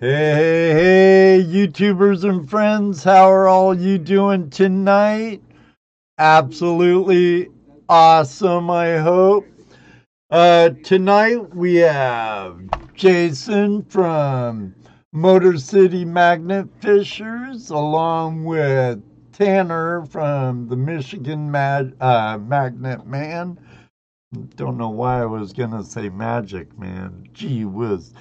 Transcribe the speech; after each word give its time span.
Hey, 0.00 0.08
hey, 0.08 0.72
hey, 0.72 1.44
YouTubers 1.44 2.24
and 2.24 2.48
friends, 2.48 3.04
how 3.04 3.30
are 3.30 3.46
all 3.46 3.78
you 3.78 3.98
doing 3.98 4.48
tonight? 4.48 5.42
Absolutely 6.18 7.50
awesome, 7.90 8.70
I 8.70 8.96
hope. 8.96 9.46
Uh, 10.30 10.70
tonight 10.82 11.54
we 11.54 11.74
have 11.76 12.58
Jason 12.94 13.82
from 13.84 14.74
Motor 15.12 15.58
City 15.58 16.06
Magnet 16.06 16.68
Fishers, 16.80 17.68
along 17.68 18.44
with 18.44 19.02
Tanner 19.32 20.06
from 20.06 20.68
the 20.68 20.76
Michigan 20.76 21.50
Mag- 21.50 21.96
uh, 22.00 22.38
Magnet 22.38 23.06
Man. 23.06 23.58
Don't 24.56 24.78
know 24.78 24.90
why 24.90 25.22
I 25.22 25.26
was 25.26 25.52
gonna 25.52 25.84
say 25.84 26.08
Magic 26.08 26.78
Man. 26.78 27.28
Gee 27.34 27.66
whiz. 27.66 28.12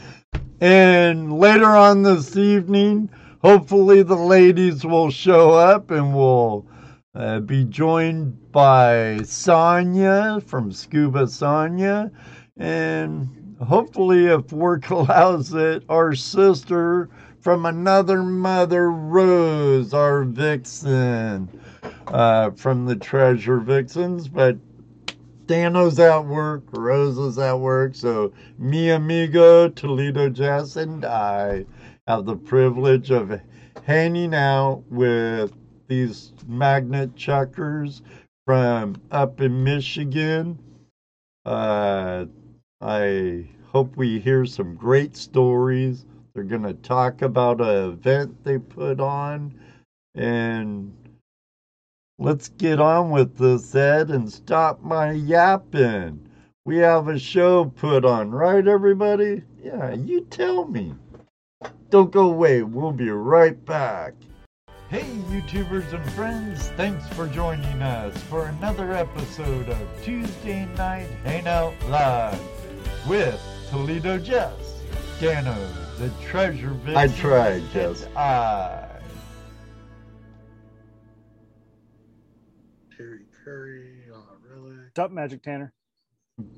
And 0.62 1.40
later 1.40 1.76
on 1.76 2.04
this 2.04 2.38
evening, 2.38 3.10
hopefully 3.42 4.04
the 4.04 4.16
ladies 4.16 4.86
will 4.86 5.10
show 5.10 5.54
up 5.54 5.90
and 5.90 6.16
we'll 6.16 6.68
uh, 7.16 7.40
be 7.40 7.64
joined 7.64 8.52
by 8.52 9.22
Sonia 9.24 10.40
from 10.46 10.72
Scuba 10.72 11.28
Sonia. 11.28 12.12
And 12.58 13.56
hopefully, 13.60 14.28
if 14.28 14.54
work 14.54 14.88
allows 14.92 15.52
it, 15.56 15.84
our 15.90 16.14
sister 16.14 17.10
from 17.40 17.66
another 17.66 18.22
mother, 18.22 18.92
Rose, 18.92 19.96
our 19.96 20.26
vixen 20.26 21.50
uh, 22.06 22.52
from 22.52 22.86
the 22.86 22.96
Treasure 22.96 23.60
Vixens. 23.60 24.28
But 24.28 24.58
Dano's 25.52 26.00
at 26.00 26.20
work, 26.28 26.64
Rose 26.72 27.18
is 27.18 27.38
at 27.38 27.60
work, 27.60 27.94
so 27.94 28.32
mi 28.58 28.90
amigo 28.90 29.68
Toledo 29.68 30.30
Jess 30.30 30.78
and 30.78 31.04
I 31.04 31.66
have 32.08 32.24
the 32.24 32.38
privilege 32.38 33.12
of 33.12 33.38
hanging 33.84 34.34
out 34.34 34.82
with 34.90 35.52
these 35.90 36.32
magnet 36.48 37.18
chuckers 37.18 38.02
from 38.48 38.96
up 39.12 39.42
in 39.42 39.62
Michigan. 39.62 40.58
Uh, 41.44 42.28
I 42.80 43.46
hope 43.66 43.98
we 43.98 44.22
hear 44.22 44.46
some 44.46 44.76
great 44.76 45.18
stories. 45.18 46.06
They're 46.34 46.46
going 46.46 46.64
to 46.64 46.76
talk 46.76 47.24
about 47.24 47.60
an 47.60 47.92
event 47.92 48.42
they 48.46 48.58
put 48.58 49.02
on 49.02 49.54
and 50.16 50.94
Let's 52.22 52.50
get 52.50 52.80
on 52.80 53.10
with 53.10 53.36
this, 53.38 53.74
Ed, 53.74 54.12
and 54.12 54.32
stop 54.32 54.84
my 54.84 55.12
yapping. 55.12 56.30
We 56.66 56.78
have 56.78 57.08
a 57.08 57.18
show 57.18 57.66
put 57.66 58.06
on, 58.06 58.30
right, 58.30 58.68
everybody? 58.68 59.42
Yeah, 59.60 59.96
you 59.96 60.22
tell 60.30 60.68
me. 60.68 60.94
Don't 61.90 62.12
go 62.12 62.30
away. 62.30 62.62
We'll 62.62 62.92
be 62.92 63.10
right 63.10 63.66
back. 63.66 64.14
Hey, 64.88 65.08
YouTubers 65.32 65.92
and 65.94 66.12
friends, 66.12 66.68
thanks 66.78 67.08
for 67.16 67.26
joining 67.26 67.82
us 67.82 68.16
for 68.26 68.46
another 68.46 68.92
episode 68.92 69.68
of 69.70 70.04
Tuesday 70.04 70.68
Night 70.78 71.10
Hangout 71.24 71.74
Live 71.90 72.40
with 73.10 73.42
Toledo 73.72 74.20
Jess, 74.20 74.84
Dano, 75.20 75.58
the 75.98 76.12
Treasure 76.24 76.76
Vixen. 76.86 76.98
I 76.98 77.08
tried, 77.08 77.64
Jess. 77.72 78.06
I. 78.16 78.91
really? 84.98 85.06
Up, 85.06 85.12
Magic 85.12 85.44
Tanner? 85.44 85.74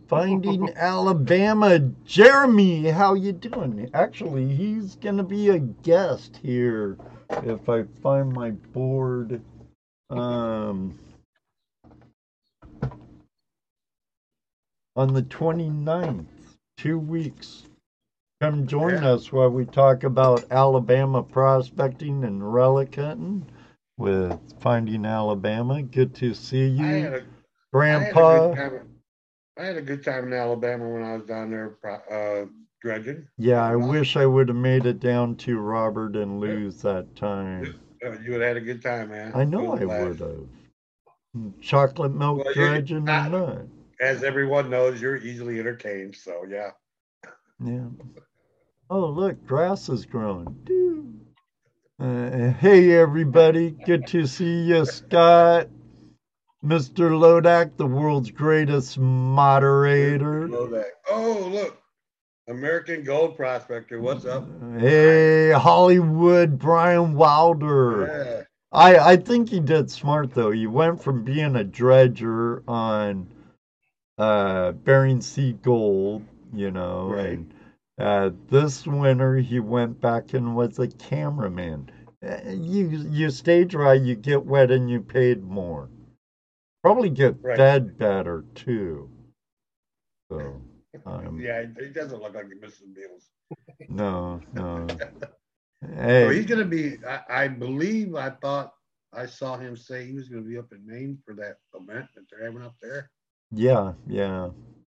Finding 0.08 0.70
Alabama. 0.76 1.80
Jeremy, 2.06 2.89
how 2.89 3.16
you 3.16 3.34
doing? 3.34 3.89
Actually, 3.94 4.56
he's 4.56 4.95
going 4.95 5.17
to 5.17 5.23
be 5.23 5.50
a 5.50 5.59
guest 5.59 6.39
here 6.42 6.98
if 7.44 7.67
I 7.67 7.84
find 8.02 8.31
my 8.31 8.52
board. 8.52 9.42
Um, 10.09 10.98
on 14.95 15.14
the 15.14 15.23
29th, 15.23 16.26
two 16.77 16.99
weeks. 16.99 17.64
Come 18.42 18.67
join 18.67 19.02
Yeah. 19.02 19.14
us 19.14 19.32
while 19.32 19.49
we 19.49 19.66
talk 19.66 20.04
about 20.04 20.52
Alabama 20.52 21.23
prospecting 21.23 22.23
and 22.26 22.54
relic 22.54 22.95
hunting 22.95 23.45
with 23.98 24.39
Finding 24.60 25.05
Alabama. 25.05 25.82
Good 25.82 26.14
to 26.16 26.33
see 26.33 26.67
you, 26.67 27.23
I 27.73 27.86
had 27.86 28.16
a, 28.16 28.20
I 28.20 28.34
had 28.34 28.54
Grandpa. 28.54 28.56
time. 28.56 28.89
I 29.58 29.66
had 29.66 29.78
a 29.78 29.82
good 29.82 30.04
time 30.04 30.28
in 30.28 30.34
Alabama 30.34 30.89
when 30.89 31.04
I 31.04 31.14
was 31.16 31.26
down 31.26 31.52
there 31.52 31.78
uh, 32.11 32.45
dredging. 32.82 33.28
Yeah, 33.38 33.64
I 33.64 33.76
wish 33.76 34.16
I 34.17 34.26
would 34.26 34.48
have 34.48 34.58
made 34.58 34.86
it 34.86 35.00
down 35.00 35.36
to 35.38 35.60
Robert 35.60 36.16
and 36.16 36.39
Lou's 36.39 36.82
that 36.82 37.16
time. 37.16 37.80
You 38.02 38.32
would 38.32 38.42
have 38.42 38.48
had 38.48 38.58
a 38.58 38.61
good 38.61 38.82
time, 38.82 39.10
man. 39.10 39.32
I 39.34 39.44
know 39.44 39.73
I 39.73 39.86
would 39.86 40.20
have. 40.20 40.48
Chocolate 41.61 42.14
milk 42.14 42.44
Well, 42.45 42.54
dredging 42.54 43.10
or 43.10 43.30
not. 43.30 43.66
As 44.02 44.23
everyone 44.23 44.70
knows, 44.70 45.02
you're 45.02 45.17
easily 45.17 45.60
entertained. 45.60 46.16
So 46.16 46.45
yeah. 46.50 46.72
Yeah. 47.64 47.88
Oh, 48.90 49.08
look, 49.08 49.45
grass 49.48 49.90
is 49.90 50.05
growing. 50.05 51.23
Uh, 52.00 52.50
hey, 52.52 52.92
everybody. 52.92 53.72
Good 53.72 54.05
to 54.08 54.28
see 54.28 54.64
you, 54.64 54.86
Scott. 54.86 55.70
Mr. 56.63 57.11
Lodak, 57.11 57.75
the 57.77 57.85
world's 57.85 58.31
greatest 58.31 58.97
moderator. 58.97 60.47
Lodak. 60.47 60.85
Oh, 61.09 61.49
look. 61.51 61.77
American 62.49 63.03
Gold 63.03 63.35
Prospector. 63.37 63.99
What's 64.01 64.25
up? 64.25 64.47
Hey, 64.77 65.51
Hollywood, 65.51 66.57
Brian 66.59 67.13
Wilder. 67.15 68.07
Yeah. 68.07 68.43
I 68.71 68.97
I 69.13 69.15
think 69.17 69.49
he 69.49 69.59
did 69.59 69.89
smart 69.91 70.33
though. 70.33 70.51
He 70.51 70.67
went 70.67 71.01
from 71.01 71.23
being 71.23 71.55
a 71.55 71.63
dredger 71.63 72.63
on 72.67 73.27
uh 74.17 74.71
Bering 74.73 75.21
Sea 75.21 75.53
Gold, 75.53 76.23
you 76.53 76.71
know, 76.71 77.09
Right. 77.09 77.39
and 77.39 77.53
uh 77.99 78.31
this 78.49 78.85
winter 78.87 79.37
he 79.37 79.59
went 79.59 80.01
back 80.01 80.33
and 80.33 80.55
was 80.55 80.80
a 80.80 80.87
cameraman. 80.87 81.89
Uh, 82.25 82.39
You 82.49 82.87
you 83.09 83.30
stay 83.30 83.63
dry, 83.63 83.93
you 83.93 84.15
get 84.15 84.45
wet, 84.45 84.71
and 84.71 84.89
you 84.89 85.01
paid 85.01 85.43
more. 85.43 85.87
Probably 86.83 87.10
get 87.10 87.38
Right. 87.42 87.98
better 87.98 88.44
too. 88.55 89.10
So 90.30 90.61
um, 91.05 91.39
Yeah, 91.39 91.66
he 91.80 91.88
doesn't 91.88 92.21
look 92.21 92.36
like 92.36 92.48
he 92.49 92.55
misses 92.60 92.83
meals. 92.94 93.30
no 93.89 94.42
no. 94.54 94.88
So 95.83 96.30
he's 96.30 96.45
going 96.45 96.60
to 96.60 96.66
be, 96.66 96.98
I, 97.05 97.43
I 97.43 97.48
believe, 97.49 98.16
I 98.16 98.30
thought 98.30 98.73
I 99.11 99.26
saw 99.26 99.58
him 99.58 99.76
say 99.76 100.05
he 100.05 100.14
was 100.14 100.30
going 100.30 100.43
to 100.43 100.49
be 100.49 100.58
up 100.58 100.72
in 100.72 100.86
Maine 100.86 101.17
for 101.26 101.33
that 101.36 101.58
event 101.76 102.08
that 102.16 102.23
they're 102.32 102.45
having 102.45 102.64
up 102.64 102.76
there. 102.82 103.11
Yeah, 103.52 103.93
yeah. 104.08 104.49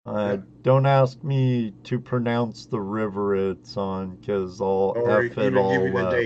Uh, 0.05 0.37
Don't 0.61 0.85
ask 0.85 1.23
me 1.23 1.73
to 1.85 1.99
pronounce 1.99 2.67
the 2.67 2.79
river 2.79 3.35
it's 3.51 3.75
on 3.77 4.15
because 4.17 4.61
I'll 4.61 4.93
Or 4.95 5.23
F 5.23 5.37
it 5.37 5.55
all 5.57 5.97
up. 5.97 6.23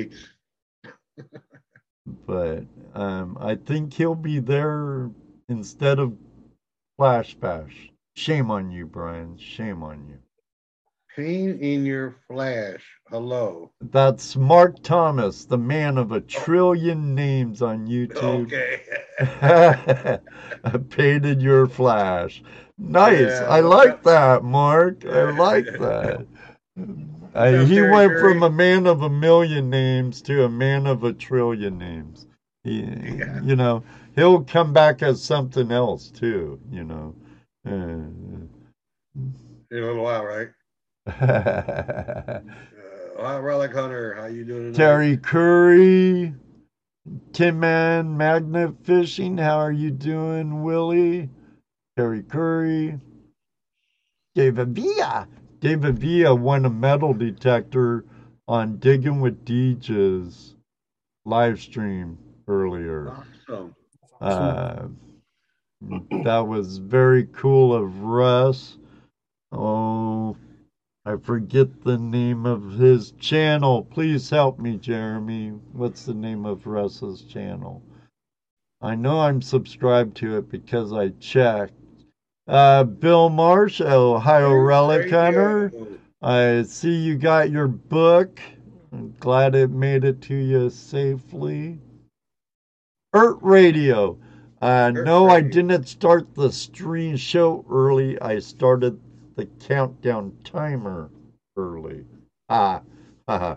But 2.27 2.65
um, 2.93 3.37
I 3.39 3.55
think 3.55 3.93
he'll 3.93 4.15
be 4.15 4.39
there 4.39 5.09
instead 5.49 5.99
of 5.99 6.13
Flash 6.97 7.33
Bash. 7.35 7.91
Shame 8.15 8.51
on 8.51 8.71
you, 8.71 8.85
Brian. 8.85 9.37
Shame 9.37 9.83
on 9.83 10.05
you. 10.07 10.17
Pain 11.15 11.57
in 11.59 11.85
your 11.85 12.15
flash. 12.27 12.83
Hello. 13.09 13.71
That's 13.81 14.35
Mark 14.35 14.81
Thomas, 14.83 15.45
the 15.45 15.57
man 15.57 15.97
of 15.97 16.11
a 16.11 16.21
trillion 16.21 17.15
names 17.15 17.61
on 17.61 17.87
YouTube. 17.87 18.45
Okay. 18.45 20.19
Painted 20.89 21.41
your 21.41 21.67
flash. 21.67 22.43
Nice. 22.77 23.19
Yeah, 23.19 23.47
I 23.49 23.59
like 23.61 24.03
that, 24.03 24.43
Mark. 24.43 25.05
I 25.05 25.31
like 25.31 25.65
that. 25.65 26.25
Uh, 27.35 27.63
he 27.65 27.79
went 27.79 28.17
from 28.19 28.41
a 28.41 28.49
man 28.49 28.87
of 28.87 29.03
a 29.03 29.09
million 29.09 29.69
names 29.69 30.19
to 30.19 30.45
a 30.45 30.49
man 30.49 30.87
of 30.87 31.03
a 31.03 31.13
trillion 31.13 31.77
names. 31.77 32.25
He, 32.63 32.81
Yeah. 32.81 33.41
You 33.43 33.55
know, 33.55 33.83
he'll 34.19 34.43
come 34.43 34.73
back 34.73 35.01
as 35.01 35.23
something 35.23 35.71
else 35.71 36.11
too. 36.11 36.59
You 36.71 36.83
know. 36.83 37.15
in 37.65 38.49
a 39.71 39.75
little 39.75 40.03
while, 40.03 40.25
right? 40.25 40.49
Uh, 43.19 43.37
Relic 43.41 43.73
Hunter, 43.73 44.13
how 44.13 44.27
you 44.27 44.45
doing 44.45 44.71
tonight? 44.71 44.77
Terry 44.77 45.17
Curry, 45.17 46.33
Tim 47.33 47.59
Man, 47.59 48.15
Magnet 48.15 48.75
Fishing. 48.83 49.37
How 49.37 49.57
are 49.57 49.73
you 49.73 49.91
doing, 49.91 50.63
Willie? 50.63 51.29
Terry 51.97 52.23
Curry, 52.23 52.97
David 54.35 54.73
Villa. 54.73 55.27
David 55.59 55.99
Villa 55.99 56.33
won 56.33 56.63
a 56.63 56.69
metal 56.69 57.13
detector 57.13 58.05
on 58.47 58.77
Digging 58.77 59.19
with 59.19 59.43
Deege's 59.43 60.55
live 61.25 61.59
stream 61.59 62.17
earlier. 62.47 63.09
Awesome. 63.49 63.75
Uh, 64.21 64.87
that 66.23 66.45
was 66.47 66.77
very 66.77 67.27
cool 67.33 67.73
of 67.73 68.01
Russ. 68.01 68.77
Oh, 69.51 70.35
I 71.05 71.15
forget 71.15 71.83
the 71.83 71.97
name 71.97 72.45
of 72.45 72.73
his 72.73 73.11
channel. 73.11 73.83
Please 73.83 74.29
help 74.29 74.59
me, 74.59 74.77
Jeremy. 74.77 75.49
What's 75.71 76.05
the 76.05 76.13
name 76.13 76.45
of 76.45 76.67
Russ's 76.67 77.21
channel? 77.23 77.81
I 78.81 78.95
know 78.95 79.19
I'm 79.19 79.41
subscribed 79.41 80.15
to 80.17 80.37
it 80.37 80.49
because 80.49 80.93
I 80.93 81.09
checked. 81.19 81.73
Uh, 82.47 82.83
Bill 82.83 83.29
Marsh, 83.29 83.81
Ohio 83.81 84.53
Relic 84.53 85.09
Hunter. 85.09 85.71
I 86.21 86.63
see 86.63 86.93
you 86.93 87.15
got 87.15 87.51
your 87.51 87.67
book. 87.67 88.39
I'm 88.91 89.13
glad 89.19 89.55
it 89.55 89.69
made 89.69 90.03
it 90.03 90.21
to 90.23 90.35
you 90.35 90.69
safely. 90.69 91.79
Earth 93.13 93.39
Radio. 93.41 94.17
Uh, 94.61 94.91
no, 94.91 95.29
I 95.29 95.41
didn't 95.41 95.87
start 95.87 96.35
the 96.35 96.51
stream 96.51 97.15
show 97.15 97.65
early. 97.69 98.19
I 98.21 98.39
started 98.39 98.99
the 99.35 99.45
countdown 99.45 100.37
timer 100.43 101.09
early. 101.55 102.05
Ah, 102.49 102.81
haha. 103.27 103.55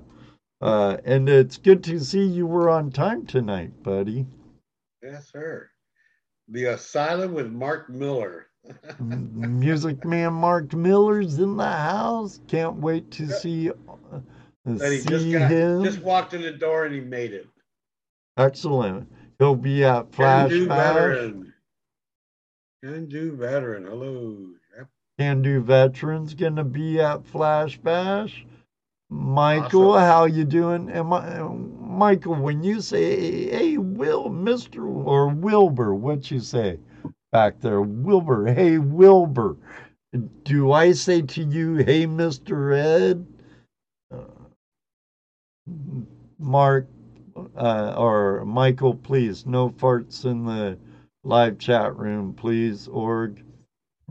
Uh, 0.60 0.96
and 1.04 1.28
it's 1.28 1.58
good 1.58 1.82
to 1.84 1.99
see 1.99 2.25
you 2.25 2.46
were 2.46 2.70
on 2.70 2.90
time 2.93 3.26
tonight, 3.26 3.82
buddy. 3.82 4.26
Yes, 5.02 5.31
sir. 5.32 5.69
The 6.49 6.66
Asylum 6.66 7.34
with 7.34 7.50
Mark 7.50 7.90
Miller. 7.90 8.46
Music 9.00 10.04
Man 10.04 10.32
Mark 10.34 10.72
Miller's 10.72 11.40
in 11.40 11.56
the 11.56 11.64
house. 11.64 12.40
Can't 12.46 12.76
wait 12.76 13.10
to 13.12 13.28
see 13.28 13.70
uh, 13.70 13.75
he 14.64 15.00
just 15.02 15.32
got 15.32 15.50
him. 15.50 15.82
just 15.82 16.00
walked 16.02 16.32
in 16.32 16.43
the 16.43 16.52
door 16.52 16.84
and 16.84 16.94
he 16.94 17.00
made 17.00 17.32
it. 17.32 17.49
Excellent. 18.37 19.10
He'll 19.43 19.56
be 19.56 19.83
at 19.83 20.03
Can 20.03 20.12
Flash 20.12 20.50
do 20.50 20.69
Bash. 20.69 20.94
veteran. 20.94 21.53
Can 22.85 23.06
do 23.09 23.35
veteran. 23.35 23.87
Hello. 23.87 24.47
Yep. 24.79 24.87
Can 25.19 25.43
do 25.43 25.61
veterans 25.61 26.35
gonna 26.35 26.62
be 26.62 27.00
at 27.00 27.27
Flash 27.27 27.77
Bash. 27.79 28.47
Michael, 29.11 29.91
Awesome. 29.94 30.06
how 30.06 30.25
you 30.27 30.44
doing? 30.44 30.89
Am 30.91 31.12
I, 31.12 31.41
Michael, 31.43 32.37
when 32.37 32.62
you 32.62 32.81
say, 32.81 33.50
"Hey, 33.50 33.79
Will, 33.79 34.29
Mister," 34.29 34.87
or 34.87 35.27
Wilbur, 35.31 35.93
what 35.93 36.31
you 36.31 36.38
say 36.38 36.79
back 37.33 37.59
there, 37.61 37.83
Wilbur? 37.83 38.47
Hey, 38.47 38.79
Wilbur. 38.79 39.56
Do 40.45 40.71
I 40.71 40.93
say 40.93 41.21
to 41.21 41.43
you, 41.43 41.79
"Hey, 41.79 42.06
Mister 42.06 42.73
Ed"? 42.75 43.27
Uh, 44.15 44.19
Mark 46.38 46.87
uh, 47.56 47.94
or 47.96 48.44
Michael, 48.44 48.94
please, 48.94 49.46
no 49.46 49.70
farts 49.70 50.25
in 50.25 50.44
the 50.44 50.78
live 51.25 51.58
chat 51.58 51.96
room, 51.96 52.34
please. 52.34 52.88
Org. 52.88 53.43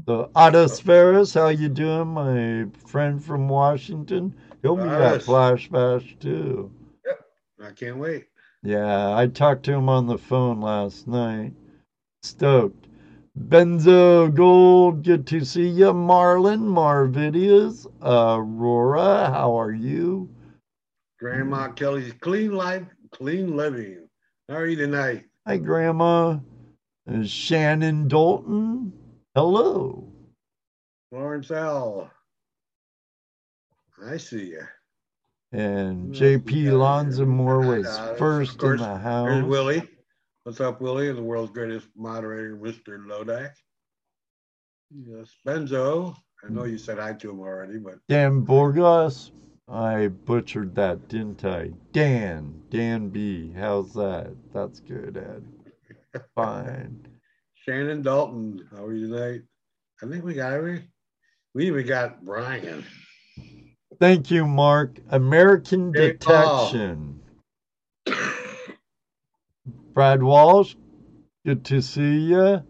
So 0.06 0.32
Autosferus, 0.36 1.36
how 1.36 1.50
you 1.50 1.70
doing, 1.70 2.08
my 2.08 2.66
friend 2.88 3.24
from 3.24 3.48
Washington? 3.50 4.34
He'll 4.62 4.76
be 4.76 4.84
at 4.84 5.24
Flash 5.24 5.70
Bash 5.70 6.16
too. 6.20 6.72
I 7.64 7.72
can't 7.72 7.98
wait. 7.98 8.28
Yeah, 8.64 9.16
I 9.16 9.28
talked 9.28 9.64
to 9.64 9.74
him 9.74 9.90
on 9.90 10.08
the 10.08 10.18
phone 10.18 10.62
last 10.62 11.08
night. 11.08 11.54
Stoked. 12.24 12.88
Benzo 13.40 14.34
Gold, 14.34 15.04
good 15.04 15.26
to 15.28 15.46
see 15.46 15.68
you. 15.68 15.94
Marlon, 15.94 16.62
Marvidias, 16.62 17.88
Aurora, 18.02 19.32
how 19.32 19.58
are 19.60 19.72
you? 19.72 20.30
Grandma 21.20 21.70
Kelly's 21.70 22.14
clean 22.20 22.52
life, 22.52 22.84
clean 23.12 23.56
living. 23.56 24.08
How 24.50 24.56
are 24.56 24.66
you 24.66 24.76
tonight? 24.76 25.26
Hi, 25.48 25.58
Grandma. 25.58 26.40
Uh, 27.12 27.24
Shannon 27.24 28.08
Dalton, 28.08 28.94
hello. 29.36 30.08
Lawrence 31.12 31.52
L. 31.52 32.10
I 34.08 34.18
see 34.18 34.46
you. 34.52 34.64
And 35.52 36.08
Who 36.08 36.12
else 36.14 36.20
we 36.22 36.38
JP? 36.38 36.66
Lonzamore 36.72 37.68
was 37.80 37.88
Uh, 37.88 38.14
first 38.20 38.54
in 38.54 38.60
course, 38.60 38.80
the 38.80 38.86
There's 38.88 39.02
house. 39.02 39.44
Willie. 39.44 39.82
What's 40.44 40.62
up, 40.62 40.82
Willie? 40.82 41.12
The 41.12 41.22
world's 41.22 41.52
greatest 41.52 41.88
moderator, 41.96 42.56
Mr. 42.56 43.06
Lodak. 43.06 43.52
Yes, 45.06 45.36
Benzo. 45.46 46.16
I 46.44 46.50
know 46.52 46.64
you 46.64 46.78
said 46.78 46.98
hi 46.98 47.14
to 47.14 47.30
him 47.30 47.40
already, 47.40 47.78
but 47.78 47.96
Dan 48.10 48.42
Burgos. 48.42 49.32
I 49.68 50.08
butchered 50.08 50.76
that, 50.76 51.08
didn't 51.08 51.46
I? 51.46 51.72
Dan, 51.92 52.62
Dan 52.70 53.10
B. 53.10 53.54
How's 53.58 53.94
that? 53.94 54.34
That's 54.54 54.80
good, 54.80 55.18
Ed. 55.18 56.22
Fine. 56.36 57.08
Shannon 57.56 58.02
Dalton, 58.02 58.68
how 58.72 58.86
are 58.86 58.94
you 58.94 59.08
tonight? 59.08 59.42
I 60.04 60.08
think 60.08 60.24
we 60.24 60.34
got 60.34 60.54
every. 60.54 60.84
We 61.54 61.68
even 61.68 61.86
got 61.86 62.26
Brian. 62.26 62.84
Thank 64.00 64.32
you, 64.32 64.48
Mark. 64.48 64.98
American 65.10 65.94
Paul. 65.94 66.72
Detection. 66.72 67.22
Brad 69.94 70.24
Walsh, 70.24 70.76
good 71.46 71.66
to 71.66 71.82
see 71.82 72.20
you. 72.20 72.64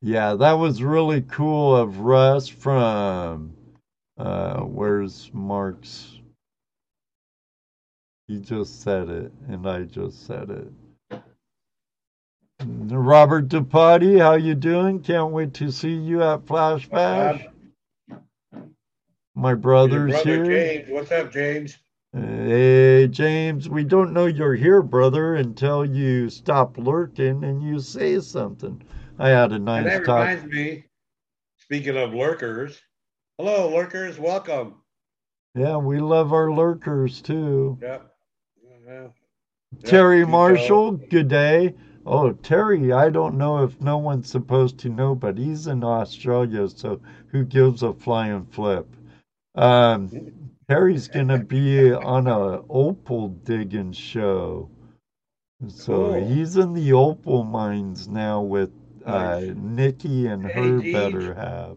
Yeah, 0.00 0.34
that 0.34 0.52
was 0.52 0.82
really 0.82 1.22
cool 1.22 1.76
of 1.76 1.98
Russ 1.98 2.48
from 2.48 3.54
uh 4.22 4.60
where's 4.62 5.30
Mark's 5.34 6.20
he 8.28 8.40
just 8.40 8.82
said 8.82 9.08
it 9.10 9.32
and 9.48 9.68
I 9.68 9.82
just 9.84 10.26
said 10.26 10.50
it. 10.50 10.72
Robert 12.64 13.48
DePotty, 13.48 14.20
how 14.20 14.34
you 14.34 14.54
doing? 14.54 15.00
Can't 15.02 15.32
wait 15.32 15.54
to 15.54 15.70
see 15.72 15.94
you 15.94 16.22
at 16.22 16.46
Flash 16.46 16.88
Bash. 16.88 17.44
My 19.34 19.54
brother's 19.54 20.12
brother 20.12 20.22
here. 20.22 20.44
James. 20.44 20.88
What's 20.90 21.12
up, 21.12 21.32
James? 21.32 21.78
Hey, 22.14 23.08
James, 23.08 23.68
we 23.70 23.84
don't 23.84 24.12
know 24.12 24.26
you're 24.26 24.54
here, 24.54 24.82
brother, 24.82 25.34
until 25.36 25.84
you 25.84 26.30
stop 26.30 26.78
lurking 26.78 27.44
and 27.44 27.62
you 27.62 27.80
say 27.80 28.20
something. 28.20 28.82
I 29.18 29.30
had 29.30 29.52
a 29.52 29.58
And 29.76 29.84
nice 29.84 29.84
that 29.86 30.04
talk. 30.04 30.28
reminds 30.28 30.44
me, 30.44 30.84
speaking 31.58 31.96
of 31.96 32.14
lurkers, 32.14 32.80
hello, 33.38 33.74
lurkers, 33.74 34.18
welcome. 34.18 34.74
Yeah, 35.54 35.76
we 35.76 35.98
love 36.00 36.32
our 36.32 36.50
lurkers 36.50 37.20
too. 37.20 37.78
Yep. 37.82 38.14
Yeah. 38.86 39.06
Terry 39.84 40.24
Marshall, 40.26 40.92
good 40.92 41.28
day. 41.28 41.74
Oh, 42.04 42.32
Terry, 42.32 42.92
I 42.92 43.10
don't 43.10 43.38
know 43.38 43.62
if 43.62 43.80
no 43.80 43.96
one's 43.98 44.28
supposed 44.28 44.78
to 44.80 44.88
know, 44.88 45.14
but 45.14 45.38
he's 45.38 45.66
in 45.68 45.84
Australia, 45.84 46.68
so 46.68 47.00
who 47.28 47.44
gives 47.44 47.82
a 47.82 47.92
flying 47.92 48.44
flip? 48.46 48.86
Um, 49.54 50.10
Terry's 50.68 51.08
gonna 51.14 51.38
be 51.38 51.92
on 51.92 52.26
a 52.26 52.62
opal 52.68 53.28
digging 53.28 53.92
show. 53.92 54.68
So 55.68 56.12
Cool. 56.14 56.28
he's 56.28 56.56
in 56.56 56.72
the 56.72 56.92
opal 56.92 57.44
mines 57.44 58.08
now 58.08 58.42
with 58.42 58.70
uh. 59.06 59.40
Nikki 59.56 60.26
and 60.26 60.44
her 60.44 60.80
Deej. 60.80 60.92
better 60.92 61.34
half. 61.34 61.76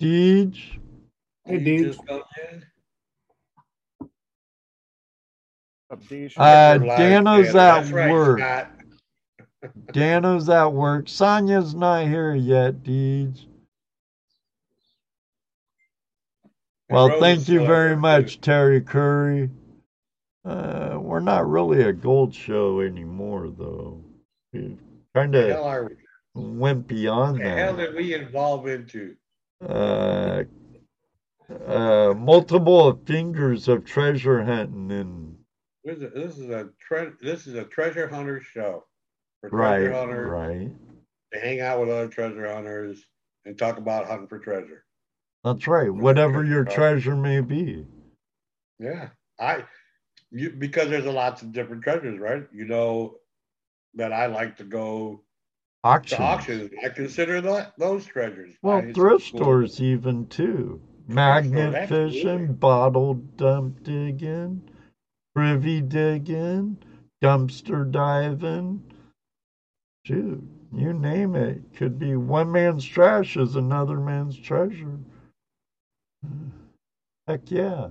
Deej, 0.00 0.78
Hey, 1.44 1.58
You 1.58 1.60
dude. 1.60 1.86
just 1.92 2.06
come 2.06 2.22
in? 2.52 2.64
Up, 5.90 6.00
Deej. 6.04 6.32
Uh, 6.36 6.78
Dano's 6.78 7.46
together. 7.48 7.58
at 7.58 7.90
right, 7.90 8.10
work. 8.10 8.38
Scott. 8.38 8.70
Dano's 9.92 10.48
at 10.48 10.72
work. 10.72 11.08
Sonia's 11.08 11.74
not 11.74 12.06
here 12.06 12.34
yet, 12.34 12.82
Deej. 12.82 13.44
Well, 16.88 17.20
thank 17.20 17.48
you 17.48 17.60
very 17.66 17.90
work, 17.94 17.96
too. 17.96 18.00
much, 18.00 18.40
Terry 18.40 18.80
Curry. 18.80 19.50
Uh, 20.44 20.98
we're 21.00 21.20
not 21.20 21.48
really 21.48 21.82
a 21.82 21.92
gold 21.92 22.34
show 22.34 22.80
anymore, 22.80 23.48
though. 23.56 24.02
We 24.52 24.76
kind 25.14 25.34
of 25.34 25.90
we? 26.34 26.42
went 26.42 26.88
beyond 26.88 27.40
The 27.40 27.48
hell 27.50 27.76
that. 27.76 27.86
did 27.92 27.94
we 27.96 28.14
evolve 28.14 28.66
into? 28.66 29.14
Uh, 29.66 30.44
uh, 31.66 32.14
multiple 32.16 33.00
fingers 33.04 33.68
of 33.68 33.84
treasure 33.84 34.42
hunting 34.42 34.90
and 34.90 35.36
This 35.84 35.98
is 35.98 36.02
a, 36.02 36.08
this 36.08 36.38
is 36.38 36.50
a 36.50 36.68
tre- 36.80 37.12
this 37.20 37.46
is 37.46 37.54
a 37.54 37.64
treasure 37.64 38.08
hunter 38.08 38.40
show 38.40 38.84
for 39.40 39.50
right, 39.50 39.90
hunters 39.92 40.30
right. 40.30 40.70
to 41.32 41.40
hang 41.40 41.60
out 41.60 41.80
with 41.80 41.90
other 41.90 42.08
treasure 42.08 42.52
hunters 42.52 43.04
and 43.44 43.58
talk 43.58 43.78
about 43.78 44.06
hunting 44.06 44.28
for 44.28 44.38
treasure. 44.38 44.84
That's 45.44 45.66
right. 45.66 45.92
With 45.92 46.02
Whatever 46.02 46.44
your 46.44 46.64
treasure 46.64 47.16
may 47.16 47.40
be. 47.40 47.86
Yeah, 48.78 49.08
I 49.38 49.64
you 50.30 50.50
because 50.50 50.88
there's 50.88 51.06
a 51.06 51.12
lots 51.12 51.42
of 51.42 51.52
different 51.52 51.82
treasures, 51.82 52.18
right? 52.18 52.46
You 52.52 52.64
know 52.66 53.16
that 53.94 54.12
I 54.12 54.26
like 54.26 54.56
to 54.58 54.64
go 54.64 55.22
to 55.82 55.88
Auctions. 55.88 56.20
auctions. 56.20 56.70
I 56.84 56.88
consider 56.90 57.40
that 57.40 57.72
those 57.78 58.04
treasures. 58.06 58.54
Well, 58.62 58.78
Finding 58.78 58.94
thrift 58.94 59.24
some 59.26 59.32
cool- 59.32 59.38
stores 59.40 59.80
even 59.80 60.26
too. 60.26 60.80
Magnet 61.08 61.74
absolutely. 61.74 62.12
fishing, 62.22 62.54
bottle 62.54 63.14
dump 63.14 63.82
digging, 63.82 64.62
privy 65.34 65.80
digging, 65.80 66.76
dumpster 67.22 67.90
diving. 67.90 68.82
Shoot, 70.06 70.42
you 70.72 70.92
name 70.92 71.34
it. 71.34 71.74
Could 71.74 71.98
be 71.98 72.16
one 72.16 72.52
man's 72.52 72.84
trash 72.84 73.36
is 73.36 73.56
another 73.56 73.98
man's 73.98 74.38
treasure. 74.38 74.98
Heck 77.26 77.50
yeah. 77.50 77.88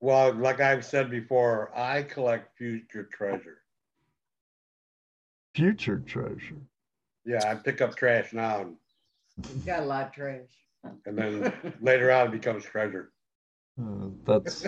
Well, 0.00 0.34
like 0.34 0.60
I've 0.60 0.84
said 0.84 1.10
before, 1.10 1.70
I 1.76 2.02
collect 2.02 2.56
future 2.58 3.04
treasure. 3.04 3.58
Future 5.54 5.98
treasure. 6.00 6.60
Yeah, 7.24 7.50
I 7.50 7.54
pick 7.54 7.80
up 7.80 7.96
trash 7.96 8.32
now, 8.32 8.62
and, 8.62 8.76
He's 9.52 9.64
got 9.64 9.82
a 9.82 9.86
lot 9.86 10.08
of 10.08 10.12
trash. 10.12 10.40
and 11.06 11.16
then 11.18 11.52
later 11.80 12.12
on 12.12 12.28
it 12.28 12.32
becomes 12.32 12.64
treasure. 12.64 13.12
Uh, 13.80 14.08
that's 14.24 14.66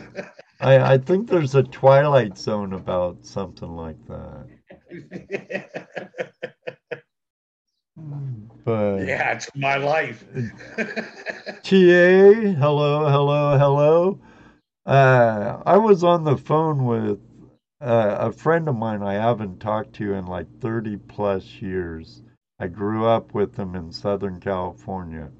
I, 0.60 0.94
I 0.94 0.98
think 0.98 1.28
there's 1.28 1.54
a 1.54 1.62
Twilight 1.62 2.36
Zone 2.36 2.72
about 2.72 3.24
something 3.24 3.68
like 3.68 3.98
that. 4.08 4.46
But 8.66 9.06
yeah, 9.06 9.32
it's 9.32 9.48
my 9.54 9.76
life. 9.76 10.24
TA, 10.76 11.62
hello, 11.62 13.08
hello, 13.08 13.56
hello. 13.56 14.20
Uh, 14.84 15.62
I 15.64 15.76
was 15.76 16.02
on 16.02 16.24
the 16.24 16.36
phone 16.36 16.84
with 16.84 17.20
uh, 17.80 18.16
a 18.20 18.32
friend 18.32 18.68
of 18.68 18.76
mine 18.76 19.02
I 19.02 19.14
haven't 19.14 19.60
talked 19.60 19.94
to 19.94 20.14
in 20.14 20.26
like 20.26 20.46
30 20.60 20.96
plus 20.96 21.60
years. 21.60 22.22
I 22.58 22.68
grew 22.68 23.04
up 23.04 23.34
with 23.34 23.56
him 23.56 23.74
in 23.74 23.92
Southern 23.92 24.40
California. 24.40 25.30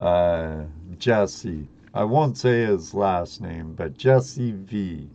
Uh, 0.00 0.64
Jesse. 0.98 1.68
I 1.94 2.04
won't 2.04 2.36
say 2.36 2.64
his 2.64 2.94
last 2.94 3.40
name, 3.40 3.74
but 3.74 3.96
Jesse 3.96 4.52
V. 4.52 5.08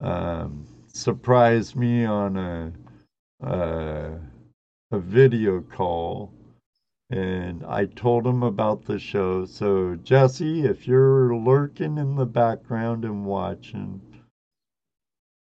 Um, 0.00 0.66
surprised 0.86 1.76
me 1.76 2.04
on 2.04 2.36
a, 2.36 2.72
uh, 3.42 4.18
a 4.90 4.98
video 4.98 5.60
call 5.60 6.32
and 7.10 7.64
I 7.64 7.86
told 7.86 8.26
him 8.26 8.42
about 8.44 8.84
the 8.84 8.98
show. 8.98 9.44
So, 9.44 9.96
Jesse, 9.96 10.64
if 10.64 10.86
you're 10.86 11.34
lurking 11.34 11.98
in 11.98 12.14
the 12.14 12.26
background 12.26 13.04
and 13.04 13.24
watching, 13.26 14.00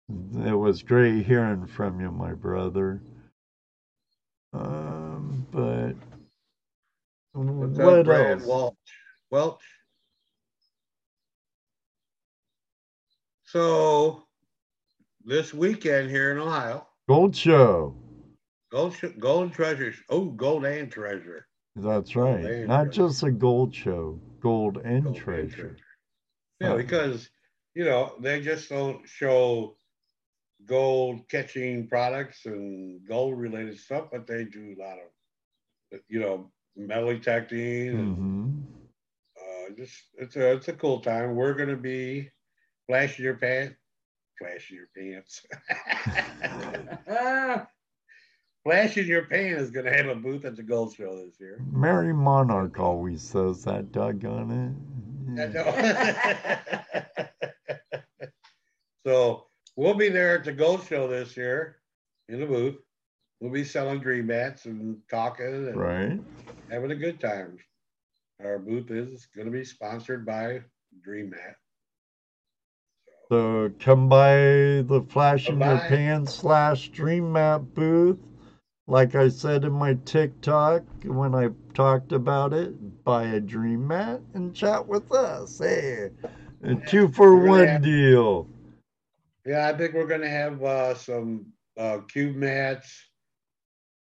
it 0.08 0.52
was 0.54 0.82
great 0.82 1.26
hearing 1.26 1.66
from 1.66 2.00
you, 2.00 2.10
my 2.10 2.32
brother. 2.32 3.02
Um, 4.52 5.46
but 5.50 5.92
what 7.32 8.04
Brad 8.04 8.38
else? 8.38 8.46
Welch? 8.46 8.74
Welch. 9.30 9.62
So 13.44 14.24
this 15.24 15.52
weekend 15.54 16.10
here 16.10 16.32
in 16.32 16.38
Ohio, 16.38 16.86
Gold 17.08 17.34
show. 17.36 17.94
gold, 18.70 18.94
sh- 18.96 19.04
gold 19.18 19.52
treasures. 19.52 19.96
Oh, 20.08 20.26
gold 20.26 20.64
and 20.64 20.90
treasure. 20.90 21.46
That's 21.76 22.16
right. 22.16 22.44
and 22.44 22.68
Not 22.68 22.84
treasure. 22.86 23.08
just 23.08 23.22
a 23.22 23.30
gold 23.30 23.74
show, 23.74 24.18
gold 24.40 24.78
and 24.78 25.04
Gold 25.04 25.16
and 25.16 25.24
treasure. 25.24 25.76
Yeah, 26.60 26.74
because 26.76 27.28
you 27.74 27.84
know 27.84 28.14
they 28.20 28.40
just 28.40 28.68
don't 28.70 29.06
show 29.06 29.75
gold 30.66 31.28
catching 31.30 31.88
products 31.88 32.46
and 32.46 33.06
gold 33.06 33.38
related 33.38 33.78
stuff, 33.78 34.08
but 34.12 34.26
they 34.26 34.44
do 34.44 34.74
a 34.78 34.82
lot 34.82 34.98
of 34.98 36.00
you 36.08 36.20
know 36.20 36.50
metal 36.76 37.12
detecting 37.12 37.88
and 37.98 38.18
hmm 38.18 38.50
uh, 39.38 39.74
just 39.76 39.94
it's 40.18 40.36
a 40.36 40.52
it's 40.52 40.68
a 40.68 40.72
cool 40.74 41.00
time. 41.00 41.34
We're 41.34 41.54
gonna 41.54 41.76
be 41.76 42.30
flashing 42.86 43.24
your 43.24 43.36
pants, 43.36 43.76
flashing 44.38 44.76
your 44.76 44.88
pants. 44.96 45.46
Flashing 48.64 49.06
your 49.06 49.26
pants 49.26 49.62
is 49.62 49.70
gonna 49.70 49.94
have 49.94 50.06
a 50.08 50.14
booth 50.16 50.44
at 50.44 50.56
the 50.56 50.62
gold 50.62 50.94
show 50.94 51.16
this 51.24 51.38
year. 51.40 51.64
Mary 51.72 52.12
Monarch 52.12 52.78
always 52.78 53.22
says 53.22 53.64
that, 53.64 53.92
doggone 53.92 54.50
it. 54.50 54.74
know. 55.52 55.64
so 59.06 59.45
we'll 59.76 59.94
be 59.94 60.08
there 60.08 60.34
at 60.38 60.44
the 60.44 60.52
gold 60.52 60.84
show 60.86 61.08
this 61.08 61.36
year 61.36 61.76
in 62.28 62.40
the 62.40 62.46
booth. 62.46 62.76
We'll 63.40 63.52
be 63.52 63.64
selling 63.64 64.00
dream 64.00 64.26
mats 64.26 64.64
and 64.64 64.98
talking 65.10 65.46
and 65.46 65.76
Right? 65.76 66.20
having 66.70 66.90
a 66.90 66.96
good 66.96 67.20
time. 67.20 67.58
Our 68.42 68.58
booth 68.58 68.90
is 68.90 69.26
going 69.34 69.46
to 69.46 69.52
be 69.52 69.64
sponsored 69.64 70.26
by 70.26 70.62
Dream 71.02 71.30
Mat. 71.30 71.56
So 73.30 73.70
come 73.80 74.08
by 74.08 74.34
the 74.86 75.04
Flash 75.08 75.48
in 75.48 75.60
Your. 75.60 75.78
Pants 75.78 76.34
slash 76.34 76.88
Dream 76.90 77.32
Mat 77.32 77.74
booth. 77.74 78.18
Like 78.86 79.14
I 79.16 79.28
said 79.28 79.64
in 79.64 79.72
my 79.72 79.94
TikTok 80.04 80.84
when 81.04 81.34
I 81.34 81.48
talked 81.74 82.12
about 82.12 82.52
it, 82.52 83.04
buy 83.04 83.24
a 83.24 83.40
Dream 83.40 83.88
Mat 83.88 84.20
and 84.34 84.54
chat 84.54 84.86
with 84.86 85.10
us. 85.12 85.58
Hey, 85.58 86.10
a 86.62 86.74
two 86.76 87.08
for 87.08 87.36
one 87.36 87.82
deal. 87.82 88.46
Yeah, 89.46 89.68
I 89.68 89.76
think 89.76 89.94
we're 89.94 90.08
going 90.08 90.22
to 90.22 90.28
have 90.28 90.62
uh, 90.64 90.94
some 90.96 91.46
uh, 91.78 91.98
cube 92.08 92.34
mats, 92.34 93.10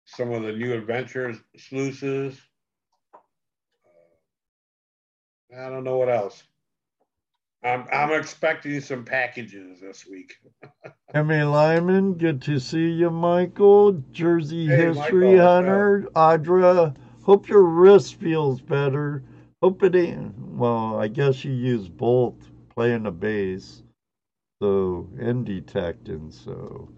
some 0.06 0.32
of 0.32 0.42
the 0.42 0.52
new 0.52 0.74
adventures 0.74 1.38
sluices. 1.58 2.42
Uh, 5.54 5.62
I 5.62 5.70
don't 5.70 5.84
know 5.84 5.98
what 5.98 6.10
else. 6.10 6.44
I'm 7.64 7.86
I'm 7.92 8.14
expecting 8.14 8.82
some 8.82 9.06
packages 9.06 9.80
this 9.80 10.08
week. 10.10 10.36
Emmy 11.14 11.44
Lyman, 11.44 12.16
good 12.16 12.42
to 12.44 12.60
see 12.60 12.90
you, 12.92 13.10
Michael. 13.10 14.04
Jersey 14.12 14.66
Hey, 14.66 14.88
History 14.88 15.38
Michael, 15.38 15.48
Hunter, 15.48 16.08
Audra. 16.16 16.96
Hope 17.24 17.48
your 17.48 17.64
wrist 17.64 18.16
feels 18.16 18.60
better. 18.62 19.24
Hope 19.62 19.84
it 19.84 19.96
ain't. 19.96 20.38
Well, 20.38 21.00
I 21.00 21.08
guess 21.08 21.46
you 21.46 21.52
use 21.52 21.88
both 21.88 22.36
playing 22.70 23.04
the 23.04 23.12
bass, 23.12 23.84
so 24.62 25.08
and 25.20 25.46
detecting. 25.46 26.32
So 26.32 26.90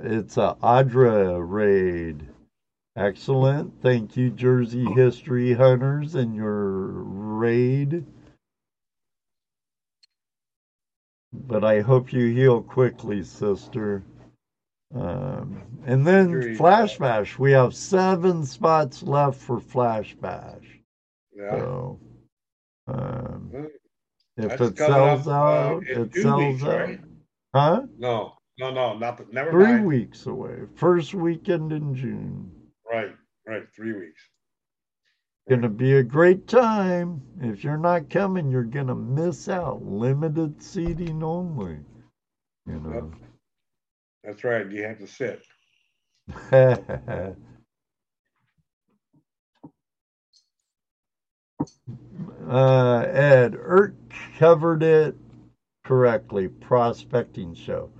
it's 0.00 0.36
a 0.36 0.56
Audra 0.62 1.38
raid. 1.40 2.26
Excellent. 2.96 3.72
Thank 3.82 4.16
you, 4.16 4.30
Jersey 4.30 4.84
History 4.84 5.52
Hunters, 5.52 6.14
and 6.14 6.34
your 6.34 6.86
raid. 6.92 8.04
But 11.32 11.64
I 11.64 11.80
hope 11.80 12.12
you 12.12 12.26
heal 12.32 12.62
quickly, 12.62 13.24
sister. 13.24 14.04
Um, 14.94 15.60
and 15.86 16.06
then 16.06 16.28
Agreed. 16.34 16.56
Flash 16.56 16.98
Bash. 16.98 17.36
We 17.36 17.50
have 17.50 17.74
seven 17.74 18.44
spots 18.44 19.02
left 19.02 19.40
for 19.40 19.58
Flash 19.58 20.14
Bash. 20.14 20.78
Yeah. 21.36 21.50
So, 21.50 21.98
um, 22.86 23.50
if 24.36 24.48
That's 24.48 24.60
it 24.60 24.78
sells 24.78 25.26
up, 25.26 25.26
uh, 25.26 25.76
out, 25.76 25.86
in 25.86 26.02
it 26.02 26.14
sells 26.14 26.54
weeks, 26.54 26.64
out. 26.64 26.78
right? 26.80 27.00
Huh? 27.54 27.82
No, 27.98 28.32
no, 28.58 28.72
no, 28.72 28.98
not 28.98 29.18
the, 29.18 29.26
never 29.32 29.50
Three 29.50 29.64
mind. 29.64 29.86
weeks 29.86 30.26
away. 30.26 30.56
First 30.74 31.14
weekend 31.14 31.72
in 31.72 31.94
June. 31.94 32.50
Right, 32.90 33.12
right, 33.46 33.64
three 33.74 33.92
weeks. 33.92 34.22
Gonna 35.48 35.68
be 35.68 35.96
a 35.96 36.02
great 36.02 36.48
time. 36.48 37.20
If 37.42 37.62
you're 37.62 37.76
not 37.76 38.08
coming, 38.08 38.50
you're 38.50 38.64
gonna 38.64 38.94
miss 38.94 39.48
out. 39.48 39.84
Limited 39.84 40.62
seating 40.62 41.22
only. 41.22 41.78
You 42.66 42.80
know. 42.80 43.12
That's 44.24 44.42
right. 44.42 44.68
You 44.70 44.84
have 44.84 44.98
to 45.00 45.06
sit. 45.06 45.42
uh, 52.48 53.00
Ed, 53.12 53.54
Ert 53.58 53.94
covered 54.38 54.82
it 54.82 55.16
correctly. 55.84 56.48
Prospecting 56.48 57.54
show. 57.54 57.90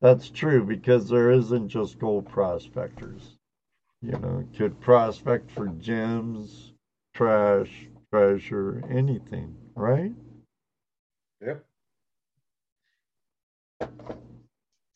That's 0.00 0.28
true 0.28 0.64
because 0.64 1.08
there 1.08 1.30
isn't 1.30 1.68
just 1.68 1.98
gold 1.98 2.28
prospectors. 2.28 3.36
You 4.02 4.12
know, 4.18 4.44
could 4.56 4.78
prospect 4.80 5.50
for 5.50 5.68
gems, 5.68 6.72
trash, 7.14 7.86
treasure, 8.12 8.84
anything, 8.90 9.56
right? 9.74 10.12
Yep. 11.40 11.64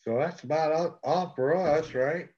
So 0.05 0.17
that's 0.17 0.43
about 0.43 0.71
all, 0.71 0.99
all 1.03 1.33
for 1.35 1.55
us, 1.55 1.93
right? 1.93 2.29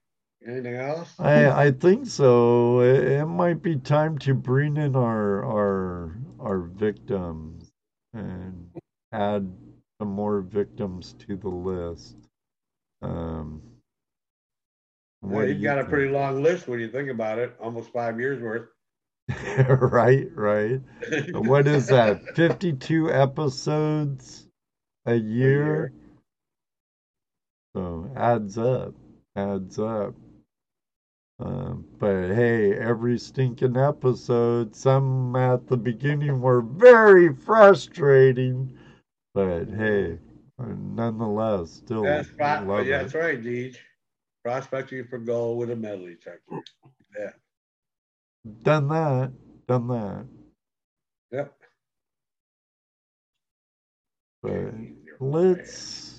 Anything 0.47 0.75
else? 0.75 1.13
I 1.19 1.65
I 1.65 1.71
think 1.71 2.07
so. 2.07 2.79
It, 2.81 3.03
it 3.03 3.25
might 3.25 3.61
be 3.61 3.75
time 3.75 4.17
to 4.19 4.33
bring 4.33 4.77
in 4.77 4.95
our 4.95 5.45
our 5.45 6.17
our 6.39 6.59
victims 6.61 7.60
and 8.13 8.69
add 9.11 9.51
some 9.99 10.09
more 10.09 10.41
victims 10.41 11.13
to 11.19 11.35
the 11.37 11.49
list. 11.49 12.15
Um, 13.01 13.61
Well, 15.21 15.47
you've 15.47 15.57
you 15.59 15.63
got 15.63 15.79
a 15.79 15.85
pretty 15.85 16.11
long 16.11 16.43
list 16.43 16.67
when 16.67 16.79
you 16.79 16.89
think 16.89 17.09
about 17.09 17.39
it. 17.39 17.55
Almost 17.59 17.91
five 17.93 18.19
years 18.19 18.41
worth. 18.41 18.67
right, 19.69 20.27
right. 20.35 20.81
What 21.33 21.67
is 21.67 21.87
that? 21.87 22.35
Fifty-two 22.35 23.11
episodes 23.11 24.47
a 25.05 25.15
year. 25.15 25.65
year. 25.65 25.93
So 27.75 28.11
adds 28.15 28.57
up, 28.57 28.93
adds 29.35 29.79
up. 29.79 30.15
Uh, 31.41 31.73
but 31.97 32.29
hey, 32.33 32.73
every 32.77 33.17
stinking 33.17 33.75
episode, 33.75 34.75
some 34.75 35.35
at 35.35 35.67
the 35.67 35.77
beginning 35.77 36.39
were 36.39 36.61
very 36.61 37.33
frustrating. 37.33 38.77
But 39.33 39.65
hey, 39.69 40.19
nonetheless, 40.59 41.71
still 41.71 42.03
That's, 42.03 42.29
pro- 42.29 42.61
love 42.63 42.85
yeah, 42.85 42.97
it. 42.97 43.01
that's 43.03 43.15
right, 43.15 43.41
Deej. 43.41 43.77
Prospecting 44.43 45.05
for 45.05 45.17
gold 45.17 45.57
with 45.59 45.71
a 45.71 45.75
metal 45.75 46.05
detector. 46.05 46.61
Yeah. 47.17 47.29
Done 48.63 48.87
that. 48.89 49.31
Done 49.67 49.87
that. 49.87 50.25
Yep. 51.31 51.53
But 54.43 54.73
let's 55.19 56.10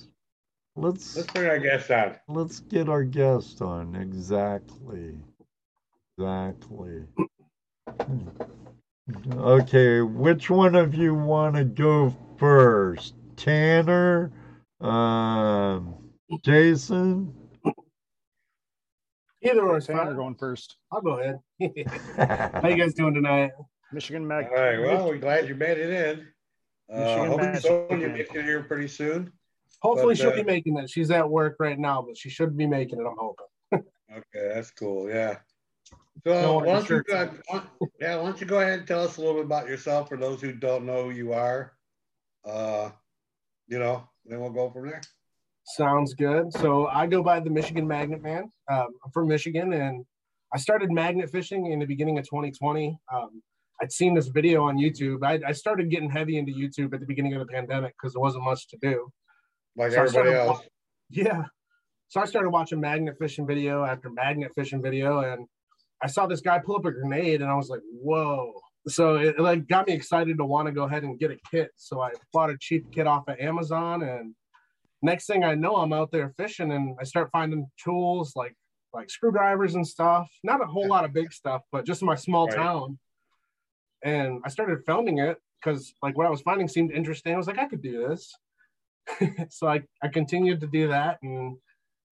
let's 0.77 1.17
Let's 1.17 1.33
bring 1.33 1.49
our 1.49 1.59
guest 1.59 1.91
on. 1.91 2.17
let's 2.29 2.61
get 2.61 2.89
our 2.89 3.05
guest 3.05 3.61
on. 3.63 3.95
Exactly. 3.97 5.15
Exactly. 6.19 7.05
Okay, 9.35 10.01
which 10.01 10.49
one 10.51 10.75
of 10.75 10.95
you 10.95 11.15
want 11.15 11.57
to 11.57 11.65
go 11.65 12.15
first? 12.39 13.15
Tanner, 13.37 14.31
um, 14.81 15.95
Jason. 16.45 17.35
Either 19.45 19.63
or 19.63 19.79
is 19.79 19.87
Tanner 19.87 20.15
going 20.15 20.37
first. 20.37 20.77
I'll 20.93 21.01
go 21.01 21.19
ahead. 21.19 21.41
How 22.63 22.69
you 22.69 22.77
guys 22.83 22.95
doing 22.95 23.15
tonight? 23.15 23.51
Michigan 23.93 24.23
All 24.23 24.29
Mag. 24.29 24.51
right. 24.53 24.79
Well, 24.81 25.07
we're 25.09 25.19
glad 25.19 25.49
you 25.49 25.55
made 25.57 25.79
it 25.79 25.91
in. 25.91 26.29
Uh, 26.95 27.01
Michigan 27.01 27.27
hope 27.29 27.41
Magic. 27.41 27.63
Sonia 27.63 28.09
gets 28.17 28.35
in 28.35 28.45
here 28.45 28.63
pretty 28.63 28.87
soon. 28.89 29.33
Hopefully 29.83 30.15
But, 30.15 30.19
she'll 30.19 30.31
uh, 30.31 30.37
be 30.37 30.45
making 30.45 30.79
it. 30.79 30.89
She's 30.89 31.11
at 31.11 31.29
work 31.29 31.57
right 31.59 31.79
now, 31.79 32.03
but 32.03 32.17
she 32.17 32.31
should 32.31 32.57
be 32.57 32.67
making 32.67 33.01
it. 33.01 33.05
I'm 33.07 33.17
hoping. 33.19 33.47
Okay, 34.13 34.53
that's 34.55 34.71
cool. 34.71 35.09
Yeah. 35.09 35.39
So 36.27 36.43
No, 36.43 36.59
why 36.59 36.65
don't 36.67 36.89
you 36.91 37.03
go, 37.03 37.31
why- 37.49 37.63
yeah, 37.99 38.17
why 38.17 38.25
don't 38.25 38.39
you 38.39 38.47
go 38.47 38.61
ahead 38.61 38.81
and 38.81 38.87
tell 38.87 39.03
us 39.03 39.17
a 39.17 39.21
little 39.21 39.37
bit 39.37 39.47
about 39.47 39.67
yourself 39.67 40.11
for 40.11 40.19
those 40.19 40.43
who 40.43 40.53
don't 40.53 40.85
know 40.85 41.05
who 41.05 41.13
you 41.13 41.33
are? 41.33 41.73
Uh, 42.45 42.91
you 43.69 43.79
know, 43.79 44.07
then 44.27 44.39
we'll 44.39 44.51
go 44.51 44.71
from 44.71 44.87
there. 44.87 45.01
Sounds 45.65 46.13
good. 46.13 46.53
So 46.53 46.89
I 46.89 47.07
go 47.07 47.23
by 47.23 47.41
the 47.41 47.49
Michigan 47.49 47.89
Magnet 47.89 48.23
Man. 48.23 48.51
Um, 48.71 48.89
I'm 49.03 49.11
from 49.13 49.29
Michigan, 49.29 49.73
and 49.73 50.05
I 50.53 50.59
started 50.59 50.93
magnet 50.93 51.31
fishing 51.31 51.73
in 51.73 51.79
the 51.79 51.87
beginning 51.87 52.19
of 52.19 52.27
2020. 52.27 52.99
Um, 53.11 53.43
I'd 53.81 53.93
seen 53.93 54.15
this 54.15 54.29
video 54.29 54.65
on 54.65 54.77
YouTube. 54.77 55.25
I, 55.25 55.41
I 55.49 55.53
started 55.53 55.91
getting 55.91 56.11
heavy 56.11 56.37
into 56.37 56.53
YouTube 56.53 56.93
at 56.93 57.01
the 57.01 57.07
beginning 57.07 57.33
of 57.33 57.41
the 57.41 57.51
pandemic 57.51 57.95
because 57.97 58.13
there 58.13 58.21
wasn't 58.21 58.45
much 58.45 58.69
to 58.69 58.77
do. 58.83 59.11
Like 59.77 59.93
So 59.93 60.03
everybody 60.03 60.31
else. 60.37 60.61
Yeah. 61.11 61.45
So 62.09 62.21
I 62.21 62.27
started 62.27 62.51
watching 62.51 62.81
magnet 62.81 63.17
fishing 63.19 63.47
video 63.47 63.85
after 63.85 64.11
magnet 64.11 64.53
fishing 64.55 64.83
video, 64.83 65.21
and 65.21 65.47
I 66.03 66.09
saw 66.09 66.27
this 66.27 66.41
guy 66.41 66.59
pull 66.59 66.77
up 66.77 66.85
a 66.85 66.91
grenade, 66.93 67.41
and 67.41 67.51
I 67.51 67.55
was 67.55 67.69
like, 67.71 67.81
"Whoa!" 67.91 68.53
So 68.89 69.17
it, 69.17 69.37
it, 69.39 69.41
like 69.41 69.67
got 69.69 69.87
me 69.87 69.95
excited 69.95 70.37
to 70.39 70.45
want 70.45 70.67
to 70.67 70.73
go 70.73 70.85
ahead 70.85 71.05
and 71.05 71.19
get 71.19 71.31
a 71.31 71.39
kit. 71.51 71.71
So 71.77 72.01
I 72.01 72.11
bought 72.33 72.51
a 72.51 72.57
cheap 72.59 72.85
kit 72.93 73.07
off 73.07 73.29
of 73.29 73.39
Amazon, 73.39 74.03
and 74.03 74.35
next 75.01 75.27
thing 75.27 75.43
I 75.45 75.55
know, 75.55 75.77
I'm 75.77 75.93
out 75.93 76.11
there 76.11 76.35
fishing, 76.37 76.73
and 76.73 76.97
I 77.01 77.05
start 77.05 77.31
finding 77.33 77.67
tools 77.83 78.35
like 78.37 78.55
like 78.93 79.09
screwdrivers 79.09 79.75
and 79.75 79.87
stuff. 79.87 80.29
Not 80.45 80.63
a 80.63 80.67
whole 80.67 80.87
lot 80.89 81.05
of 81.07 81.15
big 81.15 81.33
stuff, 81.33 81.63
but 81.73 81.87
just 81.87 82.03
in 82.03 82.07
my 82.07 82.15
small 82.15 82.47
Right. 82.47 82.57
town. 82.57 82.99
And 84.05 84.43
I 84.45 84.49
started 84.49 84.85
filming 84.85 85.19
it 85.19 85.39
because 85.61 85.95
like 86.03 86.19
what 86.19 86.27
I 86.27 86.31
was 86.31 86.43
finding 86.43 86.69
seemed 86.69 86.91
interesting. 86.93 87.33
I 87.33 87.39
was 87.39 87.47
like, 87.47 87.59
I 87.59 87.67
could 87.67 87.81
do 87.81 88.07
this. 88.07 88.35
so 89.51 89.67
I, 89.67 89.83
I 90.03 90.09
continued 90.09 90.61
to 90.61 90.67
do 90.67 90.89
that. 90.89 91.19
And 91.23 91.57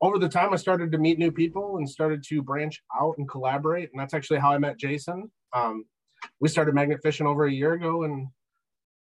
over 0.01 0.19
the 0.19 0.29
time, 0.29 0.53
I 0.53 0.57
started 0.57 0.93
to 0.93 0.99
meet 0.99 1.19
new 1.19 1.31
people 1.31 1.77
and 1.77 1.89
started 1.89 2.23
to 2.29 2.43
branch 2.43 2.83
out 2.99 3.17
and 3.19 3.29
collaborate. 3.29 3.91
And 3.93 4.01
that's 4.01 4.15
actually 4.15 4.39
how 4.39 4.53
I 4.53 4.59
met 4.59 4.79
Jason. 4.79 5.31
Um, 5.53 5.85
we 6.41 6.49
started 6.49 6.75
magnet 6.75 7.01
fishing 7.03 7.27
over 7.27 7.47
a 7.47 7.53
year 7.53 7.75
ago. 7.75 8.05
And 8.05 8.29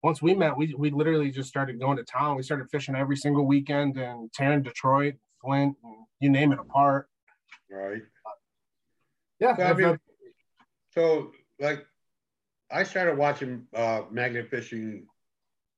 once 0.04 0.22
we 0.22 0.34
met, 0.34 0.58
we, 0.58 0.74
we 0.78 0.92
literally 0.92 1.32
just 1.32 1.50
started 1.50 1.80
going 1.80 1.98
to 1.98 2.04
town. 2.04 2.38
We 2.38 2.44
started 2.44 2.70
fishing 2.72 2.96
every 2.96 3.16
single 3.16 3.46
weekend 3.46 3.98
and 3.98 4.32
tearing 4.34 4.64
Detroit, 4.64 5.16
Flint, 5.42 5.76
and 5.84 5.96
you 6.20 6.30
name 6.30 6.52
it 6.52 6.60
apart. 6.60 7.08
Right. 7.70 8.02
Yeah. 9.40 9.56
So, 9.56 9.64
I 9.64 9.74
mean, 9.74 10.00
so 10.94 11.32
like 11.60 11.86
I 12.72 12.84
started 12.84 13.18
watching 13.18 13.68
uh 13.76 14.02
magnet 14.10 14.50
fishing 14.50 15.06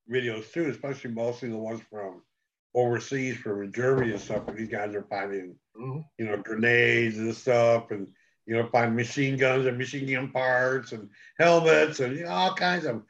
videos 0.10 0.52
too, 0.52 0.69
especially 0.69 1.12
mostly 1.12 1.50
the 1.50 1.58
ones 1.58 1.82
from 1.89 2.22
overseas 2.76 3.38
from 3.38 3.72
Germany 3.72 4.12
and 4.12 4.22
stuff, 4.22 4.45
where 4.45 4.56
these 4.56 4.69
guys 4.69 4.93
are 4.95 5.04
finding, 5.04 5.56
Mhm. 5.76 6.06
you 6.17 6.26
know, 6.26 6.38
grenades 6.38 7.17
and 7.17 7.36
stuff 7.36 7.91
and 7.91 8.08
you 8.45 8.56
know, 8.56 8.67
find 8.69 8.95
machine 8.95 9.38
guns 9.38 9.67
and 9.67 9.78
machine 9.78 10.12
gun 10.12 10.32
parts 10.32 10.91
and 10.91 11.08
helmets 11.38 12.00
and 12.00 12.17
you 12.17 12.24
know, 12.24 12.32
all 12.32 12.56
kinds 12.56 12.84
of 12.86 13.04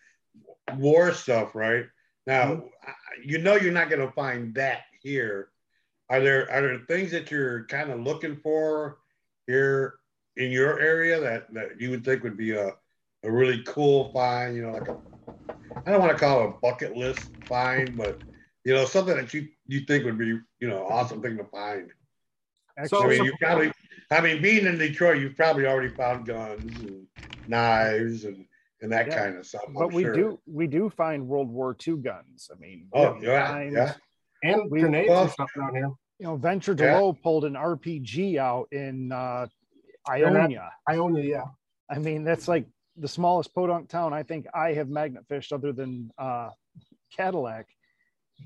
war 0.76 1.14
stuff, 1.14 1.56
right? 1.56 1.86
Now, 2.28 2.70
I- 2.84 2.94
you 3.24 3.38
know, 3.38 3.56
you're 3.56 3.72
not 3.72 3.90
going 3.90 4.06
to 4.06 4.12
find 4.14 4.54
that 4.56 4.82
here. 5.02 5.50
Are 6.10 6.20
there 6.20 6.52
are 6.52 6.62
there 6.62 6.80
things 6.80 7.12
that 7.12 7.32
you're 7.32 7.66
kind 7.68 7.90
of 7.90 8.02
looking 8.02 8.36
for 8.36 8.98
here 9.48 10.00
in 10.36 10.52
your 10.52 10.80
area 10.80 11.20
that 11.22 11.54
that 11.54 11.80
you 11.80 11.92
would 11.92 12.04
think 12.04 12.24
would 12.24 12.38
be 12.38 12.52
a 12.52 12.76
a 13.24 13.32
really 13.32 13.64
cool 13.66 14.12
find? 14.12 14.56
You 14.56 14.64
know, 14.64 14.72
like 14.72 14.88
a 14.90 15.02
I 15.86 15.92
don't 15.92 16.00
want 16.02 16.12
to 16.12 16.18
call 16.18 16.44
it 16.44 16.50
a 16.50 16.54
bucket 16.62 16.96
list 16.96 17.30
find, 17.46 17.96
but 17.98 18.22
you 18.66 18.74
know, 18.74 18.86
something 18.86 19.16
that 19.16 19.34
you 19.34 19.48
you 19.68 19.82
think 19.82 20.06
would 20.06 20.18
be 20.18 20.28
you 20.60 20.68
know 20.68 20.86
awesome 20.88 21.22
thing 21.22 21.38
to 21.38 21.44
find. 21.46 21.90
So- 22.86 22.98
I 22.98 23.02
Actually, 23.02 23.18
mean, 23.18 23.26
you 23.26 23.34
probably, 23.42 23.72
I 24.12 24.22
mean, 24.22 24.42
being 24.42 24.66
in 24.66 24.78
Detroit, 24.78 25.18
you've 25.20 25.36
probably 25.36 25.66
already 25.66 25.90
found 25.94 26.26
guns 26.26 26.80
and 26.80 27.08
knives 27.48 28.24
and, 28.24 28.46
and 28.82 28.92
that 28.94 29.08
Yeah, 29.08 29.24
kind 29.26 29.38
of 29.38 29.46
stuff. 29.46 29.64
but 29.74 29.86
I'm 29.88 29.94
we 29.94 30.04
sure. 30.04 30.14
do 30.14 30.40
we 30.46 30.66
do 30.68 30.90
find 30.90 31.28
World 31.28 31.50
War 31.50 31.76
II 31.86 31.98
guns. 31.98 32.50
I 32.54 32.58
mean, 32.60 32.88
Oh, 32.94 33.18
yeah, 33.22 33.48
times- 33.48 33.74
yeah. 33.74 33.94
and 34.44 34.72
we- 34.72 34.80
grenades 34.82 35.10
well- 35.10 35.24
and 35.24 35.32
stuff 35.32 35.50
down 35.58 35.76
here. 35.76 35.90
You 36.20 36.26
know, 36.28 36.36
Venture 36.36 36.72
Yeah. 36.78 36.96
Delo 36.98 37.14
pulled 37.14 37.46
an 37.46 37.54
RPG 37.56 38.38
out 38.38 38.68
in 38.74 39.12
uh, 39.12 39.48
They're 40.08 40.30
not- 40.32 40.42
Ionia. 40.42 40.72
Ionia, 40.90 41.24
yeah. 41.24 41.44
I 41.90 41.98
mean, 42.00 42.24
that's 42.26 42.48
like 42.48 42.66
the 43.00 43.08
smallest 43.08 43.54
podunk 43.54 43.90
town 43.90 44.14
I 44.14 44.24
think 44.24 44.46
I 44.54 44.74
have 44.74 44.90
magnet 44.90 45.24
fished 45.28 45.54
other 45.54 45.72
than 45.72 46.12
uh, 46.18 46.50
Cadillac. 47.16 47.68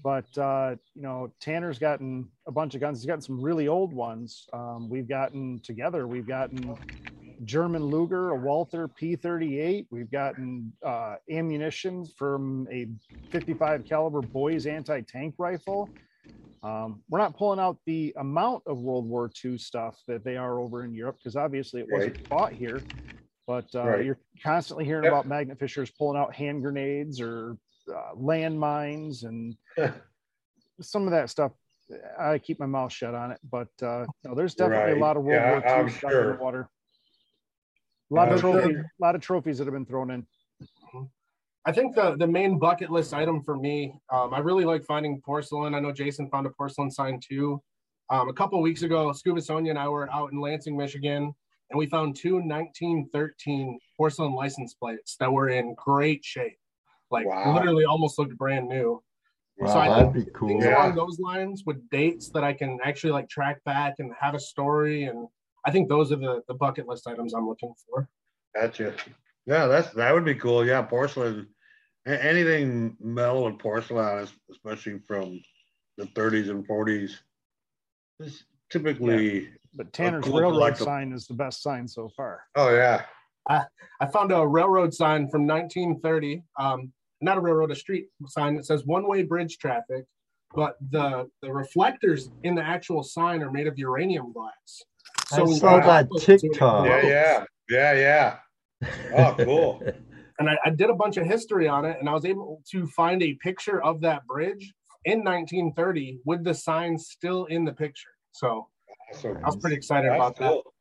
But 0.03 0.35
uh, 0.37 0.75
you 0.95 1.03
know, 1.03 1.31
Tanner's 1.39 1.77
gotten 1.77 2.27
a 2.47 2.51
bunch 2.51 2.73
of 2.73 2.81
guns. 2.81 2.99
He's 2.99 3.05
gotten 3.05 3.21
some 3.21 3.39
really 3.41 3.67
old 3.67 3.93
ones. 3.93 4.47
Um, 4.51 4.89
we've 4.89 5.07
gotten 5.07 5.59
together. 5.63 6.07
We've 6.07 6.27
gotten 6.27 6.75
German 7.45 7.83
Luger, 7.83 8.29
a 8.29 8.35
Walther 8.35 8.87
P38. 8.87 9.85
We've 9.91 10.09
gotten 10.09 10.73
uh, 10.83 11.15
ammunition 11.29 12.05
from 12.17 12.67
a 12.71 12.87
55 13.31 13.85
caliber 13.85 14.21
Boys 14.21 14.65
anti-tank 14.65 15.35
rifle. 15.37 15.89
Um, 16.63 17.03
we're 17.09 17.19
not 17.19 17.37
pulling 17.37 17.59
out 17.59 17.77
the 17.85 18.15
amount 18.17 18.63
of 18.65 18.79
World 18.79 19.05
War 19.07 19.29
II 19.43 19.57
stuff 19.57 20.01
that 20.07 20.23
they 20.23 20.37
are 20.37 20.59
over 20.59 20.85
in 20.85 20.93
Europe 20.93 21.17
because 21.19 21.35
obviously 21.35 21.81
it 21.81 21.87
wasn't 21.91 22.15
Right. 22.17 22.27
fought 22.27 22.53
here. 22.53 22.81
But 23.45 23.65
uh, 23.75 23.83
Right. 23.83 24.05
you're 24.05 24.19
constantly 24.41 24.85
hearing 24.85 25.03
Yep. 25.03 25.11
about 25.13 25.27
magnet 25.27 25.59
fishers 25.59 25.91
pulling 25.91 26.17
out 26.17 26.33
hand 26.33 26.61
grenades 26.61 27.19
or 27.19 27.57
uh, 27.89 28.13
landmines 28.15 29.23
and 29.25 29.57
some 30.81 31.03
of 31.05 31.11
that 31.11 31.29
stuff. 31.29 31.51
I 32.17 32.37
keep 32.39 32.59
my 32.59 32.65
mouth 32.65 32.93
shut 32.93 33.13
on 33.13 33.31
it, 33.31 33.39
but 33.49 33.67
uh, 33.81 34.05
no, 34.23 34.33
there's 34.35 34.55
definitely 34.55 34.91
Right. 34.91 34.97
a 34.97 35.01
lot 35.01 35.17
of 35.17 35.23
World 35.23 35.41
Yeah, 35.41 35.49
War 35.49 35.59
II 35.59 35.83
I'm 35.83 35.89
stuff 35.89 36.11
in 36.13 36.29
the 36.29 36.37
water. 36.39 36.69
A 38.09 38.13
lot 38.13 38.27
I'm 38.29 38.35
of 38.35 38.39
sure. 38.39 38.61
trophies, 38.61 38.77
a 38.77 39.03
lot 39.03 39.15
of 39.15 39.21
trophies 39.21 39.57
that 39.57 39.65
have 39.65 39.73
been 39.73 39.85
thrown 39.85 40.09
in. 40.11 40.25
I 41.65 41.71
think 41.71 41.95
the 41.95 42.15
the 42.17 42.27
main 42.27 42.59
bucket 42.59 42.89
list 42.89 43.13
item 43.13 43.41
for 43.43 43.57
me, 43.57 43.95
um, 44.11 44.33
I 44.33 44.39
really 44.39 44.65
like 44.65 44.83
finding 44.85 45.21
porcelain. 45.21 45.73
I 45.75 45.79
know 45.79 45.91
Jason 45.91 46.29
found 46.29 46.45
a 46.45 46.49
porcelain 46.51 46.91
sign 46.91 47.19
too. 47.19 47.61
Um, 48.09 48.29
a 48.29 48.33
couple 48.33 48.61
weeks 48.61 48.81
ago, 48.83 49.11
Scuba 49.13 49.41
Sonia 49.41 49.71
and 49.71 49.79
I 49.79 49.87
were 49.87 50.11
out 50.11 50.31
in 50.31 50.39
Lansing, 50.39 50.75
Michigan, 50.77 51.33
and 51.73 51.79
we 51.79 51.87
found 51.87 52.15
two 52.15 52.35
1913 52.35 53.79
porcelain 53.97 54.33
license 54.33 54.75
plates 54.75 55.15
that 55.19 55.31
were 55.31 55.49
in 55.49 55.73
great 55.75 56.23
shape, 56.23 56.59
like 57.09 57.25
Wow. 57.25 57.53
literally 57.55 57.83
almost 57.83 58.19
looked 58.19 58.37
brand 58.37 58.69
new. 58.69 59.03
Wow, 59.57 59.67
So 59.67 59.79
I 59.79 59.87
that'd 59.89 60.13
be 60.13 60.31
cool. 60.31 60.49
Things 60.49 60.65
Yeah. 60.65 60.77
along 60.77 60.95
those 60.95 61.19
lines 61.19 61.63
with 61.65 61.89
dates 61.89 62.29
that 62.29 62.43
I 62.43 62.53
can 62.53 62.79
actually 62.83 63.11
like 63.11 63.27
track 63.27 63.63
back 63.63 63.95
and 63.97 64.13
have 64.19 64.35
a 64.35 64.39
story, 64.39 65.05
and 65.05 65.27
I 65.65 65.71
think 65.71 65.89
those 65.89 66.11
are 66.11 66.15
the 66.17 66.43
the 66.47 66.53
bucket 66.53 66.87
list 66.87 67.07
items 67.07 67.33
I'm 67.33 67.47
looking 67.47 67.73
for. 67.87 68.07
Gotcha. 68.55 68.95
Yeah, 69.45 69.65
that's 69.65 69.89
that 69.93 70.13
would 70.13 70.25
be 70.25 70.35
cool. 70.35 70.65
Yeah, 70.65 70.83
porcelain, 70.83 71.47
anything 72.05 72.97
metal 72.99 73.47
and 73.47 73.57
porcelain, 73.57 74.27
especially 74.51 74.99
from 74.99 75.41
the 75.97 76.05
30s 76.05 76.49
and 76.49 76.67
40s, 76.67 77.19
is 78.19 78.43
typically. 78.69 79.49
But 79.75 79.91
Tanner's 79.91 80.25
cool 80.25 80.39
railroad 80.39 80.73
collectible. 80.73 80.85
sign 80.85 81.13
is 81.13 81.25
the 81.27 81.33
best 81.33 81.63
sign 81.63 81.87
so 81.87 82.09
far. 82.15 82.41
Oh 82.55 82.69
yeah, 82.69 83.05
I 83.47 84.05
found 84.11 84.31
a 84.31 84.45
railroad 84.45 84.93
sign 84.93 85.29
from 85.29 85.47
1930. 85.47 86.43
Um, 86.59 86.91
not 87.21 87.37
a 87.37 87.41
railroad, 87.41 87.71
a 87.71 87.75
street 87.75 88.07
sign 88.27 88.55
that 88.55 88.65
says 88.65 88.85
one-way 88.85 89.23
bridge 89.23 89.57
traffic, 89.57 90.05
but 90.53 90.75
the 90.91 91.29
the 91.41 91.51
reflectors 91.51 92.29
in 92.43 92.55
the 92.55 92.61
actual 92.61 93.03
sign 93.03 93.41
are 93.41 93.51
made 93.51 93.67
of 93.67 93.77
uranium 93.77 94.31
glass. 94.33 94.83
So 95.27 95.37
I 95.37 95.41
when 95.41 95.49
you 95.49 95.55
saw 95.55 95.79
that 95.79 96.09
outputs 96.09 96.25
to 96.25 96.33
it, 96.33 96.41
TikTok. 96.41 96.85
Yeah, 96.85 97.01
yeah, 97.05 97.45
yeah, 97.69 97.93
yeah. 97.93 98.89
Oh, 99.15 99.35
cool. 99.37 99.81
and 100.39 100.49
I, 100.49 100.57
I 100.65 100.69
did 100.69 100.89
a 100.89 100.93
bunch 100.93 101.15
of 101.17 101.25
history 101.25 101.67
on 101.69 101.85
it, 101.85 101.97
and 101.99 102.09
I 102.09 102.13
was 102.13 102.25
able 102.25 102.61
to 102.71 102.85
find 102.87 103.23
a 103.23 103.33
picture 103.35 103.81
of 103.81 104.01
that 104.01 104.27
bridge 104.27 104.73
in 105.05 105.23
1930 105.23 106.19
with 106.25 106.43
the 106.43 106.53
sign 106.53 106.97
still 106.97 107.45
in 107.45 107.63
the 107.63 107.71
picture. 107.71 108.09
So 108.33 108.67
Awesome. 109.13 109.37
I 109.43 109.47
was 109.47 109.57
pretty 109.57 109.75
excited 109.75 110.09
That's 110.09 110.37
about 110.37 110.37
that. 110.37 110.71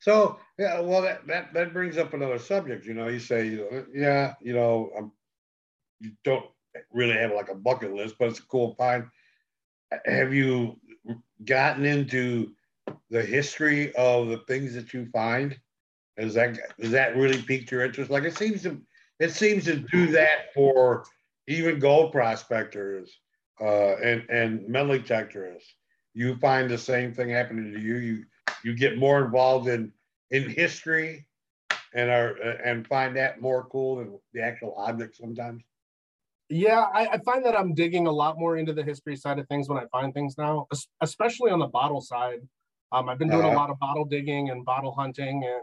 So 0.00 0.38
yeah, 0.58 0.80
well 0.80 1.02
that, 1.02 1.26
that 1.26 1.54
that 1.54 1.72
brings 1.72 1.96
up 1.96 2.12
another 2.12 2.38
subject. 2.38 2.84
You 2.84 2.94
know, 2.94 3.08
you 3.08 3.18
say, 3.18 3.46
you 3.46 3.56
know, 3.56 3.84
yeah, 3.94 4.34
you 4.40 4.52
know, 4.52 4.90
um, 4.98 5.12
you 6.00 6.12
don't 6.24 6.44
really 6.92 7.14
have 7.14 7.32
like 7.32 7.48
a 7.48 7.54
bucket 7.54 7.94
list, 7.94 8.16
but 8.18 8.28
it's 8.28 8.38
a 8.38 8.46
cool 8.46 8.74
find. 8.74 9.06
Have 10.04 10.34
you 10.34 10.78
gotten 11.44 11.84
into 11.84 12.52
the 13.10 13.22
history 13.22 13.94
of 13.94 14.28
the 14.28 14.38
things 14.46 14.74
that 14.74 14.92
you 14.92 15.06
find? 15.06 15.58
Is 16.16 16.34
that 16.34 16.58
does 16.78 16.90
that 16.90 17.16
really 17.16 17.40
piqued 17.40 17.70
your 17.70 17.84
interest? 17.84 18.10
Like 18.10 18.24
it 18.24 18.36
seems 18.36 18.62
to 18.62 18.80
it 19.20 19.30
seems 19.30 19.64
to 19.64 19.76
do 19.76 20.08
that 20.08 20.52
for 20.54 21.04
even 21.48 21.78
gold 21.78 22.12
prospectors 22.12 23.18
uh, 23.60 23.96
and 23.96 24.28
and 24.28 24.68
metal 24.68 24.98
detectors. 24.98 25.64
You 26.14 26.36
find 26.36 26.70
the 26.70 26.78
same 26.78 27.12
thing 27.12 27.30
happening 27.30 27.72
to 27.72 27.80
you. 27.80 27.96
You 27.96 28.24
you 28.62 28.74
get 28.74 28.96
more 28.98 29.24
involved 29.24 29.68
in 29.68 29.92
in 30.30 30.48
history 30.48 31.26
and 31.92 32.10
are 32.10 32.36
and 32.64 32.86
find 32.86 33.16
that 33.16 33.40
more 33.40 33.64
cool 33.64 33.96
than 33.96 34.18
the 34.32 34.42
actual 34.42 34.74
object 34.76 35.16
sometimes. 35.16 35.62
Yeah, 36.48 36.80
I, 36.92 37.08
I 37.14 37.18
find 37.18 37.44
that 37.46 37.58
I'm 37.58 37.74
digging 37.74 38.06
a 38.06 38.12
lot 38.12 38.38
more 38.38 38.56
into 38.58 38.72
the 38.72 38.82
history 38.82 39.16
side 39.16 39.38
of 39.38 39.48
things 39.48 39.68
when 39.68 39.78
I 39.78 39.86
find 39.86 40.12
things 40.12 40.36
now, 40.36 40.66
especially 41.00 41.50
on 41.50 41.58
the 41.58 41.66
bottle 41.66 42.00
side. 42.00 42.40
Um, 42.92 43.08
I've 43.08 43.18
been 43.18 43.28
doing 43.30 43.44
a 43.44 43.48
Uh-huh. 43.48 43.56
lot 43.56 43.70
of 43.70 43.78
bottle 43.78 44.04
digging 44.04 44.50
and 44.50 44.64
bottle 44.64 44.92
hunting 44.94 45.42
and 45.44 45.62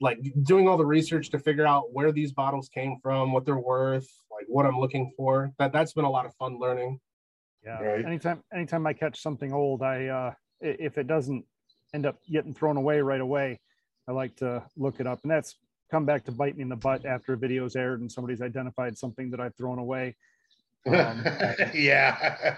like 0.00 0.18
doing 0.42 0.68
all 0.68 0.76
the 0.76 0.84
research 0.86 1.30
to 1.30 1.38
figure 1.38 1.66
out 1.66 1.92
where 1.92 2.12
these 2.12 2.32
bottles 2.32 2.68
came 2.68 2.98
from, 3.02 3.32
what 3.32 3.44
they're 3.46 3.58
worth, 3.58 4.08
like 4.30 4.46
what 4.48 4.66
I'm 4.66 4.78
looking 4.78 5.12
for. 5.16 5.50
That 5.58 5.72
that's 5.72 5.92
been 5.92 6.04
a 6.04 6.10
lot 6.10 6.26
of 6.26 6.34
fun 6.34 6.58
learning. 6.60 7.00
Yeah. 7.64 7.80
Right. 7.82 8.04
Anytime, 8.04 8.42
anytime 8.52 8.86
I 8.86 8.92
catch 8.92 9.20
something 9.20 9.52
old, 9.52 9.82
I 9.82 10.06
uh, 10.06 10.32
if 10.60 10.98
it 10.98 11.06
doesn't 11.06 11.44
end 11.94 12.06
up 12.06 12.16
getting 12.30 12.54
thrown 12.54 12.76
away 12.76 13.00
right 13.00 13.20
away, 13.20 13.60
I 14.08 14.12
like 14.12 14.34
to 14.36 14.62
look 14.76 14.98
it 15.00 15.06
up, 15.06 15.20
and 15.22 15.30
that's 15.30 15.56
come 15.90 16.04
back 16.06 16.24
to 16.24 16.32
bite 16.32 16.56
me 16.56 16.62
in 16.62 16.68
the 16.68 16.76
butt 16.76 17.04
after 17.04 17.34
a 17.34 17.36
video's 17.36 17.76
aired 17.76 18.00
and 18.00 18.10
somebody's 18.10 18.40
identified 18.40 18.96
something 18.96 19.30
that 19.30 19.40
I've 19.40 19.54
thrown 19.56 19.78
away. 19.78 20.16
Um, 20.86 21.22
yeah. 21.74 22.56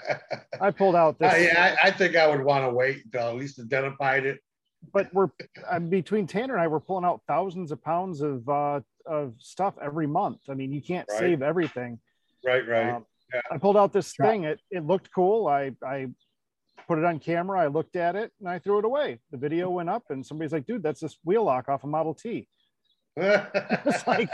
I 0.61 0.71
pulled 0.71 0.95
out 0.95 1.19
this, 1.19 1.33
Uh, 1.33 1.37
yeah, 1.37 1.77
I, 1.83 1.89
I 1.89 1.91
think 1.91 2.15
I 2.17 2.29
would 2.29 2.43
want 2.45 2.65
to 2.65 2.71
wait 2.73 3.05
until 3.05 3.29
at 3.31 3.35
least 3.35 3.59
identified 3.59 4.25
it. 4.25 4.39
but 4.93 5.13
we're 5.13 5.29
between 5.89 6.27
Tanner 6.29 6.55
and 6.55 6.63
I, 6.63 6.69
we're 6.69 6.79
pulling 6.81 7.05
out 7.05 7.23
thousands 7.27 7.73
of 7.73 7.83
pounds 7.83 8.21
of 8.23 8.49
uh, 8.49 8.81
of 9.05 9.35
stuff 9.39 9.75
every 9.83 10.07
month. 10.07 10.39
I 10.49 10.55
mean, 10.55 10.73
you 10.73 10.81
can't 10.81 11.07
Right. 11.11 11.19
save 11.19 11.43
everything. 11.43 11.99
Right, 12.45 12.67
right. 12.67 12.91
Um, 12.95 13.05
Yeah. 13.33 13.41
I 13.51 13.59
pulled 13.59 13.77
out 13.77 13.93
this 13.93 14.13
Sure. 14.13 14.27
thing. 14.27 14.45
It 14.45 14.61
it 14.71 14.85
looked 14.87 15.11
cool. 15.15 15.47
I 15.49 15.73
I 15.83 16.09
put 16.87 16.99
it 16.99 17.05
on 17.05 17.19
camera. 17.19 17.61
I 17.61 17.69
looked 17.69 17.97
at 17.97 18.17
it 18.17 18.33
and 18.41 18.49
I 18.49 18.59
threw 18.59 18.79
it 18.79 18.85
away. 18.85 19.21
The 19.31 19.39
video 19.39 19.71
went 19.71 19.89
up 19.89 20.05
and 20.11 20.25
somebody's 20.25 20.53
like, 20.53 20.67
"Dude, 20.67 20.83
that's 20.83 21.01
this 21.01 21.17
wheel 21.25 21.45
lock 21.45 21.69
off 21.69 21.85
a 21.85 21.87
Model 21.87 22.15
T." 22.15 22.49
it's 23.17 24.07
like- 24.07 24.31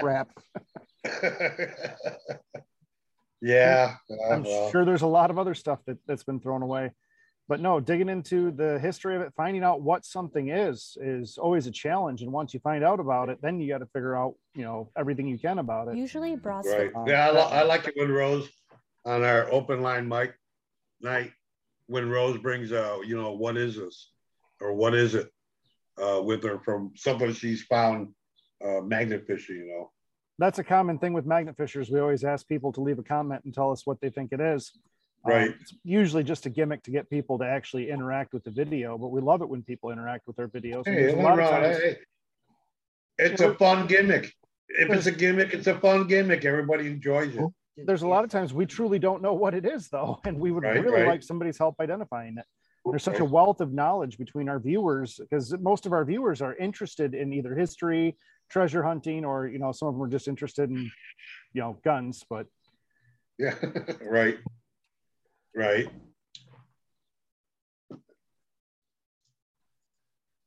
Crap. 0.00 0.30
yeah. 3.40 3.96
I'm 4.30 4.42
well, 4.44 4.70
sure 4.70 4.84
there's 4.84 5.02
a 5.02 5.06
lot 5.06 5.30
of 5.30 5.38
other 5.38 5.54
stuff 5.54 5.80
that 5.86 5.98
that's 6.06 6.24
been 6.24 6.40
thrown 6.40 6.62
away. 6.62 6.92
But 7.48 7.60
no, 7.60 7.80
digging 7.80 8.08
into 8.08 8.50
the 8.52 8.78
history 8.78 9.16
of 9.16 9.22
it, 9.22 9.32
finding 9.36 9.64
out 9.64 9.82
what 9.82 10.06
something 10.06 10.48
is, 10.48 10.96
is 11.00 11.38
always 11.38 11.66
a 11.66 11.70
challenge. 11.70 12.22
And 12.22 12.32
once 12.32 12.54
you 12.54 12.60
find 12.60 12.84
out 12.84 13.00
about 13.00 13.28
it, 13.28 13.38
then 13.42 13.60
you 13.60 13.68
got 13.68 13.78
to 13.78 13.86
figure 13.86 14.16
out, 14.16 14.34
you 14.54 14.62
know, 14.62 14.90
everything 14.96 15.26
you 15.26 15.38
can 15.38 15.58
about 15.58 15.88
it. 15.88 15.96
Usually 15.96 16.36
bras 16.36 16.66
Right. 16.66 16.90
Um, 16.94 17.06
Yeah, 17.06 17.28
I, 17.28 17.32
li- 17.32 17.56
I 17.58 17.62
like 17.64 17.86
it 17.88 17.94
when 17.96 18.10
Rose 18.10 18.48
on 19.04 19.24
our 19.24 19.52
open 19.52 19.82
line 19.82 20.08
mic 20.08 20.34
night 21.00 21.32
when 21.86 22.08
Rose 22.08 22.38
brings 22.38 22.72
uh, 22.72 22.98
you 23.04 23.20
know, 23.20 23.32
what 23.32 23.56
is 23.56 23.76
this 23.76 24.12
or 24.60 24.72
what 24.72 24.94
is 24.94 25.14
it 25.14 25.30
uh, 26.00 26.22
with 26.22 26.42
her 26.44 26.60
from 26.60 26.92
something 26.96 27.32
she's 27.32 27.62
found 27.62 28.14
uh, 28.64 28.80
magnet 28.80 29.24
fishing. 29.26 29.56
You 29.56 29.66
know. 29.66 29.90
That's 30.38 30.58
a 30.58 30.64
common 30.64 30.98
thing 30.98 31.12
with 31.12 31.26
magnet 31.26 31.56
fishers. 31.56 31.90
We 31.90 32.00
always 32.00 32.24
ask 32.24 32.46
people 32.48 32.72
to 32.72 32.80
leave 32.80 32.98
a 32.98 33.02
comment 33.02 33.42
and 33.44 33.52
tell 33.52 33.70
us 33.70 33.86
what 33.86 34.00
they 34.00 34.10
think 34.10 34.32
it 34.32 34.40
is. 34.40 34.72
Um, 35.24 35.30
Right. 35.32 35.54
it's 35.60 35.74
usually 35.84 36.24
just 36.24 36.46
a 36.46 36.50
gimmick 36.50 36.82
to 36.84 36.90
get 36.90 37.08
people 37.08 37.38
to 37.38 37.44
actually 37.44 37.90
interact 37.90 38.32
with 38.32 38.44
the 38.44 38.50
video, 38.50 38.98
but 38.98 39.08
we 39.08 39.20
love 39.20 39.42
it 39.42 39.48
when 39.48 39.62
people 39.62 39.90
interact 39.90 40.26
with 40.26 40.38
our 40.38 40.48
videos. 40.48 40.84
Hey, 40.86 41.08
a 41.12 41.16
lot 41.16 41.38
of 41.38 41.48
times- 41.48 41.96
it's 43.18 43.40
a 43.40 43.54
fun 43.54 43.86
gimmick. 43.86 44.32
If 44.68 44.90
it's 44.90 45.06
a 45.06 45.12
gimmick, 45.12 45.52
it's 45.54 45.66
a 45.66 45.78
fun 45.78 46.06
gimmick. 46.06 46.44
Everybody 46.44 46.86
enjoys 46.86 47.36
it. 47.36 47.44
there's 47.86 48.02
a 48.02 48.08
lot 48.08 48.22
of 48.24 48.30
times 48.30 48.52
we 48.52 48.66
truly 48.66 48.98
don't 48.98 49.22
know 49.22 49.32
what 49.32 49.54
it 49.54 49.64
is 49.64 49.88
though 49.88 50.20
and 50.26 50.38
we 50.38 50.50
would 50.52 50.62
Right, 50.62 50.78
really 50.82 50.98
right. 51.00 51.06
like 51.08 51.22
somebody's 51.22 51.56
help 51.56 51.74
identifying 51.80 52.36
it 52.36 52.44
there's 52.84 53.02
such 53.02 53.18
a 53.18 53.24
wealth 53.24 53.62
of 53.62 53.72
knowledge 53.72 54.18
between 54.18 54.46
our 54.50 54.60
viewers 54.60 55.16
because 55.18 55.56
most 55.58 55.86
of 55.86 55.92
our 55.94 56.04
viewers 56.04 56.42
are 56.42 56.54
interested 56.56 57.14
in 57.14 57.32
either 57.32 57.54
history 57.56 58.14
treasure 58.50 58.82
hunting 58.82 59.24
or 59.24 59.46
you 59.48 59.58
know 59.58 59.72
some 59.72 59.88
of 59.88 59.94
them 59.94 60.02
are 60.02 60.08
just 60.08 60.28
interested 60.28 60.68
in 60.68 60.90
you 61.54 61.62
know 61.62 61.78
guns 61.82 62.22
but 62.28 62.46
Yeah, 63.38 63.54
right. 64.02 64.36
Right. 65.54 65.88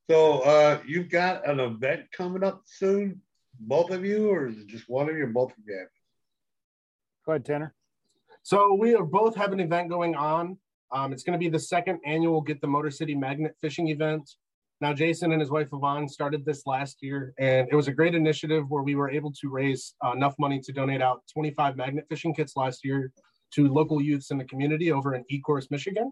So 0.09 0.39
uh 0.41 0.79
you've 0.85 1.09
got 1.09 1.47
an 1.47 1.59
event 1.59 2.11
coming 2.11 2.43
up 2.43 2.61
soon, 2.65 3.21
both 3.59 3.91
of 3.91 4.05
you, 4.05 4.29
or 4.29 4.47
is 4.47 4.57
it 4.57 4.67
just 4.67 4.87
one 4.87 5.09
of 5.09 5.17
you, 5.17 5.27
both 5.27 5.51
of 5.51 5.57
you? 5.67 5.85
go 7.25 7.31
ahead 7.31 7.45
tanner 7.45 7.73
So 8.43 8.75
we 8.75 8.95
both 8.95 9.35
have 9.35 9.51
an 9.51 9.59
event 9.59 9.89
going 9.89 10.15
on. 10.15 10.57
Um, 10.91 11.11
it's 11.11 11.23
going 11.23 11.37
to 11.37 11.43
be 11.43 11.49
the 11.49 11.59
second 11.59 11.99
annual 12.05 12.41
Get 12.41 12.61
the 12.61 12.67
Motor 12.67 12.91
City 12.91 13.15
Magnet 13.15 13.55
Fishing 13.59 13.87
event. 13.89 14.29
Now, 14.81 14.93
Jason 14.93 15.31
and 15.31 15.41
his 15.41 15.49
wife 15.49 15.69
Yvonne 15.73 16.07
started 16.07 16.45
this 16.45 16.67
last 16.67 16.97
year, 17.01 17.33
and 17.39 17.67
it 17.71 17.75
was 17.75 17.87
a 17.87 17.93
great 17.93 18.13
initiative 18.13 18.65
where 18.69 18.83
we 18.83 18.95
were 18.95 19.09
able 19.09 19.31
to 19.31 19.49
raise 19.49 19.95
uh, 20.05 20.11
enough 20.11 20.35
money 20.37 20.59
to 20.59 20.71
donate 20.71 21.01
out 21.01 21.23
25 21.33 21.77
magnet 21.77 22.05
fishing 22.09 22.33
kits 22.33 22.55
last 22.55 22.83
year 22.83 23.11
to 23.53 23.67
local 23.67 24.01
youths 24.01 24.31
in 24.31 24.37
the 24.37 24.43
community 24.45 24.91
over 24.91 25.15
in 25.15 25.23
Ecorse, 25.31 25.69
Michigan. 25.71 26.11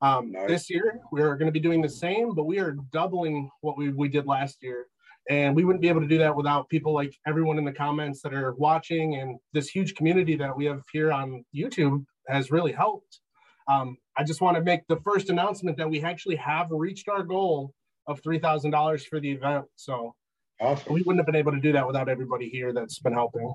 Um, 0.00 0.32
Nice. 0.32 0.48
This 0.48 0.70
year, 0.70 1.00
we're 1.12 1.36
going 1.36 1.46
to 1.46 1.52
be 1.52 1.60
doing 1.60 1.80
the 1.80 1.88
same, 1.88 2.34
but 2.34 2.44
we 2.44 2.58
are 2.58 2.76
doubling 2.92 3.50
what 3.60 3.78
we, 3.78 3.90
we 3.90 4.08
did 4.08 4.26
last 4.26 4.62
year. 4.62 4.86
And 5.30 5.56
we 5.56 5.64
wouldn't 5.64 5.80
be 5.80 5.88
able 5.88 6.02
to 6.02 6.06
do 6.06 6.18
that 6.18 6.36
without 6.36 6.68
people 6.68 6.92
like 6.92 7.16
everyone 7.26 7.56
in 7.56 7.64
the 7.64 7.72
comments 7.72 8.20
that 8.22 8.34
are 8.34 8.52
watching 8.54 9.14
and 9.16 9.38
this 9.54 9.68
huge 9.68 9.94
community 9.94 10.36
that 10.36 10.54
we 10.54 10.66
have 10.66 10.82
here 10.92 11.10
on 11.12 11.44
YouTube 11.54 12.04
has 12.28 12.50
really 12.50 12.72
helped. 12.72 13.20
Um, 13.66 13.96
I 14.18 14.24
just 14.24 14.42
want 14.42 14.56
to 14.58 14.62
make 14.62 14.86
the 14.86 15.00
first 15.00 15.30
announcement 15.30 15.78
that 15.78 15.88
we 15.88 16.02
actually 16.02 16.36
have 16.36 16.66
reached 16.70 17.08
our 17.08 17.22
goal 17.22 17.72
of 18.06 18.20
$3,000 18.20 19.06
for 19.06 19.18
the 19.18 19.30
event. 19.32 19.64
So 19.76 20.14
Awesome. 20.60 20.92
we 20.92 21.00
wouldn't 21.00 21.20
have 21.20 21.26
been 21.26 21.36
able 21.36 21.52
to 21.52 21.60
do 21.60 21.72
that 21.72 21.86
without 21.86 22.10
everybody 22.10 22.50
here 22.50 22.74
that's 22.74 22.98
been 22.98 23.14
helping. 23.14 23.50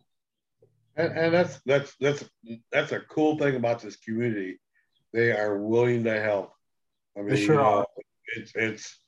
And, 1.00 1.18
and 1.18 1.34
that's 1.34 1.62
that's 1.66 1.96
that's 2.00 2.24
that's 2.72 2.92
a 2.92 3.00
cool 3.00 3.38
thing 3.38 3.56
about 3.56 3.82
this 3.82 3.96
community. 3.96 4.60
They 5.14 5.32
are 5.32 5.58
willing 5.58 6.04
to 6.04 6.22
help. 6.22 6.52
I 7.18 7.22
mean, 7.22 7.30
They 7.30 7.46
sure 7.46 7.56
you 7.56 7.62
know, 7.62 7.86
it's 8.36 8.52
it's 8.54 9.00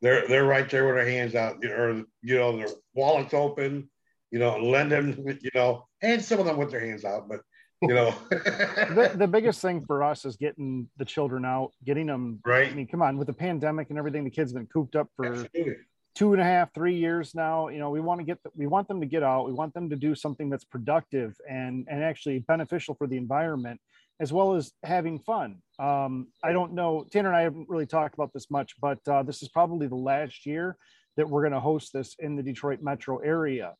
they're 0.00 0.26
they're 0.26 0.44
right 0.46 0.68
there 0.68 0.86
with 0.86 0.96
their 0.96 1.08
hands 1.08 1.34
out, 1.34 1.58
you 1.62 1.68
know, 1.68 1.74
or 1.74 2.04
you 2.22 2.38
know, 2.38 2.56
their 2.56 2.68
wallets 2.94 3.34
open, 3.34 3.90
you 4.30 4.38
know, 4.38 4.56
lend 4.56 4.90
them, 4.90 5.22
you 5.40 5.50
know, 5.54 5.86
and 6.00 6.24
some 6.24 6.40
of 6.40 6.46
them 6.46 6.56
with 6.56 6.70
their 6.70 6.80
hands 6.80 7.04
out, 7.04 7.28
but 7.28 7.40
you 7.82 7.94
know, 7.94 8.14
the, 8.30 9.12
the 9.14 9.26
biggest 9.26 9.60
thing 9.62 9.84
for 9.84 10.02
us 10.02 10.24
is 10.24 10.36
getting 10.36 10.88
the 10.96 11.04
children 11.04 11.44
out 11.44 11.72
getting 11.84 12.06
them 12.06 12.40
right 12.46 12.70
i 12.70 12.74
mean 12.74 12.86
come 12.86 13.02
on 13.02 13.18
with 13.18 13.26
the 13.26 13.32
pandemic 13.32 13.90
and 13.90 13.98
everything 13.98 14.24
the 14.24 14.30
kids 14.30 14.52
been 14.52 14.66
cooped 14.66 14.96
up 14.96 15.08
for 15.16 15.26
Absolutely. 15.26 15.74
Two 16.14 16.32
and 16.32 16.40
a 16.40 16.44
half, 16.44 16.72
three 16.72 16.94
years 16.94 17.34
now. 17.34 17.68
You 17.68 17.78
know, 17.78 17.90
we 17.90 18.00
want 18.00 18.20
to 18.20 18.24
get, 18.24 18.42
the, 18.42 18.50
we 18.54 18.66
want 18.66 18.88
them 18.88 19.00
to 19.00 19.06
get 19.06 19.22
out. 19.22 19.46
We 19.46 19.52
want 19.52 19.74
them 19.74 19.90
to 19.90 19.96
do 19.96 20.14
something 20.14 20.48
that's 20.48 20.64
productive 20.64 21.34
and 21.48 21.86
and 21.90 22.02
actually 22.02 22.40
beneficial 22.40 22.94
for 22.94 23.06
the 23.06 23.16
environment, 23.16 23.80
as 24.20 24.32
well 24.32 24.54
as 24.54 24.72
having 24.82 25.18
fun. 25.18 25.56
Um, 25.78 26.28
I 26.42 26.52
don't 26.52 26.72
know, 26.72 27.06
Tanner 27.10 27.28
and 27.28 27.36
I 27.36 27.42
haven't 27.42 27.68
really 27.68 27.86
talked 27.86 28.14
about 28.14 28.32
this 28.32 28.50
much, 28.50 28.74
but 28.80 28.98
uh, 29.08 29.22
this 29.22 29.42
is 29.42 29.48
probably 29.48 29.86
the 29.86 29.96
last 29.96 30.46
year 30.46 30.76
that 31.16 31.28
we're 31.28 31.42
going 31.42 31.52
to 31.52 31.60
host 31.60 31.92
this 31.92 32.16
in 32.18 32.36
the 32.36 32.42
Detroit 32.42 32.80
metro 32.82 33.18
area. 33.18 33.74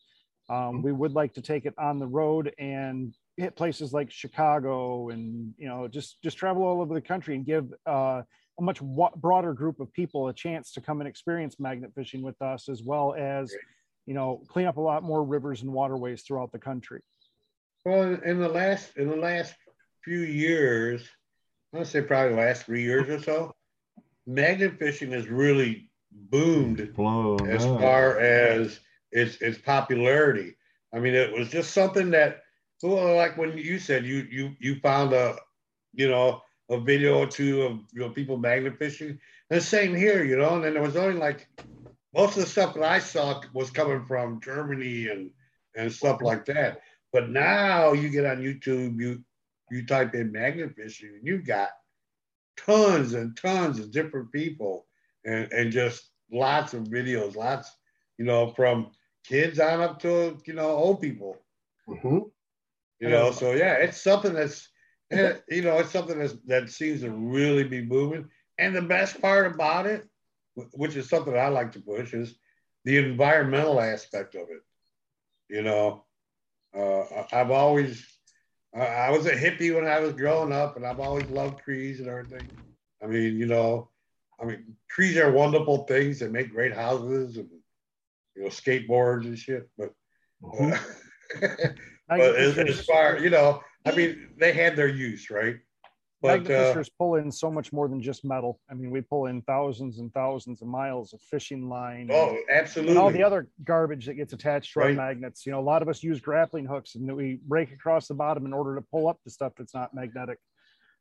Um, 0.48 0.82
we 0.82 0.92
would 0.92 1.12
like 1.12 1.32
to 1.34 1.42
take 1.42 1.64
it 1.64 1.74
on 1.78 1.98
the 1.98 2.06
road 2.06 2.52
and 2.58 3.14
hit 3.36 3.56
places 3.56 3.92
like 3.92 4.10
Chicago 4.10 5.08
and 5.08 5.54
you 5.56 5.66
know 5.66 5.88
just 5.88 6.22
just 6.22 6.36
travel 6.36 6.62
all 6.64 6.80
over 6.80 6.94
the 6.94 7.00
country 7.00 7.34
and 7.34 7.46
give 7.46 7.66
uh, 7.86 8.22
a 8.58 8.62
much 8.62 8.80
broader 8.82 9.52
group 9.52 9.80
of 9.80 9.92
people 9.92 10.28
a 10.28 10.32
chance 10.32 10.72
to 10.72 10.80
come 10.80 11.00
and 11.00 11.08
experience 11.08 11.58
magnet 11.58 11.92
fishing 11.94 12.22
with 12.22 12.40
us, 12.40 12.68
as 12.68 12.82
well 12.82 13.14
as, 13.18 13.52
you 14.06 14.14
know, 14.14 14.42
clean 14.48 14.66
up 14.66 14.76
a 14.76 14.80
lot 14.80 15.02
more 15.02 15.24
rivers 15.24 15.62
and 15.62 15.72
waterways 15.72 16.22
throughout 16.22 16.52
the 16.52 16.58
country. 16.58 17.00
Well, 17.84 18.14
in 18.24 18.38
the 18.38 18.48
last 18.48 18.96
in 18.96 19.08
the 19.08 19.16
last 19.16 19.54
few 20.04 20.20
years, 20.20 21.06
I'd 21.74 21.86
say 21.86 22.00
probably 22.00 22.34
the 22.34 22.40
last 22.40 22.64
three 22.64 22.82
years 22.82 23.08
or 23.08 23.20
so, 23.20 23.54
magnet 24.26 24.78
fishing 24.78 25.10
has 25.12 25.28
really 25.28 25.90
boomed 26.12 26.94
Blown 26.94 27.48
as 27.48 27.64
up. 27.64 27.80
far 27.80 28.18
as 28.20 28.80
its 29.10 29.36
its 29.42 29.58
popularity. 29.58 30.56
I 30.94 31.00
mean, 31.00 31.14
it 31.14 31.32
was 31.32 31.48
just 31.50 31.72
something 31.72 32.10
that, 32.12 32.42
well, 32.82 33.16
like 33.16 33.36
when 33.36 33.58
you 33.58 33.78
said 33.78 34.06
you 34.06 34.26
you 34.30 34.52
you 34.60 34.76
found 34.80 35.12
a, 35.12 35.36
you 35.92 36.08
know, 36.08 36.40
a 36.70 36.80
video 36.80 37.18
or 37.18 37.26
two 37.26 37.62
of 37.62 37.78
you 37.92 38.00
know 38.00 38.10
people 38.10 38.36
magnet 38.36 38.78
fishing. 38.78 39.18
And 39.50 39.60
the 39.60 39.60
same 39.60 39.94
here, 39.94 40.24
you 40.24 40.36
know. 40.36 40.54
And 40.54 40.64
then 40.64 40.74
there 40.74 40.82
was 40.82 40.96
only 40.96 41.18
like 41.18 41.48
most 42.14 42.36
of 42.36 42.44
the 42.44 42.48
stuff 42.48 42.74
that 42.74 42.82
I 42.84 42.98
saw 42.98 43.42
was 43.52 43.70
coming 43.70 44.04
from 44.04 44.40
Germany 44.40 45.08
and 45.08 45.30
and 45.76 45.92
stuff 45.92 46.20
like 46.22 46.44
that. 46.46 46.80
But 47.12 47.30
now 47.30 47.92
you 47.92 48.08
get 48.08 48.24
on 48.26 48.42
YouTube, 48.42 49.00
you 49.00 49.22
you 49.70 49.86
type 49.86 50.14
in 50.14 50.32
magnet 50.32 50.74
fishing, 50.76 51.10
and 51.14 51.26
you've 51.26 51.46
got 51.46 51.70
tons 52.56 53.14
and 53.14 53.36
tons 53.36 53.78
of 53.78 53.90
different 53.90 54.30
people 54.32 54.86
and, 55.24 55.52
and 55.52 55.72
just 55.72 56.10
lots 56.30 56.74
of 56.74 56.84
videos, 56.84 57.36
lots, 57.36 57.76
you 58.18 58.24
know, 58.24 58.52
from 58.52 58.90
kids 59.26 59.58
on 59.58 59.80
up 59.80 59.98
to, 60.00 60.38
you 60.46 60.54
know, 60.54 60.68
old 60.68 61.00
people, 61.00 61.36
Mhm. 61.88 62.30
you 63.00 63.08
know. 63.08 63.30
So 63.32 63.52
yeah, 63.52 63.74
it's 63.74 64.00
something 64.00 64.32
that's, 64.32 64.68
eh, 65.10 65.34
you 65.48 65.62
know, 65.62 65.78
it's 65.78 65.90
something 65.90 66.18
that's, 66.18 66.34
that 66.46 66.70
seems 66.70 67.00
to 67.02 67.10
really 67.10 67.64
be 67.64 67.84
moving. 67.84 68.28
And 68.58 68.74
the 68.74 68.82
best 68.82 69.20
part 69.20 69.52
about 69.52 69.86
it, 69.86 70.08
which 70.72 70.96
is 70.96 71.08
something 71.08 71.36
I 71.36 71.48
like 71.48 71.72
to 71.72 71.80
push, 71.80 72.14
is 72.14 72.34
the 72.84 72.98
environmental 72.98 73.80
aspect 73.80 74.34
of 74.34 74.48
it. 74.50 74.62
You 75.48 75.62
know, 75.62 76.04
uh, 76.76 77.24
I've 77.32 77.50
always, 77.50 78.06
I 78.74 79.10
was 79.10 79.26
a 79.26 79.32
hippie 79.34 79.74
when 79.74 79.86
I 79.86 80.00
was 80.00 80.12
growing 80.14 80.52
up, 80.52 80.76
and 80.76 80.86
I've 80.86 81.00
always 81.00 81.28
loved 81.28 81.60
trees 81.60 82.00
and 82.00 82.08
everything. 82.08 82.48
I 83.02 83.06
mean, 83.06 83.38
you 83.38 83.46
know, 83.46 83.90
I 84.40 84.44
mean, 84.44 84.76
trees 84.88 85.16
are 85.16 85.30
wonderful 85.30 85.84
things. 85.84 86.18
They 86.18 86.28
make 86.28 86.50
great 86.50 86.74
houses 86.74 87.36
and 87.36 87.48
you 88.34 88.42
know 88.42 88.48
skateboards 88.48 89.26
and 89.26 89.38
shit. 89.38 89.68
But 89.78 89.92
Mhm. 90.42 91.76
but 92.08 92.36
as, 92.36 92.58
as 92.58 92.84
far 92.84 93.18
you 93.18 93.30
know, 93.30 93.62
I 93.84 93.94
mean, 93.94 94.30
they 94.38 94.52
had 94.52 94.76
their 94.76 94.88
use, 94.88 95.30
right? 95.30 95.56
But 96.22 96.50
uh, 96.50 96.68
fishers 96.72 96.88
pull 96.98 97.16
in 97.16 97.30
so 97.30 97.50
much 97.50 97.70
more 97.70 97.86
than 97.86 98.00
just 98.00 98.24
metal. 98.24 98.58
I 98.70 98.74
mean, 98.74 98.90
we 98.90 99.02
pull 99.02 99.26
in 99.26 99.42
thousands 99.42 99.98
and 99.98 100.12
thousands 100.14 100.62
of 100.62 100.68
miles 100.68 101.12
of 101.12 101.20
fishing 101.20 101.68
line. 101.68 102.08
oh, 102.10 102.30
and- 102.30 102.38
absolutely. 102.50 102.92
and 102.92 102.98
all 102.98 103.10
the 103.10 103.22
other 103.22 103.48
garbage 103.62 104.06
that 104.06 104.14
gets 104.14 104.32
attached 104.32 104.72
to 104.72 104.80
our 104.80 104.92
magnets. 104.94 105.44
You 105.44 105.52
know, 105.52 105.60
a 105.60 105.68
lot 105.68 105.82
of 105.82 105.88
us 105.90 106.02
use 106.02 106.20
grappling 106.20 106.64
hooks 106.64 106.94
and 106.94 107.14
we 107.14 107.40
break 107.46 107.72
across 107.72 108.08
the 108.08 108.14
bottom 108.14 108.46
in 108.46 108.54
order 108.54 108.74
to 108.74 108.80
pull 108.80 109.06
up 109.06 109.18
the 109.24 109.30
stuff 109.30 109.52
that's 109.58 109.74
not 109.74 109.92
magnetic, 109.92 110.38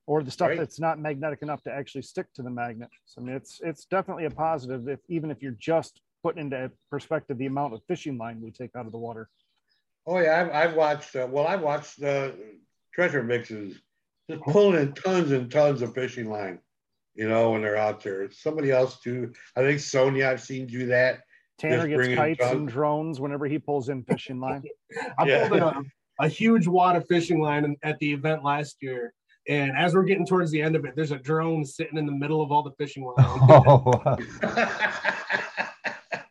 or 0.07 0.21
the 0.23 0.31
stuff 0.31 0.49
Right. 0.49 0.57
that's 0.57 0.77
not 0.81 0.99
magnetic 0.99 1.41
enough 1.41 1.63
to 1.63 1.71
actually 1.71 2.01
stick 2.01 2.25
to 2.33 2.41
the 2.41 2.49
magnet. 2.49 2.89
So, 3.05 3.21
I 3.21 3.23
mean, 3.25 3.35
it's 3.37 3.61
it's 3.63 3.85
definitely 3.85 4.25
a 4.25 4.29
positive 4.29 4.89
if 4.89 4.99
even 5.07 5.31
if 5.31 5.41
you're 5.41 5.55
just 5.57 6.01
putting 6.21 6.41
into 6.41 6.69
perspective 6.89 7.37
the 7.37 7.45
amount 7.45 7.73
of 7.73 7.81
fishing 7.87 8.17
line 8.17 8.41
we 8.41 8.51
take 8.51 8.71
out 8.75 8.85
of 8.85 8.91
the 8.91 8.97
water. 8.97 9.29
Oh 10.05 10.19
yeah, 10.19 10.41
I've, 10.41 10.51
I've 10.71 10.75
watched. 10.75 11.15
Uh, 11.15 11.27
well, 11.31 11.47
I've 11.47 11.61
watched 11.61 12.03
uh, 12.03 12.31
Treasure 12.93 13.23
Vixens 13.23 13.75
just 14.29 14.41
pulling 14.43 14.79
in 14.79 14.93
tons 14.93 15.31
and 15.31 15.51
tons 15.51 15.81
of 15.81 15.93
fishing 15.93 16.29
line. 16.29 16.59
You 17.15 17.27
know 17.29 17.51
when 17.51 17.61
they're 17.61 17.77
out 17.77 18.01
there. 18.03 18.29
Somebody 18.31 18.71
else 18.71 18.99
too. 18.99 19.33
I 19.55 19.61
think 19.61 19.79
Sonia. 19.79 20.29
I've 20.29 20.41
seen 20.41 20.65
do 20.65 20.87
that. 20.87 21.19
Tanner 21.59 21.87
gets 21.87 22.07
kites 22.15 22.39
junk. 22.39 22.53
and 22.53 22.67
drones 22.67 23.19
whenever 23.19 23.45
he 23.45 23.59
pulls 23.59 23.89
in 23.89 24.03
fishing 24.03 24.39
line. 24.39 24.63
I 25.19 25.25
Yeah. 25.27 25.47
pulled 25.47 25.57
in 25.61 25.63
a, 25.63 25.81
a 26.21 26.27
huge 26.27 26.67
wad 26.67 26.95
of 26.95 27.07
fishing 27.07 27.39
line 27.41 27.75
at 27.83 27.99
the 27.99 28.11
event 28.13 28.43
last 28.43 28.77
year. 28.81 29.13
And 29.47 29.71
as 29.77 29.93
we're 29.93 30.03
getting 30.03 30.25
towards 30.25 30.49
the 30.51 30.61
end 30.61 30.75
of 30.75 30.85
it, 30.85 30.95
there's 30.95 31.11
a 31.11 31.19
drone 31.19 31.65
sitting 31.65 31.97
in 31.97 32.05
the 32.05 32.11
middle 32.11 32.41
of 32.41 32.51
all 32.51 32.63
the 32.63 32.71
fishing 32.77 33.03
line. 33.03 33.13
Oh, 33.19 33.83
wow. 34.05 34.17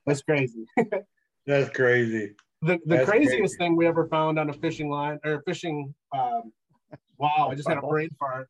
That's 0.06 0.22
crazy. 0.22 0.64
That's 1.46 1.70
crazy. 1.70 2.34
The, 2.62 2.78
the 2.86 2.96
That's 2.96 3.08
craziest 3.08 3.36
crazy. 3.36 3.56
thing 3.56 3.76
we 3.76 3.86
ever 3.88 4.06
found 4.06 4.38
on 4.38 4.48
a 4.48 4.52
fishing 4.52 4.88
line 4.88 5.18
or 5.24 5.42
fishing, 5.44 5.92
um, 6.16 6.52
wow, 7.18 7.48
I 7.50 7.56
just 7.56 7.68
had 7.68 7.78
a 7.78 7.82
brain 7.82 8.08
fart. 8.18 8.48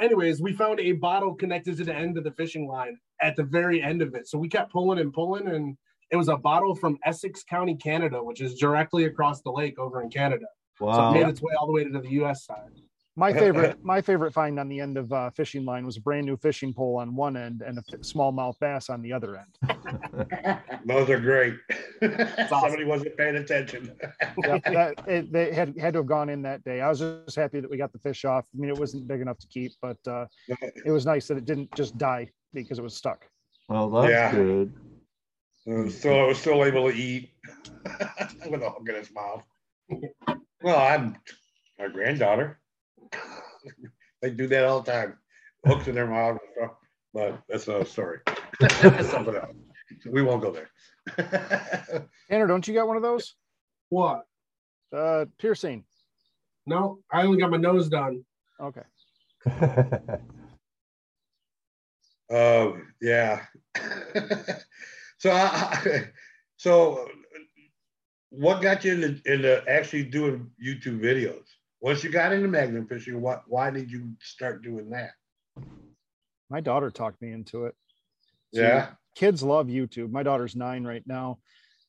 Anyways, 0.00 0.42
we 0.42 0.52
found 0.52 0.80
a 0.80 0.92
bottle 0.92 1.34
connected 1.34 1.78
to 1.78 1.84
the 1.84 1.94
end 1.94 2.18
of 2.18 2.24
the 2.24 2.32
fishing 2.32 2.68
line 2.68 2.98
at 3.22 3.36
the 3.36 3.42
very 3.44 3.80
end 3.80 4.02
of 4.02 4.14
it. 4.14 4.28
So 4.28 4.36
we 4.36 4.48
kept 4.48 4.70
pulling 4.70 4.98
and 4.98 5.12
pulling, 5.12 5.48
and 5.48 5.78
it 6.10 6.16
was 6.16 6.28
a 6.28 6.36
bottle 6.36 6.74
from 6.74 6.98
Essex 7.06 7.42
County, 7.42 7.74
Canada, 7.74 8.22
which 8.22 8.42
is 8.42 8.58
directly 8.58 9.04
across 9.04 9.40
the 9.40 9.50
lake 9.50 9.78
over 9.78 10.02
in 10.02 10.10
Canada. 10.10 10.46
So 10.78 10.86
it 10.86 10.88
wow. 10.88 11.12
made 11.12 11.28
its 11.28 11.40
way 11.40 11.54
all 11.58 11.66
the 11.66 11.72
way 11.72 11.84
to 11.84 11.98
the 11.98 12.08
US 12.22 12.44
side. 12.44 12.70
My 13.16 13.32
favorite, 13.42 13.78
my 13.84 14.00
favorite 14.00 14.32
find 14.32 14.58
on 14.58 14.68
the 14.68 14.80
end 14.80 14.96
of 14.98 15.12
uh, 15.12 15.30
fishing 15.30 15.64
line 15.64 15.86
was 15.86 15.96
a 15.96 16.00
brand 16.00 16.26
new 16.26 16.36
fishing 16.36 16.72
pole 16.74 16.96
on 16.96 17.14
one 17.14 17.36
end 17.36 17.62
and 17.64 17.78
a 17.78 17.82
f- 17.92 18.00
smallmouth 18.00 18.58
bass 18.58 18.90
on 18.90 19.02
the 19.02 19.12
other 19.12 19.36
end. 19.36 20.58
Those 20.84 21.08
are 21.10 21.20
great. 21.20 21.54
awesome. 22.02 22.48
Somebody 22.48 22.84
wasn't 22.84 23.16
paying 23.16 23.36
attention. 23.36 23.92
Yep, 24.44 24.62
that, 24.72 24.94
it, 25.06 25.32
they 25.32 25.52
had 25.52 25.78
had 25.78 25.92
to 25.94 26.00
have 26.00 26.06
gone 26.06 26.28
in 26.28 26.42
that 26.42 26.64
day. 26.64 26.80
I 26.80 26.88
was 26.88 26.98
just 27.00 27.36
happy 27.36 27.60
that 27.60 27.70
we 27.70 27.76
got 27.76 27.92
the 27.92 27.98
fish 28.00 28.24
off. 28.24 28.46
I 28.54 28.58
mean, 28.60 28.70
it 28.70 28.78
wasn't 28.78 29.06
big 29.06 29.20
enough 29.20 29.38
to 29.38 29.46
keep, 29.46 29.72
but 29.80 29.98
uh, 30.08 30.26
it 30.84 30.90
was 30.90 31.06
nice 31.06 31.28
that 31.28 31.36
it 31.36 31.44
didn't 31.44 31.72
just 31.76 31.96
die 31.96 32.30
because 32.52 32.78
it 32.78 32.82
was 32.82 32.94
stuck. 32.96 33.26
Well, 33.68 33.88
that's 33.90 34.10
Yeah. 34.10 34.32
good. 34.32 34.72
So 35.92 36.20
I 36.20 36.26
was 36.26 36.38
still 36.38 36.62
able 36.64 36.90
to 36.90 36.94
eat 36.96 37.30
with 38.50 38.62
a 38.62 38.68
hook 38.70 38.86
in 38.88 38.94
his 38.96 39.10
mouth. 39.14 39.42
Well, 40.62 40.78
I'm 40.78 41.16
my 41.78 41.88
granddaughter. 41.88 42.58
they 44.22 44.30
do 44.30 44.46
that 44.48 44.64
all 44.64 44.80
the 44.80 44.90
time. 44.90 45.18
Hooks 45.66 45.88
in 45.88 45.94
their 45.94 46.06
mouth 46.06 46.38
and 46.40 46.40
stuff. 46.56 46.76
But 47.12 47.42
that's 47.48 47.68
another 47.68 47.84
story. 47.84 48.18
That's 48.60 49.08
something 49.08 49.36
else. 49.36 49.54
We 50.10 50.22
won't 50.22 50.42
go 50.42 50.50
there. 50.50 50.68
Tanner, 52.28 52.48
don't 52.48 52.66
you 52.66 52.74
got 52.74 52.88
one 52.88 52.96
of 52.96 53.04
those? 53.04 53.36
What? 53.88 54.24
Uh, 54.92 55.26
piercing. 55.38 55.84
No, 56.66 56.98
I 57.12 57.22
only 57.22 57.38
got 57.38 57.50
my 57.50 57.56
nose 57.56 57.88
done. 57.88 58.24
Okay. 58.60 58.82
Um, 62.30 62.92
yeah. 63.00 63.42
so, 65.18 65.30
I, 65.30 66.04
so 66.56 67.06
what 68.30 68.62
got 68.62 68.84
you 68.84 68.94
into, 68.94 69.32
into 69.32 69.62
actually 69.68 70.04
doing 70.04 70.50
YouTube 70.64 71.00
videos? 71.00 71.44
Once 71.84 72.02
you 72.02 72.08
got 72.08 72.32
into 72.32 72.48
magnet 72.48 72.88
fishing, 72.88 73.20
what? 73.20 73.42
Why 73.46 73.68
did 73.70 73.90
you 73.90 74.08
start 74.18 74.62
doing 74.62 74.88
that? 74.88 75.10
My 76.48 76.62
daughter 76.62 76.90
talked 76.90 77.20
me 77.20 77.30
into 77.30 77.66
it. 77.66 77.74
See, 78.54 78.62
Yeah. 78.62 78.94
kids 79.14 79.42
love 79.42 79.66
YouTube. 79.66 80.10
My 80.10 80.22
daughter's 80.22 80.56
nine 80.56 80.84
right 80.84 81.06
now, 81.06 81.40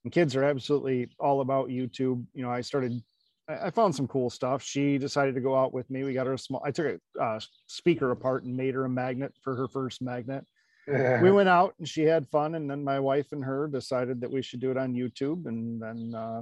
and 0.03 0.11
kids 0.11 0.35
are 0.35 0.43
absolutely 0.43 1.07
all 1.17 1.39
about 1.39 1.69
YouTube. 1.69 2.25
You 2.33 2.43
know, 2.43 2.49
I 2.51 2.59
started, 2.59 3.01
I 3.47 3.67
I 3.67 3.69
found 3.69 3.95
some 3.95 4.05
cool 4.09 4.29
stuff. 4.29 4.61
She 4.61 4.97
decided 4.97 5.33
to 5.35 5.39
go 5.39 5.55
out 5.55 5.71
with 5.71 5.89
me. 5.89 6.03
We 6.03 6.11
got 6.13 6.27
her 6.27 6.33
a 6.33 6.37
small, 6.37 6.61
I 6.65 6.71
took 6.71 6.99
a 7.17 7.21
uh, 7.23 7.39
speaker 7.67 8.11
apart 8.11 8.43
and 8.43 8.57
made 8.57 8.73
her 8.73 8.83
a 8.83 8.89
magnet 8.89 9.33
for 9.41 9.55
her 9.55 9.69
first 9.69 10.01
magnet. 10.01 10.45
We 11.23 11.31
went 11.31 11.47
out 11.47 11.73
and 11.79 11.87
she 11.87 12.03
had 12.03 12.27
fun. 12.27 12.55
And 12.55 12.69
then 12.69 12.83
my 12.83 12.99
wife 12.99 13.31
and 13.31 13.45
her 13.45 13.69
decided 13.69 14.19
that 14.21 14.29
we 14.29 14.41
should 14.41 14.59
do 14.59 14.71
it 14.71 14.77
on 14.77 14.93
YouTube. 14.93 15.45
And 15.45 15.81
then 15.81 16.13
uh, 16.13 16.41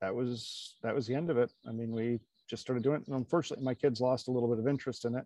that 0.00 0.12
was, 0.12 0.74
that 0.82 0.94
was 0.94 1.06
the 1.06 1.14
end 1.14 1.30
of 1.30 1.38
it. 1.38 1.52
I 1.68 1.70
mean, 1.70 1.92
we 1.92 2.18
just 2.50 2.62
started 2.62 2.82
doing 2.82 3.00
it. 3.00 3.06
And 3.06 3.16
unfortunately, 3.16 3.64
my 3.64 3.74
kids 3.74 4.00
lost 4.00 4.28
a 4.28 4.30
little 4.30 4.48
bit 4.48 4.58
of 4.58 4.68
interest 4.68 5.04
in 5.04 5.14
it 5.14 5.24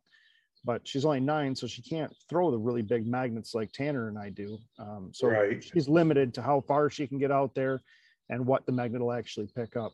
but 0.65 0.87
she's 0.89 1.05
only 1.05 1.21
nine, 1.21 1.55
so 1.55 1.67
she 1.67 1.83
can't 1.83 2.15
throw 2.29 2.51
the 2.51 2.59
really 2.59 2.83
big 2.83 3.07
magnets 3.07 3.55
like 3.55 3.71
Tanner 3.73 4.09
and 4.09 4.19
I 4.19 4.31
do. 4.31 4.59
Um, 4.79 5.11
so 5.13 5.29
Right. 5.29 5.63
she's 5.63 5.89
limited 5.89 6.33
to 6.35 6.43
how 6.43 6.63
far 6.63 6.89
she 6.89 7.07
can 7.07 7.19
get 7.19 7.31
out 7.31 7.55
there 7.55 7.83
and 8.31 8.47
what 8.47 8.65
the 8.65 8.73
magnet 8.73 9.03
will 9.03 9.13
actually 9.13 9.47
pick 9.55 9.77
up. 9.77 9.93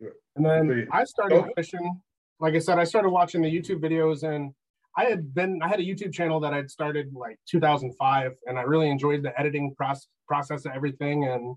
And 0.00 0.46
then 0.46 0.88
I 0.90 1.04
started 1.04 1.36
Oh. 1.36 1.52
fishing. 1.56 2.00
Like 2.40 2.54
I 2.54 2.58
said, 2.58 2.78
I 2.78 2.84
started 2.84 3.10
watching 3.10 3.42
the 3.42 3.54
YouTube 3.54 3.80
videos 3.80 4.22
and 4.22 4.54
I 4.96 5.04
had 5.04 5.34
been, 5.34 5.60
I 5.60 5.68
had 5.68 5.80
a 5.80 5.84
YouTube 5.84 6.14
channel 6.14 6.40
that 6.40 6.54
I'd 6.54 6.70
started 6.70 7.12
like 7.12 7.38
2005 7.46 8.38
and 8.46 8.58
I 8.58 8.62
really 8.62 8.88
enjoyed 8.88 9.22
the 9.22 9.38
editing 9.38 9.74
process, 9.74 10.08
process 10.26 10.64
of 10.64 10.72
everything. 10.72 11.24
And 11.24 11.56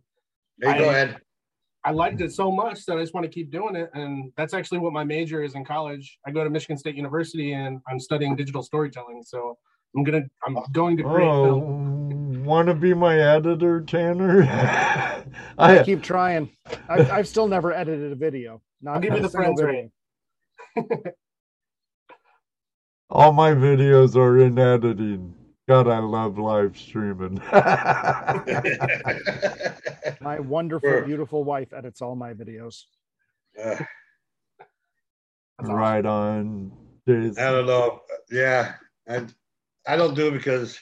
Hey, 0.62 0.78
go 0.78 0.90
ahead. 0.90 1.22
I 1.84 1.92
liked 1.92 2.22
it 2.22 2.32
so 2.32 2.52
much 2.52 2.86
that 2.86 2.98
I 2.98 3.02
just 3.02 3.14
want 3.14 3.26
to 3.26 3.32
keep 3.32 3.52
doing 3.52 3.76
it. 3.76 3.90
And 3.94 4.32
that's 4.38 4.54
actually 4.54 4.80
what 4.80 4.94
my 4.94 5.04
major 5.04 5.44
is 5.44 5.56
in 5.56 5.66
college. 5.66 6.20
I 6.26 6.32
go 6.32 6.44
to 6.44 6.50
Michigan 6.50 6.78
State 6.78 6.96
University 6.96 7.54
and 7.54 7.82
I'm 7.90 8.00
studying 8.00 8.36
digital 8.36 8.62
storytelling. 8.62 9.24
So 9.26 9.58
I'm 9.96 10.04
going 10.04 10.24
to, 10.24 10.30
I'm 10.46 10.58
going 10.72 10.98
to 10.98 11.04
create 11.04 11.28
Oh, 11.28 11.58
want 12.44 12.68
to 12.68 12.76
be 12.76 12.94
my 12.94 13.20
editor, 13.20 13.82
Tanner? 13.82 14.44
I 15.58 15.80
I 15.80 15.84
keep 15.84 16.04
trying. 16.04 16.52
I've, 16.88 17.10
I've 17.10 17.28
still 17.28 17.48
never 17.48 17.74
edited 17.74 18.12
a 18.12 18.16
video. 18.16 18.62
Not, 18.82 18.96
I'll 18.96 19.02
give 19.02 19.12
not 19.12 19.18
you 19.18 19.24
the 19.24 19.30
single 19.30 19.56
friends 19.58 19.92
video. 20.76 20.94
all 23.10 23.34
my 23.34 23.52
videos 23.52 24.16
are 24.16 24.40
in 24.40 24.58
editing. 24.58 25.34
God, 25.72 25.88
I 25.88 26.00
love 26.00 26.38
live 26.38 26.78
streaming. 26.78 27.42
My 30.20 30.40
wonderful, 30.40 30.98
Sure. 30.98 31.02
beautiful 31.02 31.44
wife 31.44 31.74
edits 31.74 32.02
all 32.02 32.16
my 32.16 32.34
videos. 32.34 32.86
Uh, 33.62 33.76
That's 35.60 35.70
awesome. 35.70 36.02
right 36.02 36.06
on, 36.06 36.72
Jason. 37.08 37.38
I 37.38 37.52
don't 37.52 37.68
know. 37.68 38.02
Yeah, 38.32 38.76
I 39.10 39.28
I 39.88 39.98
don't 39.98 40.16
do 40.16 40.30
it 40.30 40.32
because 40.34 40.80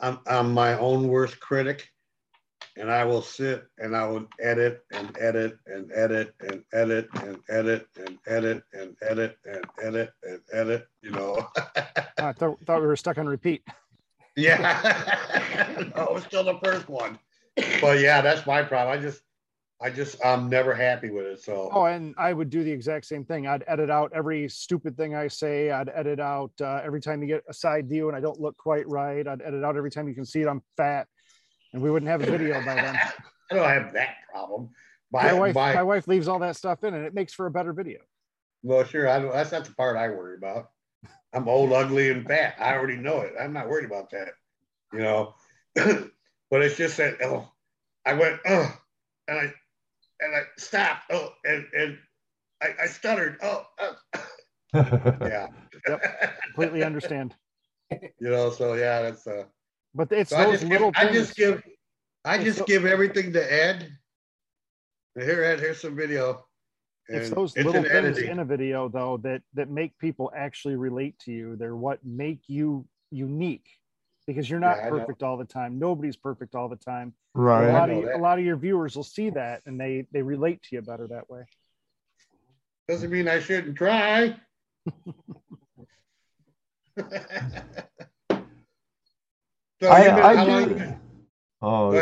I'm 0.00 0.20
I'm 0.26 0.52
my 0.54 0.78
own 0.78 1.08
worst 1.08 1.40
critic, 1.40 1.91
and 2.76 2.90
I 2.90 3.04
will 3.04 3.22
sit 3.22 3.64
and 3.78 3.96
I 3.96 4.06
will 4.06 4.26
edit 4.40 4.84
and 4.92 5.16
edit 5.20 5.58
and 5.66 5.90
edit 5.94 6.34
and 6.40 6.62
edit 6.72 7.08
and 7.20 7.38
edit 7.48 7.86
and 7.96 8.18
edit 8.26 8.62
and 8.72 8.96
edit 9.02 9.36
and 9.44 9.64
edit 9.82 10.10
and 10.22 10.40
edit. 10.52 10.88
You 11.02 11.10
know. 11.10 11.46
I 12.18 12.32
thought, 12.32 12.58
thought 12.66 12.80
we 12.80 12.86
were 12.86 12.96
stuck 12.96 13.18
on 13.18 13.26
repeat. 13.26 13.62
yeah. 14.36 15.76
no, 15.96 16.04
it 16.04 16.14
was 16.14 16.24
still 16.24 16.44
the 16.44 16.58
first 16.62 16.88
one. 16.88 17.18
But 17.80 18.00
yeah, 18.00 18.20
that's 18.22 18.46
my 18.46 18.62
problem. 18.62 18.98
I 18.98 19.02
just 19.02 19.22
I 19.82 19.90
just 19.90 20.24
I'm 20.24 20.48
never 20.48 20.74
happy 20.74 21.10
with 21.10 21.26
it. 21.26 21.42
So 21.42 21.68
Oh, 21.72 21.84
and 21.84 22.14
I 22.16 22.32
would 22.32 22.50
do 22.50 22.62
the 22.62 22.70
exact 22.70 23.04
same 23.04 23.24
thing. 23.24 23.46
I'd 23.48 23.64
edit 23.66 23.90
out 23.90 24.12
every 24.14 24.48
stupid 24.48 24.96
thing 24.96 25.14
I 25.16 25.26
say. 25.28 25.70
I'd 25.70 25.90
edit 25.92 26.20
out 26.20 26.52
uh, 26.60 26.80
every 26.84 27.00
time 27.00 27.20
you 27.20 27.28
get 27.28 27.42
a 27.48 27.52
side 27.52 27.88
view 27.88 28.08
and 28.08 28.16
I 28.16 28.20
don't 28.20 28.40
look 28.40 28.56
quite 28.56 28.88
right. 28.88 29.26
I'd 29.26 29.42
edit 29.42 29.64
out 29.64 29.76
every 29.76 29.90
time 29.90 30.06
you 30.08 30.14
can 30.14 30.24
see 30.24 30.40
it. 30.40 30.46
I'm 30.48 30.62
fat, 30.76 31.08
and 31.72 31.82
we 31.82 31.90
wouldn't 31.90 32.10
have 32.10 32.22
a 32.22 32.30
video 32.30 32.54
by 32.64 32.74
then. 32.74 32.96
I 33.50 33.54
don't 33.54 33.68
have 33.68 33.92
that 33.92 34.16
problem. 34.30 34.70
My, 35.12 35.24
My, 35.24 35.32
wife, 35.34 35.54
my, 35.54 35.74
my 35.74 35.82
wife 35.82 36.08
leaves 36.08 36.28
all 36.28 36.38
that 36.38 36.56
stuff 36.56 36.84
in, 36.84 36.94
and 36.94 37.04
it 37.04 37.14
makes 37.14 37.34
for 37.34 37.46
a 37.46 37.50
better 37.50 37.72
video. 37.72 38.00
well, 38.62 38.84
sure. 38.84 39.08
I 39.08 39.18
don't, 39.18 39.32
that's 39.32 39.52
not 39.52 39.64
the 39.64 39.74
part 39.74 39.96
I 39.96 40.08
worry 40.08 40.36
about. 40.36 40.70
I'm 41.34 41.48
old, 41.48 41.72
ugly, 41.72 42.10
and 42.10 42.26
fat. 42.26 42.56
I 42.58 42.74
already 42.74 42.96
know 42.96 43.20
it. 43.20 43.34
I'm 43.40 43.52
not 43.52 43.68
worried 43.68 43.86
about 43.86 44.10
that. 44.10 44.28
You 44.92 45.00
know, 45.00 45.34
but 45.74 46.62
it's 46.62 46.76
just 46.76 46.98
that 46.98 47.16
oh, 47.22 47.50
I 48.04 48.12
went 48.14 48.40
oh, 48.46 48.74
and 49.28 49.38
I 49.38 49.52
and 50.20 50.36
I 50.36 50.42
stopped 50.58 51.04
oh, 51.10 51.30
and 51.44 51.66
and 51.74 51.98
I, 52.62 52.68
I 52.82 52.86
stuttered 52.86 53.38
oh, 53.42 53.64
oh. 53.80 53.96
yeah. 54.74 55.48
Completely 56.44 56.84
understand. 56.84 57.34
you 57.90 58.30
know, 58.30 58.50
so 58.50 58.74
yeah, 58.74 59.02
that's 59.02 59.26
uh. 59.26 59.44
But 59.94 60.10
it's 60.12 60.30
So 60.30 60.36
I 60.36 60.44
those 60.44 60.52
just, 60.54 60.62
give, 60.62 60.70
little 60.70 60.92
I 60.96 61.04
things. 61.04 61.16
just 61.16 61.36
give, 61.36 61.62
I 62.24 62.36
It's 62.36 62.44
just 62.44 62.58
so- 62.58 62.64
give 62.64 62.86
everything 62.86 63.32
to 63.34 63.52
Ed. 63.52 63.90
Here, 65.14 65.44
Ed, 65.44 65.60
here's 65.60 65.80
some 65.80 65.94
video. 65.94 66.46
it's 67.08 67.28
those 67.30 67.54
it's 67.56 67.66
little 67.66 67.82
things 67.82 67.92
editing. 67.94 68.30
in 68.30 68.38
a 68.38 68.44
video 68.44 68.88
though 68.88 69.16
that 69.18 69.42
that 69.54 69.68
make 69.68 69.98
people 69.98 70.32
actually 70.34 70.76
relate 70.76 71.18
to 71.18 71.32
you 71.32 71.56
they're 71.56 71.74
what 71.76 71.98
make 72.04 72.48
you 72.48 72.86
unique 73.10 73.66
because 74.26 74.48
you're 74.48 74.60
not 74.60 74.76
Yeah, 74.78 74.86
I 74.86 74.90
know. 74.90 74.98
perfect 75.00 75.22
all 75.24 75.36
the 75.36 75.44
time 75.44 75.78
nobody's 75.80 76.16
perfect 76.16 76.54
all 76.54 76.68
the 76.68 76.76
time 76.76 77.12
a 77.36 77.40
right. 77.40 77.72
lot 77.72 77.90
of 77.90 78.04
that. 78.04 78.14
a 78.14 78.18
lot 78.18 78.38
of 78.38 78.44
your 78.44 78.56
viewers 78.56 78.94
will 78.96 79.02
see 79.02 79.28
that 79.30 79.60
and 79.66 79.78
they 79.78 80.06
they 80.12 80.22
relate 80.22 80.62
to 80.62 80.76
you 80.76 80.80
better 80.80 81.06
that 81.08 81.28
way 81.28 81.42
Doesn't 82.88 83.10
mean 83.10 83.26
I 83.28 83.40
shouldn't 83.40 83.76
try. 83.76 84.36
so 89.82 89.90
I, 89.90 90.04
been- 90.04 90.14
I 90.20 90.44
do. 90.44 90.50
long- 90.74 90.98
Oh, 91.64 91.92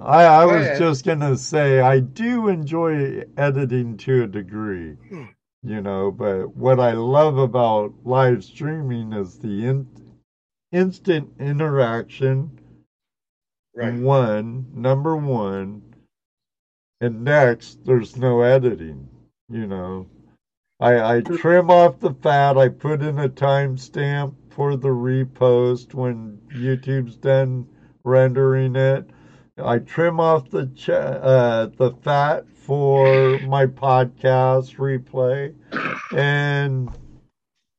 I, 0.00 0.26
I 0.26 0.46
Go 0.46 0.52
was 0.54 0.64
ahead. 0.64 0.78
just 0.78 1.04
gonna 1.04 1.36
say 1.36 1.80
I 1.80 1.98
do 1.98 2.46
enjoy 2.46 3.24
editing 3.36 3.96
to 3.98 4.22
a 4.22 4.26
degree, 4.28 4.92
Hmm. 5.08 5.24
you 5.64 5.80
know. 5.80 6.12
But 6.12 6.56
what 6.56 6.78
I 6.78 6.92
love 6.92 7.36
about 7.36 7.92
live 8.04 8.44
streaming 8.44 9.12
is 9.12 9.36
the 9.40 9.66
in, 9.66 9.88
instant 10.70 11.32
interaction. 11.40 12.60
Right. 13.74 13.92
One 13.94 14.66
number 14.72 15.16
one, 15.16 15.82
and 17.00 17.24
next 17.24 17.84
there's 17.84 18.16
no 18.16 18.42
editing. 18.42 19.08
You 19.48 19.66
know, 19.66 20.06
I 20.78 21.16
I 21.16 21.20
trim 21.22 21.70
off 21.70 21.98
the 21.98 22.14
fat. 22.14 22.56
I 22.56 22.68
put 22.68 23.02
in 23.02 23.18
a 23.18 23.28
timestamp 23.28 24.34
for 24.58 24.74
the 24.74 24.88
repost 24.88 25.94
when 25.94 26.36
YouTube's 26.52 27.14
done 27.14 27.64
rendering 28.02 28.74
it. 28.74 29.08
I 29.56 29.78
trim 29.78 30.18
off 30.18 30.50
the 30.50 30.66
ch- 30.74 30.88
uh, 30.90 31.66
the 31.76 31.92
fat 32.02 32.44
for 32.66 33.38
my 33.46 33.66
podcast 33.66 34.74
replay, 34.78 35.54
and 36.12 36.88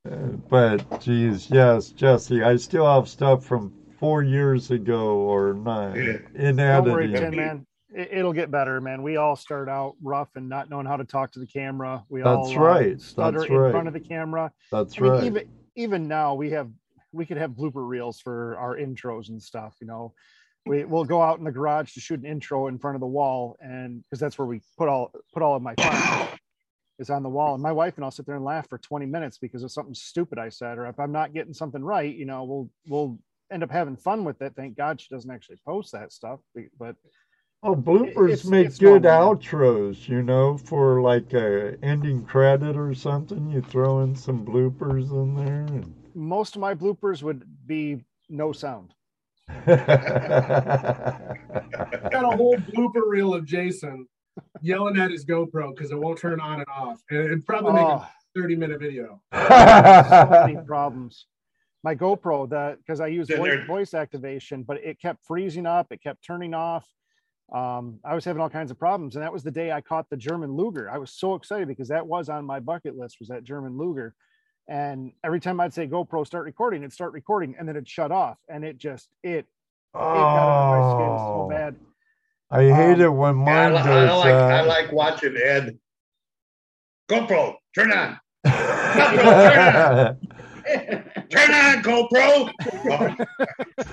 uh, 0.10 0.16
but 0.50 1.02
geez, 1.02 1.50
yes, 1.52 1.90
Jesse, 1.90 2.44
I 2.44 2.56
still 2.56 2.86
have 2.86 3.10
stuff 3.10 3.44
from 3.44 3.74
four 4.00 4.24
years 4.24 4.72
ago 4.72 5.18
or 5.18 5.54
nine 5.54 6.26
in 6.36 6.56
don't 6.56 6.86
worry 6.86 7.14
editing. 7.14 7.32
tim 7.32 7.36
man 7.36 7.66
it, 7.94 8.08
it'll 8.14 8.32
get 8.32 8.50
better 8.50 8.80
man 8.80 9.04
we 9.04 9.18
all 9.18 9.36
start 9.36 9.68
out 9.68 9.96
rough 10.02 10.30
and 10.38 10.48
not 10.48 10.70
knowing 10.70 10.86
how 10.86 10.96
to 10.96 11.04
talk 11.04 11.30
to 11.34 11.40
the 11.40 11.46
camera 11.46 12.02
we 12.08 12.22
all 12.22 12.46
That's 12.46 12.56
uh, 12.56 12.62
right, 12.62 13.02
stutter 13.02 13.40
that's 13.40 13.50
in 13.50 13.58
right. 13.58 13.72
front 13.72 13.90
of 13.90 13.94
the 13.94 14.00
camera 14.00 14.54
That's 14.72 14.98
I 14.98 15.02
mean, 15.02 15.12
right. 15.12 15.24
even 15.26 15.50
even 15.76 16.08
now 16.08 16.36
we 16.36 16.52
have 16.52 16.70
we 17.12 17.26
could 17.26 17.38
have 17.38 17.52
blooper 17.52 17.88
reels 17.88 18.20
for 18.20 18.58
our 18.58 18.78
intros 18.78 19.30
and 19.30 19.42
stuff. 19.42 19.76
You 19.82 19.88
know, 19.88 20.14
we 20.66 20.86
we'll 20.86 21.06
go 21.06 21.22
out 21.22 21.40
in 21.40 21.46
the 21.46 21.52
garage 21.52 21.94
to 21.94 22.00
shoot 22.00 22.20
an 22.20 22.26
intro 22.26 22.68
in 22.68 22.78
front 22.78 22.96
of 22.96 23.02
the 23.02 23.08
wall, 23.08 23.58
and 23.60 24.04
because 24.04 24.20
that's 24.20 24.38
where 24.38 24.48
we 24.48 24.62
put 24.78 24.88
all 24.88 25.12
put 25.34 25.44
all 25.44 25.56
of 25.56 25.62
my 25.62 25.76
is 27.00 27.10
on 27.10 27.24
the 27.24 27.30
wall. 27.30 27.54
And 27.54 27.64
my 27.64 27.72
wife 27.72 27.96
and 27.96 28.04
I'll 28.04 28.12
sit 28.12 28.26
there 28.26 28.36
and 28.36 28.44
laugh 28.44 28.68
for 28.70 28.78
20 28.78 29.06
minutes 29.06 29.38
because 29.38 29.64
of 29.64 29.72
something 29.72 29.94
stupid 29.94 30.38
I 30.38 30.50
said, 30.50 30.78
or 30.78 30.86
if 30.88 31.00
I'm 31.00 31.14
not 31.14 31.34
getting 31.34 31.54
something 31.54 31.84
right, 31.84 32.14
you 32.14 32.26
know, 32.26 32.44
we'll 32.44 32.70
we'll 32.88 33.20
end 33.52 33.64
up 33.64 33.72
having 33.72 33.98
fun 33.98 34.24
with 34.26 34.42
it. 34.42 34.54
Thank 34.56 34.78
God 34.78 35.02
she 35.02 35.08
doesn't 35.10 35.32
actually 35.32 35.60
post 35.66 35.94
that 35.94 36.12
stuff, 36.12 36.40
but 36.78 36.96
Oh, 37.62 37.76
bloopers 37.76 38.30
it's- 38.30 38.46
make 38.46 38.68
it's 38.68 38.78
good 38.80 39.04
outros, 39.04 40.08
you 40.08 40.24
know, 40.24 40.58
for 40.58 41.02
like 41.02 41.34
a 41.34 41.78
ending 41.84 42.24
credit 42.24 42.78
or 42.78 42.94
something. 42.94 43.50
You 43.50 43.62
throw 43.62 44.00
in 44.02 44.16
some 44.16 44.46
bloopers 44.46 45.12
in 45.12 45.36
there. 45.36 45.84
most 46.16 46.56
of 46.56 46.62
my 46.62 46.74
bloopers 46.74 47.22
would 47.22 47.44
be 47.68 48.04
no 48.30 48.54
sound. 48.54 48.94
Got 49.66 49.80
a 52.14 52.38
whole 52.38 52.56
blooper 52.56 53.02
reel 53.08 53.34
of 53.34 53.46
Jason 53.46 54.08
yelling 54.62 54.98
at 54.98 55.12
his 55.12 55.26
GoPro 55.26 55.76
because 55.76 55.92
it 55.92 56.00
won't 56.00 56.20
turn 56.20 56.40
on 56.40 56.60
and 56.60 56.70
off. 56.74 57.02
And 57.10 57.20
it'd 57.26 57.46
probably 57.46 57.74
make 57.74 57.84
Oh. 57.84 57.90
a 57.90 57.96
ah. 57.96 58.12
30 58.36 58.56
minute 58.56 58.80
video. 58.80 59.22
so 59.34 60.28
many 60.30 60.58
problems. 60.66 61.26
My 61.84 61.96
GoPro, 61.96 62.48
that 62.50 62.78
because 62.78 63.02
I 63.02 63.08
use 63.08 63.30
voice, 63.30 63.66
voice 63.66 63.94
activation, 63.94 64.64
but 64.64 64.78
it 64.78 65.00
kept 65.02 65.26
freezing 65.26 65.66
up, 65.66 65.88
it 65.92 66.02
kept 66.02 66.24
turning 66.24 66.54
off. 66.54 66.88
Um, 67.52 68.00
I 68.06 68.14
was 68.14 68.24
having 68.26 68.42
all 68.42 68.50
kinds 68.50 68.70
of 68.72 68.78
problems, 68.78 69.16
and 69.16 69.24
that 69.24 69.34
was 69.34 69.44
the 69.44 69.50
day 69.52 69.72
I 69.72 69.82
caught 69.82 70.10
the 70.10 70.18
German 70.18 70.56
Luger. 70.56 70.90
I 70.92 70.98
was 71.00 71.12
so 71.14 71.34
excited 71.36 71.68
because 71.68 71.88
that 71.88 72.06
was 72.06 72.30
on 72.30 72.46
my 72.46 72.60
bucket 72.60 72.96
list 72.96 73.18
was 73.20 73.30
that 73.30 73.44
German 73.44 73.78
Luger. 73.78 74.14
And 74.68 75.14
every 75.24 75.40
time 75.40 75.60
I'd 75.60 75.74
say 75.74 75.88
GoPro 75.88 76.28
start 76.28 76.46
recording, 76.46 76.82
it'd 76.84 76.94
start 76.94 77.12
recording, 77.14 77.56
and 77.58 77.68
then 77.68 77.76
it'd 77.76 77.90
shut 77.90 78.12
off, 78.12 78.38
and 78.50 78.64
it 78.64 78.78
just 78.78 79.10
it 79.24 79.30
it 79.40 79.48
got 79.96 80.76
under 80.76 80.80
my 80.80 80.90
skin 80.92 81.18
so 81.18 81.42
oh, 81.46 81.48
bad. 81.50 81.76
I 82.52 82.64
hate 82.66 82.94
Um, 82.96 83.02
it 83.02 83.14
when 83.14 83.40
Yeah, 83.40 83.44
I, 83.44 83.70
mine 83.70 83.74
li- 83.74 83.80
I 83.80 84.06
does 84.06 84.20
like 84.20 84.34
I 84.34 84.48
that. 84.50 84.68
like 84.68 84.92
watching 84.92 85.36
Ed. 85.44 85.80
GoPro, 87.10 87.56
turn 87.74 87.92
on. 87.92 88.20
Turn 91.30 91.52
on, 91.54 91.84
GoPro. 91.84 92.52
Oh, 92.92 93.16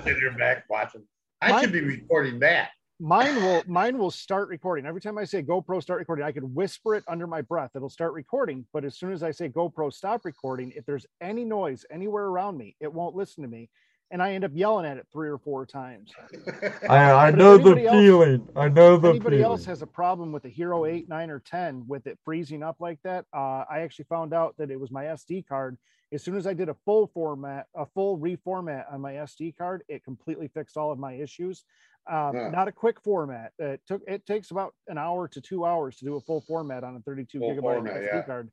sit 0.04 0.18
your 0.18 0.32
back 0.36 0.64
watching. 0.68 1.02
I 1.40 1.50
Mine- 1.52 1.62
should 1.62 1.72
be 1.72 1.80
recording 1.80 2.38
that. 2.40 2.68
Mine 2.98 3.36
will 3.36 3.62
mine 3.66 3.98
will 3.98 4.10
start 4.10 4.48
recording 4.48 4.86
every 4.86 5.00
time 5.02 5.18
i 5.18 5.24
say 5.24 5.42
gopro 5.42 5.82
start 5.82 5.98
recording 5.98 6.24
i 6.24 6.32
could 6.32 6.54
whisper 6.54 6.94
it 6.94 7.04
under 7.06 7.26
my 7.26 7.42
breath 7.42 7.70
it'll 7.74 7.90
start 7.90 8.14
recording 8.14 8.64
but 8.72 8.84
as 8.86 8.96
soon 8.96 9.12
as 9.12 9.22
i 9.22 9.30
say 9.30 9.48
gopro 9.50 9.92
stop 9.92 10.24
recording 10.24 10.72
if 10.74 10.84
there's 10.86 11.04
any 11.20 11.44
noise 11.44 11.84
anywhere 11.90 12.24
around 12.24 12.56
me 12.56 12.74
it 12.80 12.90
won't 12.90 13.14
listen 13.14 13.42
to 13.42 13.50
me 13.50 13.68
and 14.10 14.22
i 14.22 14.32
end 14.32 14.44
up 14.44 14.50
yelling 14.54 14.86
at 14.86 14.96
it 14.96 15.06
three 15.12 15.28
or 15.28 15.36
four 15.36 15.66
times 15.66 16.10
I, 16.88 17.10
I 17.10 17.30
know 17.32 17.58
the 17.58 17.84
else- 17.84 17.90
feeling. 18.00 18.48
I 18.56 18.68
know 18.70 18.96
the 18.96 19.10
anybody 19.10 19.36
feeling. 19.38 19.50
else 19.52 19.66
has 19.66 19.82
a 19.82 19.86
problem 19.86 20.32
with 20.32 20.44
the 20.44 20.48
hero 20.48 20.86
8 20.86 21.06
9 21.06 21.30
or 21.30 21.40
10 21.40 21.84
with 21.86 22.06
it 22.06 22.18
freezing 22.24 22.62
up 22.62 22.76
like 22.80 22.98
that 23.04 23.26
uh, 23.36 23.64
i 23.70 23.80
actually 23.80 24.06
found 24.08 24.32
out 24.32 24.54
that 24.56 24.70
it 24.70 24.80
was 24.80 24.90
my 24.90 25.04
sd 25.04 25.46
card 25.46 25.76
as 26.12 26.22
soon 26.22 26.36
as 26.36 26.46
i 26.46 26.54
did 26.54 26.68
a 26.68 26.74
full 26.84 27.06
format 27.08 27.66
a 27.74 27.84
full 27.86 28.18
reformat 28.18 28.84
on 28.92 29.00
my 29.00 29.14
sd 29.14 29.56
card 29.56 29.82
it 29.88 30.04
completely 30.04 30.48
fixed 30.48 30.76
all 30.76 30.92
of 30.92 30.98
my 30.98 31.12
issues 31.14 31.64
um, 32.08 32.36
Yeah. 32.36 32.50
not 32.50 32.68
a 32.68 32.72
quick 32.72 33.00
format 33.00 33.52
it 33.58 33.80
took 33.86 34.02
it 34.06 34.24
takes 34.26 34.50
about 34.52 34.74
an 34.88 34.98
hour 34.98 35.26
to 35.28 35.40
two 35.40 35.64
hours 35.64 35.96
to 35.96 36.04
do 36.04 36.14
a 36.16 36.20
full 36.20 36.40
format 36.40 36.84
on 36.84 36.96
a 36.96 37.00
32 37.00 37.38
Full 37.40 37.50
gigabyte 37.50 37.60
format, 37.62 37.94
sd 37.96 38.04
yeah. 38.12 38.22
card 38.22 38.50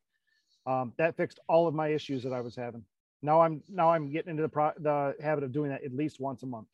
um, 0.65 0.93
that 0.97 1.15
fixed 1.17 1.39
all 1.47 1.67
of 1.67 1.73
my 1.75 1.89
issues 1.89 2.23
that 2.23 2.33
i 2.33 2.41
was 2.41 2.55
having 2.55 2.83
now 3.21 3.41
i'm 3.41 3.61
now 3.69 3.91
i'm 3.91 4.09
getting 4.11 4.31
into 4.31 4.41
the 4.43 4.49
pro 4.49 4.71
the 4.79 5.15
habit 5.21 5.43
of 5.43 5.51
doing 5.51 5.69
that 5.69 5.83
at 5.83 5.93
least 5.93 6.19
once 6.19 6.41
a 6.43 6.47
month 6.47 6.67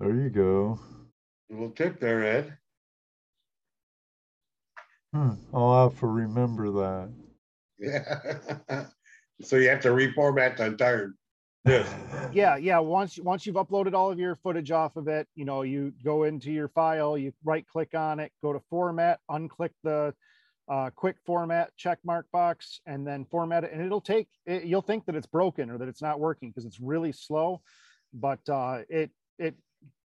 There 0.00 0.14
you 0.14 0.30
go. 0.30 0.78
little 1.50 1.70
tip 1.72 2.00
there, 2.00 2.24
Ed. 2.24 2.56
Hmm, 5.12 5.32
I'll 5.52 5.90
have 5.90 5.98
to 6.00 6.06
remember 6.06 6.70
that. 6.70 7.10
Yeah. 7.80 8.84
so 9.42 9.56
you 9.56 9.68
have 9.70 9.80
to 9.80 9.88
reformat 9.88 10.56
the 10.58 10.66
entire 10.66 11.14
disc. 11.64 11.94
yeah 12.32 12.56
yeah 12.56 12.78
once 12.78 13.18
once 13.18 13.44
you've 13.46 13.56
uploaded 13.56 13.94
all 13.94 14.10
of 14.10 14.18
your 14.18 14.34
footage 14.34 14.70
off 14.70 14.96
of 14.96 15.08
it 15.08 15.26
you 15.34 15.44
know 15.44 15.62
you 15.62 15.92
go 16.02 16.24
into 16.24 16.50
your 16.50 16.68
file 16.68 17.18
you 17.18 17.32
right 17.44 17.66
click 17.66 17.94
on 17.94 18.18
it 18.18 18.32
go 18.42 18.52
to 18.52 18.60
format 18.70 19.20
unclick 19.30 19.70
the 19.84 20.14
uh, 20.68 20.88
quick 20.94 21.16
format 21.26 21.70
check 21.76 21.98
mark 22.04 22.26
box 22.32 22.80
and 22.86 23.06
then 23.06 23.24
format 23.24 23.64
it 23.64 23.72
and 23.72 23.82
it'll 23.82 24.00
take 24.00 24.28
it, 24.46 24.64
you'll 24.64 24.80
think 24.80 25.04
that 25.04 25.16
it's 25.16 25.26
broken 25.26 25.68
or 25.68 25.76
that 25.76 25.88
it's 25.88 26.00
not 26.00 26.20
working 26.20 26.48
because 26.48 26.64
it's 26.64 26.80
really 26.80 27.12
slow 27.12 27.60
but 28.14 28.40
uh, 28.48 28.78
it 28.88 29.10
it 29.38 29.54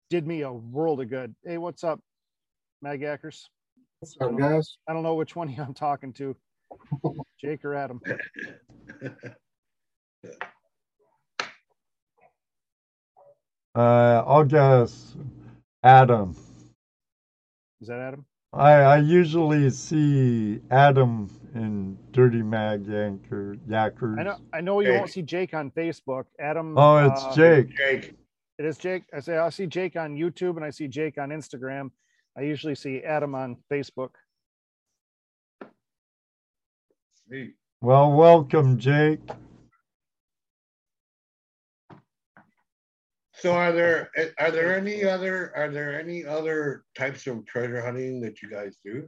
did 0.09 0.28
me 0.28 0.41
a 0.41 0.51
world 0.51 1.01
of 1.01 1.09
good 1.09 1.34
hey 1.45 1.57
what's 1.57 1.84
up 1.84 1.99
mag 2.82 3.01
Ackers? 3.01 3.45
What's 3.99 4.15
up, 4.22 4.38
guys? 4.38 4.78
i 4.88 4.93
don't 4.93 5.03
know 5.03 5.15
which 5.15 5.36
one 5.36 5.53
i'm 5.59 5.74
talking 5.74 6.13
to 6.13 6.36
jake 7.41 7.63
or 7.65 7.76
adam 7.76 7.99
Uh, 13.76 14.24
I'll 14.26 14.43
guess 14.43 15.15
Adam. 15.84 16.36
is 17.82 17.88
that 17.88 17.99
adam 17.99 18.26
I, 18.51 18.72
I 18.74 18.97
usually 18.97 19.70
see 19.70 20.59
Adam 20.72 21.30
in 21.53 21.97
Dirty 22.11 22.41
Mag 22.41 22.86
Yanker 22.88 23.57
Yackers. 23.70 24.20
i 24.20 24.24
know 24.24 24.38
i 24.51 24.59
know 24.61 24.80
you 24.80 24.88
Jake. 24.88 24.97
won't 24.97 25.11
see 25.11 25.22
jake 25.22 25.53
on 25.53 25.70
facebook 25.72 26.26
adam 26.39 26.76
Oh, 26.78 26.97
it's 27.07 27.24
uh, 27.24 27.36
Jake. 27.36 27.78
Jake. 27.78 28.15
It 28.57 28.65
is 28.65 28.78
Jake. 28.78 29.03
I 29.15 29.20
say 29.22 29.38
I 29.38 29.49
see 29.49 29.67
Jake 29.67 29.95
on 29.95 30.15
YouTube 30.17 30.57
and 30.57 30.65
I 30.65 30.70
see 30.72 30.88
Jake 30.89 31.17
on 31.17 31.30
Instagram. 31.30 31.91
I 32.38 32.41
usually 32.41 32.76
see 32.76 33.01
Adam 33.03 33.34
on 33.34 33.55
Facebook. 33.72 34.09
Sweet. 37.30 37.53
Well, 37.82 38.11
welcome, 38.13 38.80
Jake. 38.80 39.19
So 43.34 43.53
are 43.53 43.71
there 43.71 44.09
are 44.39 44.49
there 44.49 44.75
any 44.75 45.03
other 45.03 45.53
are 45.55 45.69
there 45.69 45.97
any 45.99 46.25
other 46.25 46.86
types 46.97 47.27
of 47.27 47.45
treasure 47.45 47.82
hunting 47.86 48.19
that 48.21 48.41
you 48.41 48.49
guys 48.49 48.77
do 48.84 49.07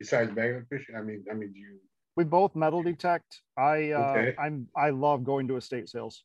besides 0.00 0.34
magnet 0.34 0.64
fishing? 0.68 0.96
I 0.96 1.02
mean, 1.02 1.24
I 1.30 1.34
mean, 1.34 1.52
do 1.52 1.60
you 1.60 1.78
We 2.16 2.24
both 2.24 2.56
metal 2.56 2.82
detect. 2.82 3.40
I 3.56 3.92
uh, 3.92 3.98
Okay. 3.98 4.34
I'm 4.38 4.66
I 4.76 4.90
love 4.90 5.22
going 5.22 5.46
to 5.46 5.56
estate 5.56 5.88
sales. 5.88 6.24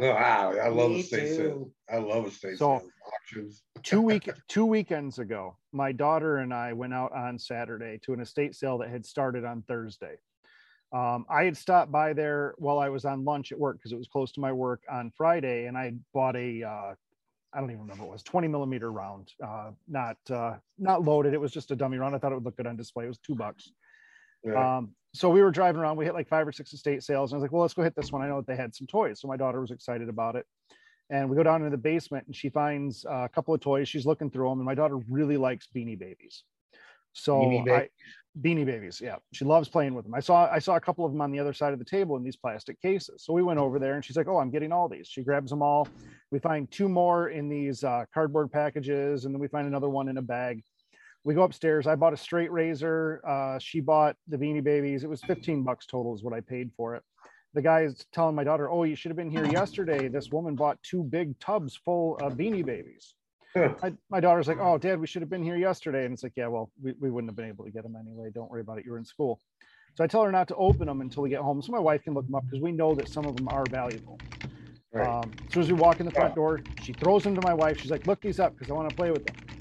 Oh, 0.00 0.10
wow, 0.14 0.52
I 0.62 0.68
love 0.68 0.90
Me 0.90 1.00
estate 1.00 1.28
sales. 1.28 1.38
too. 1.38 1.72
I 1.90 1.98
love 1.98 2.26
estate 2.26 2.58
So- 2.58 2.78
sales 2.78 2.90
auctions. 3.22 3.62
Two 3.82 4.00
week 4.02 4.28
two 4.48 4.66
weekends 4.66 5.18
ago, 5.18 5.56
my 5.72 5.92
daughter 5.92 6.38
and 6.38 6.52
I 6.52 6.72
went 6.72 6.92
out 6.94 7.12
on 7.12 7.38
Saturday 7.38 7.98
to 8.04 8.12
an 8.12 8.20
estate 8.20 8.54
sale 8.54 8.78
that 8.78 8.90
had 8.90 9.04
started 9.06 9.44
on 9.44 9.62
Thursday. 9.62 10.16
Um, 10.92 11.26
I 11.28 11.44
had 11.44 11.56
stopped 11.56 11.92
by 11.92 12.12
there 12.12 12.54
while 12.58 12.78
I 12.78 12.88
was 12.88 13.04
on 13.04 13.24
lunch 13.24 13.52
at 13.52 13.58
work 13.58 13.76
because 13.76 13.92
it 13.92 13.98
was 13.98 14.08
close 14.08 14.32
to 14.32 14.40
my 14.40 14.52
work 14.52 14.82
on 14.90 15.10
Friday, 15.16 15.66
and 15.66 15.76
I 15.76 15.94
bought 16.14 16.36
a 16.36 16.62
uh, 16.62 16.94
I 17.54 17.60
don't 17.60 17.70
even 17.70 17.80
remember 17.82 18.04
what 18.04 18.10
it 18.10 18.12
was 18.12 18.22
20 18.24 18.46
millimeter 18.48 18.92
round, 18.92 19.32
uh, 19.44 19.70
not 19.86 20.16
uh, 20.30 20.56
not 20.78 21.02
loaded. 21.02 21.32
It 21.34 21.40
was 21.40 21.52
just 21.52 21.70
a 21.70 21.76
dummy 21.76 21.96
round. 21.98 22.14
I 22.14 22.18
thought 22.18 22.32
it 22.32 22.36
would 22.36 22.44
look 22.44 22.56
good 22.56 22.66
on 22.66 22.76
display. 22.76 23.04
It 23.04 23.08
was 23.08 23.18
two 23.18 23.34
bucks. 23.34 23.70
Yeah. 24.44 24.78
Um, 24.78 24.94
so 25.18 25.28
we 25.28 25.42
were 25.42 25.50
driving 25.50 25.80
around. 25.80 25.96
We 25.96 26.04
hit 26.04 26.14
like 26.14 26.28
five 26.28 26.46
or 26.46 26.52
six 26.52 26.72
estate 26.72 27.02
sales, 27.02 27.32
and 27.32 27.36
I 27.36 27.38
was 27.38 27.42
like, 27.42 27.52
"Well, 27.52 27.62
let's 27.62 27.74
go 27.74 27.82
hit 27.82 27.96
this 27.96 28.12
one." 28.12 28.22
I 28.22 28.28
know 28.28 28.36
that 28.36 28.46
they 28.46 28.54
had 28.54 28.74
some 28.74 28.86
toys, 28.86 29.20
so 29.20 29.26
my 29.26 29.36
daughter 29.36 29.60
was 29.60 29.72
excited 29.72 30.08
about 30.08 30.36
it. 30.36 30.46
And 31.10 31.28
we 31.28 31.36
go 31.36 31.42
down 31.42 31.62
into 31.62 31.70
the 31.70 31.82
basement, 31.82 32.26
and 32.26 32.36
she 32.36 32.50
finds 32.50 33.04
uh, 33.04 33.24
a 33.24 33.28
couple 33.28 33.52
of 33.52 33.60
toys. 33.60 33.88
She's 33.88 34.06
looking 34.06 34.30
through 34.30 34.48
them, 34.48 34.58
and 34.58 34.66
my 34.66 34.76
daughter 34.76 34.98
really 35.10 35.36
likes 35.36 35.66
Beanie 35.74 35.98
Babies. 35.98 36.44
So 37.14 37.40
Beanie 37.40 37.64
Ba- 37.64 37.74
I, 37.74 37.88
Beanie 38.40 38.64
Babies, 38.64 39.00
yeah, 39.02 39.16
she 39.32 39.44
loves 39.44 39.68
playing 39.68 39.94
with 39.94 40.04
them. 40.04 40.14
I 40.14 40.20
saw 40.20 40.48
I 40.52 40.60
saw 40.60 40.76
a 40.76 40.80
couple 40.80 41.04
of 41.04 41.10
them 41.10 41.20
on 41.20 41.32
the 41.32 41.40
other 41.40 41.52
side 41.52 41.72
of 41.72 41.80
the 41.80 41.84
table 41.84 42.16
in 42.16 42.22
these 42.22 42.36
plastic 42.36 42.80
cases. 42.80 43.24
So 43.24 43.32
we 43.32 43.42
went 43.42 43.58
over 43.58 43.80
there, 43.80 43.94
and 43.94 44.04
she's 44.04 44.16
like, 44.16 44.28
"Oh, 44.28 44.38
I'm 44.38 44.50
getting 44.50 44.70
all 44.70 44.88
these." 44.88 45.08
She 45.08 45.24
grabs 45.24 45.50
them 45.50 45.62
all. 45.62 45.88
We 46.30 46.38
find 46.38 46.70
two 46.70 46.88
more 46.88 47.30
in 47.30 47.48
these 47.48 47.82
uh, 47.82 48.04
cardboard 48.14 48.52
packages, 48.52 49.24
and 49.24 49.34
then 49.34 49.40
we 49.40 49.48
find 49.48 49.66
another 49.66 49.88
one 49.88 50.08
in 50.08 50.18
a 50.18 50.22
bag 50.22 50.62
we 51.28 51.34
go 51.34 51.42
upstairs. 51.42 51.86
I 51.86 51.94
bought 51.94 52.14
a 52.14 52.16
straight 52.16 52.50
razor. 52.50 53.20
Uh, 53.22 53.58
she 53.58 53.80
bought 53.80 54.16
the 54.28 54.38
Beanie 54.38 54.64
Babies. 54.64 55.04
It 55.04 55.10
was 55.10 55.20
15 55.20 55.62
bucks 55.62 55.84
total 55.84 56.14
is 56.14 56.22
what 56.22 56.32
I 56.32 56.40
paid 56.40 56.70
for 56.74 56.94
it. 56.94 57.02
The 57.52 57.60
guy 57.60 57.82
is 57.82 58.06
telling 58.14 58.34
my 58.34 58.44
daughter, 58.44 58.70
"Oh, 58.70 58.84
you 58.84 58.96
should 58.96 59.10
have 59.10 59.16
been 59.16 59.30
here 59.30 59.44
yesterday. 59.44 60.08
This 60.08 60.30
woman 60.30 60.54
bought 60.54 60.82
two 60.82 61.02
big 61.02 61.38
tubs 61.38 61.76
full 61.76 62.16
of 62.22 62.38
Beanie 62.38 62.64
Babies." 62.64 63.12
Huh. 63.54 63.74
My, 63.82 63.92
my 64.08 64.20
daughter's 64.20 64.48
like, 64.48 64.56
"Oh, 64.58 64.78
Dad, 64.78 64.98
we 64.98 65.06
should 65.06 65.20
have 65.20 65.28
been 65.28 65.42
here 65.42 65.56
yesterday." 65.56 66.06
And 66.06 66.14
it's 66.14 66.22
like, 66.22 66.32
"Yeah, 66.34 66.46
well, 66.46 66.70
we, 66.82 66.94
we 66.98 67.10
wouldn't 67.10 67.28
have 67.28 67.36
been 67.36 67.48
able 67.48 67.66
to 67.66 67.70
get 67.70 67.82
them 67.82 67.96
anyway. 67.96 68.30
Don't 68.34 68.50
worry 68.50 68.62
about 68.62 68.78
it. 68.78 68.86
You 68.86 68.92
were 68.92 68.98
in 68.98 69.04
school." 69.04 69.38
So 69.96 70.04
I 70.04 70.06
tell 70.06 70.24
her 70.24 70.32
not 70.32 70.48
to 70.48 70.56
open 70.56 70.86
them 70.86 71.02
until 71.02 71.22
we 71.22 71.28
get 71.28 71.40
home, 71.40 71.60
so 71.60 71.72
my 71.72 71.78
wife 71.78 72.02
can 72.04 72.14
look 72.14 72.24
them 72.24 72.36
up 72.36 72.44
because 72.44 72.62
we 72.62 72.72
know 72.72 72.94
that 72.94 73.10
some 73.10 73.26
of 73.26 73.36
them 73.36 73.48
are 73.48 73.66
valuable. 73.68 74.18
Right. 74.94 75.06
Um, 75.06 75.30
as 75.46 75.52
soon 75.52 75.62
as 75.62 75.68
we 75.68 75.74
walk 75.74 76.00
in 76.00 76.06
the 76.06 76.12
front 76.12 76.34
door, 76.34 76.62
she 76.82 76.94
throws 76.94 77.22
them 77.22 77.34
to 77.34 77.42
my 77.42 77.52
wife. 77.52 77.78
She's 77.78 77.90
like, 77.90 78.06
"Look 78.06 78.22
these 78.22 78.40
up 78.40 78.54
because 78.54 78.70
I 78.70 78.74
want 78.74 78.88
to 78.88 78.96
play 78.96 79.10
with 79.10 79.26
them." 79.26 79.57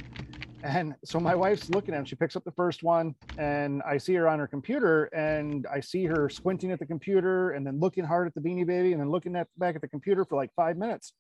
And 0.68 0.96
so 1.06 1.18
my 1.18 1.34
wife's 1.34 1.70
looking 1.70 1.94
at 1.94 1.98
them. 1.98 2.06
She 2.06 2.18
picks 2.18 2.36
up 2.36 2.44
the 2.44 2.52
first 2.52 2.84
one, 2.84 3.16
and 3.38 3.82
I 3.84 3.98
see 3.98 4.14
her 4.16 4.28
on 4.28 4.38
her 4.38 4.48
computer, 4.48 5.06
and 5.06 5.66
I 5.74 5.80
see 5.80 6.04
her 6.06 6.28
squinting 6.28 6.72
at 6.72 6.80
the 6.80 6.86
computer, 6.86 7.52
and 7.52 7.66
then 7.66 7.80
looking 7.80 8.04
hard 8.04 8.28
at 8.28 8.36
the 8.36 8.42
Beanie 8.42 8.68
Baby, 8.68 8.92
and 8.92 9.00
then 9.00 9.10
looking 9.10 9.38
at 9.38 9.48
back 9.58 9.76
at 9.76 9.82
the 9.82 9.88
computer 9.88 10.26
for 10.26 10.36
like 10.36 10.52
five 10.58 10.76
minutes. 10.76 11.14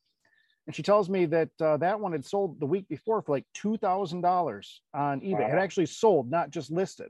And 0.65 0.75
she 0.75 0.83
tells 0.83 1.09
me 1.09 1.25
that 1.27 1.49
uh, 1.61 1.77
that 1.77 1.97
one 1.97 2.11
had 2.11 2.25
sold 2.25 2.59
the 2.59 2.65
week 2.65 2.89
before 2.89 3.21
for 3.21 3.31
like 3.31 3.45
two 3.53 3.77
thousand 3.77 4.19
dollars 4.19 4.81
on 4.93 5.21
eBay. 5.21 5.39
It 5.39 5.51
had 5.51 5.59
actually 5.59 5.85
sold, 5.85 6.29
not 6.29 6.49
just 6.51 6.69
listed 6.69 7.09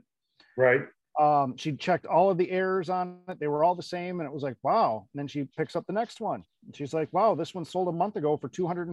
right. 0.56 0.82
Um, 1.18 1.56
she 1.56 1.72
checked 1.72 2.06
all 2.06 2.30
of 2.30 2.38
the 2.38 2.48
errors 2.50 2.88
on 2.88 3.18
it. 3.28 3.40
They 3.40 3.48
were 3.48 3.64
all 3.64 3.74
the 3.74 3.82
same. 3.82 4.20
And 4.20 4.26
it 4.28 4.32
was 4.32 4.44
like, 4.44 4.56
wow. 4.62 5.08
And 5.12 5.18
then 5.18 5.26
she 5.26 5.44
picks 5.56 5.74
up 5.74 5.84
the 5.86 5.92
next 5.92 6.20
one. 6.20 6.44
And 6.64 6.76
she's 6.76 6.94
like, 6.94 7.12
wow, 7.12 7.34
this 7.34 7.54
one 7.54 7.64
sold 7.64 7.88
a 7.88 7.92
month 7.92 8.14
ago 8.16 8.36
for 8.36 8.48
$250 8.48 8.88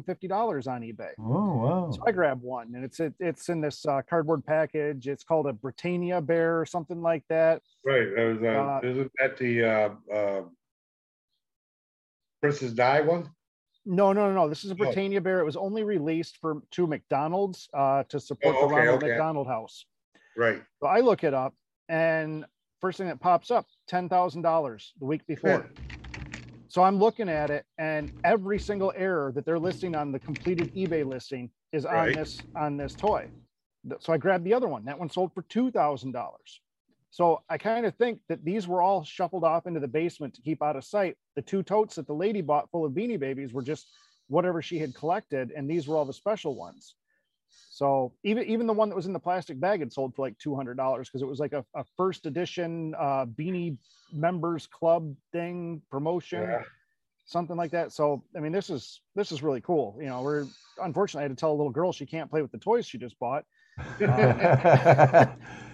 on 0.67 0.82
eBay. 0.82 1.11
Oh, 1.19 1.57
wow. 1.57 1.91
So 1.91 2.01
I 2.07 2.11
grabbed 2.11 2.41
one 2.41 2.73
and 2.73 2.84
it's, 2.84 2.99
it, 2.99 3.13
it's 3.19 3.49
in 3.49 3.61
this 3.61 3.86
uh, 3.86 4.01
cardboard 4.09 4.43
package. 4.43 5.07
It's 5.07 5.23
called 5.23 5.45
a 5.45 5.53
Britannia 5.53 6.19
bear 6.19 6.59
or 6.59 6.65
something 6.65 7.01
like 7.01 7.23
that. 7.30 7.61
Right. 7.86 8.07
That 8.15 8.23
was, 8.23 8.43
uh, 8.43 8.47
Uh, 8.47 8.80
isn't 8.89 9.11
that 9.19 9.38
the 9.38 9.63
uh, 9.63 9.89
uh, 10.11 10.41
Princess 12.41 12.71
Di 12.71 13.01
one? 13.01 13.30
No, 13.86 14.13
no, 14.13 14.30
no, 14.30 14.34
no. 14.34 14.49
This 14.49 14.65
is 14.65 14.71
a 14.71 14.73
Oh. 14.73 14.78
Britannia 14.78 15.21
bear. 15.21 15.39
It 15.41 15.45
was 15.45 15.55
only 15.57 15.84
released 15.84 16.38
for 16.38 16.61
to 16.71 16.88
McDonald's 16.88 17.69
uh, 17.73 18.03
to 18.09 18.19
support 18.19 18.55
Oh, 18.57 18.67
the 18.67 18.73
Ronald 18.73 19.03
okay. 19.03 19.09
McDonald 19.11 19.45
House. 19.47 19.86
Right. 20.36 20.63
So 20.82 20.88
I 20.88 21.01
look 21.01 21.23
it 21.23 21.36
up 21.36 21.53
and 21.89 22.45
first 22.81 22.97
thing 22.97 23.07
that 23.07 23.19
pops 23.19 23.51
up, 23.51 23.65
$10,000 23.89 24.91
the 24.99 25.05
week 25.05 25.25
before. 25.27 25.69
So 26.67 26.83
I'm 26.83 26.97
looking 26.97 27.29
at 27.29 27.49
it 27.49 27.65
and 27.77 28.11
every 28.23 28.59
single 28.59 28.91
error 28.95 29.31
that 29.33 29.45
they're 29.45 29.59
listing 29.59 29.95
on 29.95 30.11
the 30.11 30.19
completed 30.19 30.73
eBay 30.75 31.05
listing 31.05 31.49
is 31.71 31.86
on 31.86 32.11
this 32.11 32.41
on 32.55 32.75
this 32.77 32.93
toy. 32.93 33.29
So 33.99 34.11
I 34.11 34.17
grabbed 34.17 34.43
the 34.43 34.53
other 34.53 34.67
one. 34.67 34.83
That 34.86 34.99
one 34.99 35.09
sold 35.09 35.33
for 35.33 35.43
$2,000. 35.43 36.13
So 37.11 37.41
I 37.49 37.57
kind 37.57 37.86
of 37.86 37.95
think 37.95 38.19
that 38.27 38.43
these 38.43 38.67
were 38.67 38.81
all 38.81 39.03
shuffled 39.05 39.45
off 39.45 39.67
into 39.67 39.79
the 39.79 39.88
basement 39.88 40.33
to 40.33 40.41
keep 40.41 40.61
out 40.61 40.75
of 40.75 40.83
sight. 40.83 41.15
The 41.36 41.41
two 41.41 41.63
totes 41.63 41.95
that 41.95 42.07
the 42.07 42.13
lady 42.13 42.41
bought 42.41 42.69
full 42.71 42.83
of 42.83 42.91
beanie 42.91 43.19
babies 43.19 43.53
were 43.53 43.61
just 43.61 43.88
whatever 44.27 44.61
she 44.61 44.79
had 44.79 44.93
collected 44.93 45.51
and 45.55 45.69
these 45.69 45.88
were 45.88 45.95
all 45.95 46.03
the 46.03 46.13
special 46.13 46.55
ones. 46.55 46.95
So 47.70 48.14
even 48.24 48.43
even 48.45 48.68
the 48.68 48.74
one 48.74 48.89
that 48.89 48.95
was 48.95 49.06
in 49.06 49.14
the 49.14 49.20
plastic 49.20 49.60
bag 49.60 49.80
had 49.80 49.91
sold 49.91 50.16
for 50.16 50.22
like 50.24 50.38
two 50.38 50.56
hundred 50.56 50.78
dollars 50.78 51.08
because 51.10 51.22
it 51.22 51.28
was 51.28 51.39
like 51.39 51.53
a, 51.53 51.66
a 51.76 51.84
first 51.97 52.26
edition 52.26 52.93
uh, 52.97 53.26
beanie 53.26 53.78
members 54.12 54.68
club 54.68 55.14
thing 55.32 55.82
promotion, 55.91 56.41
Yeah. 56.41 56.64
something 57.26 57.56
like 57.58 57.72
that. 57.72 57.91
So 57.91 58.24
I 58.36 58.39
mean, 58.39 58.51
this 58.51 58.70
is 58.70 59.01
this 59.16 59.32
is 59.32 59.43
really 59.43 59.62
cool. 59.62 59.97
You 59.99 60.08
know, 60.08 60.22
we're 60.22 60.47
unfortunately 60.82 61.22
I 61.22 61.28
had 61.30 61.38
to 61.38 61.39
tell 61.39 61.51
a 61.51 61.56
little 61.58 61.72
girl 61.72 61.91
she 61.91 62.06
can't 62.06 62.30
play 62.30 62.41
with 62.41 62.51
the 62.51 62.58
toys 62.58 62.86
she 62.86 62.97
just 62.97 63.18
bought. 63.20 63.45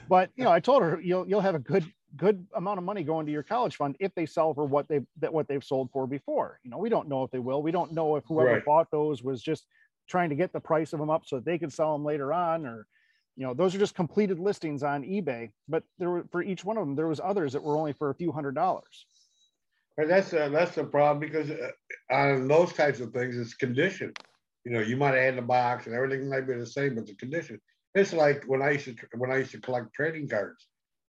But 0.07 0.31
you 0.35 0.43
know, 0.43 0.51
I 0.51 0.59
told 0.59 0.83
her 0.83 0.99
you'll 1.01 1.27
you'll 1.27 1.41
have 1.41 1.55
a 1.55 1.59
good 1.59 1.91
good 2.17 2.45
amount 2.55 2.77
of 2.79 2.83
money 2.83 3.03
going 3.03 3.25
to 3.25 3.31
your 3.31 3.43
college 3.43 3.75
fund 3.77 3.95
if 3.99 4.13
they 4.15 4.25
sell 4.25 4.53
for 4.53 4.65
what 4.65 4.87
they 4.87 5.01
that 5.19 5.33
what 5.33 5.47
they've 5.47 5.63
sold 5.63 5.91
for 5.91 6.07
before. 6.07 6.59
You 6.63 6.71
know, 6.71 6.77
we 6.77 6.89
don't 6.89 7.07
know 7.07 7.23
if 7.23 7.31
they 7.31 7.39
will. 7.39 7.61
We 7.61 7.71
don't 7.71 7.93
know 7.93 8.15
if 8.15 8.25
whoever 8.25 8.55
Right. 8.55 8.63
bought 8.65 8.91
those 8.91 9.23
was 9.23 9.41
just 9.41 9.65
trying 10.11 10.29
to 10.29 10.35
get 10.35 10.53
the 10.53 10.59
price 10.59 10.93
of 10.93 10.99
them 10.99 11.09
up 11.09 11.23
so 11.25 11.37
that 11.37 11.45
they 11.45 11.57
could 11.57 11.73
sell 11.73 11.93
them 11.93 12.05
later 12.05 12.33
on 12.33 12.65
or 12.65 12.85
you 13.37 13.45
know 13.45 13.53
those 13.53 13.73
are 13.73 13.79
just 13.79 13.95
completed 13.95 14.39
listings 14.39 14.83
on 14.83 15.03
ebay 15.03 15.49
but 15.69 15.83
there 15.97 16.09
were 16.09 16.25
for 16.31 16.43
each 16.43 16.65
one 16.65 16.77
of 16.77 16.85
them 16.85 16.95
there 16.95 17.07
was 17.07 17.21
others 17.23 17.53
that 17.53 17.63
were 17.63 17.77
only 17.77 17.93
for 17.93 18.09
a 18.09 18.15
few 18.15 18.31
hundred 18.31 18.53
dollars 18.53 19.05
And 19.97 20.09
that's 20.09 20.33
uh, 20.33 20.49
that's 20.49 20.75
the 20.75 20.83
problem 20.83 21.19
because 21.19 21.51
uh, 21.51 21.71
on 22.13 22.47
those 22.47 22.73
types 22.73 22.99
of 22.99 23.13
things, 23.13 23.37
it's 23.37 23.53
condition. 23.53 24.13
You 24.65 24.71
know, 24.71 24.79
you 24.79 24.95
might 24.97 25.15
have 25.15 25.23
had 25.23 25.37
the 25.37 25.41
box 25.41 25.85
and 25.85 25.95
everything 25.95 26.29
might 26.29 26.47
be 26.47 26.53
the 26.55 26.65
same, 26.65 26.95
but 26.95 27.05
the 27.07 27.15
condition. 27.15 27.59
It's 27.93 28.13
like 28.13 28.43
when 28.47 28.61
I 28.61 28.71
used 28.71 28.85
to 28.85 28.95
when 29.17 29.31
I 29.31 29.37
used 29.37 29.51
to 29.51 29.61
collect 29.61 29.93
trading 29.93 30.27
cards. 30.29 30.67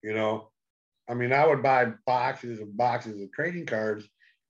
You 0.03 0.15
know, 0.15 0.51
I 1.09 1.15
mean, 1.15 1.33
I 1.33 1.47
would 1.47 1.63
buy 1.63 1.93
boxes 2.07 2.61
and 2.61 2.77
boxes 2.77 3.21
of 3.21 3.31
trading 3.33 3.67
cards, 3.67 4.09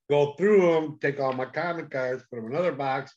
go 0.09 0.35
through 0.35 0.63
them, 0.63 0.99
take 1.01 1.21
all 1.21 1.33
my 1.33 1.47
common 1.47 1.89
cards, 1.89 2.23
put 2.31 2.37
them 2.37 2.47
in 2.47 2.53
another 2.53 2.73
box, 2.73 3.13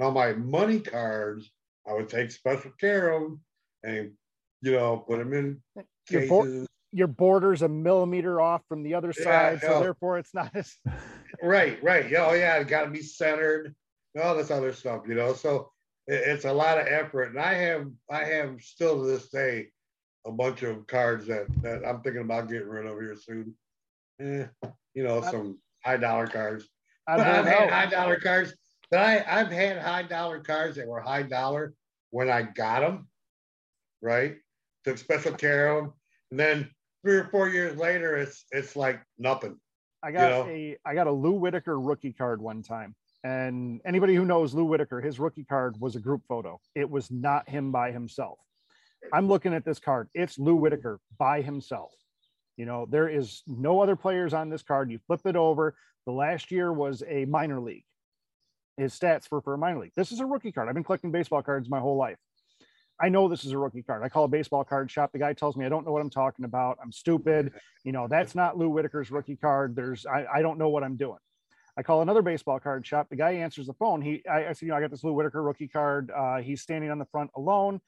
and 0.00 0.06
all 0.06 0.12
my 0.12 0.32
money 0.32 0.80
cards, 0.80 1.50
I 1.86 1.92
would 1.92 2.08
take 2.08 2.30
special 2.30 2.70
care 2.80 3.10
of 3.10 3.22
them 3.22 3.40
and 3.84 4.12
you 4.62 4.72
know 4.72 5.04
put 5.06 5.18
them 5.18 5.34
in 5.34 5.62
Your 6.08 6.26
bo- 6.26 6.42
cases. 6.44 6.66
your 6.92 7.06
border's 7.06 7.60
a 7.60 7.68
millimeter 7.68 8.40
off 8.40 8.62
from 8.66 8.82
the 8.82 8.94
other 8.94 9.12
Yeah, 9.18 9.24
side 9.24 9.60
so 9.60 9.72
yeah. 9.74 9.80
therefore 9.80 10.18
it's 10.18 10.32
not 10.32 10.50
as 10.54 10.74
Right, 11.42 11.82
right. 11.82 12.10
Yeah, 12.10 12.26
oh 12.26 12.32
yeah, 12.32 12.56
it 12.56 12.68
got 12.68 12.84
to 12.84 12.90
be 12.90 13.02
centered. 13.02 13.74
All 14.20 14.34
this 14.36 14.50
other 14.50 14.72
stuff, 14.72 15.02
you 15.06 15.14
know. 15.14 15.32
So 15.34 15.70
it, 16.06 16.14
it's 16.26 16.44
a 16.46 16.52
lot 16.52 16.80
of 16.80 16.86
effort, 16.86 17.30
and 17.30 17.38
I 17.38 17.54
have, 17.54 17.86
I 18.10 18.24
have 18.24 18.60
still 18.60 19.00
to 19.02 19.06
this 19.06 19.28
day, 19.28 19.68
a 20.26 20.32
bunch 20.32 20.62
of 20.62 20.86
cards 20.86 21.26
that 21.28 21.46
that 21.62 21.86
I'm 21.86 22.00
thinking 22.02 22.22
about 22.22 22.48
getting 22.48 22.68
rid 22.68 22.86
of 22.86 22.98
here 22.98 23.16
soon. 23.16 23.54
Eh, 24.20 24.46
you 24.94 25.04
know, 25.04 25.20
some 25.22 25.58
high 25.84 25.96
dollar 25.98 26.26
cards. 26.26 26.68
I've 27.06 27.20
I've 27.20 27.46
had 27.46 27.70
high 27.70 27.86
dollar 27.86 28.18
cards. 28.18 28.54
But 28.90 29.00
I 29.00 29.24
I've 29.28 29.52
had 29.52 29.78
high 29.78 30.02
dollar 30.02 30.40
cards 30.40 30.76
that 30.76 30.86
were 30.86 31.00
high 31.00 31.22
dollar 31.22 31.74
when 32.10 32.28
I 32.28 32.42
got 32.42 32.80
them. 32.80 33.08
Right, 34.02 34.36
took 34.84 34.98
special 34.98 35.32
care 35.32 35.68
of 35.68 35.84
them, 35.84 35.92
and 36.30 36.40
then 36.40 36.70
three 37.02 37.16
or 37.16 37.28
four 37.30 37.48
years 37.48 37.76
later, 37.76 38.16
it's 38.16 38.44
it's 38.50 38.76
like 38.76 39.00
nothing. 39.18 39.58
I 40.02 40.12
got 40.12 40.30
know? 40.30 40.46
a 40.50 40.76
I 40.84 40.94
got 40.94 41.06
a 41.06 41.12
Lou 41.12 41.32
Whitaker 41.32 41.78
rookie 41.78 42.12
card 42.12 42.40
one 42.40 42.62
time. 42.62 42.94
And 43.22 43.82
anybody 43.84 44.14
who 44.14 44.24
knows 44.24 44.54
Lou 44.54 44.64
Whitaker, 44.64 45.00
his 45.00 45.20
rookie 45.20 45.44
card 45.44 45.76
was 45.78 45.94
a 45.94 46.00
group 46.00 46.22
photo. 46.26 46.58
It 46.74 46.88
was 46.88 47.10
not 47.10 47.48
him 47.48 47.70
by 47.70 47.92
himself. 47.92 48.38
I'm 49.12 49.28
looking 49.28 49.52
at 49.52 49.64
this 49.64 49.78
card. 49.78 50.08
It's 50.14 50.38
Lou 50.38 50.54
Whitaker 50.54 51.00
by 51.18 51.42
himself. 51.42 51.92
You 52.56 52.66
know, 52.66 52.86
there 52.88 53.08
is 53.08 53.42
no 53.46 53.80
other 53.80 53.96
players 53.96 54.32
on 54.32 54.48
this 54.48 54.62
card. 54.62 54.90
You 54.90 54.98
flip 55.06 55.20
it 55.24 55.36
over. 55.36 55.74
The 56.06 56.12
last 56.12 56.50
year 56.50 56.72
was 56.72 57.02
a 57.06 57.26
minor 57.26 57.60
league. 57.60 57.84
His 58.80 58.98
stats 58.98 59.30
were 59.30 59.40
for 59.40 59.54
a 59.54 59.58
minor 59.58 59.80
league. 59.80 59.92
This 59.94 60.10
is 60.10 60.20
a 60.20 60.26
rookie 60.26 60.52
card. 60.52 60.68
I've 60.68 60.74
been 60.74 60.84
collecting 60.84 61.12
baseball 61.12 61.42
cards 61.42 61.68
my 61.68 61.80
whole 61.80 61.96
life. 61.96 62.16
I 63.00 63.08
know 63.08 63.28
this 63.28 63.44
is 63.44 63.52
a 63.52 63.58
rookie 63.58 63.82
card. 63.82 64.02
I 64.02 64.08
call 64.08 64.24
a 64.24 64.28
baseball 64.28 64.64
card 64.64 64.90
shop. 64.90 65.12
The 65.12 65.18
guy 65.18 65.32
tells 65.32 65.56
me 65.56 65.64
I 65.64 65.68
don't 65.68 65.86
know 65.86 65.92
what 65.92 66.02
I'm 66.02 66.10
talking 66.10 66.44
about. 66.44 66.78
I'm 66.82 66.92
stupid. 66.92 67.52
You 67.82 67.92
know, 67.92 68.08
that's 68.08 68.34
not 68.34 68.58
Lou 68.58 68.68
Whitaker's 68.68 69.10
rookie 69.10 69.36
card. 69.36 69.74
There's 69.74 70.04
I, 70.04 70.26
I 70.30 70.42
don't 70.42 70.58
know 70.58 70.68
what 70.68 70.84
I'm 70.84 70.96
doing. 70.96 71.16
I 71.78 71.82
call 71.82 72.02
another 72.02 72.20
baseball 72.20 72.60
card 72.60 72.86
shop. 72.86 73.08
The 73.08 73.16
guy 73.16 73.30
answers 73.36 73.68
the 73.68 73.72
phone. 73.72 74.02
He 74.02 74.22
I, 74.28 74.48
I 74.48 74.52
said, 74.52 74.66
you 74.66 74.68
know, 74.68 74.74
I 74.76 74.82
got 74.82 74.90
this 74.90 75.02
Lou 75.02 75.14
Whitaker 75.14 75.42
rookie 75.42 75.66
card. 75.66 76.10
Uh, 76.14 76.36
he's 76.42 76.60
standing 76.60 76.90
on 76.90 76.98
the 76.98 77.06
front 77.06 77.30
alone. 77.34 77.80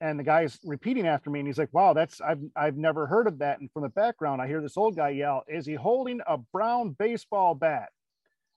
And 0.00 0.18
the 0.18 0.24
guy's 0.24 0.58
repeating 0.64 1.06
after 1.06 1.28
me, 1.28 1.40
and 1.40 1.46
he's 1.46 1.58
like, 1.58 1.72
"Wow, 1.72 1.92
that's 1.92 2.22
I've 2.22 2.40
I've 2.56 2.78
never 2.78 3.06
heard 3.06 3.26
of 3.26 3.38
that." 3.38 3.60
And 3.60 3.70
from 3.72 3.82
the 3.82 3.90
background, 3.90 4.40
I 4.40 4.46
hear 4.46 4.62
this 4.62 4.78
old 4.78 4.96
guy 4.96 5.10
yell, 5.10 5.42
"Is 5.48 5.66
he 5.66 5.74
holding 5.74 6.20
a 6.26 6.38
brown 6.38 6.96
baseball 6.98 7.54
bat?" 7.54 7.90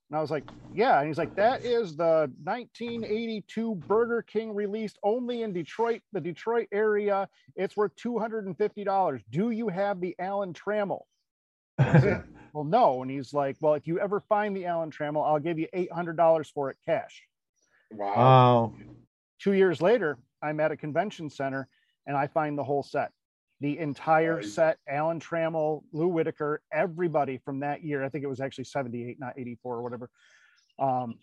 And 0.10 0.18
I 0.18 0.22
was 0.22 0.32
like, 0.32 0.43
"Yeah." 0.74 0.99
And 0.99 1.07
he's 1.07 1.18
like, 1.18 1.36
"That 1.36 1.64
is 1.64 1.95
the 1.95 2.32
1982 2.43 3.76
Burger 3.76 4.22
King 4.24 4.53
released 4.53 4.97
only 5.03 5.43
in 5.43 5.53
Detroit, 5.53 6.01
the 6.12 6.22
Detroit 6.22 6.68
area. 6.72 7.30
It's 7.55 7.78
worth 7.78 7.95
$250. 7.95 9.24
Do 9.30 9.51
you 9.51 9.68
have 9.68 10.01
the 10.01 10.16
Alan 10.20 10.53
Trammell?" 10.53 11.03
Said, 11.80 12.24
well, 12.53 12.64
no. 12.64 13.01
And 13.01 13.12
he's 13.12 13.34
like, 13.34 13.57
well, 13.62 13.74
if 13.74 13.88
you 13.88 13.99
ever 13.99 14.20
find 14.20 14.55
the 14.55 14.66
Alan 14.66 14.91
Trammell, 14.91 15.26
I'll 15.26 15.39
give 15.39 15.60
you 15.60 15.68
$800 15.74 16.51
for 16.51 16.70
it 16.70 16.78
cash. 16.86 17.24
Wow. 17.91 18.16
Wow. 18.16 18.74
Two 19.39 19.53
years 19.53 19.82
later, 19.82 20.18
I'm 20.41 20.60
at 20.60 20.72
a 20.72 20.78
convention 20.78 21.30
center 21.30 21.68
and 22.05 22.18
I 22.18 22.28
find 22.28 22.57
the 22.57 22.64
whole 22.64 22.84
set. 22.84 23.12
The 23.62 23.78
entire 23.78 24.38
Nice. 24.38 24.53
set, 24.53 24.78
Alan 24.88 25.20
Trammell, 25.20 25.84
Lou 25.91 26.07
Whitaker, 26.07 26.62
everybody 26.72 27.38
from 27.39 27.60
that 27.60 27.84
year. 27.84 28.03
I 28.03 28.10
think 28.10 28.24
it 28.24 28.28
was 28.28 28.39
actually 28.39 28.64
78, 28.64 29.20
not 29.20 29.34
84 29.38 29.76
or 29.76 29.82
whatever. 29.84 30.10
Um, 30.80 31.20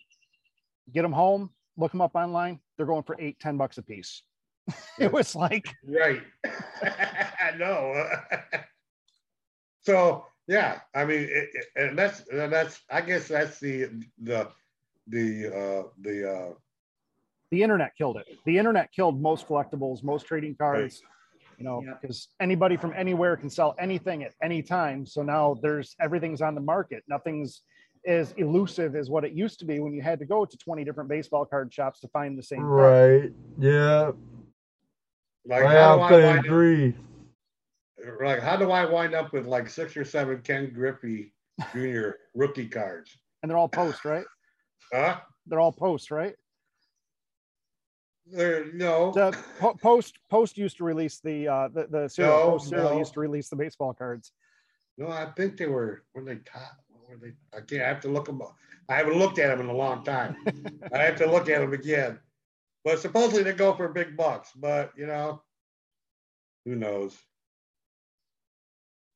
get 0.93 1.01
them 1.01 1.11
home, 1.13 1.49
look 1.77 1.91
them 1.91 2.01
up 2.01 2.15
online. 2.15 2.59
They're 2.77 2.85
going 2.85 3.03
for 3.03 3.15
eight, 3.19 3.39
10 3.39 3.57
bucks 3.57 3.79
a 3.79 3.81
piece. 3.81 4.21
it 4.99 5.11
was 5.11 5.35
like, 5.35 5.67
Right. 5.83 6.21
I 6.45 7.55
know. 7.57 8.07
so 9.81 10.25
yeah, 10.47 10.79
I 10.93 11.05
mean, 11.05 11.21
it, 11.21 11.49
it- 11.53 11.65
and 11.75 11.97
that's 11.97 12.21
and 12.29 12.51
that's 12.51 12.81
I 12.89 13.01
guess 13.01 13.27
that's 13.27 13.59
the 13.59 13.89
the 14.21 14.49
the 15.07 15.47
uh 15.47 15.83
the 16.01 16.31
uh 16.31 16.53
the 17.51 17.63
internet 17.63 17.93
killed 17.97 18.17
it. 18.17 18.27
The 18.45 18.57
internet 18.57 18.91
killed 18.91 19.21
most 19.21 19.47
collectibles, 19.47 20.03
most 20.03 20.25
trading 20.27 20.55
cards. 20.55 21.01
You 21.57 21.63
know, 21.63 21.81
Yeah. 21.83 21.93
because 21.99 22.27
anybody 22.39 22.77
from 22.77 22.93
anywhere 22.95 23.35
can 23.35 23.49
sell 23.49 23.75
anything 23.79 24.23
at 24.23 24.33
any 24.43 24.61
time. 24.61 25.05
So 25.05 25.23
now 25.23 25.55
there's 25.61 25.95
everything's 25.99 26.41
on 26.41 26.53
the 26.55 26.61
market. 26.61 27.03
Nothing's 27.07 27.63
as 28.05 28.31
elusive 28.37 28.95
as 28.95 29.09
what 29.09 29.25
it 29.25 29.33
used 29.33 29.59
to 29.59 29.65
be 29.65 29.79
when 29.79 29.91
you 29.93 30.01
had 30.01 30.19
to 30.19 30.25
go 30.25 30.45
to 30.45 30.57
20 30.57 30.83
different 30.85 31.09
baseball 31.09 31.45
card 31.45 31.73
shops 31.73 31.99
to 32.01 32.07
find 32.09 32.37
the 32.37 32.43
same 32.43 32.61
card. 32.61 33.23
Right. 33.23 33.33
Yeah. 33.59 34.11
like 35.45 35.63
I 35.63 35.73
how 35.73 35.95
do 35.95 36.01
have 36.01 36.11
I 36.11 36.19
to 36.33 36.39
up, 36.39 36.45
agree. 36.45 36.95
like 38.21 38.39
how 38.39 38.55
do 38.55 38.69
I 38.71 38.85
wind 38.85 39.15
up 39.15 39.33
with 39.33 39.45
like 39.47 39.67
six 39.69 39.97
or 39.97 40.05
seven 40.05 40.41
Ken 40.41 40.71
Griffey 40.73 41.33
Jr. 41.73 42.11
rookie 42.35 42.67
cards? 42.69 43.17
And 43.41 43.49
they're 43.49 43.57
all 43.57 43.67
post, 43.69 44.05
right? 44.05 44.25
Huh? 44.93 45.19
They're 45.47 45.59
all 45.59 45.71
post, 45.71 46.11
right? 46.11 46.35
There 48.31 48.71
no. 48.73 49.11
The 49.11 49.37
po- 49.59 49.75
post 49.75 50.19
post 50.29 50.57
used 50.57 50.77
to 50.77 50.83
release 50.83 51.19
the 51.19 51.47
uh 51.47 51.67
the, 51.69 51.87
the 51.89 52.07
cereal 52.07 52.37
No, 52.37 52.51
post 52.51 52.69
cereal 52.69 52.91
no. 52.91 52.97
used 52.97 53.13
to 53.13 53.19
release 53.19 53.49
the 53.49 53.55
baseball 53.55 53.93
cards. 53.93 54.31
No, 54.97 55.07
I 55.07 55.27
think 55.37 55.57
they 55.57 55.67
were 55.67 56.03
were 56.13 56.23
they 56.23 56.37
top? 56.37 56.77
What 56.89 57.09
were 57.09 57.17
they? 57.17 57.33
I 57.57 57.61
can't. 57.61 57.83
I 57.83 57.87
have 57.87 58.01
to 58.01 58.09
look 58.09 58.25
them 58.25 58.41
up. 58.41 58.55
I 58.89 58.95
haven't 58.95 59.17
looked 59.17 59.39
at 59.39 59.47
them 59.49 59.61
in 59.61 59.73
a 59.73 59.77
long 59.77 60.03
time. 60.03 60.37
I 60.93 60.97
have 60.99 61.17
to 61.17 61.29
look 61.29 61.49
at 61.49 61.61
them 61.61 61.73
again. 61.73 62.19
But 62.83 62.99
supposedly 62.99 63.43
they 63.43 63.53
go 63.53 63.73
for 63.73 63.87
big 63.89 64.17
bucks. 64.17 64.51
But 64.55 64.91
you 64.97 65.07
know, 65.07 65.41
who 66.65 66.75
knows? 66.75 67.17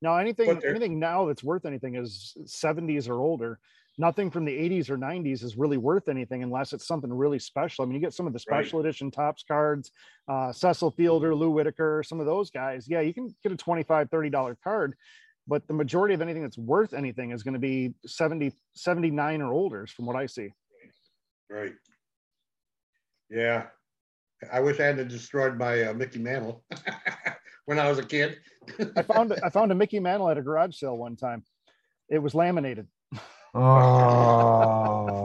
Now 0.01 0.17
anything 0.17 0.61
anything 0.65 0.99
now 0.99 1.25
that's 1.25 1.43
worth 1.43 1.65
anything 1.65 1.95
is 1.95 2.35
70s 2.43 3.09
or 3.09 3.19
older. 3.19 3.59
Nothing 4.01 4.31
from 4.31 4.45
the 4.45 4.51
80s 4.51 4.89
or 4.89 4.97
90s 4.97 5.43
is 5.43 5.55
really 5.55 5.77
worth 5.77 6.09
anything 6.09 6.41
unless 6.41 6.73
it's 6.73 6.87
something 6.87 7.13
really 7.13 7.37
special. 7.37 7.83
I 7.83 7.85
mean, 7.85 7.93
you 7.93 8.01
get 8.01 8.15
some 8.15 8.25
of 8.25 8.33
the 8.33 8.43
Right. 8.47 8.63
special 8.65 8.79
edition 8.79 9.11
Topps 9.11 9.43
cards, 9.47 9.91
uh, 10.27 10.51
Cecil 10.51 10.89
Fielder, 10.89 11.35
Lou 11.35 11.51
Whitaker, 11.51 12.01
some 12.01 12.19
of 12.19 12.25
those 12.25 12.49
guys. 12.49 12.89
Yeah, 12.89 13.01
you 13.01 13.13
can 13.13 13.31
get 13.43 13.51
a 13.51 13.55
25 13.55 14.09
$30 14.09 14.57
card, 14.63 14.95
but 15.45 15.67
the 15.67 15.75
majority 15.75 16.15
of 16.15 16.21
anything 16.21 16.41
that's 16.41 16.57
worth 16.57 16.95
anything 16.95 17.29
is 17.29 17.43
going 17.43 17.53
to 17.53 17.59
be 17.59 17.93
70, 18.07 18.51
79 18.73 19.39
or 19.39 19.53
older, 19.53 19.85
from 19.85 20.07
what 20.07 20.15
I 20.15 20.25
see. 20.25 20.51
Right. 21.47 21.75
Yeah. 23.29 23.67
I 24.51 24.61
wish 24.61 24.79
I 24.79 24.85
hadn't 24.85 25.09
destroyed 25.09 25.59
my 25.59 25.83
uh, 25.83 25.93
Mickey 25.93 26.17
Mantle 26.17 26.63
when 27.65 27.77
I 27.77 27.87
was 27.87 27.99
a 27.99 28.03
kid. 28.03 28.39
I 28.97 29.03
found 29.03 29.33
I 29.43 29.49
found 29.51 29.71
a 29.71 29.75
Mickey 29.75 29.99
Mantle 29.99 30.27
at 30.27 30.39
a 30.39 30.41
garage 30.41 30.75
sale 30.75 30.97
one 30.97 31.15
time. 31.15 31.43
It 32.09 32.17
was 32.17 32.33
laminated. 32.33 32.87
Oh. 33.53 35.21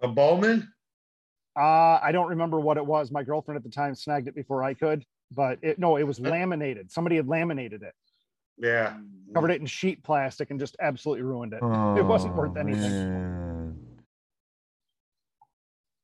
a 0.00 0.08
Bowman. 0.08 0.72
Uh, 1.58 1.98
I 2.02 2.10
don't 2.12 2.28
remember 2.28 2.58
what 2.60 2.76
it 2.76 2.86
was. 2.86 3.10
My 3.10 3.22
girlfriend 3.22 3.56
at 3.56 3.64
the 3.64 3.70
time 3.70 3.94
snagged 3.94 4.28
it 4.28 4.34
before 4.34 4.62
I 4.62 4.72
could, 4.74 5.04
but 5.30 5.58
it 5.62 5.78
no, 5.78 5.96
it 5.96 6.04
was 6.04 6.18
laminated. 6.34 6.90
Somebody 6.90 7.16
had 7.16 7.28
laminated 7.28 7.82
it, 7.82 7.94
Yeah. 8.56 8.96
covered 9.34 9.50
it 9.50 9.60
in 9.60 9.66
sheet 9.66 10.02
plastic, 10.02 10.50
and 10.50 10.58
just 10.60 10.76
absolutely 10.80 11.22
ruined 11.22 11.52
it. 11.52 11.58
it 11.62 12.04
wasn't 12.04 12.34
worth 12.34 12.56
anything. 12.56 12.90
Man. 12.90 13.76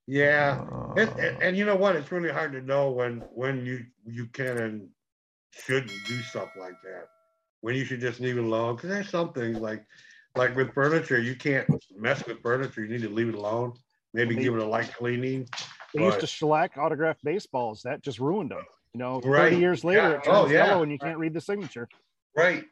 Yeah. 0.07 0.65
Oh. 0.71 0.95
And, 0.97 1.11
and, 1.19 1.43
and 1.43 1.57
you 1.57 1.65
know 1.65 1.75
what? 1.77 1.97
It's 1.97 2.13
really 2.13 2.31
hard 2.31 2.53
to 2.53 2.61
know 2.61 2.91
when 2.91 3.23
when 3.35 3.65
you 3.67 3.87
you 4.07 4.27
can 4.27 4.59
and 4.59 4.89
shouldn't 5.53 5.91
do 6.07 6.21
stuff 6.23 6.51
like 6.59 6.81
that. 6.85 7.07
When 7.63 7.75
you 7.75 7.85
should 7.85 8.01
just 8.01 8.21
leave 8.21 8.37
it 8.37 8.45
alone. 8.45 8.77
Because 8.77 8.91
there's 8.91 9.09
some 9.09 9.33
things 9.33 9.59
like 9.59 9.85
like 10.37 10.55
with 10.57 10.73
furniture, 10.75 11.19
you 11.19 11.35
can't 11.35 11.67
mess 11.97 12.25
with 12.27 12.41
furniture. 12.43 12.83
You 12.85 12.89
need 12.89 13.03
to 13.03 13.09
leave 13.11 13.29
it 13.29 13.35
alone. 13.35 13.75
Maybe 14.15 14.35
They- 14.35 14.43
give 14.43 14.55
it 14.55 14.61
a 14.61 14.65
light 14.67 14.93
cleaning. 14.95 15.49
They 15.95 16.03
used 16.03 16.17
to 16.17 16.23
But- 16.23 16.29
shellac 16.29 16.77
autographed 16.77 17.25
baseballs. 17.25 17.83
That 17.83 18.03
just 18.03 18.19
ruined 18.19 18.51
them. 18.51 18.65
You 18.93 18.99
know, 18.99 19.21
Right. 19.21 19.51
30 19.51 19.57
years 19.59 19.85
later, 19.85 20.01
Yeah. 20.03 20.11
it 20.11 20.25
turns 20.25 20.29
Oh, 20.29 20.47
yeah. 20.47 20.67
yellow 20.67 20.83
and 20.83 20.91
you 20.93 20.99
can't 20.99 21.19
read 21.19 21.35
the 21.35 21.41
signature. 21.41 21.89
Right. 22.35 22.65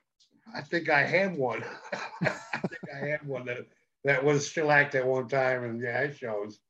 I 0.54 0.60
think 0.62 0.88
I 0.88 1.02
had 1.02 1.36
one. 1.36 1.64
I 2.22 2.28
think 2.60 2.80
I 2.94 2.98
had 3.06 3.26
one 3.26 3.46
that 3.46 3.66
that 4.04 4.22
was 4.22 4.46
shellacked 4.46 4.94
at 4.94 5.06
one 5.06 5.26
time, 5.28 5.64
and 5.64 5.80
yeah, 5.80 6.00
it 6.02 6.16
shows. 6.16 6.60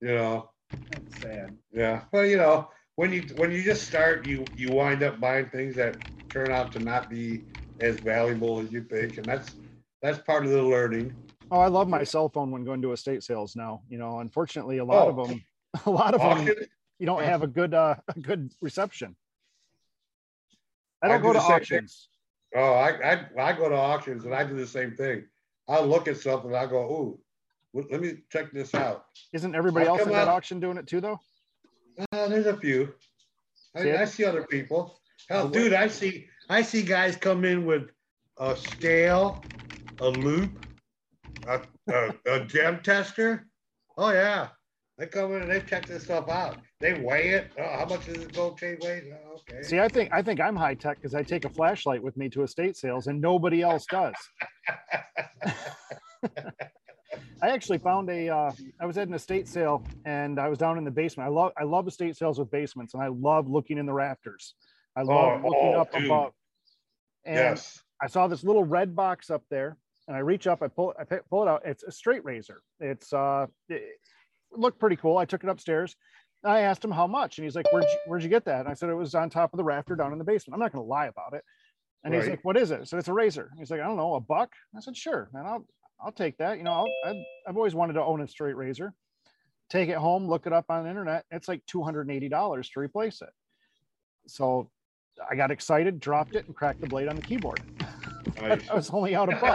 You 0.00 0.14
know. 0.14 0.50
That's 0.90 1.20
sad. 1.20 1.58
Yeah. 1.72 2.04
Well, 2.12 2.24
you 2.24 2.36
know, 2.36 2.70
when 2.94 3.12
you 3.12 3.22
when 3.36 3.50
you 3.50 3.62
just 3.62 3.86
start, 3.88 4.26
you 4.26 4.44
you 4.56 4.70
wind 4.70 5.02
up 5.02 5.18
buying 5.18 5.46
things 5.50 5.74
that 5.76 5.96
turn 6.30 6.52
out 6.52 6.70
to 6.72 6.78
not 6.78 7.10
be 7.10 7.44
as 7.80 7.98
valuable 7.98 8.60
as 8.60 8.70
you 8.70 8.82
think, 8.84 9.16
and 9.16 9.26
that's 9.26 9.56
that's 10.02 10.18
part 10.20 10.44
of 10.44 10.50
the 10.50 10.62
learning. 10.62 11.14
Oh, 11.50 11.58
I 11.60 11.66
love 11.68 11.88
my 11.88 12.04
cell 12.04 12.28
phone 12.28 12.50
when 12.50 12.64
going 12.64 12.80
to 12.82 12.92
estate 12.92 13.22
sales 13.22 13.56
now. 13.56 13.82
You 13.88 13.98
know, 13.98 14.20
unfortunately, 14.20 14.78
a 14.78 14.84
lot 14.84 15.06
Oh. 15.08 15.10
of 15.20 15.28
them, 15.28 15.42
a 15.86 15.90
lot 15.90 16.14
of 16.14 16.20
them, 16.20 16.54
you 16.98 17.06
don't 17.06 17.22
have 17.24 17.42
a 17.42 17.46
good, 17.46 17.74
uh, 17.74 17.96
a 18.08 18.20
good 18.20 18.52
reception. 18.60 19.16
I 21.02 21.06
I 21.06 21.08
don't 21.08 21.22
do 21.22 21.26
go 21.28 21.32
to 21.34 21.40
same 21.40 21.46
thing. 21.48 21.56
auctions. 21.56 22.08
oh, 22.54 22.72
I, 22.74 23.12
I 23.12 23.26
I 23.38 23.52
go 23.52 23.68
to 23.68 23.74
auctions 23.76 24.24
and 24.24 24.34
I 24.34 24.44
do 24.44 24.54
the 24.56 24.66
same 24.66 24.96
thing. 24.96 25.24
I'll 25.68 25.86
look 25.86 26.08
at 26.08 26.16
something, 26.18 26.50
and 26.50 26.56
I 26.58 26.66
go, 26.66 26.80
ooh, 26.90 27.20
let 27.90 28.00
me 28.00 28.18
check 28.30 28.50
this 28.52 28.74
out. 28.74 29.06
Isn't 29.32 29.54
everybody 29.54 29.86
I'll 29.86 29.92
else 29.98 30.02
at 30.02 30.08
that 30.08 30.28
out- 30.28 30.36
auction 30.36 30.60
doing 30.60 30.76
it 30.76 30.86
too, 30.86 31.00
though? 31.00 31.20
Uh, 32.12 32.28
there's 32.28 32.46
a 32.46 32.56
few. 32.56 32.92
See 33.76 33.90
I, 33.92 34.02
I 34.02 34.04
see 34.04 34.24
other 34.24 34.44
people. 34.44 35.00
Hell, 35.28 35.48
The 35.48 35.58
dude, 35.58 35.72
I 35.74 35.86
see 35.88 36.26
I 36.48 36.62
see 36.62 36.82
guys 36.82 37.16
come 37.16 37.44
in 37.44 37.64
with 37.66 37.90
a 38.38 38.56
scale, 38.56 39.42
a 40.00 40.08
loop, 40.08 40.66
a, 41.46 41.60
a, 41.92 42.14
a 42.26 42.40
gem 42.44 42.80
tester. 42.82 43.46
Oh 43.96 44.10
yeah, 44.12 44.48
They 44.98 45.06
come 45.06 45.32
in 45.34 45.42
and 45.42 45.50
they 45.50 45.60
check 45.60 45.86
this 45.86 46.04
stuff 46.04 46.28
out. 46.28 46.56
They 46.80 46.94
weigh 47.00 47.30
it. 47.30 47.50
Oh, 47.58 47.62
how 47.78 47.84
much 47.86 48.06
does 48.06 48.16
this 48.16 48.26
gold 48.28 48.58
chain 48.58 48.78
weigh? 48.82 49.12
Oh, 49.26 49.34
okay. 49.48 49.62
See, 49.62 49.78
I 49.78 49.88
think 49.88 50.10
I 50.12 50.22
think 50.22 50.40
I'm 50.40 50.56
high 50.56 50.74
tech 50.74 50.96
because 50.96 51.14
I 51.14 51.22
take 51.22 51.44
a 51.44 51.50
flashlight 51.50 52.02
with 52.02 52.16
me 52.16 52.28
to 52.30 52.42
estate 52.42 52.76
sales, 52.76 53.06
and 53.06 53.20
nobody 53.20 53.62
else 53.62 53.84
does. 53.90 54.14
I 57.42 57.48
actually 57.48 57.78
found 57.78 58.10
a. 58.10 58.28
Uh, 58.28 58.52
I 58.80 58.86
was 58.86 58.98
at 58.98 59.08
an 59.08 59.14
estate 59.14 59.48
sale, 59.48 59.82
and 60.04 60.38
I 60.38 60.48
was 60.48 60.58
down 60.58 60.76
in 60.78 60.84
the 60.84 60.90
basement. 60.90 61.26
I 61.28 61.32
love 61.32 61.52
I 61.58 61.64
love 61.64 61.88
estate 61.88 62.16
sales 62.16 62.38
with 62.38 62.50
basements, 62.50 62.92
and 62.94 63.02
I 63.02 63.08
love 63.08 63.48
looking 63.48 63.78
in 63.78 63.86
the 63.86 63.92
rafters. 63.94 64.54
I 64.96 65.02
love 65.02 65.40
Oh, 65.44 65.48
looking 65.48 65.74
oh, 65.74 65.80
up 65.80 65.92
dude. 65.92 66.04
above. 66.06 66.32
And 67.24 67.36
yes. 67.36 67.82
I 68.02 68.06
saw 68.08 68.26
this 68.28 68.44
little 68.44 68.64
red 68.64 68.94
box 68.96 69.30
up 69.30 69.42
there, 69.50 69.76
and 70.10 70.16
I 70.16 70.20
reach 70.22 70.48
up, 70.48 70.60
I 70.60 70.66
pull, 70.66 70.92
I 70.98 71.04
pull 71.04 71.44
it 71.44 71.48
out. 71.48 71.62
It's 71.64 71.84
a 71.84 71.92
straight 71.92 72.24
razor. 72.24 72.62
It's 72.80 73.12
uh, 73.12 73.46
it 73.68 73.82
looked 74.50 74.80
pretty 74.80 74.96
cool. 74.96 75.16
I 75.16 75.24
took 75.24 75.44
it 75.44 75.48
upstairs. 75.48 75.94
I 76.44 76.60
asked 76.62 76.84
him 76.84 76.90
how 76.90 77.06
much, 77.06 77.38
and 77.38 77.44
he's 77.44 77.54
like, 77.54 77.72
"Where'd 77.72 77.84
you, 77.84 77.98
where'd 78.08 78.24
you 78.24 78.28
get 78.28 78.44
that?" 78.46 78.60
And 78.62 78.68
I 78.68 78.74
said, 78.74 78.90
"It 78.90 78.94
was 78.94 79.14
on 79.14 79.30
top 79.30 79.54
of 79.54 79.56
the 79.56 79.62
rafter 79.62 79.94
down 79.94 80.10
in 80.10 80.18
the 80.18 80.24
basement." 80.24 80.54
I'm 80.54 80.60
not 80.60 80.72
going 80.72 80.84
to 80.84 80.88
lie 80.88 81.06
about 81.06 81.34
it. 81.34 81.44
And 82.02 82.12
he's 82.12 82.26
like, 82.26 82.44
"What 82.44 82.56
is 82.56 82.72
it?" 82.72 82.88
So 82.88 82.98
"It's 82.98 83.06
a 83.06 83.12
razor." 83.12 83.52
He's 83.56 83.70
like, 83.70 83.78
"I 83.78 83.84
don't 83.84 83.96
know, 83.96 84.14
a 84.14 84.20
buck." 84.20 84.52
I 84.76 84.80
said, 84.80 84.96
"Sure, 84.96 85.30
man. 85.32 85.46
I'll 85.46 85.64
I'll 86.00 86.10
take 86.10 86.36
that. 86.38 86.58
You 86.58 86.64
know, 86.64 86.72
I'll, 86.72 86.88
I've 87.06 87.22
I've 87.46 87.56
always 87.56 87.76
wanted 87.76 87.92
to 87.92 88.02
own 88.02 88.20
a 88.20 88.26
straight 88.26 88.56
razor. 88.56 88.92
Take 89.68 89.90
it 89.90 89.96
home, 89.96 90.26
look 90.26 90.48
it 90.48 90.52
up 90.52 90.64
on 90.70 90.82
the 90.82 90.90
internet. 90.90 91.24
It's 91.30 91.46
like 91.46 91.64
two 91.66 91.84
hundred 91.84 92.08
and 92.08 92.16
eighty 92.16 92.28
dollars 92.28 92.68
to 92.70 92.80
replace 92.80 93.22
it. 93.22 93.30
So 94.26 94.72
I 95.30 95.36
got 95.36 95.52
excited, 95.52 96.00
dropped 96.00 96.34
it, 96.34 96.46
and 96.46 96.56
cracked 96.56 96.80
the 96.80 96.88
blade 96.88 97.06
on 97.06 97.14
the 97.14 97.22
keyboard. 97.22 97.60
Nice. 98.40 98.68
I 98.70 98.74
was 98.74 98.90
only 98.90 99.14
out 99.14 99.32
a 99.32 99.36
buck. 99.36 99.46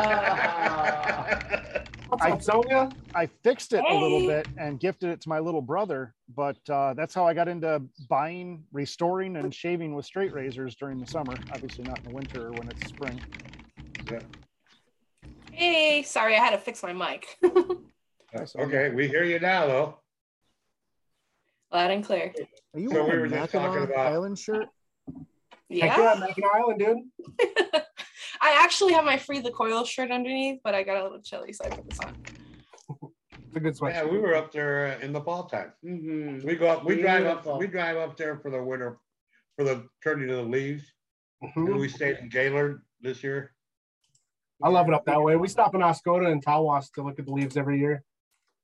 I- 2.22 2.38
Sonia? 2.40 2.90
I 3.14 3.26
fixed 3.44 3.74
it 3.74 3.84
a 3.88 3.94
little 3.94 4.26
bit 4.28 4.48
and 4.58 4.80
gifted 4.80 5.10
it 5.10 5.20
to 5.22 5.30
my 5.30 5.40
little 5.40 5.62
brother, 5.62 6.14
but 6.36 6.58
uh, 6.70 6.94
that's 6.94 7.14
how 7.14 7.26
I 7.28 7.34
got 7.34 7.48
into 7.50 7.82
buying, 8.10 8.64
restoring, 8.72 9.36
and 9.36 9.54
shaving 9.54 9.94
with 9.96 10.06
straight 10.06 10.34
razors 10.34 10.76
during 10.76 10.98
the 11.00 11.08
summer. 11.08 11.34
Obviously, 11.52 11.84
not 11.84 12.00
in 12.00 12.06
the 12.06 12.12
winter 12.16 12.48
or 12.48 12.52
when 12.54 12.70
it's 12.70 12.88
spring. 12.88 13.20
Hey, 15.52 16.04
sorry, 16.04 16.36
I 16.38 16.40
had 16.40 16.52
to 16.52 16.58
fix 16.58 16.84
my 16.84 16.94
mic. 16.94 17.38
okay, 18.58 18.90
we 18.92 19.08
hear 19.08 19.24
you 19.24 19.40
now, 19.40 19.66
though. 19.68 19.98
Loud 21.74 21.92
and 21.92 22.06
clear. 22.06 22.34
Are 22.74 22.80
you 22.80 22.90
So 22.92 23.04
wearing 23.04 23.20
were 23.22 23.26
a 23.26 23.30
just 23.30 23.52
talking 23.52 23.70
Mackinac 23.80 23.90
about- 23.90 24.14
Island 24.14 24.40
shirt? 24.40 24.68
Heck 25.08 25.18
yeah, 25.70 25.98
Yeah. 26.14 26.20
Mackinac 26.20 26.52
Island, 26.56 26.80
dude. 26.80 27.82
I 28.42 28.60
actually 28.64 28.94
have 28.94 29.06
my 29.06 29.18
free 29.18 29.40
the 29.40 29.52
coil 29.52 29.84
shirt 29.86 30.12
underneath, 30.12 30.60
but 30.64 30.76
I 30.76 30.84
got 30.84 30.98
a 30.98 31.04
little 31.04 31.22
chilly, 31.22 31.54
so 31.54 31.66
I 31.66 31.70
put 31.70 31.90
this 31.90 32.00
on. 32.00 32.16
It's 33.48 33.56
a 33.56 33.60
good 33.62 33.78
sweatshirt. 33.78 33.94
Yeah, 33.94 34.06
we 34.12 34.18
were 34.18 34.36
up 34.36 34.52
there 34.52 34.98
uh, 35.00 35.06
in 35.06 35.14
the 35.14 35.22
fall 35.22 35.46
time. 35.46 35.72
Mhm. 35.84 36.44
We 36.44 36.56
go 36.58 36.68
up, 36.68 36.84
we 36.84 37.02
drive 37.02 37.26
up, 37.26 37.44
Beautiful. 37.44 37.58
we 37.60 37.68
drive 37.68 37.96
up 37.96 38.18
there 38.18 38.38
for 38.40 38.52
the 38.52 38.62
winter, 38.62 38.98
for 39.56 39.64
the 39.64 39.88
turning 40.04 40.30
of 40.30 40.36
the 40.38 40.44
leaves. 40.44 40.84
Mhm. 41.42 41.56
And 41.68 41.76
we 41.78 41.88
stayed 41.88 42.18
in 42.18 42.28
Gaylord 42.28 42.82
this 43.00 43.24
year. 43.24 43.54
I 44.62 44.68
love 44.68 44.90
it 44.90 44.94
up 44.94 45.06
that 45.06 45.22
way. 45.22 45.38
We 45.38 45.48
stop 45.48 45.74
in 45.74 45.80
Oscoda 45.80 46.30
and 46.30 46.44
Tawas 46.46 46.92
to 46.96 47.02
look 47.04 47.18
at 47.18 47.26
the 47.28 47.32
leaves 47.32 47.56
every 47.56 47.80
year. 47.80 48.04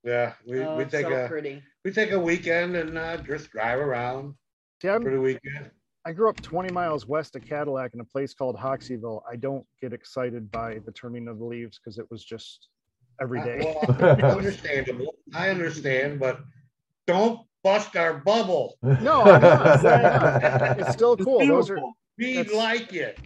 Yeah, 0.03 0.33
we, 0.45 0.59
Oh, 0.61 0.75
we 0.77 0.83
take 0.83 1.05
so 1.05 1.25
a, 1.25 1.27
pretty. 1.29 1.63
we 1.85 1.91
take 1.91 2.11
a 2.11 2.19
weekend 2.19 2.75
and 2.75 2.97
uh, 2.97 3.15
just 3.17 3.49
drive 3.51 3.79
around 3.79 4.35
See, 4.81 4.89
I'm, 4.89 5.03
for 5.03 5.11
the 5.11 5.21
weekend. 5.21 5.71
I 6.05 6.13
grew 6.13 6.29
up 6.29 6.41
20 6.41 6.73
miles 6.73 7.05
west 7.07 7.35
of 7.35 7.45
Cadillac 7.45 7.93
in 7.93 7.99
a 7.99 8.03
place 8.05 8.33
called 8.33 8.55
Hoxeyville. 8.57 9.21
I 9.29 9.35
don't 9.35 9.65
get 9.79 9.93
excited 9.93 10.51
by 10.51 10.79
the 10.85 10.91
turning 10.91 11.27
of 11.27 11.37
the 11.37 11.45
leaves 11.45 11.79
because 11.79 11.99
it 11.99 12.09
was 12.09 12.23
just 12.23 12.69
every 13.21 13.41
day. 13.41 13.59
Uh, 13.87 13.93
well, 13.99 14.25
Understandable, 14.37 15.13
I 15.35 15.49
understand, 15.49 16.19
but 16.19 16.41
don't 17.05 17.41
bust 17.63 17.95
our 17.95 18.15
bubble. 18.15 18.77
No, 18.81 19.21
I'm 19.21 19.41
not. 19.41 19.83
Why? 19.83 20.75
It's 20.79 20.93
still 20.93 21.13
It's 21.13 21.23
cool. 21.23 21.45
Those 21.45 21.69
are. 21.69 21.77
We 22.17 22.35
That's- 22.37 22.55
like 22.55 22.93
it. 22.93 23.19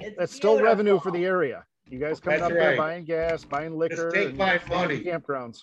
It's 0.00 0.16
that's 0.18 0.34
still 0.34 0.60
revenue 0.60 1.00
for 1.00 1.10
the 1.10 1.24
area. 1.24 1.64
You 1.86 1.98
guys 1.98 2.20
coming 2.20 2.40
That's 2.40 2.52
up 2.52 2.58
there 2.58 2.76
buying 2.76 3.04
gas, 3.04 3.44
buying 3.44 3.76
liquor, 3.76 4.10
take 4.10 4.28
and 4.30 4.38
my 4.38 4.60
money. 4.68 5.00
campgrounds. 5.00 5.62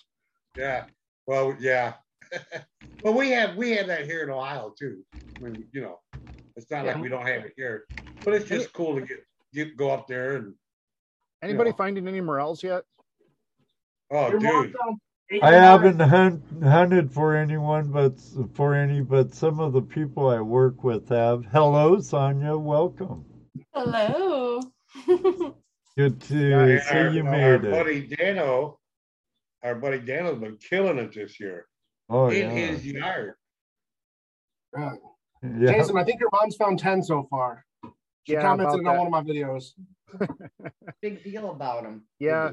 Yeah, 0.56 0.84
well, 1.26 1.56
yeah. 1.60 1.94
But 3.02 3.12
we 3.16 3.30
have, 3.30 3.56
we 3.56 3.72
have 3.72 3.88
that 3.88 4.04
here 4.04 4.22
in 4.22 4.30
Ohio 4.30 4.72
too. 4.78 5.02
I 5.14 5.40
mean, 5.40 5.64
you 5.72 5.80
know, 5.80 5.98
it's 6.54 6.70
not 6.70 6.86
like 6.86 6.98
we 6.98 7.08
don't 7.08 7.26
have 7.26 7.44
it 7.44 7.52
here, 7.56 7.86
but 8.24 8.32
it's 8.32 8.48
just 8.48 8.72
cool 8.72 8.94
to 8.94 9.00
get, 9.04 9.26
get, 9.52 9.76
go 9.76 9.90
up 9.90 10.06
there 10.06 10.36
and, 10.36 10.54
Anybody 11.42 11.70
Yeah. 11.70 11.76
finding 11.76 12.06
any 12.06 12.20
morels 12.20 12.62
yet? 12.62 12.84
oh, 14.12 14.30
Your 14.30 14.38
dude. 14.38 14.76
I 15.42 15.50
haven't 15.50 15.98
hunt, 15.98 16.44
hunted 16.62 17.10
for 17.10 17.34
anyone, 17.34 17.88
but 17.90 18.20
for 18.54 18.74
any, 18.76 19.00
but 19.00 19.34
some 19.34 19.58
of 19.58 19.72
the 19.72 19.82
people 19.82 20.28
I 20.28 20.40
work 20.40 20.84
with 20.84 21.08
have. 21.08 21.44
Hello, 21.46 21.98
Sonia. 21.98 22.56
Welcome. 22.56 23.24
Hello. 23.74 24.60
Good 25.96 26.20
to 26.20 26.36
Yeah, 26.36 26.80
see 26.88 26.96
our- 26.98 27.08
you 27.10 27.26
our 27.26 27.30
made 27.32 27.64
it. 27.64 27.70
Buddy 27.72 28.06
Dano, 28.06 28.78
our 29.64 29.74
buddy 29.74 29.98
Dano's 29.98 30.38
been 30.38 30.56
killing 30.58 30.98
it 30.98 31.12
this 31.14 31.40
year 31.40 31.66
Oh 32.12 32.28
in 32.28 32.50
yeah, 32.50 32.50
his 32.50 32.86
yard. 32.86 33.34
Uh, 34.78 34.90
yeah. 35.42 35.72
Jason, 35.72 35.96
I 35.96 36.04
think 36.04 36.20
your 36.20 36.28
mom's 36.32 36.56
found 36.56 36.78
10 36.78 37.02
so 37.02 37.26
far. 37.30 37.64
She 38.24 38.34
Yeah, 38.34 38.42
commented 38.42 38.74
on 38.80 38.84
that. 38.84 38.98
one 38.98 39.06
of 39.06 39.10
my 39.12 39.22
videos. 39.22 39.72
Big 41.02 41.24
deal 41.24 41.50
about 41.50 41.82
them. 41.84 42.02
Yeah. 42.18 42.50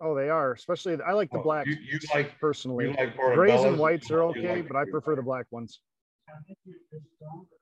Oh, 0.00 0.14
they 0.14 0.28
are. 0.28 0.52
Especially, 0.52 0.98
I 1.06 1.12
like 1.12 1.30
the 1.30 1.38
Oh, 1.38 1.42
blacks 1.42 1.68
You, 1.70 1.76
you 1.76 1.98
like, 2.12 2.38
personally. 2.40 2.86
you 2.86 2.94
like 2.96 3.16
Grays 3.16 3.62
and 3.62 3.78
whites 3.78 4.10
are 4.10 4.24
okay, 4.24 4.56
like 4.56 4.68
but 4.68 4.76
I 4.76 4.84
prefer 4.90 5.14
the 5.14 5.22
black 5.22 5.46
ones. 5.50 5.80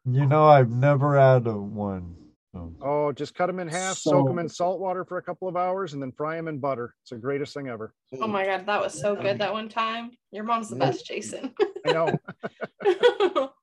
You 0.05 0.27
know, 0.27 0.47
I've 0.47 0.71
never 0.71 1.19
had 1.19 1.47
a 1.47 1.57
one. 1.57 2.17
So. 2.53 2.75
Oh, 2.83 3.13
just 3.13 3.35
cut 3.35 3.47
them 3.47 3.59
in 3.59 3.69
half, 3.69 3.97
soak 3.97 4.29
them 4.29 4.39
in 4.39 4.49
salt 4.49 4.81
water 4.81 5.05
for 5.05 5.19
a 5.19 5.23
couple 5.23 5.49
of 5.49 5.57
hours, 5.57 5.95
and 5.95 6.03
then 6.03 6.13
fry 6.13 6.37
them 6.37 6.49
in 6.49 6.59
butter. 6.59 6.95
It's 7.03 7.11
the 7.11 7.17
greatest 7.17 7.55
thing 7.55 7.69
ever. 7.69 7.95
oh 8.21 8.27
my 8.27 8.45
god, 8.45 8.67
that 8.67 8.81
was 8.81 8.99
so 8.99 9.17
good 9.17 9.39
that 9.39 9.53
one 9.53 9.69
time. 9.69 10.11
Your 10.31 10.45
mom's 10.45 10.69
the 10.69 10.77
best, 10.77 11.07
Jason. 11.07 11.55
I 11.87 11.93
know. 11.93 13.51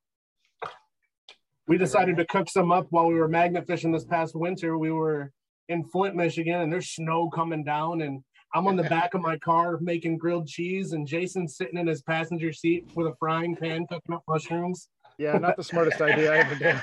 We 1.70 1.78
decided 1.78 2.16
to 2.16 2.26
cook 2.26 2.50
some 2.50 2.72
up 2.72 2.88
while 2.90 3.06
we 3.06 3.14
were 3.14 3.28
magnet 3.28 3.64
fishing 3.64 3.92
this 3.92 4.04
past 4.04 4.34
winter. 4.34 4.76
We 4.76 4.90
were 4.90 5.30
in 5.68 5.84
Flint, 5.84 6.16
Michigan, 6.16 6.62
and 6.62 6.72
there's 6.72 6.90
snow 6.90 7.30
coming 7.30 7.62
down. 7.62 8.02
And 8.02 8.24
I'm 8.52 8.66
on 8.66 8.74
the 8.74 8.82
back 8.90 9.14
of 9.14 9.20
my 9.20 9.38
car 9.38 9.78
making 9.80 10.18
grilled 10.18 10.48
cheese, 10.48 10.94
and 10.94 11.06
Jason's 11.06 11.56
sitting 11.56 11.78
in 11.78 11.86
his 11.86 12.02
passenger 12.02 12.52
seat 12.52 12.90
with 12.96 13.06
a 13.06 13.14
frying 13.20 13.54
pan 13.54 13.86
cooking 13.86 14.16
up 14.16 14.24
mushrooms. 14.26 14.88
Yeah, 15.16 15.38
not 15.38 15.56
the 15.56 15.62
smartest 15.62 16.00
idea 16.00 16.32
I 16.32 16.38
ever 16.38 16.54
did. 16.56 16.82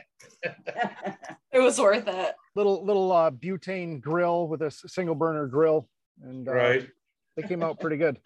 it 1.52 1.60
was 1.60 1.78
worth 1.80 2.06
it. 2.06 2.34
Little 2.54 2.84
little 2.84 3.12
uh, 3.12 3.30
butane 3.30 4.00
grill 4.00 4.48
with 4.48 4.62
a 4.62 4.70
single 4.70 5.14
burner 5.14 5.46
grill, 5.46 5.88
and 6.22 6.48
uh, 6.48 6.52
Right, 6.52 6.88
they 7.36 7.42
came 7.42 7.62
out 7.62 7.80
pretty 7.80 7.96
good. 7.96 8.18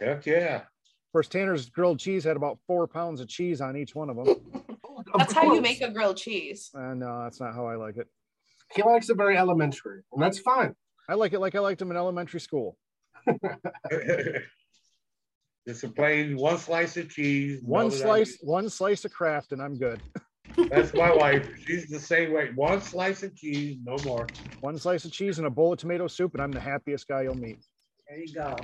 heck 0.00 0.26
yeah. 0.26 0.56
Of 0.56 1.12
course, 1.12 1.28
Tanner's 1.28 1.70
grilled 1.70 1.98
cheese 1.98 2.24
had 2.24 2.36
about 2.36 2.58
four 2.66 2.86
pounds 2.86 3.20
of 3.20 3.28
cheese 3.28 3.60
on 3.60 3.76
each 3.76 3.94
one 3.94 4.10
of 4.10 4.16
them. 4.16 4.28
Of 4.28 4.40
That's 5.18 5.32
how 5.32 5.54
you 5.54 5.60
make 5.60 5.80
a 5.80 5.90
grilled 5.90 6.16
cheese. 6.18 6.70
And 6.74 7.00
no, 7.00 7.22
that's 7.22 7.40
not 7.40 7.54
how 7.54 7.66
I 7.66 7.76
like 7.76 7.96
it. 7.96 8.06
He 8.74 8.82
likes 8.82 9.08
it 9.08 9.16
very 9.16 9.38
elementary, 9.38 10.02
and 10.12 10.20
that's 10.22 10.38
fine. 10.40 10.74
I 11.08 11.14
like 11.14 11.32
it 11.32 11.38
like 11.38 11.54
I 11.54 11.60
liked 11.60 11.78
them 11.78 11.90
in 11.90 11.96
elementary 11.96 12.40
school. 12.40 12.76
Just 15.66 15.82
a 15.84 15.88
plain 15.88 16.36
one 16.36 16.58
slice 16.58 16.96
of 16.96 17.08
cheese. 17.08 17.60
One 17.62 17.90
slice, 17.90 18.38
one 18.40 18.68
slice 18.68 19.04
of 19.04 19.12
Kraft, 19.12 19.52
and 19.52 19.60
I'm 19.60 19.76
good. 19.78 20.00
That's 20.70 20.94
my 20.94 21.14
wife. 21.14 21.48
She's 21.66 21.86
the 21.86 22.00
same 22.00 22.32
way. 22.32 22.50
One 22.54 22.80
slice 22.80 23.22
of 23.22 23.34
cheese, 23.36 23.78
no 23.84 23.96
more. 24.04 24.26
One 24.60 24.78
slice 24.78 25.04
of 25.04 25.12
cheese 25.12 25.38
and 25.38 25.46
a 25.46 25.50
bowl 25.50 25.72
of 25.74 25.78
tomato 25.78 26.06
soup, 26.06 26.34
and 26.34 26.42
I'm 26.42 26.52
the 26.52 26.60
happiest 26.60 27.06
guy 27.08 27.22
you'll 27.22 27.34
meet. 27.36 27.58
There 28.08 28.18
you 28.18 28.32
go. 28.34 28.56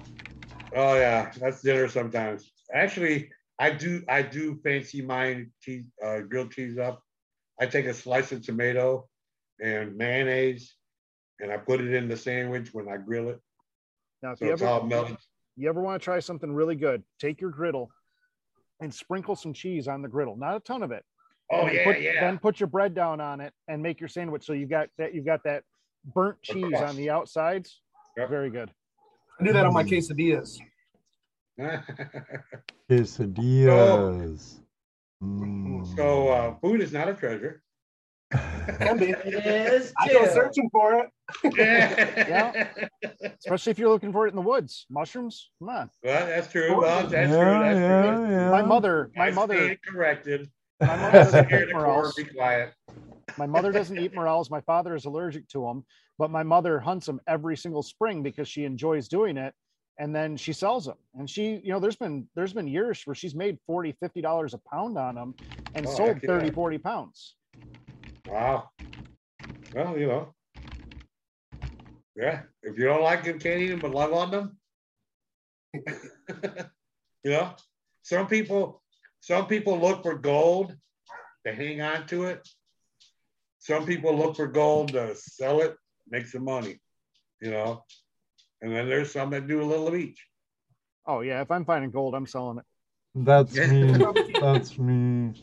Oh 0.74 0.94
yeah, 0.94 1.30
that's 1.38 1.60
dinner 1.62 1.88
sometimes. 1.88 2.50
Actually, 2.72 3.30
I 3.58 3.70
do 3.70 4.02
I 4.08 4.22
do 4.22 4.58
fancy 4.64 5.02
mine 5.02 5.52
cheese 5.60 5.84
uh, 6.02 6.20
grilled 6.20 6.52
cheese 6.52 6.78
up. 6.78 7.02
I 7.60 7.66
take 7.66 7.86
a 7.86 7.94
slice 7.94 8.32
of 8.32 8.42
tomato 8.42 9.08
and 9.60 9.96
mayonnaise, 9.96 10.74
and 11.40 11.52
I 11.52 11.58
put 11.58 11.80
it 11.80 11.92
in 11.92 12.08
the 12.08 12.16
sandwich 12.16 12.70
when 12.72 12.88
I 12.88 12.96
grill 12.96 13.28
it, 13.28 13.40
Now, 14.22 14.32
if 14.32 14.38
so 14.38 14.46
you 14.46 14.52
it's 14.52 14.62
ever 14.62 14.70
all 14.70 14.82
melted. 14.84 15.18
you 15.56 15.68
ever 15.68 15.80
want 15.82 16.00
to 16.00 16.04
try 16.04 16.18
something 16.20 16.52
really 16.52 16.74
good, 16.74 17.02
take 17.20 17.40
your 17.40 17.50
griddle 17.50 17.90
and 18.80 18.92
sprinkle 18.92 19.36
some 19.36 19.52
cheese 19.52 19.86
on 19.86 20.02
the 20.02 20.08
griddle. 20.08 20.36
Not 20.36 20.56
a 20.56 20.60
ton 20.60 20.82
of 20.82 20.90
it. 20.90 21.04
Oh 21.52 21.66
then 21.66 21.74
yeah, 21.74 21.84
put, 21.84 22.00
yeah. 22.00 22.20
Then 22.20 22.38
put 22.38 22.58
your 22.60 22.66
bread 22.66 22.94
down 22.94 23.20
on 23.20 23.40
it 23.40 23.52
and 23.68 23.82
make 23.82 24.00
your 24.00 24.08
sandwich. 24.08 24.44
So 24.44 24.54
you've 24.54 24.70
got 24.70 24.88
that 24.98 25.14
you've 25.14 25.26
got 25.26 25.44
that 25.44 25.64
burnt 26.14 26.40
cheese 26.42 26.80
on 26.80 26.96
the 26.96 27.10
outsides. 27.10 27.80
Yep. 28.16 28.30
Very 28.30 28.50
good. 28.50 28.70
I 29.40 29.44
do 29.44 29.52
that 29.52 29.66
on 29.66 29.74
my 29.74 29.84
quesadillas. 29.84 30.58
Quesadillas. 32.90 34.60
Mm. 35.22 35.96
so 35.96 36.28
uh, 36.28 36.54
food 36.60 36.80
is 36.80 36.92
not 36.92 37.08
a 37.08 37.14
treasure. 37.14 37.62
Can 38.78 38.98
be. 38.98 39.14
It 39.24 39.46
is 39.46 39.92
I 39.98 40.12
go 40.12 40.26
searching 40.26 40.68
for 40.70 40.94
it. 40.94 41.10
yeah. 41.56 42.68
especially 43.38 43.70
if 43.70 43.78
you're 43.78 43.90
looking 43.90 44.12
for 44.12 44.26
it 44.26 44.30
in 44.30 44.36
the 44.36 44.42
woods. 44.42 44.86
Mushrooms, 44.90 45.50
come 45.58 45.68
on. 45.68 45.90
Well, 46.02 46.26
that's 46.26 46.50
true. 46.50 46.80
Well, 46.80 47.02
that's 47.02 47.12
yeah, 47.12 47.26
true. 47.26 47.36
That's 47.36 47.78
yeah, 47.78 48.16
true. 48.16 48.30
yeah. 48.30 48.50
My 48.50 48.62
mother, 48.62 49.10
my 49.16 49.26
I 49.26 49.30
mother, 49.30 49.56
stand 49.56 49.78
corrected. 49.86 50.50
My 50.86 50.96
mother 50.96 51.18
doesn't 51.24 51.52
eat 51.52 51.72
morels. 51.72 52.14
be 52.14 52.24
quiet. 52.24 52.74
My 53.38 53.46
mother 53.46 53.72
doesn't 53.72 53.98
eat 53.98 54.14
morels. 54.14 54.50
My 54.50 54.60
father 54.60 54.94
is 54.94 55.04
allergic 55.04 55.48
to 55.48 55.62
them, 55.62 55.84
but 56.18 56.30
my 56.30 56.42
mother 56.42 56.78
hunts 56.80 57.06
them 57.06 57.20
every 57.26 57.56
single 57.56 57.82
spring 57.82 58.22
because 58.22 58.48
she 58.48 58.64
enjoys 58.64 59.08
doing 59.08 59.36
it. 59.36 59.54
And 59.98 60.14
then 60.14 60.36
she 60.36 60.52
sells 60.52 60.86
them. 60.86 60.96
And 61.18 61.28
she, 61.28 61.60
you 61.62 61.70
know, 61.72 61.78
there's 61.78 61.96
been 61.96 62.26
there's 62.34 62.52
been 62.52 62.66
years 62.66 63.02
where 63.06 63.14
she's 63.14 63.34
made 63.34 63.58
40, 63.66 63.92
50 64.00 64.20
dollars 64.20 64.54
a 64.54 64.58
pound 64.58 64.96
on 64.98 65.14
them 65.14 65.34
and 65.74 65.86
Oh, 65.86 65.94
sold 65.96 66.14
heck 66.14 66.22
yeah. 66.22 66.28
30, 66.28 66.50
40 66.50 66.78
pounds. 66.78 67.34
Wow. 68.26 68.70
Well, 69.74 69.98
you 69.98 70.06
know. 70.06 70.34
Yeah, 72.14 72.42
if 72.62 72.76
you 72.76 72.84
don't 72.84 73.02
like 73.02 73.24
them, 73.24 73.38
can't 73.38 73.60
eat 73.60 73.70
them, 73.70 73.80
but 73.80 73.92
love 73.92 74.12
on 74.12 74.30
them. 74.30 74.56
you 77.24 77.30
know, 77.30 77.54
some 78.02 78.26
people, 78.26 78.81
some 79.22 79.46
people 79.46 79.78
look 79.78 80.02
for 80.02 80.16
gold 80.18 80.76
to 81.46 81.54
hang 81.54 81.80
on 81.80 82.06
to 82.08 82.24
it. 82.24 82.46
Some 83.60 83.86
people 83.86 84.16
look 84.16 84.34
for 84.36 84.48
gold 84.48 84.88
to 84.92 85.14
sell 85.14 85.60
it, 85.60 85.76
make 86.10 86.26
some 86.26 86.44
money. 86.44 86.80
You 87.40 87.52
know, 87.52 87.84
and 88.60 88.74
then 88.74 88.88
there's 88.88 89.12
some 89.12 89.30
that 89.30 89.46
do 89.46 89.62
a 89.62 89.64
little 89.64 89.86
of 89.88 89.94
each. 89.94 90.20
Oh 91.06 91.20
yeah, 91.20 91.40
if 91.40 91.50
I'm 91.50 91.64
finding 91.64 91.92
gold, 91.92 92.14
I'm 92.14 92.26
selling 92.26 92.58
it. 92.58 92.64
That's 93.14 93.54
me. 93.56 93.92
That's 94.40 94.78
me. 94.78 95.34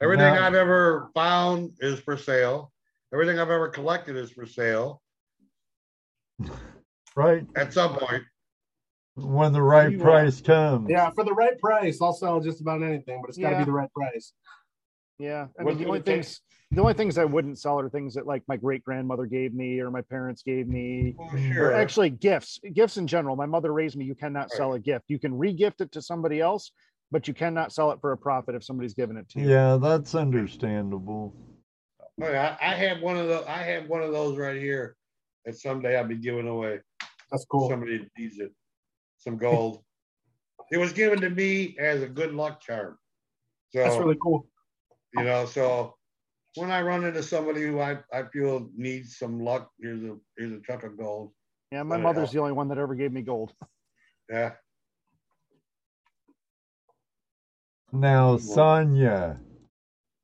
Everything 0.00 0.34
Now- 0.34 0.46
I've 0.46 0.54
ever 0.54 1.10
found 1.14 1.72
is 1.80 1.98
for 2.00 2.16
sale. 2.16 2.72
Everything 3.12 3.40
I've 3.40 3.50
ever 3.50 3.68
collected 3.68 4.16
is 4.16 4.30
for 4.30 4.46
sale 4.46 5.02
right 7.16 7.44
at 7.56 7.72
some 7.72 7.96
point. 7.96 8.22
When 9.14 9.52
the 9.52 9.62
right 9.62 9.90
You 9.92 9.98
are- 10.00 10.02
price 10.02 10.40
comes. 10.40 10.88
Yeah, 10.88 11.10
for 11.10 11.24
the 11.24 11.34
right 11.34 11.58
price, 11.58 12.00
I'll 12.00 12.12
sell 12.12 12.40
just 12.40 12.60
about 12.60 12.82
anything, 12.82 13.20
but 13.20 13.28
it's 13.28 13.38
got 13.38 13.50
to 13.50 13.54
Yeah. 13.54 13.58
be 13.60 13.64
the 13.66 13.72
right 13.72 13.92
price. 13.92 14.32
Yeah. 15.18 15.48
I 15.58 15.62
What's 15.64 15.74
mean, 15.76 15.84
the 15.84 15.88
only 15.88 15.98
gonna 16.00 16.16
take? 16.16 16.24
things 16.24 16.40
the 16.72 16.80
only 16.80 16.94
things 16.94 17.18
I 17.18 17.24
wouldn't 17.24 17.58
sell 17.58 17.80
are 17.80 17.88
things 17.88 18.14
that 18.14 18.28
like 18.28 18.44
my 18.46 18.56
great 18.56 18.84
grandmother 18.84 19.26
gave 19.26 19.52
me 19.52 19.80
or 19.80 19.90
my 19.90 20.02
parents 20.02 20.40
gave 20.44 20.68
me. 20.68 21.16
Well, 21.18 21.28
Mm. 21.30 21.50
Or 21.50 21.54
sure. 21.54 21.72
actually 21.72 22.10
gifts. 22.10 22.60
Gifts 22.72 22.96
in 22.96 23.08
general. 23.08 23.34
My 23.34 23.44
mother 23.46 23.72
raised 23.72 23.96
me. 23.96 24.04
You 24.04 24.14
cannot 24.14 24.52
sell 24.52 24.74
a 24.74 24.78
gift. 24.78 25.06
You 25.08 25.18
can 25.18 25.36
re-gift 25.36 25.80
it 25.80 25.90
to 25.92 26.00
somebody 26.00 26.40
else, 26.40 26.70
but 27.10 27.26
you 27.26 27.34
cannot 27.34 27.72
sell 27.72 27.90
it 27.90 28.00
for 28.00 28.12
a 28.12 28.16
profit 28.16 28.54
if 28.54 28.62
somebody's 28.62 28.94
given 28.94 29.16
it 29.16 29.28
to 29.30 29.40
you. 29.40 29.48
Yeah, 29.50 29.78
that's 29.82 30.14
understandable. 30.14 31.34
Oh, 32.22 32.30
yeah, 32.30 32.56
I 32.60 32.70
I 32.70 32.74
have 32.76 33.02
one 33.02 33.16
of 33.16 33.26
those. 33.26 33.44
I 33.46 33.62
have 33.64 33.88
one 33.88 34.02
of 34.02 34.12
those 34.12 34.38
right 34.38 34.56
here 34.56 34.94
that 35.44 35.56
someday 35.56 35.96
I'll 35.98 36.06
be 36.06 36.18
giving 36.18 36.46
away. 36.46 36.78
That's 37.32 37.44
cool. 37.46 37.68
Somebody 37.68 38.08
needs 38.16 38.38
it, 38.38 38.52
some 39.20 39.36
gold. 39.38 39.82
It 40.72 40.78
was 40.78 40.92
given 40.92 41.20
to 41.20 41.30
me 41.30 41.76
as 41.78 42.02
a 42.02 42.08
good 42.08 42.34
luck 42.34 42.60
charm. 42.60 42.98
That's 43.72 43.96
really 43.96 44.18
cool. 44.22 44.46
you 45.14 45.24
know, 45.24 45.46
so 45.46 45.94
when 46.56 46.70
I 46.72 46.82
run 46.82 47.04
into 47.04 47.22
somebody 47.22 47.62
who 47.62 47.80
I, 47.80 47.98
I 48.12 48.24
feel 48.32 48.68
needs 48.76 49.16
some 49.16 49.40
luck, 49.40 49.70
here's 49.80 50.02
a, 50.02 50.16
here's 50.36 50.52
a 50.52 50.60
chunk 50.66 50.82
of 50.82 50.98
gold. 50.98 51.32
Yeah, 51.70 51.84
my 51.84 51.94
Let 51.96 52.02
mother's 52.02 52.28
out. 52.30 52.32
the 52.32 52.40
only 52.40 52.52
one 52.52 52.68
that 52.68 52.78
ever 52.78 52.94
gave 52.96 53.12
me 53.12 53.22
gold. 53.22 53.52
Yeah. 54.28 54.52
Now, 57.92 58.30
Well- 58.30 58.38
Sonia, 58.38 59.40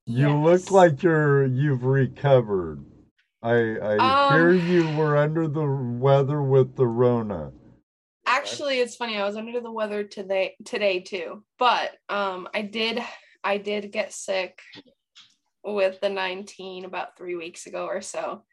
you 0.06 0.36
look 0.36 0.70
like 0.70 1.02
you're 1.02 1.46
you've 1.46 1.84
recovered. 1.84 2.84
I 3.42 3.52
I 3.54 4.32
hear 4.36 4.50
Um, 4.50 4.66
you 4.68 4.96
were 4.96 5.16
under 5.16 5.46
the 5.48 5.66
weather 6.00 6.42
with 6.42 6.76
the 6.76 6.86
Rona. 6.86 7.52
Actually, 8.50 8.78
it's 8.80 8.96
funny. 8.96 9.16
I 9.16 9.24
was 9.24 9.36
under 9.36 9.60
the 9.60 9.70
weather 9.72 10.04
today 10.04 10.54
today 10.64 11.00
too. 11.00 11.44
But 11.58 11.92
um 12.08 12.48
I 12.54 12.62
did 12.62 13.02
I 13.42 13.58
did 13.58 13.92
get 13.92 14.12
sick 14.12 14.60
with 15.64 16.00
the 16.00 16.08
19 16.08 16.84
about 16.84 17.16
3 17.18 17.34
weeks 17.36 17.66
ago 17.66 17.86
or 17.86 18.00
so. 18.00 18.44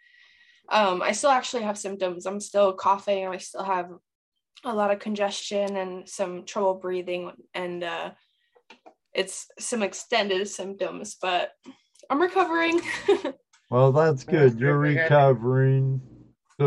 Um 0.69 1.01
I 1.01 1.11
still 1.11 1.29
actually 1.29 1.63
have 1.63 1.77
symptoms. 1.77 2.25
I'm 2.25 2.39
still 2.39 2.73
coughing. 2.73 3.27
I 3.27 3.37
still 3.37 3.63
have 3.63 3.89
a 4.65 4.73
lot 4.73 4.91
of 4.91 4.99
congestion 4.99 5.75
and 5.77 6.07
some 6.07 6.45
trouble 6.45 6.75
breathing 6.75 7.31
and 7.53 7.83
uh 7.83 8.11
it's 9.13 9.47
some 9.59 9.83
extended 9.83 10.47
symptoms, 10.47 11.17
but 11.21 11.51
I'm 12.09 12.21
recovering. 12.21 12.81
Well, 13.69 13.91
that's 13.91 14.23
good. 14.23 14.59
You're 14.59 14.85
same 14.85 14.93
thing 14.95 14.97
happened- 15.03 15.39
recovering. 15.39 16.01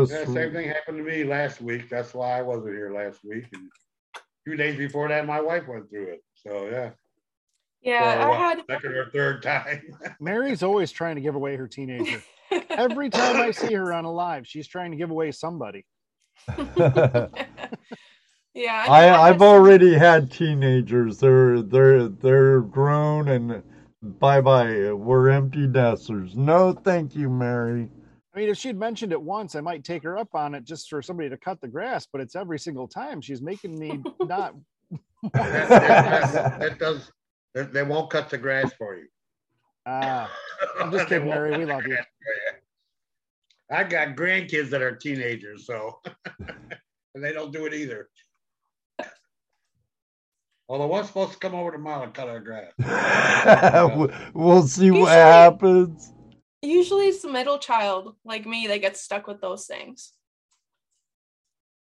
Just 0.05 0.11
Yeah, 0.11 0.33
same 0.33 0.53
thing 0.53 0.67
happened 0.69 0.97
to 0.97 1.03
me 1.03 1.23
last 1.23 1.61
week. 1.61 1.89
That's 1.89 2.13
why 2.13 2.37
I 2.37 2.41
wasn't 2.41 2.75
here 2.75 2.93
last 2.93 3.19
week. 3.23 3.45
And 3.53 3.69
two 4.45 4.55
days 4.55 4.77
before 4.77 5.07
that, 5.09 5.25
my 5.25 5.41
wife 5.41 5.67
went 5.67 5.89
through 5.89 6.07
it. 6.07 6.23
So 6.35 6.69
yeah. 6.69 6.91
yeah, 7.81 8.13
For 8.13 8.19
I 8.21 8.29
what, 8.29 8.37
had 8.39 8.63
second 8.69 8.93
or 8.93 9.09
third 9.11 9.43
time. 9.43 9.81
Mary's 10.19 10.63
always 10.63 10.91
trying 10.91 11.15
to 11.15 11.21
give 11.21 11.35
away 11.35 11.55
her 11.55 11.67
teenager. 11.67 12.21
Every 12.69 13.09
time 13.09 13.37
I 13.37 13.51
see 13.51 13.73
her 13.73 13.93
on 13.93 14.05
a 14.05 14.11
live, 14.11 14.47
she's 14.47 14.67
trying 14.67 14.91
to 14.91 14.97
give 14.97 15.09
away 15.09 15.31
somebody. 15.31 15.85
yeah, 18.53 18.85
I 18.87 19.03
had 19.03 19.19
I've 19.19 19.41
already 19.41 19.95
had 19.95 20.31
teenagers. 20.31 21.17
They're 21.17 21.61
they're 21.61 22.07
they're 22.07 22.61
grown 22.61 23.27
and 23.27 23.63
bye 24.01 24.41
bye. 24.41 24.93
We're 24.93 25.29
empty 25.29 25.67
nesters. 25.67 26.35
No, 26.35 26.71
thank 26.71 27.15
you, 27.15 27.29
Mary. 27.29 27.89
I 28.37 28.39
mean, 28.39 28.49
if 28.49 28.57
she'd 28.59 28.77
mentioned 28.77 29.13
it 29.13 29.19
once, 29.19 29.55
I 29.55 29.61
might 29.61 29.83
take 29.83 30.03
her 30.03 30.15
up 30.15 30.35
on 30.35 30.53
it 30.53 30.63
just 30.63 30.91
for 30.91 31.01
somebody 31.01 31.27
to 31.27 31.37
cut 31.37 31.59
the 31.59 31.67
grass, 31.67 32.05
but 32.11 32.21
it's 32.21 32.35
every 32.35 32.59
single 32.59 32.87
time 32.87 33.19
she's 33.19 33.41
making 33.41 33.79
me 33.79 33.99
not. 34.21 34.53
that, 35.33 35.69
that- 35.69 35.69
that- 36.33 36.59
that 36.59 36.77
does. 36.77 37.11
They, 37.55 37.63
they 37.63 37.81
won't 37.81 38.11
cut 38.11 38.29
the 38.29 38.37
grass 38.37 38.71
for 38.77 38.95
you. 38.95 39.07
Ah, 39.87 40.31
I'm 40.79 40.91
just 40.91 41.07
kidding, 41.07 41.27
won't 41.27 41.39
Mary. 41.39 41.57
We 41.57 41.65
love 41.65 41.81
you. 41.81 41.95
grass 41.95 42.05
for 42.05 43.75
you. 43.75 43.79
I 43.79 43.83
got 43.85 44.15
grandkids 44.15 44.69
that 44.69 44.83
are 44.83 44.95
teenagers, 44.95 45.65
so 45.65 45.99
and 47.15 47.23
they 47.23 47.33
don't 47.33 47.51
do 47.51 47.65
it 47.65 47.73
either. 47.73 48.07
Although 50.69 50.85
one's 50.85 51.07
supposed 51.07 51.31
to 51.31 51.39
come 51.39 51.55
over 51.55 51.71
tomorrow 51.71 52.03
and 52.03 52.13
cut 52.13 52.27
our 52.29 52.39
grass. 52.39 52.71
we'll 54.35 54.61
see 54.67 54.91
what 54.91 54.97
Usually- 54.99 55.11
happens. 55.15 56.13
Usually 56.61 57.07
it's 57.07 57.21
the 57.21 57.31
middle 57.31 57.59
child 57.59 58.15
like 58.25 58.45
me 58.45 58.67
that 58.67 58.81
gets 58.81 59.01
stuck 59.01 59.27
with 59.27 59.41
those 59.41 59.65
things. 59.67 60.13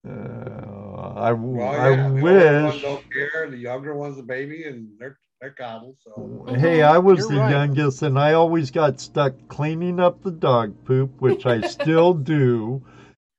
Uh, 0.07 1.13
I, 1.16 1.30
w- 1.30 1.57
Well, 1.57 1.70
I 1.70 1.89
yeah, 1.89 2.09
the 2.09 2.22
wish. 2.22 2.82
don't 2.82 3.03
care. 3.11 3.49
The 3.49 3.57
younger 3.57 3.95
one's 3.95 4.20
a 4.20 4.24
baby, 4.24 4.66
and 4.66 4.89
they're 4.99 5.18
they're 5.41 5.51
coddled. 5.51 5.97
So 6.03 6.45
Hey, 6.49 6.80
Mhm. 6.80 6.86
I 6.86 6.97
was 6.97 7.20
You're 7.20 7.30
the 7.30 7.39
right. 7.39 7.51
youngest, 7.51 8.01
and 8.03 8.18
I 8.20 8.34
always 8.34 8.72
got 8.72 8.99
stuck 8.99 9.34
cleaning 9.47 9.99
up 9.99 10.22
the 10.24 10.32
dog 10.32 10.74
poop, 10.86 11.22
which 11.22 11.45
I 11.45 11.61
still 11.61 12.13
do. 12.13 12.84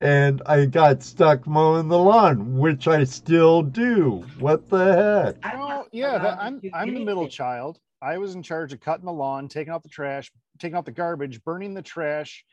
And 0.01 0.43
I 0.45 0.67
got 0.67 1.03
stuck 1.03 1.47
mowing 1.47 1.89
the 1.89 1.99
lawn, 1.99 2.59
which 2.59 2.87
I 2.87 3.05
still 3.05 3.63
do. 3.63 4.25
What 4.39 4.69
the 4.69 4.95
heck? 5.43 5.55
Oh, 5.57 5.87
yeah, 5.91 6.19
that, 6.19 6.39
I'm 6.39 6.61
I'm 6.75 6.93
the 6.95 7.05
middle 7.05 7.29
child. 7.29 7.81
I 8.03 8.19
was 8.19 8.35
in 8.35 8.43
charge 8.43 8.73
of 8.73 8.81
cutting 8.81 9.07
the 9.07 9.13
lawn, 9.13 9.49
taking 9.49 9.73
out 9.73 9.83
the 9.83 9.89
trash, 9.89 10.31
taking 10.59 10.77
out 10.77 10.85
the 10.85 10.93
garbage, 10.93 11.43
burning 11.45 11.75
the 11.75 11.83
trash, 11.83 12.45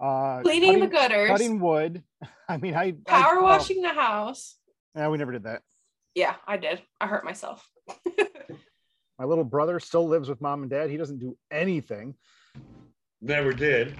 uh, 0.00 0.40
Cleaning 0.42 0.80
the 0.80 0.86
gutters, 0.86 1.28
cutting 1.28 1.60
wood. 1.60 2.02
I 2.48 2.56
mean, 2.56 2.74
I 2.74 2.84
I- 2.84 2.94
power 3.06 3.38
oh, 3.38 3.42
washing 3.44 3.82
the 3.82 3.88
house. 3.92 4.56
yeah, 4.94 5.08
we 5.08 5.18
never 5.18 5.32
did 5.32 5.44
that. 5.44 5.62
Yeah, 6.14 6.34
I 6.46 6.56
did. 6.56 6.80
I 7.00 7.06
hurt 7.06 7.24
myself. 7.24 7.68
My 9.18 9.24
little 9.24 9.44
brother 9.44 9.80
still 9.80 10.06
lives 10.08 10.28
with 10.28 10.40
mom 10.40 10.62
and 10.62 10.70
dad. 10.70 10.90
He 10.90 10.96
doesn't 10.98 11.18
do 11.18 11.36
anything. 11.50 12.14
never 13.20 13.52
did. 13.52 13.94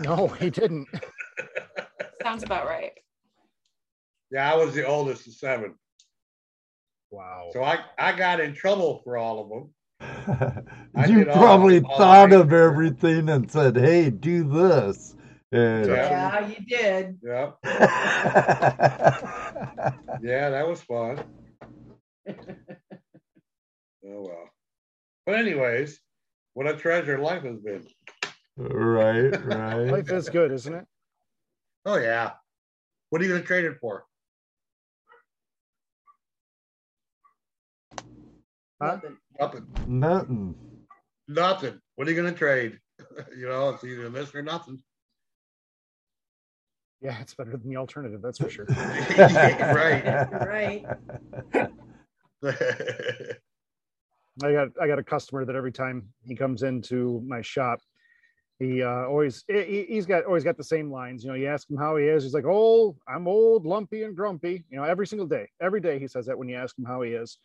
No, 0.00 0.28
he 0.28 0.50
didn't. 0.50 0.86
Sounds 2.22 2.42
about 2.44 2.66
right. 2.66 2.92
Yeah, 4.30 4.52
I 4.52 4.56
was 4.56 4.74
the 4.74 4.86
oldest 4.86 5.26
of 5.26 5.32
seven, 5.34 5.74
Wow. 7.10 7.50
so 7.52 7.62
I 7.64 7.78
I 7.98 8.12
got 8.16 8.40
in 8.40 8.54
trouble 8.54 9.00
for 9.02 9.16
all 9.16 9.40
of 9.42 9.48
them. 9.48 9.74
I 10.00 11.06
you 11.08 11.18
did 11.24 11.28
all- 11.28 11.36
probably 11.38 11.80
all 11.80 11.98
thought 11.98 12.32
of 12.32 12.52
everything 12.52 13.28
and 13.28 13.50
said, 13.50 13.76
"Hey, 13.76 14.10
do 14.10 14.44
this." 14.44 15.14
And 15.50 15.86
Yeah. 15.86 16.40
Yeah, 16.40 16.48
you 16.48 16.66
did. 16.66 17.18
Yep. 17.22 17.58
Yeah, 20.20 20.50
that 20.50 20.66
was 20.68 20.82
fun. 20.82 21.22
oh 22.28 22.34
well. 24.02 24.50
But 25.24 25.36
anyways, 25.36 26.00
what 26.54 26.66
a 26.66 26.76
treasure 26.76 27.18
life 27.18 27.44
has 27.44 27.58
been. 27.60 27.86
right, 28.56 29.30
right. 29.44 29.84
Life 29.84 30.10
is 30.10 30.28
good, 30.28 30.50
isn't 30.52 30.74
it? 30.74 30.84
Oh 31.86 31.96
yeah. 31.98 32.32
What 33.10 33.22
are 33.22 33.24
you 33.24 33.30
gonna 33.32 33.44
trade 33.44 33.64
it 33.64 33.78
for? 33.80 34.04
Huh? 38.80 38.96
Nothing. 38.96 39.16
Nothing. 39.38 39.66
Nothing. 39.86 40.54
Nothing. 41.28 41.80
What 41.94 42.08
are 42.08 42.10
you 42.10 42.16
gonna 42.16 42.32
trade? 42.32 42.78
you 43.36 43.48
know, 43.48 43.70
it's 43.70 43.84
either 43.84 44.08
this 44.08 44.34
or 44.34 44.42
nothing. 44.42 44.82
Yeah, 47.00 47.20
it's 47.20 47.34
better 47.34 47.52
than 47.52 47.68
the 47.68 47.76
alternative, 47.76 48.20
that's 48.22 48.38
for 48.38 48.50
sure. 48.50 48.64
right. 48.68 50.26
Right. 50.32 50.84
I 54.42 54.52
got 54.52 54.68
I 54.80 54.86
got 54.86 54.98
a 54.98 55.04
customer 55.04 55.44
that 55.44 55.54
every 55.54 55.72
time 55.72 56.08
he 56.24 56.34
comes 56.34 56.62
into 56.62 57.22
my 57.26 57.40
shop, 57.40 57.80
he 58.58 58.82
uh, 58.82 59.06
always 59.06 59.44
he, 59.48 59.86
he's 59.88 60.06
got 60.06 60.24
always 60.24 60.44
got 60.44 60.56
the 60.56 60.64
same 60.64 60.90
lines. 60.90 61.22
You 61.22 61.30
know, 61.30 61.36
you 61.36 61.46
ask 61.46 61.70
him 61.70 61.76
how 61.76 61.96
he 61.96 62.06
is, 62.06 62.24
he's 62.24 62.34
like, 62.34 62.46
"Oh, 62.46 62.96
I'm 63.08 63.28
old, 63.28 63.66
lumpy, 63.66 64.02
and 64.02 64.16
grumpy." 64.16 64.64
You 64.70 64.78
know, 64.78 64.84
every 64.84 65.06
single 65.06 65.26
day, 65.26 65.48
every 65.60 65.80
day 65.80 65.98
he 65.98 66.08
says 66.08 66.26
that 66.26 66.38
when 66.38 66.48
you 66.48 66.56
ask 66.56 66.76
him 66.78 66.84
how 66.84 67.02
he 67.02 67.12
is, 67.12 67.38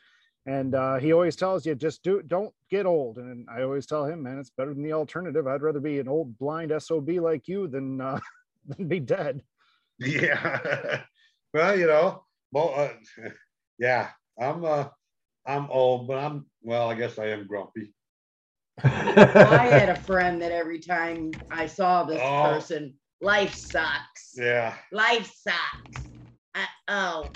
and 0.46 0.76
uh, 0.76 0.98
he 0.98 1.14
always 1.14 1.36
tells 1.36 1.66
you, 1.66 1.76
"Just 1.76 2.04
do, 2.04 2.22
don't 2.22 2.54
get 2.70 2.86
old." 2.86 3.18
And 3.18 3.48
I 3.50 3.64
always 3.64 3.86
tell 3.86 4.06
him, 4.06 4.24
"Man, 4.24 4.40
it's 4.40 4.50
better 4.50 4.74
than 4.74 4.84
the 4.84 4.94
alternative. 4.94 5.48
I'd 5.48 5.62
rather 5.62 5.80
be 5.80 6.00
an 6.00 6.08
old 6.08 6.38
blind 6.38 6.74
sob 6.82 7.10
like 7.10 7.48
you 7.48 7.68
than 7.68 8.02
uh, 8.02 8.20
than 8.68 8.88
be 8.88 9.00
dead." 9.00 9.44
yeah. 10.00 11.04
well, 11.54 11.78
you 11.78 11.88
know, 11.88 12.26
well, 12.52 12.74
uh, 12.76 13.30
yeah, 13.80 14.10
I'm 14.40 14.66
uh, 14.66 14.90
I'm 15.46 15.70
old, 15.70 16.08
but 16.08 16.18
I'm 16.18 16.46
well. 16.62 16.90
I 16.90 16.96
guess 16.96 17.18
I 17.18 17.28
am 17.28 17.48
grumpy. 17.48 17.94
I 18.84 19.68
had 19.70 19.90
a 19.90 19.96
friend 19.96 20.42
that 20.42 20.52
every 20.52 20.80
time 20.80 21.32
I 21.52 21.68
saw 21.68 22.04
this 22.04 22.22
Oh. 22.22 22.44
person, 22.44 22.96
life 23.22 23.54
sucks. 23.54 24.34
Yeah, 24.36 24.76
Life 24.92 25.32
sucks. 25.34 26.10
I, 26.56 26.66
oh, 26.88 27.30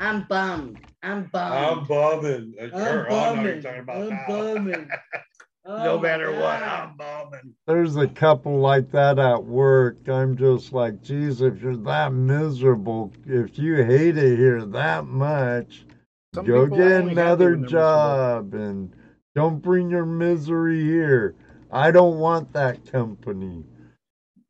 I'm 0.00 0.26
bummed. 0.28 0.80
I'm 1.02 1.26
I'm 1.48 1.84
bummed. 1.84 1.86
bumming. 1.86 2.54
Uh, 2.60 2.68
I'm 2.72 2.82
sure, 2.82 3.06
You're 3.40 3.56
bumming. 3.56 3.60
About 3.80 4.08
I'm 4.08 4.10
now. 4.10 4.26
bumming. 4.26 4.88
no 5.76 5.98
Oh 5.98 6.00
my 6.00 6.02
matter 6.02 6.32
what, 6.32 6.62
I'm 6.62 6.96
bumming. 6.96 7.54
There's 7.66 7.96
a 7.96 8.08
couple 8.08 8.58
like 8.60 8.90
that 8.92 9.18
at 9.18 9.44
work. 9.44 10.08
I'm 10.08 10.36
just 10.36 10.72
like, 10.72 11.02
geez, 11.02 11.40
if 11.42 11.62
you're 11.62 11.76
that 11.76 12.12
miserable, 12.12 13.12
if 13.26 13.58
you 13.58 13.76
hate 13.84 14.16
it 14.18 14.36
here 14.38 14.64
that 14.64 15.06
much, 15.06 15.84
Some 16.34 16.46
go 16.46 16.66
get 16.66 17.04
another 17.04 17.50
when 17.50 17.62
they're 17.62 17.72
job 17.72 18.54
and 18.54 18.92
don't 19.34 19.62
bring 19.62 19.90
your 19.90 20.06
misery 20.06 20.82
here. 20.82 21.34
I 21.70 21.90
don't 21.90 22.18
want 22.18 22.52
that 22.52 22.84
company. 22.90 23.64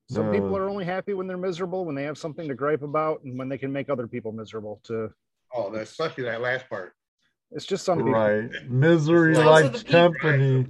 Some 0.08 0.28
people 0.28 0.56
are 0.56 0.68
only 0.68 0.84
happy 0.84 1.14
when 1.14 1.26
they're 1.26 1.36
miserable, 1.36 1.84
when 1.84 1.94
they 1.94 2.04
have 2.04 2.18
something 2.18 2.48
to 2.48 2.54
gripe 2.54 2.82
about, 2.82 3.22
and 3.24 3.38
when 3.38 3.48
they 3.48 3.58
can 3.58 3.72
make 3.72 3.88
other 3.90 4.06
people 4.06 4.32
miserable. 4.32 4.80
To 4.84 5.10
Oh, 5.54 5.70
that's 5.70 5.90
especially 5.92 6.24
that 6.24 6.40
last 6.40 6.68
part. 6.68 6.92
it's 7.52 7.64
just 7.66 7.84
some 7.84 7.98
people. 7.98 8.12
Right. 8.12 8.50
Misery 8.68 9.34
Those 9.34 9.44
are 9.44 9.50
likes 9.50 9.78
the 9.78 9.84
people- 9.84 9.92
company. 10.00 10.66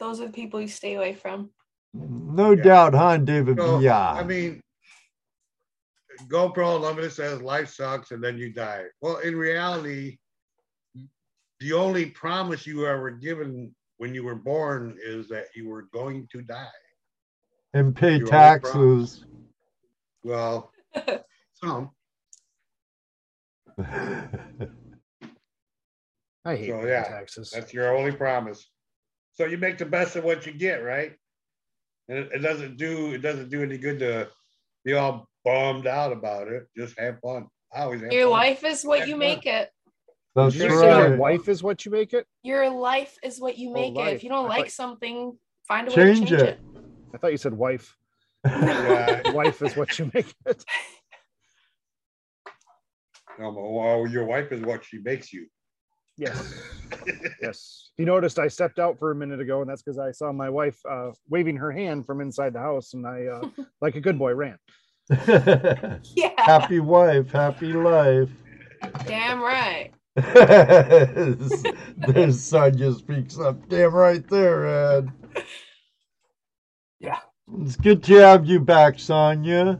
Those 0.00 0.20
are 0.20 0.26
the 0.26 0.32
people 0.32 0.60
you 0.60 0.68
stay 0.68 0.96
away 0.96 1.14
from. 1.14 1.50
No 1.94 2.50
Yeah. 2.50 2.62
doubt, 2.64 2.94
huh, 2.94 3.16
David? 3.18 3.56
So, 3.56 3.78
yeah. 3.78 4.10
I 4.10 4.24
mean, 4.24 4.60
GoPro 6.28 6.76
Unlimited 6.76 7.12
says 7.12 7.40
life 7.40 7.68
sucks 7.72 8.10
and 8.10 8.22
then 8.22 8.36
you 8.36 8.52
die. 8.52 8.84
Well, 9.00 9.18
in 9.18 9.36
reality, 9.36 10.18
the 11.60 11.72
only 11.72 12.06
promise 12.10 12.66
you 12.66 12.86
ever 12.86 13.12
given 13.12 13.74
when 13.98 14.12
you 14.14 14.24
were 14.24 14.34
born 14.34 14.98
is 15.02 15.28
that 15.28 15.46
you 15.54 15.68
were 15.68 15.82
going 15.92 16.26
to 16.32 16.42
die. 16.42 16.66
and 17.72 17.94
pay 17.94 18.18
Your 18.18 18.26
taxes. 18.26 19.24
Well, 20.24 20.70
some. 21.54 21.90
I 26.46 26.56
hate 26.56 26.68
So, 26.68 26.74
paying 26.76 26.88
yeah, 26.88 27.04
taxes. 27.04 27.50
That's 27.50 27.72
your 27.72 27.96
only 27.96 28.12
promise. 28.12 28.68
So 29.32 29.46
you 29.46 29.56
make 29.58 29.78
the 29.78 29.86
best 29.86 30.14
of 30.16 30.24
what 30.24 30.46
you 30.46 30.52
get, 30.52 30.84
right? 30.84 31.12
And 32.08 32.18
it, 32.18 32.30
it 32.34 32.38
doesn't 32.40 32.76
do 32.76 33.12
it 33.14 33.18
doesn't 33.22 33.48
do 33.50 33.62
any 33.62 33.78
good 33.78 33.98
to 34.00 34.28
be 34.84 34.92
all 34.92 35.28
bummed 35.44 35.86
out 35.86 36.12
about 36.12 36.48
it. 36.48 36.66
Just 36.76 36.98
have 36.98 37.18
fun. 37.20 37.46
I 37.74 37.80
always 37.82 38.02
have 38.02 38.12
Your 38.12 38.24
fun. 38.24 38.30
life 38.32 38.64
is 38.64 38.84
what 38.84 39.00
Have 39.00 39.08
you 39.08 39.14
fun. 39.14 39.18
make 39.20 39.46
it. 39.46 39.70
That's 40.36 40.54
you 40.54 40.62
say 40.62 40.68
your 40.68 41.10
right. 41.10 41.18
wife 41.18 41.48
is 41.48 41.62
what 41.62 41.84
you 41.86 41.92
make 41.92 42.12
it? 42.12 42.26
Your 42.42 42.68
life 42.68 43.16
is 43.22 43.40
what 43.40 43.56
you 43.56 43.70
Oh, 43.70 43.72
make 43.72 43.96
it. 43.96 44.14
If 44.14 44.22
you 44.22 44.28
don't 44.28 44.46
I 44.46 44.48
like 44.48 44.64
thought- 44.66 44.72
something, 44.72 45.38
find 45.66 45.88
a 45.88 45.90
way 45.90 45.96
Change 45.96 46.18
to 46.20 46.26
change 46.26 46.32
it. 46.42 46.48
it. 46.48 46.60
I 47.14 47.18
thought 47.18 47.30
you 47.32 47.38
said 47.38 47.54
wife. 47.54 47.96
Yeah. 48.46 49.30
wife 49.32 49.62
is 49.62 49.74
what 49.76 49.98
you 49.98 50.10
make 50.12 50.34
it. 50.46 50.64
Um, 53.38 53.54
well, 53.56 54.06
your 54.06 54.24
wife 54.24 54.52
is 54.52 54.60
what 54.62 54.84
she 54.84 54.98
makes 54.98 55.32
you. 55.32 55.46
Yes. 56.16 56.54
Yes. 57.42 57.90
You 57.98 58.06
noticed 58.06 58.38
I 58.38 58.48
stepped 58.48 58.78
out 58.78 58.98
for 58.98 59.10
a 59.10 59.14
minute 59.14 59.38
ago, 59.40 59.60
and 59.60 59.68
that's 59.68 59.82
because 59.82 59.98
I 59.98 60.10
saw 60.12 60.32
my 60.32 60.48
wife 60.48 60.78
uh, 60.88 61.10
waving 61.28 61.56
her 61.56 61.70
hand 61.70 62.06
from 62.06 62.20
inside 62.22 62.54
the 62.54 62.60
house, 62.60 62.94
and 62.94 63.06
I, 63.06 63.26
uh, 63.26 63.48
like 63.82 63.96
a 63.96 64.00
good 64.00 64.18
boy, 64.18 64.32
ran. 64.34 64.56
Yeah. 66.14 66.30
happy 66.38 66.80
wife, 66.80 67.30
happy 67.30 67.72
life. 67.74 68.30
Damn 69.06 69.42
right. 69.42 69.90
There's 71.96 72.40
Sonia 72.42 72.92
speaks 72.94 73.38
up. 73.38 73.68
Damn 73.68 73.92
right 73.92 74.26
there, 74.28 74.66
Ed. 74.66 75.12
Yeah. 77.00 77.18
It's 77.60 77.76
good 77.76 78.02
to 78.04 78.14
have 78.14 78.46
you 78.46 78.60
back, 78.60 78.98
Sonia. 78.98 79.78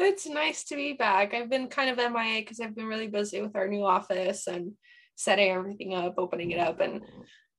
It's 0.00 0.26
nice 0.26 0.64
to 0.64 0.76
be 0.76 0.92
back. 0.92 1.34
I've 1.34 1.50
been 1.50 1.68
kind 1.68 1.90
of 1.90 1.96
MIA 2.12 2.40
because 2.40 2.60
I've 2.60 2.74
been 2.76 2.86
really 2.86 3.08
busy 3.08 3.42
with 3.42 3.56
our 3.56 3.66
new 3.68 3.84
office 3.84 4.46
and 4.46 4.72
setting 5.16 5.50
everything 5.50 5.94
up, 5.94 6.14
opening 6.18 6.52
it 6.52 6.60
up, 6.60 6.80
and 6.80 7.02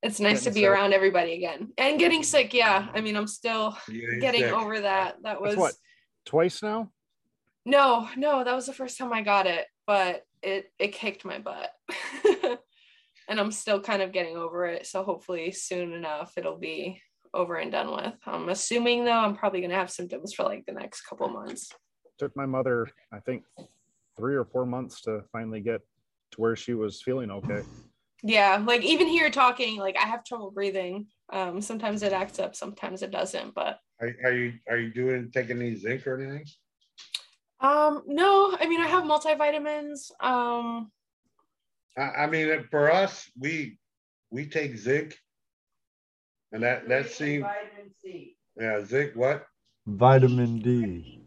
it's 0.01 0.19
nice 0.21 0.43
to 0.45 0.49
be 0.51 0.61
sick. 0.61 0.69
around 0.69 0.93
everybody 0.93 1.33
again. 1.33 1.73
And 1.77 1.99
getting 1.99 2.23
sick, 2.23 2.53
yeah. 2.53 2.87
I 2.93 3.01
mean, 3.01 3.17
I'm 3.17 3.27
still 3.27 3.77
Getting 3.87 4.19
getting 4.19 4.41
sick. 4.43 4.53
over 4.53 4.79
that. 4.79 5.17
That 5.23 5.41
was 5.41 5.51
That's 5.51 5.59
what 5.59 5.73
twice 6.25 6.63
now. 6.63 6.91
no, 7.65 8.07
no, 8.15 8.43
that 8.43 8.55
was 8.55 8.65
the 8.65 8.73
first 8.73 8.97
time 8.97 9.11
I 9.11 9.21
got 9.21 9.45
it, 9.45 9.65
but 9.85 10.23
it 10.41 10.71
it 10.79 10.93
kicked 10.93 11.25
my 11.25 11.39
butt. 11.39 11.69
and 13.27 13.39
I'm 13.39 13.51
still 13.51 13.81
kind 13.81 14.01
of 14.01 14.13
getting 14.13 14.37
over 14.37 14.65
it. 14.65 14.87
So 14.87 15.03
hopefully 15.03 15.51
soon 15.51 15.91
enough 15.93 16.33
it'll 16.37 16.57
be 16.57 17.01
over 17.33 17.57
and 17.57 17.71
done 17.71 17.91
with. 17.91 18.13
I'm 18.25 18.47
assuming 18.47 19.03
though 19.03 19.11
I'm 19.11 19.35
probably 19.35 19.59
gonna 19.61 19.75
have 19.75 19.91
symptoms 19.91 20.33
for 20.33 20.43
like 20.43 20.65
the 20.65 20.71
next 20.71 21.01
couple 21.01 21.27
months. 21.27 21.69
Took 22.19 22.35
my 22.35 22.45
mother, 22.45 22.89
I 23.13 23.19
think, 23.19 23.43
three 24.17 24.35
or 24.35 24.43
four 24.43 24.65
months 24.65 24.99
to 25.01 25.23
finally 25.31 25.61
get 25.61 25.79
to 26.31 26.41
where 26.41 26.55
she 26.55 26.73
was 26.73 27.01
feeling 27.01 27.31
okay. 27.31 27.61
Yeah, 28.21 28.61
like 28.67 28.83
even 28.83 29.07
here 29.07 29.29
talking, 29.29 29.77
like 29.77 29.95
I 29.97 30.05
have 30.05 30.25
trouble 30.25 30.51
breathing. 30.51 31.07
Um, 31.31 31.61
sometimes 31.61 32.03
it 32.03 32.11
acts 32.11 32.37
up, 32.37 32.57
sometimes 32.57 33.01
it 33.01 33.11
doesn't. 33.11 33.55
But 33.55 33.79
Are, 34.01 34.13
are 34.25 34.33
you 34.33 34.53
are 34.69 34.77
you 34.77 34.91
doing 34.91 35.31
taking 35.33 35.61
any 35.61 35.75
zinc 35.75 36.05
or 36.05 36.19
anything? 36.19 36.45
um, 37.61 38.03
no, 38.05 38.53
I 38.59 38.67
mean 38.67 38.81
I 38.81 38.87
have 38.87 39.05
multivitamins. 39.05 40.11
Um, 40.19 40.91
I, 41.97 42.23
I 42.23 42.27
mean, 42.27 42.67
for 42.69 42.91
us, 42.91 43.31
we 43.39 43.77
we 44.29 44.45
take 44.45 44.75
zinc, 44.75 45.17
and 46.51 46.63
that 46.63 46.89
that 46.89 47.09
seems 47.11 47.43
Vitamin 47.43 47.91
C. 48.03 48.35
yeah 48.57 48.83
zinc 48.83 49.15
what 49.15 49.45
Vitamin 49.87 50.59
D. 50.59 51.25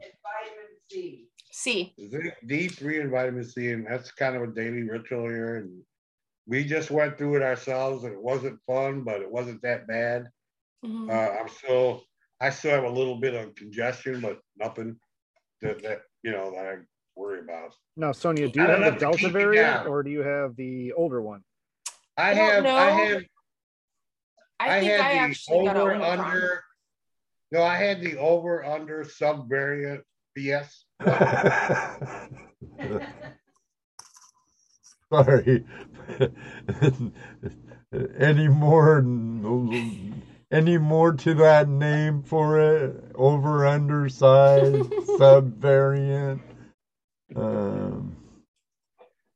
It's 0.95 0.95
vitamin 0.95 1.29
C. 1.51 1.95
C. 1.99 2.09
zinc 2.09 2.35
D 2.47 2.69
three 2.69 3.01
and 3.01 3.11
vitamin 3.11 3.45
C, 3.45 3.73
and 3.73 3.87
that's 3.87 4.11
kind 4.13 4.37
of 4.37 4.43
a 4.43 4.47
daily 4.49 4.83
ritual 4.83 5.29
here. 5.29 5.57
And 5.57 5.83
we 6.47 6.65
just 6.65 6.91
went 6.91 7.19
through 7.19 7.37
it 7.37 7.43
ourselves, 7.43 8.05
and 8.05 8.13
it 8.13 8.23
wasn't 8.23 8.59
fun, 8.67 9.03
but 9.03 9.21
it 9.21 9.31
wasn't 9.31 9.63
that 9.63 9.87
bad. 9.87 10.29
Mhm. 10.85 11.11
Uh, 11.11 11.41
I'm 11.41 11.49
still 11.49 12.05
I 12.41 12.51
still 12.51 12.73
have 12.73 12.85
a 12.85 12.91
little 12.91 13.17
bit 13.21 13.35
of 13.35 13.55
congestion, 13.55 14.21
but 14.21 14.41
nothing 14.57 14.99
that, 15.61 15.83
that 15.83 16.03
you 16.23 16.33
know 16.33 16.51
that 16.53 16.67
I 16.67 16.77
worry 17.15 17.41
about. 17.41 17.75
Now, 17.97 18.13
Sonia, 18.13 18.49
do 18.49 18.61
you 18.61 18.67
I 18.67 18.71
have 18.71 18.95
the 18.95 18.99
Delta 18.99 19.29
variant 19.29 19.87
or 19.87 20.03
do 20.03 20.11
you 20.11 20.21
have 20.23 20.57
the 20.57 20.93
older 20.95 21.23
one? 21.23 21.45
I 22.17 22.31
I 22.31 22.35
don't 22.35 22.65
have 22.65 22.67
I 22.67 22.91
have 22.91 23.23
I 24.59 24.81
think 24.81 24.93
I, 24.93 24.95
had 24.95 25.01
the 25.01 25.19
actually 25.31 25.69
over 25.69 25.93
Omicron. 25.93 26.21
under. 26.21 26.65
No, 27.53 27.63
I 27.63 27.77
had 27.77 28.01
the 28.01 28.17
over 28.17 28.65
under 28.65 29.05
subvariant 29.05 30.03
PS. 30.37 30.85
Sorry. 35.13 35.65
any 38.19 38.49
more 38.49 38.99
any 40.51 40.79
more 40.79 41.13
to 41.13 41.35
that 41.35 41.69
name 41.69 42.23
for 42.23 42.59
it? 42.61 43.05
Over 43.15 43.67
under 43.67 44.09
size 44.09 44.73
subvariant. 45.19 46.41
Um 47.37 48.17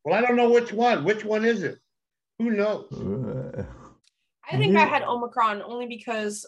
Well, 0.05 0.15
I 0.15 0.21
don't 0.21 0.37
know 0.37 0.51
which 0.51 0.73
one. 0.73 1.05
Which 1.05 1.25
one 1.25 1.45
is 1.45 1.63
it? 1.63 1.79
Who 2.39 2.51
knows? 2.51 2.93
uh, 2.93 3.65
I 4.51 4.57
think 4.59 4.77
I 4.77 4.85
had 4.85 5.03
Omicron 5.03 5.63
only 5.63 5.87
because 5.87 6.47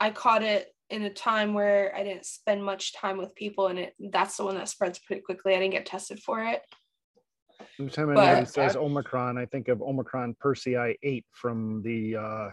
I 0.00 0.10
caught 0.10 0.42
it 0.42 0.73
in 0.90 1.02
a 1.02 1.10
time 1.10 1.54
where 1.54 1.94
I 1.96 2.04
didn't 2.04 2.26
spend 2.26 2.62
much 2.64 2.92
time 2.94 3.16
with 3.18 3.34
people, 3.34 3.68
and 3.68 3.78
it 3.78 3.94
that's 4.10 4.36
the 4.36 4.44
one 4.44 4.54
that 4.56 4.68
spreads 4.68 4.98
pretty 4.98 5.22
quickly. 5.22 5.54
I 5.54 5.58
didn't 5.58 5.72
get 5.72 5.86
tested 5.86 6.20
for 6.20 6.44
it. 6.44 6.62
Every 7.78 7.90
time 7.90 8.14
But- 8.14 8.28
anybody 8.28 8.46
says 8.46 8.76
Omicron, 8.76 9.38
I 9.38 9.46
think 9.46 9.68
of 9.68 9.80
Omicron 9.82 10.36
Persei 10.42 10.96
8 11.02 11.24
from 11.32 11.82
the 11.82 12.16
uh, 12.16 12.50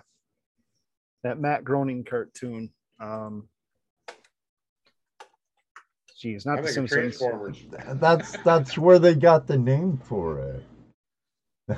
that 1.23 1.39
Matt 1.39 1.63
Groening 1.63 2.03
cartoon. 2.03 2.69
Um, 2.99 3.47
Geez, 6.19 6.45
I 6.45 6.51
not 6.51 6.57
the 6.63 6.71
think 6.71 6.89
Simpsons. 6.89 7.63
That's 7.99 8.38
that's 8.43 8.77
where 8.77 8.99
they 8.99 9.15
got 9.15 9.47
the 9.47 9.57
name 9.57 9.97
for 9.97 10.39
it. 10.39 10.63
Oh, 11.69 11.75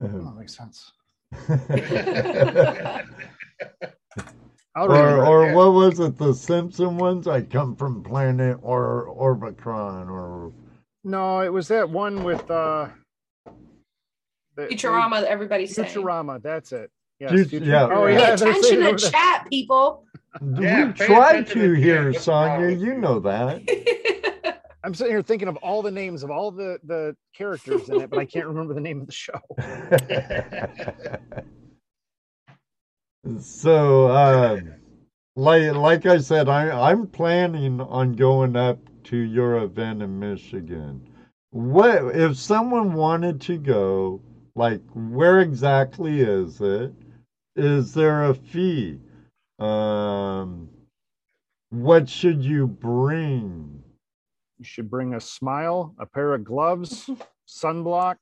that 0.00 0.34
makes 0.36 0.56
sense. 0.56 0.92
I'll 4.74 4.90
or 4.90 4.94
remember. 4.94 5.26
or 5.26 5.52
what 5.54 5.72
was 5.74 6.00
it? 6.00 6.16
The 6.16 6.32
Simpson 6.34 6.96
ones? 6.96 7.28
I 7.28 7.42
come 7.42 7.76
from 7.76 8.02
planet 8.02 8.58
or 8.62 9.06
Orbicron 9.18 10.08
or 10.10 10.50
No, 11.04 11.40
it 11.40 11.52
was 11.52 11.68
that 11.68 11.88
one 11.90 12.24
with 12.24 12.50
uh 12.50 12.88
the- 14.56 14.66
Futurama 14.68 15.20
that 15.20 15.24
everybody's 15.28 15.74
saying. 15.74 15.90
Futurama, 15.92 16.42
that's 16.42 16.72
it. 16.72 16.90
Yes, 17.20 17.50
Fut- 17.50 17.62
yeah. 17.62 17.86
Oh 17.90 18.06
yeah, 18.06 18.16
they're 18.18 18.34
attention 18.34 18.62
saying 18.62 18.80
to 18.80 18.88
over 18.88 18.98
chat, 18.98 19.46
people. 19.50 20.06
Yeah, 20.58 20.86
we 20.86 20.92
try 20.94 21.42
to 21.42 21.54
to 21.54 21.72
here, 21.74 22.10
kids. 22.10 22.24
Sonia. 22.24 22.52
wrong 22.54 22.62
with 22.70 22.80
You 22.80 22.86
you? 22.94 22.98
know 22.98 23.20
that. 23.20 24.58
I'm 24.84 24.94
sitting 24.94 25.12
here 25.12 25.20
thinking 25.22 25.46
of 25.46 25.56
all 25.58 25.82
the 25.82 25.90
names 25.90 26.22
of 26.22 26.30
all 26.30 26.50
the 26.50 26.78
the 26.84 27.14
characters 27.36 27.90
in 27.90 28.00
it, 28.00 28.08
but 28.08 28.18
I 28.18 28.24
can't 28.24 28.46
remember 28.46 28.72
the 28.72 28.80
name 28.80 29.02
of 29.02 29.06
the 29.06 29.12
show. 29.12 29.38
so, 33.40 34.10
um, 34.10 34.72
like 35.36 35.74
like 35.74 36.06
I 36.06 36.18
said, 36.18 36.48
I 36.48 36.90
I'm 36.90 37.06
planning 37.06 37.80
on 37.80 38.12
going 38.14 38.56
up 38.56 38.78
to 39.04 39.16
your 39.16 39.58
event 39.58 40.02
in 40.02 40.18
Michigan. 40.18 41.08
What 41.50 42.16
if 42.16 42.36
someone 42.36 42.94
wanted 42.94 43.40
to 43.42 43.58
go? 43.58 44.20
Like, 44.54 44.82
where 44.94 45.40
exactly 45.40 46.20
is 46.20 46.60
it? 46.60 46.92
Is 47.56 47.94
there 47.94 48.24
a 48.24 48.34
fee? 48.34 48.98
Um, 49.58 50.68
what 51.70 52.08
should 52.08 52.44
you 52.44 52.66
bring? 52.66 53.82
You 54.58 54.64
should 54.64 54.90
bring 54.90 55.14
a 55.14 55.20
smile, 55.20 55.94
a 55.98 56.06
pair 56.06 56.34
of 56.34 56.44
gloves, 56.44 57.08
sunblock, 57.48 58.16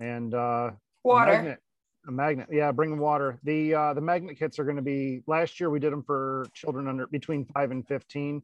and 0.00 0.34
uh, 0.34 0.70
Water. 1.04 1.32
Magnet. 1.32 1.58
A 2.08 2.10
magnet. 2.10 2.48
Yeah, 2.50 2.72
bring 2.72 2.98
water. 2.98 3.38
The 3.44 3.74
uh, 3.74 3.94
the 3.94 4.00
magnet 4.00 4.38
kits 4.38 4.58
are 4.58 4.64
going 4.64 4.76
to 4.76 4.82
be. 4.82 5.22
Last 5.26 5.60
year 5.60 5.68
we 5.68 5.78
did 5.78 5.92
them 5.92 6.02
for 6.02 6.46
children 6.54 6.88
under 6.88 7.06
between 7.06 7.44
five 7.44 7.70
and 7.70 7.86
fifteen. 7.86 8.42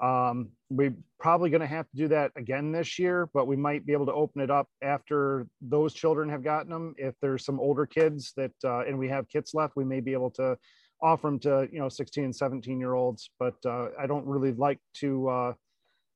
Um, 0.00 0.50
we're 0.70 0.94
probably 1.18 1.50
going 1.50 1.60
to 1.60 1.66
have 1.66 1.88
to 1.90 1.96
do 1.96 2.08
that 2.08 2.32
again 2.36 2.72
this 2.72 2.98
year, 2.98 3.28
but 3.34 3.46
we 3.46 3.56
might 3.56 3.84
be 3.84 3.92
able 3.92 4.06
to 4.06 4.12
open 4.12 4.40
it 4.40 4.50
up 4.50 4.68
after 4.82 5.46
those 5.60 5.94
children 5.94 6.28
have 6.28 6.42
gotten 6.42 6.70
them. 6.70 6.94
If 6.96 7.14
there's 7.20 7.44
some 7.44 7.60
older 7.60 7.86
kids 7.86 8.32
that 8.36 8.52
uh, 8.64 8.80
and 8.80 8.98
we 8.98 9.08
have 9.08 9.28
kits 9.28 9.52
left, 9.52 9.76
we 9.76 9.84
may 9.84 10.00
be 10.00 10.12
able 10.12 10.30
to 10.32 10.56
offer 11.00 11.26
them 11.26 11.40
to 11.40 11.68
you 11.72 11.80
know 11.80 11.88
16 11.88 12.24
and 12.24 12.36
17 12.36 12.78
year 12.78 12.94
olds. 12.94 13.30
But 13.38 13.56
uh, 13.64 13.88
I 13.98 14.06
don't 14.06 14.26
really 14.26 14.52
like 14.52 14.78
to 14.98 15.28
uh, 15.28 15.52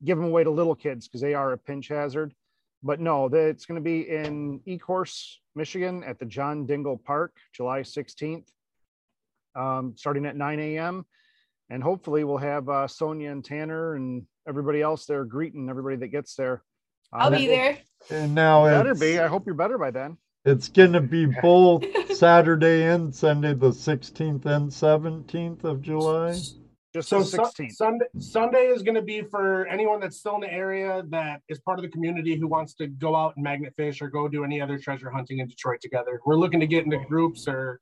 give 0.05 0.18
them 0.18 0.28
away 0.28 0.45
to 0.45 0.51
little 0.51 0.76
kids 0.76 1.09
because 1.09 1.20
they 1.20 1.34
are 1.34 1.53
a 1.53 1.59
pinch 1.59 1.89
hazard 1.89 2.32
but 2.83 3.01
no, 3.01 3.29
the, 3.29 3.39
it's 3.39 3.66
going 3.66 3.81
to 3.83 3.85
be 3.85 4.09
in 4.09 4.61
Ecorse, 4.66 5.37
Michigan 5.55 6.05
at 6.05 6.18
the 6.18 6.27
John 6.27 6.66
Dingell 6.66 7.03
Park, 7.03 7.33
July 7.53 7.81
16th, 7.81 8.45
um, 9.55 9.95
starting 9.97 10.27
at 10.27 10.37
9 10.37 10.61
a.m. 10.61 11.05
And 11.70 11.83
hopefully 11.83 12.22
we'll 12.24 12.37
have 12.39 12.68
uh, 12.68 12.87
Sonia 12.87 13.31
and 13.33 13.45
Tanner 13.45 13.95
and 13.95 14.24
everybody 14.47 14.83
else 14.83 15.07
there 15.07 15.24
greeting 15.24 15.68
everybody 15.68 15.97
that 15.97 16.09
gets 16.09 16.37
there. 16.37 16.62
I'll 17.12 17.33
Uh, 17.35 17.39
be 17.39 17.47
there. 17.47 17.79
And 18.11 18.35
now 18.35 18.64
Better 18.66 18.95
be. 18.95 19.18
I 19.18 19.27
hope 19.27 19.47
you're 19.47 19.55
better 19.55 19.79
by 19.79 19.91
then. 19.91 20.16
it's 20.45 20.68
going 20.68 20.93
to 20.93 21.01
be 21.01 21.27
both 21.43 21.85
Saturday 22.16 22.85
and 22.85 23.12
Sunday, 23.14 23.55
the 23.55 23.70
16th 23.70 24.47
and 24.47 24.70
17th 24.70 25.64
of 25.64 25.83
July. 25.83 26.37
Just 26.97 27.11
So 27.11 27.19
the 27.19 27.51
Su- 27.55 27.69
Sunday 27.69 28.07
Sunday 28.19 28.67
is 28.69 28.83
going 28.83 28.95
to 28.95 29.03
be 29.03 29.21
for 29.21 29.67
anyone 29.67 30.01
that's 30.01 30.17
still 30.17 30.37
in 30.37 30.41
the 30.41 30.51
area 30.51 31.03
that 31.11 31.43
is 31.47 31.61
part 31.61 31.79
of 31.79 31.83
the 31.83 31.91
community 31.91 32.37
who 32.37 32.49
wants 32.49 32.73
to 32.77 32.87
go 32.87 33.15
out 33.15 33.37
and 33.37 33.45
magnet 33.45 33.75
fish 33.77 34.01
or 34.01 34.09
go 34.09 34.29
do 34.29 34.45
any 34.45 34.63
other 34.63 34.79
treasure 34.79 35.11
hunting 35.11 35.41
in 35.41 35.47
Detroit 35.47 35.83
together. 35.83 36.23
We're 36.25 36.37
looking 36.37 36.59
to 36.61 36.67
get 36.67 36.85
into 36.85 36.99
groups 37.07 37.47
or 37.47 37.81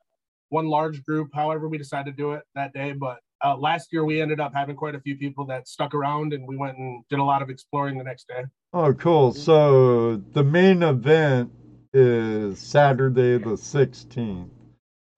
one 0.49 0.67
large 0.67 1.05
group, 1.05 1.29
however 1.33 1.69
we 1.69 1.79
decide 1.79 2.07
to 2.07 2.13
do 2.13 2.33
it 2.33 2.43
that 2.57 2.73
day. 2.73 2.91
But 2.91 3.21
uh, 3.45 3.57
last 3.57 3.93
year 3.93 4.05
we 4.05 4.21
ended 4.21 4.41
up 4.41 4.53
having 4.53 4.75
quite 4.75 4.97
a 4.97 5.01
few 5.01 5.17
people 5.17 5.47
that 5.47 5.69
stuck 5.69 5.95
around 5.95 6.33
and 6.33 6.45
we 6.49 6.57
went 6.57 6.77
and 6.77 7.05
did 7.09 7.21
a 7.21 7.25
lot 7.25 7.41
of 7.41 7.51
exploring 7.51 7.97
the 7.97 8.05
next 8.05 8.27
day. 8.27 8.43
Oh, 8.73 8.93
cool. 8.95 9.33
So 9.33 10.17
the 10.33 10.43
main 10.43 10.83
event 10.83 11.53
is 11.93 12.59
Saturday 12.59 13.39
the 13.39 13.51
16th. 13.51 14.49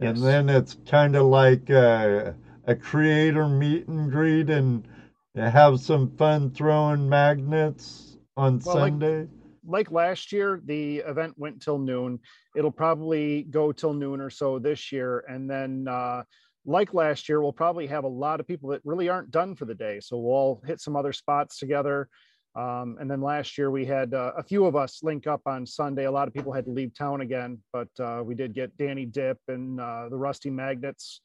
And 0.00 0.18
then 0.18 0.50
it's 0.50 0.76
kind 0.86 1.16
of 1.16 1.24
like 1.24 1.70
a, 1.70 2.34
a 2.66 2.74
creator 2.74 3.48
meet 3.48 3.86
and 3.88 4.10
greet 4.10 4.50
and 4.50 4.86
have 5.34 5.80
some 5.80 6.10
fun 6.16 6.50
throwing 6.50 7.08
magnets 7.08 8.18
on 8.36 8.60
Well, 8.64 8.76
like- 8.76 8.92
Sunday. 8.92 9.28
like 9.64 9.90
last 9.90 10.32
year, 10.32 10.60
the 10.64 10.98
event 10.98 11.34
went 11.38 11.62
till 11.62 11.78
noon. 11.78 12.18
It'll 12.54 12.70
probably 12.72 13.44
go 13.44 13.72
till 13.72 13.92
noon 13.94 14.20
or 14.20 14.30
so 14.30 14.58
this 14.58 14.92
year. 14.92 15.24
And 15.28 15.48
then, 15.50 15.88
uh, 15.88 16.24
like 16.64 16.94
last 16.94 17.28
year, 17.28 17.40
we'll 17.40 17.52
probably 17.52 17.86
have 17.86 18.04
a 18.04 18.08
lot 18.08 18.40
of 18.40 18.46
people 18.46 18.70
that 18.70 18.80
really 18.84 19.08
aren't 19.08 19.30
done 19.30 19.54
for 19.54 19.64
the 19.64 19.74
day. 19.74 20.00
So 20.00 20.18
we'll 20.18 20.32
all 20.34 20.62
hit 20.66 20.80
some 20.80 20.96
other 20.96 21.12
spots 21.12 21.58
together. 21.58 22.08
Um, 22.56 22.96
and 22.98 23.08
then 23.10 23.20
last 23.20 23.56
year, 23.58 23.70
we 23.70 23.84
had 23.84 24.14
uh, 24.14 24.32
a 24.36 24.42
few 24.42 24.64
of 24.64 24.74
us 24.74 25.02
link 25.02 25.26
up 25.26 25.42
on 25.46 25.66
Sunday. 25.66 26.06
A 26.06 26.10
lot 26.10 26.26
of 26.26 26.34
people 26.34 26.52
had 26.52 26.64
to 26.64 26.70
leave 26.72 26.94
town 26.94 27.20
again, 27.20 27.58
but 27.72 27.88
uh, 28.00 28.22
we 28.24 28.34
did 28.34 28.54
get 28.54 28.76
Danny 28.78 29.04
Dip 29.04 29.38
and 29.48 29.78
uh, 29.80 30.08
the 30.08 30.16
Rusty 30.16 30.48
Magnets 30.50 31.20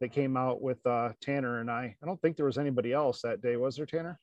that 0.00 0.12
came 0.12 0.36
out 0.36 0.60
with 0.60 0.84
uh, 0.86 1.10
Tanner 1.20 1.60
and 1.60 1.70
I. 1.70 1.96
I 2.02 2.06
don't 2.06 2.20
think 2.20 2.36
there 2.36 2.46
was 2.46 2.58
anybody 2.58 2.92
else 2.92 3.22
that 3.22 3.40
day, 3.40 3.56
was 3.56 3.76
there, 3.76 3.86
Tanner? 3.86 4.18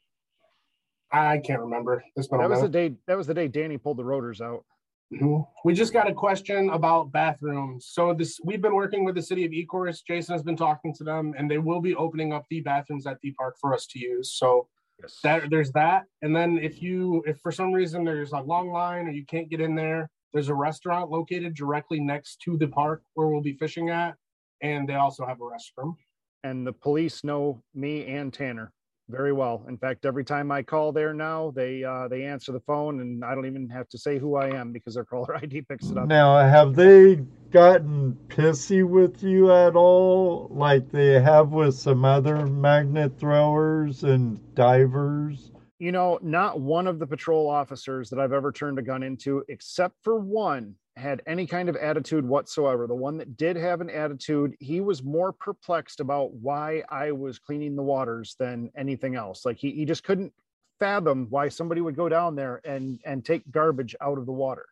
I 1.11 1.39
can't 1.39 1.61
remember. 1.61 2.03
It's 2.15 2.27
been 2.27 2.39
a 2.39 2.43
That 2.43 2.49
was 2.49 2.61
the 2.61 2.69
day. 2.69 2.95
That 3.07 3.17
was 3.17 3.27
the 3.27 3.33
day 3.33 3.47
Danny 3.47 3.77
pulled 3.77 3.97
the 3.97 4.03
rotors 4.05 4.41
out. 4.41 4.65
Mhm. 5.13 5.45
We 5.63 5.73
just 5.75 5.93
got 5.93 6.09
a 6.09 6.13
question 6.13 6.69
about 6.71 7.11
bathrooms. 7.11 7.87
So 7.87 8.15
this 8.15 8.39
we've 8.43 8.61
been 8.61 8.73
working 8.73 9.03
with 9.05 9.13
the 9.13 9.21
city 9.21 9.45
of 9.45 9.51
Ecorse. 9.51 10.01
Jason 10.07 10.33
has 10.33 10.41
been 10.41 10.55
talking 10.55 10.91
to 10.95 11.03
them, 11.03 11.35
and 11.37 11.49
they 11.49 11.59
will 11.59 11.81
be 11.81 11.93
opening 11.93 12.33
up 12.33 12.45
the 12.49 12.61
bathrooms 12.61 13.05
at 13.05 13.19
the 13.21 13.31
park 13.33 13.55
for 13.61 13.73
us 13.75 13.85
to 13.87 13.99
use. 13.99 14.33
So 14.33 14.67
Yes. 15.01 15.19
that 15.23 15.49
there's 15.51 15.71
that. 15.73 16.05
And 16.23 16.35
then 16.35 16.57
if 16.57 16.81
you 16.81 17.23
if 17.27 17.39
for 17.41 17.51
some 17.51 17.71
reason 17.71 18.03
there's 18.03 18.31
a 18.31 18.39
long 18.39 18.71
line 18.71 19.07
or 19.07 19.11
you 19.11 19.25
can't 19.25 19.49
get 19.49 19.61
in 19.61 19.75
there, 19.75 20.09
there's 20.33 20.49
a 20.49 20.55
restaurant 20.55 21.11
located 21.11 21.53
directly 21.53 21.99
next 21.99 22.37
to 22.45 22.57
the 22.57 22.67
park 22.67 23.03
where 23.13 23.27
we'll 23.27 23.41
be 23.41 23.53
fishing 23.57 23.89
at, 23.91 24.15
and 24.63 24.87
they 24.87 24.95
also 24.95 25.25
have 25.25 25.39
a 25.41 25.43
restroom. 25.43 25.95
and 26.43 26.65
the 26.65 26.73
police 26.73 27.23
know 27.23 27.61
me 27.75 28.05
and 28.07 28.33
Tanner 28.33 28.73
very 29.09 29.33
well. 29.33 29.65
In 29.67 29.77
fact, 29.77 30.05
every 30.05 30.23
time 30.23 30.51
I 30.51 30.63
call 30.63 30.91
there 30.91 31.13
now, 31.13 31.51
they 31.51 31.83
uh, 31.83 32.07
they 32.07 32.23
answer 32.23 32.51
the 32.51 32.61
phone, 32.61 33.01
and 33.01 33.23
I 33.23 33.35
don't 33.35 33.45
even 33.45 33.69
have 33.69 33.87
to 33.89 33.97
say 33.97 34.17
who 34.17 34.35
I 34.35 34.47
am 34.47 34.71
because 34.71 34.95
their 34.95 35.05
caller 35.11 35.35
ID 35.35 35.61
picks 35.63 35.89
it 35.89 35.97
up. 35.97 36.07
Now, 36.07 36.37
have 36.39 36.73
they 36.75 37.15
gotten 37.51 38.17
pissy 38.29 38.83
with 38.83 39.21
you 39.21 39.51
at 39.51 39.75
all, 39.75 40.47
like 40.51 40.89
they 40.89 41.21
have 41.21 41.49
with 41.49 41.75
some 41.75 42.05
other 42.05 42.47
magnet 42.47 43.19
throwers 43.19 44.03
and 44.03 44.39
divers? 44.55 45.51
You 45.79 45.91
know, 45.91 46.17
not 46.21 46.61
one 46.61 46.87
of 46.87 46.97
the 46.99 47.07
patrol 47.07 47.49
officers 47.49 48.09
that 48.09 48.19
I've 48.19 48.31
ever 48.31 48.53
turned 48.53 48.79
a 48.79 48.81
gun 48.81 49.03
into, 49.03 49.43
except 49.49 49.95
for 50.01 50.17
one, 50.17 50.75
had 50.95 51.21
any 51.25 51.47
kind 51.47 51.69
of 51.69 51.75
attitude 51.75 52.25
whatsoever. 52.25 52.87
The 52.87 52.95
one 52.95 53.17
that 53.17 53.35
did 53.35 53.55
have 53.55 53.81
an 53.81 53.89
attitude, 53.89 54.55
he 54.59 54.79
was 54.79 55.03
more 55.03 55.31
perplexed 55.31 55.99
about 55.99 56.33
why 56.33 56.83
I 56.89 57.11
was 57.11 57.39
cleaning 57.39 57.75
the 57.75 57.83
waters 57.83 58.35
than 58.37 58.71
anything 58.77 59.15
else. 59.15 59.45
Like 59.45 59.57
he, 59.57 59.71
he 59.71 59.85
just 59.85 60.03
couldn't 60.03 60.33
fathom 60.79 61.27
why 61.29 61.49
somebody 61.49 61.81
would 61.81 61.95
go 61.95 62.09
down 62.09 62.35
there 62.35 62.61
and 62.65 62.99
and 63.05 63.23
take 63.23 63.49
garbage 63.51 63.95
out 64.01 64.17
of 64.17 64.25
the 64.25 64.31
water. 64.31 64.65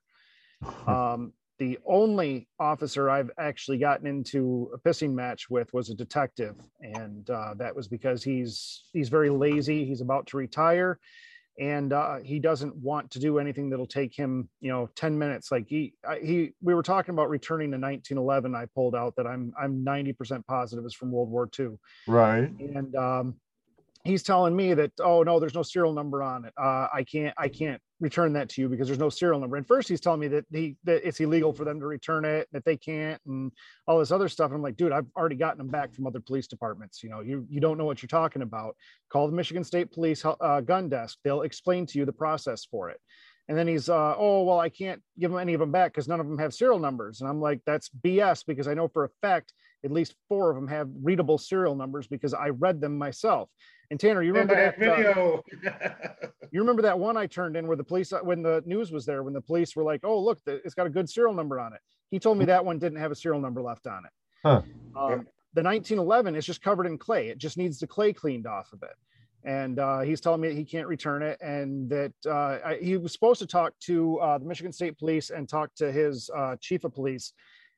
Um, 0.88 1.34
the 1.58 1.78
only 1.86 2.48
officer 2.60 3.10
I've 3.10 3.30
actually 3.38 3.78
gotten 3.78 4.08
into 4.08 4.72
a 4.74 4.78
pissing 4.80 5.14
match 5.14 5.50
with 5.50 5.72
was 5.74 5.90
a 5.90 5.96
detective, 5.96 6.56
and 6.80 7.30
uh, 7.30 7.54
that 7.58 7.76
was 7.76 7.88
because 7.88 8.24
he's 8.24 8.86
he's 8.94 9.10
very 9.10 9.30
lazy. 9.30 9.86
He's 9.86 10.02
about 10.02 10.28
to 10.28 10.38
retire, 10.38 11.00
and 11.60 11.94
uh, 11.94 12.18
he 12.24 12.40
doesn't 12.40 12.76
want 12.76 13.12
to 13.12 13.20
do 13.20 13.38
anything 13.40 13.70
that'll 13.70 13.86
take 13.86 14.16
him, 14.16 14.50
you 14.62 14.72
know, 14.72 14.90
ten 14.96 15.18
minutes. 15.18 15.52
Like 15.52 15.68
he 15.68 15.94
I, 16.08 16.20
he, 16.20 16.54
we 16.62 16.74
were 16.74 16.84
talking 16.84 17.14
about 17.14 17.30
returning 17.30 17.72
to 17.72 17.78
1911. 17.78 18.56
I 18.56 18.66
pulled 18.74 18.96
out 18.96 19.16
that 19.18 19.28
I'm 19.28 19.54
I'm 19.62 19.84
90 19.84 20.14
percent 20.14 20.48
positive 20.48 20.86
is 20.86 20.94
from 20.94 21.12
World 21.12 21.30
War 21.30 21.50
II, 21.60 21.78
Right. 22.08 22.50
and 22.50 22.96
um, 22.96 23.36
he's 24.04 24.24
telling 24.24 24.56
me 24.56 24.74
that 24.74 24.92
oh 25.00 25.22
no 25.24 25.40
there's 25.40 25.54
no 25.54 25.62
serial 25.62 25.94
number 25.94 26.24
on 26.24 26.46
it 26.46 26.54
uh, 26.60 26.88
i 26.92 27.04
can't 27.04 27.36
i 27.38 27.48
can't 27.48 27.80
return 28.02 28.34
that 28.34 28.50
to 28.50 28.62
you 28.62 28.68
because 28.68 28.88
there's 28.88 29.00
no 29.00 29.10
serial 29.10 29.40
number. 29.40 29.56
And 29.56 29.66
first 29.66 29.88
he's 29.88 30.02
telling 30.02 30.20
me 30.20 30.28
that 30.30 30.46
he 30.52 30.76
that 30.84 31.08
it's 31.08 31.20
illegal 31.20 31.54
for 31.54 31.64
them 31.64 31.80
to 31.80 31.86
return 31.86 32.26
it 32.26 32.48
that 32.52 32.66
they 32.66 32.76
can't 32.76 33.22
and 33.26 33.52
all 33.88 34.00
this 34.00 34.12
other 34.12 34.28
stuff. 34.28 34.48
And 34.48 34.56
i'm 34.56 34.62
like 34.62 34.76
dude 34.76 34.92
i've 34.92 35.06
already 35.16 35.36
gotten 35.36 35.60
them 35.60 35.70
back 35.70 35.94
from 35.94 36.08
other 36.08 36.20
police 36.20 36.48
departments. 36.48 37.04
You 37.04 37.10
know 37.10 37.22
you 37.22 37.46
you 37.50 37.62
don't 37.62 37.78
know 37.78 37.86
what 37.86 38.02
you're 38.02 38.08
talking 38.08 38.42
about. 38.42 38.76
Call 39.10 39.28
the 39.28 39.36
michigan 39.36 39.64
state 39.64 39.92
police 39.92 40.26
uh, 40.26 40.62
gun 40.62 40.90
desk. 40.90 41.20
They'll 41.24 41.44
explain 41.44 41.86
to 41.88 42.00
you 42.00 42.06
the 42.06 42.14
process 42.14 42.66
for 42.66 42.90
it. 42.90 43.00
And 43.48 43.58
then 43.58 43.68
he's, 43.68 43.90
uh, 43.90 44.16
oh, 44.18 44.44
well, 44.44 44.60
I 44.60 44.70
can't 44.70 45.02
give 45.20 45.30
them 45.30 45.40
any 45.40 45.54
of 45.54 45.60
them 45.60 45.72
back 45.72 45.92
because 45.92 46.08
none 46.08 46.22
of 46.22 46.28
them 46.28 46.38
have 46.38 46.54
serial 46.54 46.80
numbers. 46.80 47.20
And 47.20 47.30
I'm 47.30 47.42
like, 47.42 47.60
that's 47.66 47.90
BS 47.90 48.46
because 48.46 48.68
I 48.68 48.74
know 48.76 48.88
for 48.88 49.04
a 49.04 49.10
fact 49.22 49.54
at 49.84 49.92
least 49.92 50.16
four 50.30 50.50
of 50.50 50.56
them 50.56 50.68
have 50.68 50.90
readable 51.02 51.38
serial 51.38 51.76
numbers 51.76 52.08
because 52.08 52.34
I 52.34 52.50
read 52.50 52.82
them 52.82 52.98
myself. 52.98 53.50
And 53.90 54.00
Tanner, 54.00 54.24
you 54.24 54.32
remember 54.32 54.56
that, 54.56 54.80
that 54.80 54.90
uh, 54.90 54.96
video? 54.96 55.44
you 56.52 56.62
remember 56.62 56.82
that 56.84 56.98
one 56.98 57.18
I 57.18 57.28
turned 57.28 57.58
in 57.58 57.68
where 57.68 57.76
the 57.76 57.84
police, 57.84 58.14
when 58.24 58.42
the 58.42 58.64
news 58.66 58.92
was 58.92 59.06
there, 59.06 59.24
when 59.24 59.34
the 59.34 59.42
police 59.42 59.76
were 59.76 59.84
like, 59.84 60.02
"Oh, 60.04 60.20
look, 60.20 60.40
it's 60.46 60.74
got 60.74 60.88
a 60.88 60.90
good 60.90 61.10
serial 61.10 61.34
number 61.34 61.60
on 61.60 61.74
it." 61.74 61.80
He 62.10 62.20
told 62.20 62.38
me 62.38 62.46
that 62.46 62.64
one 62.64 62.80
didn't 62.80 63.00
have 63.00 63.12
a 63.12 63.16
serial 63.16 63.42
number 63.42 63.62
left 63.62 63.88
on 63.88 64.06
it. 64.06 64.12
Huh. 64.46 64.62
Um, 64.96 65.28
the 65.54 65.64
1911 65.64 66.36
is 66.36 66.46
just 66.46 66.62
covered 66.62 66.86
in 66.86 66.98
clay. 66.98 67.28
It 67.28 67.38
just 67.38 67.58
needs 67.58 67.80
the 67.80 67.88
clay 67.88 68.14
cleaned 68.14 68.48
off 68.48 68.72
of 68.72 68.82
it. 68.84 68.96
And 69.44 69.80
uh, 69.80 70.02
he's 70.02 70.22
telling 70.22 70.40
me 70.40 70.50
that 70.50 70.56
he 70.56 70.64
can't 70.64 70.88
return 70.88 71.24
it, 71.24 71.42
and 71.42 71.90
that 71.90 72.14
uh, 72.26 72.60
I, 72.64 72.80
he 72.82 72.96
was 72.96 73.12
supposed 73.12 73.40
to 73.40 73.48
talk 73.48 73.74
to 73.82 74.20
uh, 74.20 74.38
the 74.38 74.46
Michigan 74.46 74.72
State 74.72 74.98
Police 75.00 75.32
and 75.32 75.50
talk 75.50 75.74
to 75.76 75.92
his 75.92 76.30
uh, 76.36 76.56
chief 76.62 76.84
of 76.84 76.94
police 76.94 77.34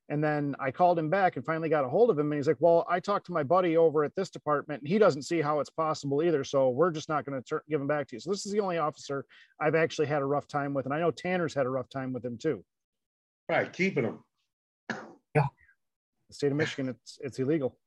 and 0.09 0.23
then 0.23 0.55
I 0.59 0.69
called 0.71 0.99
him 0.99 1.09
back 1.09 1.37
and 1.37 1.45
finally 1.45 1.69
got 1.69 1.85
a 1.85 1.89
hold 1.89 2.09
of 2.09 2.19
him. 2.19 2.31
And 2.31 2.37
he's 2.37 2.47
like, 2.47 2.57
Well, 2.59 2.85
I 2.89 2.99
talked 2.99 3.25
to 3.27 3.31
my 3.31 3.43
buddy 3.43 3.77
over 3.77 4.03
at 4.03 4.13
this 4.15 4.29
department 4.29 4.81
and 4.81 4.87
he 4.87 4.97
doesn't 4.97 5.21
see 5.23 5.41
how 5.41 5.59
it's 5.59 5.69
possible 5.69 6.21
either. 6.21 6.43
So 6.43 6.69
we're 6.69 6.91
just 6.91 7.07
not 7.09 7.25
going 7.25 7.41
to 7.41 7.61
give 7.69 7.79
him 7.79 7.87
back 7.87 8.07
to 8.09 8.15
you. 8.15 8.19
So 8.19 8.29
this 8.29 8.45
is 8.45 8.51
the 8.51 8.59
only 8.59 8.77
officer 8.77 9.25
I've 9.61 9.75
actually 9.75 10.07
had 10.07 10.21
a 10.21 10.25
rough 10.25 10.47
time 10.47 10.73
with. 10.73 10.85
And 10.85 10.93
I 10.93 10.99
know 10.99 11.11
Tanner's 11.11 11.53
had 11.53 11.65
a 11.65 11.69
rough 11.69 11.89
time 11.89 12.11
with 12.11 12.23
him 12.25 12.37
too. 12.37 12.63
Right, 13.49 13.71
keeping 13.71 14.03
them. 14.03 14.23
Yeah. 15.35 15.45
The 16.29 16.33
state 16.35 16.51
of 16.51 16.57
Michigan, 16.57 16.89
it's 16.89 17.19
it's 17.21 17.39
illegal. 17.39 17.77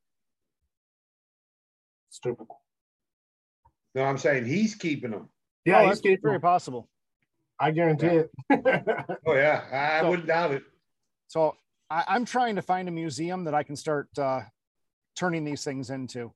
Stupid. 2.10 2.46
No, 3.94 4.04
I'm 4.04 4.18
saying 4.18 4.46
he's 4.46 4.74
keeping 4.74 5.10
them. 5.10 5.28
Yeah, 5.64 5.80
oh, 5.82 5.88
he's 5.88 6.00
that's 6.00 6.22
very 6.22 6.40
possible. 6.40 6.88
I 7.58 7.70
guarantee 7.70 8.06
Yeah. 8.06 8.22
it. 8.50 9.08
Oh 9.26 9.34
yeah, 9.34 9.64
I 9.72 10.00
So- 10.02 10.10
wouldn't 10.10 10.28
doubt 10.28 10.52
it. 10.52 10.62
So 11.28 11.56
I, 11.90 12.04
I'm 12.08 12.24
trying 12.24 12.56
to 12.56 12.62
find 12.62 12.88
a 12.88 12.92
museum 12.92 13.44
that 13.44 13.54
I 13.54 13.62
can 13.62 13.76
start 13.76 14.08
uh, 14.18 14.42
turning 15.14 15.44
these 15.44 15.64
things 15.64 15.90
into. 15.90 16.32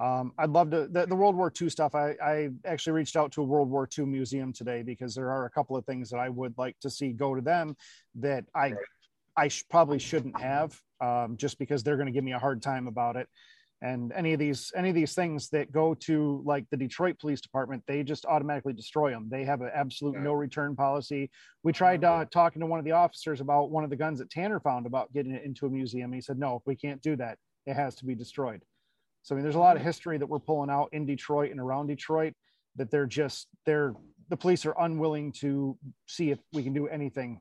Um, 0.00 0.32
I'd 0.38 0.50
love 0.50 0.70
to 0.70 0.86
the, 0.86 1.06
the 1.06 1.16
World 1.16 1.34
War 1.34 1.52
II 1.60 1.68
stuff. 1.70 1.94
I, 1.94 2.14
I 2.22 2.50
actually 2.64 2.92
reached 2.92 3.16
out 3.16 3.32
to 3.32 3.42
a 3.42 3.44
World 3.44 3.68
War 3.68 3.88
II 3.98 4.06
museum 4.06 4.52
today 4.52 4.82
because 4.82 5.14
there 5.14 5.30
are 5.30 5.46
a 5.46 5.50
couple 5.50 5.76
of 5.76 5.84
things 5.86 6.10
that 6.10 6.18
I 6.18 6.28
would 6.28 6.56
like 6.56 6.78
to 6.80 6.90
see 6.90 7.12
go 7.12 7.34
to 7.34 7.40
them 7.40 7.76
that 8.16 8.44
I 8.54 8.74
I 9.36 9.48
sh- 9.48 9.64
probably 9.68 9.98
shouldn't 9.98 10.40
have 10.40 10.80
um, 11.00 11.36
just 11.36 11.58
because 11.58 11.82
they're 11.82 11.96
going 11.96 12.06
to 12.06 12.12
give 12.12 12.24
me 12.24 12.32
a 12.32 12.38
hard 12.38 12.62
time 12.62 12.86
about 12.86 13.16
it. 13.16 13.28
And 13.80 14.12
any 14.12 14.32
of 14.32 14.40
these 14.40 14.72
any 14.74 14.88
of 14.88 14.94
these 14.96 15.14
things 15.14 15.50
that 15.50 15.70
go 15.70 15.94
to 15.94 16.42
like 16.44 16.64
the 16.70 16.76
Detroit 16.76 17.18
Police 17.20 17.40
Department, 17.40 17.84
they 17.86 18.02
just 18.02 18.26
automatically 18.26 18.72
destroy 18.72 19.10
them. 19.10 19.28
They 19.30 19.44
have 19.44 19.60
an 19.60 19.70
absolute 19.72 20.14
Yeah. 20.14 20.22
no 20.22 20.32
return 20.32 20.74
policy. 20.74 21.30
We 21.62 21.72
tried 21.72 22.02
uh, 22.02 22.24
talking 22.24 22.60
to 22.60 22.66
one 22.66 22.80
of 22.80 22.84
the 22.84 22.92
officers 22.92 23.40
about 23.40 23.70
one 23.70 23.84
of 23.84 23.90
the 23.90 23.96
guns 23.96 24.18
that 24.18 24.30
Tanner 24.30 24.58
found 24.58 24.86
about 24.86 25.12
getting 25.12 25.32
it 25.32 25.44
into 25.44 25.66
a 25.66 25.70
museum. 25.70 26.12
He 26.12 26.20
said, 26.20 26.38
no, 26.38 26.60
we 26.66 26.74
can't 26.74 27.00
do 27.02 27.14
that. 27.16 27.38
It 27.66 27.74
has 27.74 27.94
to 27.96 28.04
be 28.04 28.16
destroyed. 28.16 28.64
So 29.22 29.34
I 29.34 29.36
mean, 29.36 29.44
there's 29.44 29.54
a 29.54 29.60
lot 29.60 29.76
of 29.76 29.82
history 29.82 30.18
that 30.18 30.26
we're 30.26 30.38
pulling 30.40 30.70
out 30.70 30.88
in 30.92 31.06
Detroit 31.06 31.52
and 31.52 31.60
around 31.60 31.86
Detroit 31.86 32.34
that 32.76 32.90
they're 32.90 33.06
just 33.06 33.46
they're 33.64 33.94
the 34.28 34.36
police 34.36 34.66
are 34.66 34.74
unwilling 34.78 35.32
to 35.32 35.78
see 36.06 36.30
if 36.30 36.38
we 36.52 36.62
can 36.62 36.72
do 36.72 36.88
anything 36.88 37.40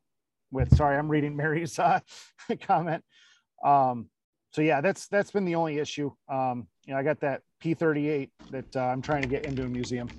with. 0.52 0.76
Sorry, 0.76 0.98
I'm 0.98 1.10
reading 1.10 1.36
Mary's 1.44 1.80
uh, 1.80 2.00
comment. 2.62 3.04
Um, 3.64 4.10
so 4.52 4.62
yeah, 4.62 4.82
that's 4.82 5.08
that's 5.08 5.32
been 5.32 5.46
the 5.46 5.56
only 5.56 5.80
issue. 5.80 6.12
Um, 6.30 6.68
you 6.86 6.94
know, 6.94 7.00
I 7.00 7.04
got 7.04 7.20
that 7.22 7.42
P38 7.64 8.30
that 8.52 8.76
uh, 8.76 8.82
I'm 8.82 9.02
trying 9.02 9.22
to 9.22 9.28
get 9.28 9.46
into 9.46 9.64
a 9.64 9.68
museum. 9.68 10.10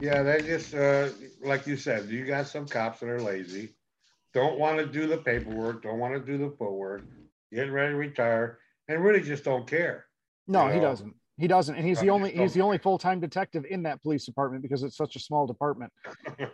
Yeah, 0.00 0.22
they 0.22 0.42
just 0.42 0.74
uh, 0.74 1.08
like 1.42 1.66
you 1.66 1.76
said, 1.76 2.08
you 2.08 2.24
got 2.24 2.46
some 2.46 2.66
cops 2.66 3.00
that 3.00 3.08
are 3.08 3.20
lazy, 3.20 3.70
don't 4.32 4.58
want 4.58 4.78
to 4.78 4.86
do 4.86 5.06
the 5.06 5.18
paperwork, 5.18 5.82
don't 5.82 5.98
want 5.98 6.14
to 6.14 6.20
do 6.20 6.36
the 6.36 6.54
footwork, 6.56 7.04
getting 7.52 7.72
ready 7.72 7.92
to 7.92 7.96
retire, 7.96 8.58
and 8.88 9.02
really 9.02 9.20
just 9.20 9.44
don't 9.44 9.66
care. 9.66 10.06
No, 10.48 10.68
he 10.68 10.76
know, 10.76 10.82
doesn't. 10.82 11.14
He 11.36 11.46
doesn't, 11.46 11.74
and 11.74 11.86
he's 11.86 12.00
the 12.00 12.10
only 12.10 12.32
he's 12.32 12.54
the 12.54 12.60
only 12.60 12.78
full 12.78 12.98
time 12.98 13.20
detective 13.20 13.64
in 13.68 13.82
that 13.84 14.02
police 14.02 14.24
department 14.24 14.62
because 14.62 14.82
it's 14.82 14.96
such 14.96 15.16
a 15.16 15.20
small 15.20 15.46
department. 15.46 15.92
so 16.38 16.46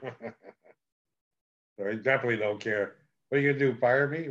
he 1.91 1.97
definitely 1.97 2.37
don't 2.37 2.61
care. 2.61 2.97
What 3.31 3.39
are 3.39 3.41
you 3.43 3.53
gonna 3.53 3.73
do? 3.73 3.79
Fire 3.79 4.09
me? 4.09 4.31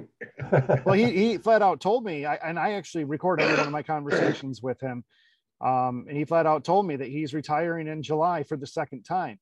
well, 0.85 0.93
he, 0.93 1.11
he 1.11 1.37
flat 1.37 1.61
out 1.61 1.79
told 1.79 2.03
me, 2.03 2.25
I, 2.25 2.35
and 2.35 2.59
I 2.59 2.73
actually 2.73 3.05
recorded 3.05 3.49
one 3.49 3.59
of 3.65 3.71
my 3.71 3.81
conversations 3.81 4.61
with 4.61 4.79
him. 4.81 5.05
Um, 5.61 6.05
and 6.09 6.17
he 6.17 6.25
flat 6.25 6.45
out 6.45 6.65
told 6.65 6.85
me 6.85 6.97
that 6.97 7.07
he's 7.07 7.33
retiring 7.33 7.87
in 7.87 8.03
July 8.03 8.43
for 8.43 8.57
the 8.57 8.67
second 8.67 9.03
time. 9.03 9.39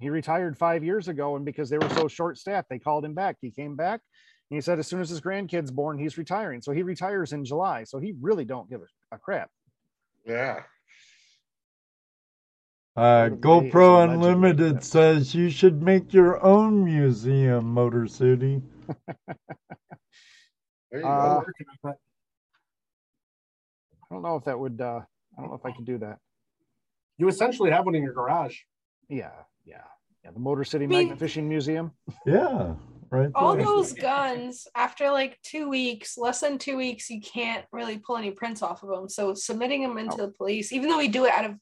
He 0.00 0.10
retired 0.10 0.58
five 0.58 0.82
years 0.82 1.06
ago, 1.06 1.36
and 1.36 1.44
because 1.44 1.70
they 1.70 1.78
were 1.78 1.88
so 1.90 2.08
short 2.08 2.38
staffed, 2.38 2.68
they 2.68 2.78
called 2.80 3.04
him 3.04 3.14
back. 3.14 3.36
He 3.40 3.50
came 3.52 3.76
back. 3.76 4.00
And 4.50 4.56
he 4.56 4.60
said 4.60 4.80
as 4.80 4.88
soon 4.88 5.00
as 5.00 5.10
his 5.10 5.20
grandkid's 5.20 5.70
born, 5.70 5.96
he's 5.98 6.18
retiring. 6.18 6.60
So 6.60 6.72
he 6.72 6.82
retires 6.82 7.32
in 7.32 7.44
July. 7.44 7.84
So 7.84 7.98
he 8.00 8.14
really 8.20 8.44
don't 8.44 8.68
give 8.68 8.80
a, 8.80 9.14
a 9.14 9.18
crap. 9.18 9.50
Yeah. 10.26 10.62
Uh, 12.96 13.28
What 13.28 13.32
a- 13.32 13.34
it's 13.66 13.74
a 13.74 13.76
GoPro. 13.76 14.12
Unlimited 14.12 14.82
says 14.82 15.34
you 15.36 15.50
should 15.50 15.82
make 15.82 16.12
your 16.12 16.42
own 16.44 16.84
museum, 16.84 17.72
Motor 17.72 18.08
City. 18.08 18.60
There 20.90 21.00
you 21.00 21.06
Uh, 21.06 21.40
go. 21.84 21.90
I 24.10 24.14
don't 24.14 24.22
know 24.22 24.36
if 24.36 24.44
that 24.44 24.58
would. 24.58 24.80
Uh, 24.80 25.00
I 25.36 25.40
don't 25.40 25.50
know 25.50 25.56
if 25.56 25.66
I 25.66 25.72
could 25.72 25.84
do 25.84 25.98
that. 25.98 26.18
you 27.18 27.28
essentially 27.28 27.70
have 27.70 27.84
one 27.84 27.94
in 27.94 28.02
your 28.02 28.12
garage. 28.14 28.56
Yeah, 29.08 29.32
yeah, 29.64 29.82
yeah. 30.24 30.30
The 30.30 30.38
Motor 30.38 30.64
City 30.64 30.86
mean- 30.86 30.98
Magnet 31.08 31.18
Fishing 31.18 31.48
Museum. 31.48 31.92
Yeah, 32.26 32.74
right. 33.10 33.30
all 33.34 33.54
there. 33.56 33.64
those 33.64 33.92
guns 33.92 34.66
after 34.74 35.10
like 35.10 35.38
two 35.42 35.68
weeks 35.68 36.16
less 36.18 36.40
than 36.40 36.58
two 36.58 36.76
weeks 36.76 37.08
you 37.10 37.20
can't 37.20 37.64
really 37.72 37.98
pull 37.98 38.16
any 38.18 38.30
prints 38.30 38.62
off 38.62 38.82
of 38.82 38.90
them 38.90 39.08
so 39.08 39.32
submitting 39.34 39.82
them 39.82 39.96
into 39.98 40.22
Oh. 40.22 40.26
the 40.26 40.32
police 40.32 40.72
even 40.72 40.88
though 40.90 40.98
we 40.98 41.08
do 41.08 41.24
it 41.24 41.32
out 41.32 41.46
of 41.46 41.54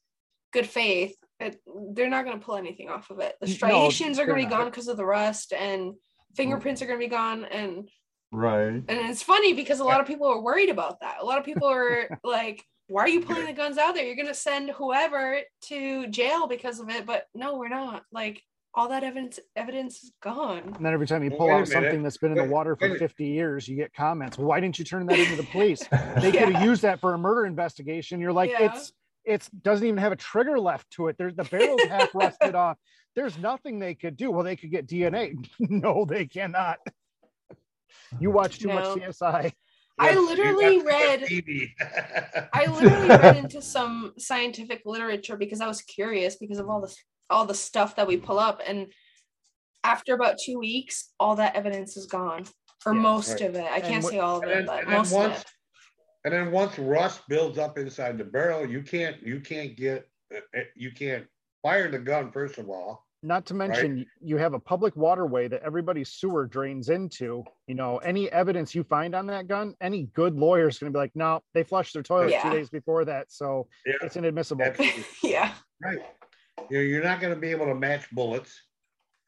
good 0.53 0.67
faith 0.67 1.15
it, 1.39 1.61
they're 1.93 2.11
not 2.11 2.25
going 2.25 2.39
to 2.39 2.45
pull 2.45 2.57
anything 2.57 2.89
off 2.89 3.11
of 3.11 3.21
it 3.21 3.37
the 3.41 3.47
No, 3.47 3.53
striations 3.53 4.19
are 4.19 4.27
going 4.27 4.39
to 4.41 4.45
be 4.47 4.51
not. 4.51 4.59
gone 4.59 4.71
because 4.71 4.89
of 4.89 4.97
the 4.97 5.07
rust 5.07 5.53
and 5.53 5.95
fingerprints 6.37 6.83
are 6.83 6.87
going 6.87 6.99
to 6.99 7.05
be 7.05 7.11
gone 7.11 7.45
and 7.47 7.89
Right. 8.33 8.75
and 8.75 8.85
it's 8.91 9.23
funny 9.23 9.53
because 9.55 9.81
a 9.81 9.85
lot 9.85 10.01
of 10.01 10.07
people 10.07 10.27
are 10.27 10.41
worried 10.41 10.69
about 10.69 11.01
that 11.01 11.17
a 11.21 11.25
lot 11.25 11.39
of 11.39 11.45
people 11.45 11.69
are 11.69 12.09
like 12.25 12.65
why 12.89 13.03
are 13.03 13.09
you 13.09 13.21
pulling 13.21 13.47
the 13.47 13.53
guns 13.53 13.79
out 13.79 13.95
there 13.95 14.05
you're 14.05 14.17
going 14.17 14.27
to 14.29 14.35
send 14.35 14.71
whoever 14.71 15.41
to 15.69 16.07
jail 16.09 16.47
because 16.47 16.81
of 16.81 16.89
it 16.91 17.07
but 17.07 17.27
no 17.35 17.57
we're 17.57 17.69
not 17.69 18.03
like 18.13 18.43
all 18.75 18.89
that 18.89 19.05
evidence 19.05 19.39
evidence 19.55 20.03
is 20.05 20.13
gone 20.23 20.59
And 20.77 20.85
then 20.85 20.93
every 20.93 21.07
time 21.07 21.23
you 21.25 21.31
pull 21.31 21.49
out 21.51 21.61
minute. 21.61 21.69
something 21.69 22.03
that's 22.03 22.19
been 22.19 22.33
in 22.33 22.37
the 22.39 22.45
water 22.45 22.77
for 22.77 22.95
50 22.99 23.25
years, 23.25 23.67
you 23.67 23.75
get 23.75 23.95
comments. 23.95 24.37
Why 24.37 24.61
didn't 24.61 24.79
you 24.79 24.85
turn 24.85 25.07
that 25.07 25.19
into 25.19 25.35
the 25.37 25.45
police? 25.51 25.81
They 26.21 26.31
Yeah. 26.31 26.45
could 26.45 26.55
have 26.55 26.63
used 26.63 26.83
that 26.83 27.01
for 27.01 27.15
a 27.15 27.19
murder 27.19 27.47
investigation. 27.47 28.21
You're 28.21 28.35
like, 28.35 28.51
Yeah. 28.51 28.67
it's 28.75 28.93
it's 29.25 29.49
doesn't 29.49 29.87
even 29.87 29.97
have 29.97 30.13
a 30.13 30.17
trigger 30.17 30.61
left 30.61 30.91
to 30.91 31.09
it. 31.09 31.17
There's 31.17 31.35
the 31.35 31.45
barrel's 31.45 31.85
half 31.85 32.15
rusted 32.15 32.55
off. 32.65 32.77
There's 33.17 33.39
nothing 33.39 33.79
they 33.79 33.95
could 33.95 34.17
do. 34.17 34.31
Well, 34.31 34.45
they 34.45 34.57
could 34.57 34.71
get 34.71 34.87
DNA. 34.87 35.35
no, 35.59 36.05
they 36.05 36.27
cannot. 36.27 36.79
You 38.21 38.31
watch 38.31 38.59
too 38.59 38.69
No. 38.69 38.75
much 38.75 38.85
CSI. 38.99 39.53
I 39.99 40.11
Yes, 40.11 40.15
you 40.15 40.27
literally 40.29 40.83
read- 40.83 42.49
I 42.53 42.67
literally 42.71 43.09
read 43.09 43.37
into 43.39 43.63
some 43.63 44.13
scientific 44.19 44.83
literature 44.85 45.39
because 45.39 45.63
I 45.63 45.67
was 45.67 45.81
curious 45.81 46.37
because 46.37 46.59
of 46.59 46.69
all 46.69 46.83
this 46.83 46.97
all 47.31 47.47
the 47.47 47.55
stuff 47.55 47.97
that 47.97 48.07
we 48.07 48.19
pull 48.19 48.39
up 48.39 48.61
and 48.65 48.87
after 49.83 50.15
about 50.15 50.37
two 50.45 50.59
weeks 50.59 51.13
all 51.19 51.35
that 51.37 51.57
evidence 51.57 51.97
is 51.97 52.05
gone 52.07 52.45
or 52.85 52.93
Yeah, 52.95 53.01
most 53.01 53.31
right. 53.31 53.41
of 53.49 53.55
it 53.57 53.65
I 53.65 53.77
And 53.77 53.85
can't 53.85 54.05
what- 54.05 54.13
say 54.13 54.19
all 54.19 54.37
of 54.37 54.43
it 54.45 54.49
then, 54.55 54.67
but 54.67 54.81
and 54.81 54.89
then 54.89 54.99
most 54.99 55.13
of 55.13 55.17
once 55.17 55.41
it 55.41 55.47
and 56.27 56.35
then 56.35 56.53
once 56.53 56.79
rust 56.79 57.23
builds 57.29 57.57
up 57.57 57.79
inside 57.79 58.19
the 58.19 58.25
barrel, 58.25 58.67
you 58.69 58.83
can't 58.83 59.23
you 59.23 59.41
can't 59.41 59.75
get 59.79 60.07
uh, 60.35 60.41
uh, 60.55 60.61
you 60.75 60.91
can't 60.93 61.27
fire 61.63 61.91
the 61.91 61.99
gun 61.99 62.31
first 62.31 62.59
of 62.59 62.69
all. 62.69 63.06
Not 63.23 63.47
to 63.47 63.55
mention, 63.55 64.07
you 64.21 64.37
have 64.37 64.53
a 64.55 64.59
public 64.59 64.95
waterway 64.95 65.49
that 65.49 65.63
everybody's 65.63 66.11
sewer 66.11 66.47
drains 66.47 66.91
into. 66.91 67.45
You 67.67 67.75
know, 67.75 67.99
any 67.99 68.31
evidence 68.31 68.75
you 68.75 68.85
find 68.85 69.15
on 69.15 69.27
that 69.29 69.49
gun, 69.49 69.75
any 69.81 70.05
good 70.15 70.37
lawyer 70.37 70.69
is 70.69 70.79
going 70.79 70.93
to 70.93 70.97
be 70.97 71.01
like, 71.01 71.13
no, 71.15 71.41
they 71.55 71.65
flushed 71.65 71.95
their 71.95 72.03
toilet 72.03 72.31
Yeah. 72.33 72.43
two 72.43 72.51
days 72.51 72.69
before 72.71 73.05
that, 73.07 73.33
so 73.33 73.69
Yeah. 73.85 73.95
it's 74.03 74.17
inadmissible. 74.17 74.67
Yeah 75.23 75.55
Right. 75.83 75.99
You're, 76.71 76.83
you're 76.83 77.05
not 77.05 77.21
going 77.21 77.35
to 77.35 77.41
be 77.41 77.51
able 77.51 77.67
to 77.67 77.75
match 77.75 78.11
bullets, 78.11 78.63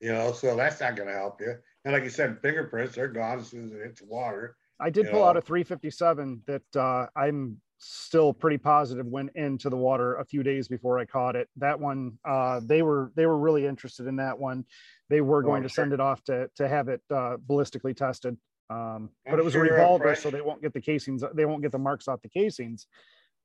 you 0.01 0.13
know, 0.13 0.33
so 0.33 0.57
that's 0.57 0.81
not 0.81 0.97
going 0.97 1.09
to 1.09 1.15
help 1.15 1.41
you. 1.41 1.55
And 1.85 1.93
like 1.95 2.05
you 2.05 2.11
said, 2.11 2.41
fingerprints, 2.41 2.95
they're 2.95 3.09
gone 3.09 3.39
as 3.41 3.49
soon 3.49 3.67
as 3.67 3.73
it 3.73 3.83
hits 3.83 4.03
water. 4.03 4.57
I 4.81 4.91
did 4.91 5.07
you 5.07 5.13
pull 5.13 5.25
out 5.25 5.37
a 5.37 5.41
357 5.43 6.43
that 6.47 6.63
uh, 6.77 7.07
I'm 7.17 7.61
still 7.79 8.33
pretty 8.33 8.59
positive 8.59 9.07
went 9.07 9.31
into 9.37 9.71
the 9.71 9.77
water 9.77 10.17
a 10.17 10.25
few 10.25 10.43
days 10.43 10.69
before 10.69 10.99
I 10.99 11.05
caught 11.05 11.37
it. 11.37 11.49
That 11.57 11.79
one, 11.79 12.19
uh, 12.25 12.61
they 12.65 12.83
were 12.83 13.13
they 13.15 13.27
were 13.27 13.39
really 13.39 13.67
interested 13.67 14.07
in 14.07 14.17
that 14.17 14.39
one. 14.39 14.65
They 15.09 15.21
were 15.21 15.39
Oh, 15.39 15.47
going 15.47 15.59
I'm 15.59 15.63
to 15.65 15.69
sure. 15.69 15.85
send 15.85 15.93
it 15.93 16.01
off 16.01 16.23
to 16.25 16.51
to 16.57 16.69
have 16.69 16.89
it 16.89 17.01
uh, 17.11 17.37
ballistically 17.47 17.97
tested. 17.97 18.37
Um, 18.71 19.11
but 19.25 19.39
it 19.39 19.45
was 19.45 19.55
sure 19.55 19.65
a 19.65 19.69
a 19.69 19.73
revolver, 19.73 20.15
so 20.15 20.31
they 20.31 20.43
won't 20.43 20.61
get 20.61 20.75
the 20.75 20.81
casings. 20.81 21.23
They 21.35 21.47
won't 21.47 21.63
get 21.63 21.73
the 21.73 21.79
marks 21.79 22.07
off 22.09 22.21
the 22.21 22.29
casings. 22.29 22.87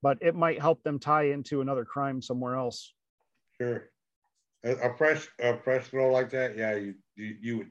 But 0.02 0.18
it 0.20 0.34
might 0.34 0.60
help 0.60 0.82
them 0.82 0.98
tie 0.98 1.28
into 1.30 1.62
another 1.62 1.84
crime 1.86 2.20
somewhere 2.20 2.56
else. 2.56 2.92
Sure. 3.58 3.88
a, 4.64 4.72
a 4.90 4.96
fresh 4.96 5.28
a 5.38 5.56
fresh 5.58 5.86
throw 5.88 6.10
like 6.10 6.30
that, 6.30 6.56
yeah, 6.56 6.74
you 6.74 6.94
you, 7.16 7.36
you 7.40 7.58
would. 7.58 7.70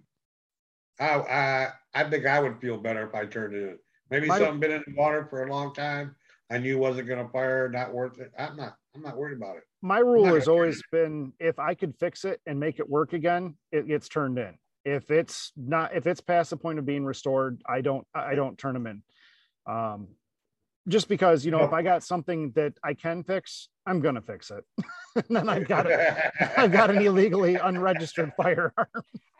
I 0.99 1.13
I 1.19 1.69
I 1.93 2.09
think 2.09 2.25
I 2.25 2.39
would 2.39 2.59
feel 2.61 2.77
better 2.77 3.05
if 3.07 3.13
I 3.13 3.25
turned 3.25 3.53
it 3.53 3.63
in. 3.69 3.79
Maybe 4.09 4.27
My- 4.27 4.37
something 4.39 4.59
been 4.59 4.71
in 4.71 4.83
the 4.87 4.95
water 4.95 5.27
for 5.29 5.43
a 5.43 5.51
long 5.51 5.73
time. 5.73 6.15
I 6.53 6.59
knew 6.59 6.77
wasn't 6.77 7.07
gonna 7.07 7.27
fire, 7.29 7.67
not 7.67 7.91
worth 7.91 8.19
it. 8.19 8.31
I'm 8.37 8.55
not. 8.55 8.75
I'm 8.95 9.01
not 9.01 9.17
worried 9.17 9.37
about 9.37 9.57
it. 9.57 9.63
my 9.81 9.97
rule 9.97 10.25
has 10.25 10.45
gonna 10.45 10.55
always 10.55 10.83
been 10.91 11.33
if 11.39 11.57
I 11.57 11.73
could 11.73 11.95
fix 11.95 12.25
it 12.25 12.39
and 12.45 12.59
make 12.59 12.79
it 12.79 12.87
work 12.87 13.13
again, 13.13 13.55
it 13.71 13.87
gets 13.87 14.07
turned 14.07 14.37
in. 14.37 14.55
If 14.85 15.09
it's 15.09 15.51
not, 15.57 15.95
if 15.95 16.05
it's 16.05 16.21
past 16.21 16.51
the 16.51 16.57
point 16.57 16.77
of 16.77 16.85
being 16.85 17.05
restored, 17.05 17.61
I 17.67 17.81
don't, 17.81 18.05
I 18.13 18.35
don't 18.35 18.57
turn 18.57 18.73
them 18.73 18.85
in. 18.85 19.01
Um, 19.65 20.09
just 20.87 21.07
because, 21.07 21.45
you 21.45 21.51
know, 21.51 21.63
if 21.63 21.71
I 21.71 21.81
got 21.81 22.03
something 22.03 22.51
that 22.51 22.73
I 22.83 22.93
can 22.93 23.23
fix, 23.23 23.69
I'm 23.85 23.99
gonna 23.99 24.21
fix 24.21 24.51
it. 24.51 24.63
and 25.15 25.25
then 25.29 25.49
I've 25.49 25.67
got 25.67 25.87
it. 25.87 25.99
I've 26.57 26.71
got 26.71 26.91
an 26.91 27.01
illegally 27.01 27.55
unregistered 27.55 28.33
firearm. 28.37 28.73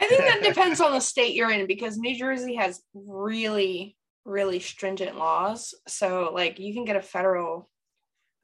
I 0.02 0.07
think 0.07 0.22
that 0.22 0.41
depends 0.44 0.81
on 0.81 0.94
the 0.94 0.99
state 0.99 1.35
you're 1.35 1.52
in 1.52 1.68
because 1.68 1.98
New 1.98 2.18
Jersey 2.18 2.56
has 2.56 2.81
really, 2.94 3.98
really 4.25 4.59
stringent 4.59 5.17
laws. 5.17 5.73
So, 5.87 6.31
like, 6.33 6.59
you 6.59 6.73
can 6.73 6.85
get 6.85 6.95
a 6.95 7.01
federal 7.01 7.69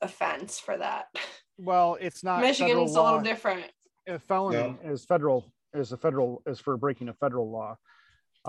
offense 0.02 0.60
for 0.60 0.78
that. 0.78 1.06
Well, 1.62 1.98
it's 2.00 2.24
not 2.24 2.40
Michigan 2.40 2.70
federal 2.70 2.86
is 2.86 2.96
a 2.96 3.04
little 3.04 3.20
different. 3.20 3.66
A 4.08 4.18
felony 4.18 4.78
is 4.86 5.04
federal, 5.04 5.52
is 5.74 5.92
a 5.92 5.98
federal, 5.98 6.42
is 6.48 6.58
for 6.58 6.78
breaking 6.78 7.10
a 7.10 7.14
federal 7.14 7.52
law. 7.52 7.76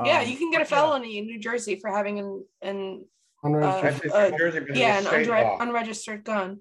yeah, 0.04 0.20
Um, 0.20 0.28
you 0.28 0.36
can 0.36 0.52
get 0.52 0.62
a 0.62 0.64
felony 0.64 1.18
in 1.18 1.26
New 1.26 1.40
Jersey 1.40 1.74
for 1.74 1.90
having 1.90 2.20
an, 2.20 2.44
an 2.62 3.04
Unregistered. 3.42 4.12
think 4.12 4.14
Uh, 4.14 4.38
Jersey 4.38 4.60
yeah, 4.74 4.98
an 5.00 5.06
unre- 5.06 5.60
unregistered 5.60 6.22
gun. 6.22 6.60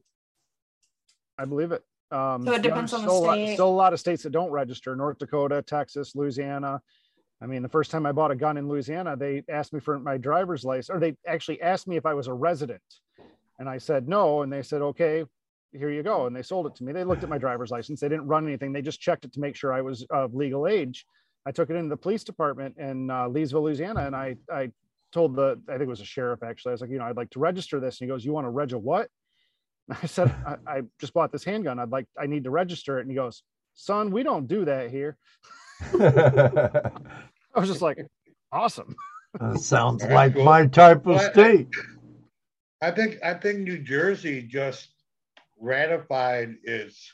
I 1.38 1.46
believe 1.46 1.72
it. 1.72 1.84
Um, 2.10 2.44
So 2.44 2.54
it 2.54 2.56
you 2.56 2.58
know, 2.58 2.64
depends 2.64 2.94
on 2.94 3.02
the 3.04 3.10
still 3.10 3.18
a 3.20 3.28
lot- 3.28 3.34
state. 3.36 3.54
Still 3.54 3.70
a 3.70 3.70
lot 3.70 3.94
of 3.94 4.00
states 4.00 4.24
that 4.24 4.32
don't 4.32 4.50
register, 4.50 4.96
North 4.96 5.20
Dakota, 5.20 5.62
Texas, 5.62 6.16
Louisiana. 6.16 6.82
I 7.42 7.46
mean, 7.46 7.62
the 7.62 7.70
first 7.70 7.90
time 7.92 8.06
I 8.06 8.12
bought 8.12 8.32
a 8.32 8.36
gun 8.36 8.58
in 8.58 8.68
Louisiana, 8.68 9.16
they 9.16 9.44
asked 9.50 9.72
me 9.72 9.80
for 9.80 9.98
my 9.98 10.18
driver's 10.18 10.66
license, 10.66 10.90
or 10.90 11.00
they 11.00 11.16
actually 11.26 11.62
asked 11.62 11.88
me 11.88 11.96
if 11.96 12.06
I 12.06 12.14
was 12.14 12.28
a 12.28 12.34
resident. 12.34 12.82
And 13.60 13.70
I 13.70 13.78
said 13.78 14.08
no, 14.08 14.42
and 14.42 14.52
they 14.52 14.62
said, 14.62 14.82
okay, 14.82 15.24
here 15.72 15.90
you 15.90 16.04
go. 16.04 16.26
And 16.26 16.36
they 16.36 16.42
sold 16.42 16.66
it 16.68 16.76
to 16.76 16.84
me. 16.84 16.92
They 16.92 17.04
looked 17.04 17.24
at 17.24 17.30
my 17.30 17.38
driver's 17.38 17.72
license. 17.72 18.00
They 18.00 18.10
didn't 18.10 18.28
run 18.28 18.46
anything. 18.48 18.74
They 18.74 18.82
just 18.82 19.00
checked 19.00 19.26
it 19.26 19.34
to 19.34 19.40
make 19.40 19.56
sure 19.56 19.72
I 19.72 19.82
was 19.82 20.06
of 20.10 20.34
legal 20.34 20.68
age. 20.68 21.06
I 21.46 21.52
took 21.52 21.70
it 21.70 21.76
into 21.76 21.90
the 21.90 21.98
police 21.98 22.24
department 22.24 22.78
in 22.78 23.10
uh, 23.10 23.28
Leesville, 23.28 23.64
Louisiana, 23.64 24.06
and 24.06 24.16
I 24.16 24.36
I 24.52 24.72
told 25.12 25.36
the 25.36 25.60
I 25.68 25.74
think 25.74 25.84
it 25.84 25.88
was 25.88 26.02
a 26.02 26.06
sheriff 26.06 26.44
actually. 26.44 26.72
I 26.72 26.74
was 26.74 26.82
like, 26.82 26.90
you 26.90 26.98
know, 26.98 27.06
I'd 27.06 27.18
like 27.18 27.30
to 27.32 27.40
register 27.40 27.80
this. 27.80 28.00
And 28.00 28.08
he 28.08 28.12
goes, 28.12 28.26
you 28.26 28.34
want 28.34 28.46
to 28.46 28.52
reg 28.52 28.74
a 28.74 28.78
what? 28.78 29.10
I 30.04 30.06
said, 30.06 30.34
I, 30.46 30.56
I 30.68 30.82
just 31.00 31.14
bought 31.14 31.32
this 31.32 31.44
handgun. 31.44 31.80
I'd 31.80 31.92
like, 31.92 32.08
I 32.20 32.28
need 32.28 32.44
to 32.44 32.52
register 32.52 33.00
it. 33.00 33.02
And 33.02 33.12
he 33.12 33.16
goes, 33.16 33.44
son, 33.74 34.12
we 34.12 34.24
don't 34.24 34.48
do 34.48 34.66
that 34.66 34.92
here. 34.92 35.18
I 35.94 37.60
was 37.60 37.70
just 37.70 37.82
like, 37.82 37.98
awesome. 38.52 38.96
That 39.40 39.60
sounds 39.60 40.04
Very 40.04 40.14
like 40.14 40.34
cool. 40.34 40.44
my 40.44 40.66
type 40.68 41.06
of 41.06 41.16
Well, 41.16 41.32
state. 41.32 41.68
I 42.82 42.92
think 42.92 43.18
I 43.24 43.34
think 43.36 43.60
New 43.60 43.78
Jersey 43.80 44.42
just 44.42 44.90
ratified 45.60 46.56
its 46.64 47.14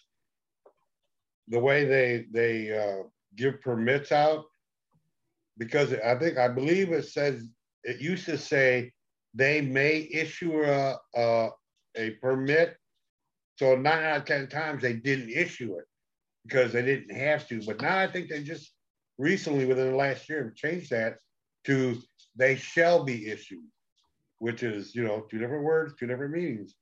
the 1.50 1.60
way 1.60 1.86
they 1.86 2.26
they 2.32 2.78
uh, 2.78 3.04
give 3.36 3.62
permits 3.62 4.12
out 4.12 4.46
because 5.58 5.94
I 5.94 6.16
think 6.18 6.38
I 6.38 6.48
believe 6.48 6.92
it 6.92 7.06
says 7.06 7.48
it 7.84 8.00
used 8.02 8.26
to 8.26 8.38
say 8.38 8.94
they 9.34 9.62
may 9.62 10.08
issue 10.12 10.64
a 10.64 10.98
a, 11.16 11.50
a 11.98 12.12
permit. 12.22 12.78
So 13.58 13.76
nine 13.76 14.04
out 14.04 14.18
of 14.20 14.26
ten 14.26 14.48
times 14.48 14.82
they 14.82 14.94
didn't 14.94 15.30
issue 15.32 15.76
it 15.78 15.86
because 16.46 16.72
they 16.72 16.82
didn't 16.82 17.16
have 17.16 17.48
to. 17.48 17.62
But 17.66 17.82
now 17.82 17.98
I 17.98 18.08
think 18.08 18.30
they 18.30 18.44
just 18.44 18.72
recently 19.18 19.66
within 19.66 19.92
the 19.92 19.98
last 19.98 20.30
year 20.30 20.44
have 20.46 20.56
changed 20.56 20.92
that 20.92 21.18
to 21.66 21.98
they 22.38 22.56
shall 22.56 23.04
be 23.04 23.30
issued 23.30 23.64
which 24.40 24.64
is 24.64 24.96
you 24.96 25.04
know 25.04 25.26
two 25.30 25.40
different 25.40 25.64
words, 25.64 25.94
two 26.00 26.08
different 26.08 26.34
meanings. 26.34 26.76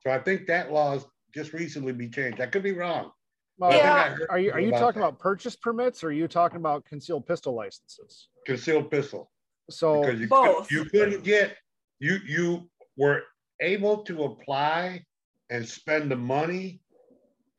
So 0.00 0.10
I 0.10 0.18
think 0.18 0.46
that 0.46 0.72
law 0.72 0.92
has 0.92 1.04
just 1.34 1.52
recently 1.52 1.92
be 1.92 2.08
changed. 2.08 2.40
I 2.40 2.46
could 2.46 2.62
be 2.62 2.72
wrong. 2.72 3.10
Well, 3.58 3.76
Yeah. 3.76 3.94
I 3.94 4.08
heard 4.08 4.26
Are 4.30 4.38
you 4.38 4.52
are 4.52 4.60
you 4.60 4.68
about 4.68 4.80
talking 4.80 5.00
that. 5.00 5.08
about 5.08 5.18
purchase 5.20 5.56
permits 5.56 6.02
or 6.02 6.08
are 6.08 6.12
you 6.12 6.28
talking 6.28 6.56
about 6.56 6.84
concealed 6.84 7.26
pistol 7.26 7.54
licenses? 7.54 8.28
concealed 8.46 8.90
pistol? 8.90 9.30
So 9.70 10.00
Because 10.00 10.20
you 10.20 10.28
Both. 10.28 10.68
Could, 10.68 10.76
you 10.76 10.84
couldn't 10.86 11.24
get 11.24 11.56
you 12.00 12.18
you 12.26 12.70
were 12.96 13.22
able 13.60 13.98
to 14.04 14.24
apply 14.24 15.04
and 15.50 15.68
spend 15.68 16.10
the 16.10 16.16
money 16.16 16.80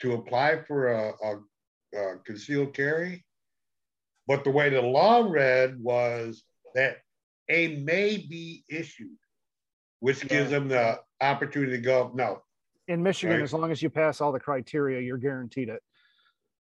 to 0.04 0.14
apply 0.14 0.62
for 0.68 0.92
a, 0.92 1.14
a, 1.24 1.98
a 1.98 2.18
concealed 2.26 2.74
carry, 2.74 3.24
but 4.28 4.44
the 4.44 4.50
way 4.50 4.70
the 4.70 4.82
law 4.82 5.26
read 5.28 5.82
was 5.82 6.44
that 6.76 6.98
a 7.50 7.78
may 7.78 8.18
be 8.18 8.66
issued, 8.70 9.18
which 10.02 10.28
gives 10.28 10.52
them 10.52 10.68
the 10.68 11.00
opportunity 11.22 11.72
to 11.72 11.82
go 11.82 12.12
no, 12.14 12.42
in 12.90 13.02
Michigan, 13.02 13.38
Right. 13.38 13.44
as 13.44 13.54
long 13.54 13.72
as 13.72 13.82
you 13.82 13.90
pass 13.90 14.20
all 14.20 14.34
the 14.34 14.40
criteria, 14.40 15.00
you're 15.00 15.18
guaranteed 15.18 15.70
it. 15.70 15.82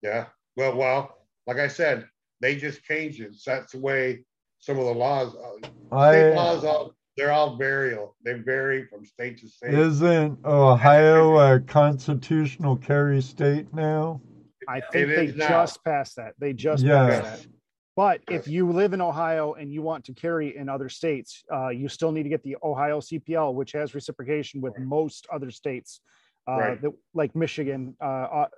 Yeah, 0.03 0.27
well, 0.57 0.77
well, 0.77 1.17
like 1.47 1.59
I 1.59 1.69
said, 1.69 2.07
they 2.41 2.57
just 2.57 2.85
changed 2.85 3.21
it. 3.21 3.35
So 3.37 3.53
that's 3.53 3.73
the 3.73 3.79
way 3.79 4.25
some 4.59 4.79
of 4.79 4.85
the 4.85 4.93
laws, 4.93 5.35
uh, 5.35 6.11
state 6.11 6.35
laws, 6.35 6.65
I 6.65 6.69
all 6.69 6.95
they're 7.17 7.33
all 7.33 7.57
vary. 7.57 7.97
They 8.25 8.35
vary 8.35 8.87
from 8.87 9.05
state 9.05 9.39
to 9.41 9.49
state. 9.49 9.75
isn't 9.75 10.45
Ohio 10.45 11.37
a 11.39 11.61
constitutional 11.61 12.77
carry 12.77 13.21
state 13.21 13.73
now? 13.75 14.21
I 14.69 14.81
think 14.81 15.09
It 15.11 15.15
they 15.17 15.27
is 15.27 15.37
now. 15.37 15.49
just 15.49 15.85
passed 15.85 16.17
that. 16.17 16.35
They 16.39 16.53
just 16.53 16.85
Yeah. 16.85 17.07
passed 17.21 17.43
that. 17.43 17.47
But 17.95 18.23
if 18.31 18.49
you 18.49 18.71
live 18.71 18.95
in 18.95 19.03
Ohio 19.03 19.53
and 19.53 19.71
you 19.71 19.83
want 19.83 20.05
to 20.07 20.15
carry 20.15 20.57
in 20.57 20.71
other 20.71 20.89
states, 20.89 21.45
uh, 21.53 21.69
you 21.69 21.89
still 21.89 22.11
need 22.11 22.23
to 22.23 22.31
get 22.31 22.43
the 22.43 22.57
Ohio 22.63 23.01
CPL, 23.01 23.55
which 23.55 23.73
has 23.73 23.95
reciprocation 23.95 24.63
with 24.63 24.73
Right. 24.79 24.87
most 24.87 25.27
other 25.31 25.51
states, 25.51 26.01
uh, 26.49 26.59
Right. 26.59 26.81
that, 26.81 26.93
like 27.13 27.37
Michigan. 27.37 27.95
Uh, 28.01 28.05
uh, 28.05 28.49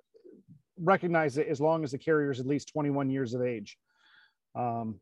recognize 0.79 1.37
it 1.39 1.49
as 1.49 1.61
long 1.61 1.83
as 1.85 1.91
the 1.93 1.99
carrier 1.99 2.31
is 2.31 2.39
at 2.41 2.47
least 2.47 2.69
21 2.69 3.11
years 3.11 3.35
of 3.35 3.43
age. 3.43 3.77
Um, 4.55 5.01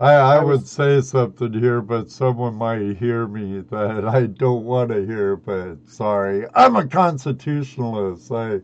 I, 0.00 0.14
I 0.14 0.36
I 0.36 0.44
would 0.44 0.66
say 0.66 1.00
something 1.00 1.52
here, 1.52 1.80
but 1.80 2.10
someone 2.10 2.54
might 2.54 2.96
hear 2.96 3.28
me 3.28 3.60
that 3.60 4.04
I 4.04 4.26
don't 4.26 4.64
want 4.64 4.90
to 4.90 5.06
hear. 5.06 5.36
But 5.36 5.88
sorry, 5.88 6.46
I'm 6.54 6.74
a 6.76 6.86
constitutionalist. 6.86 8.32
I 8.32 8.60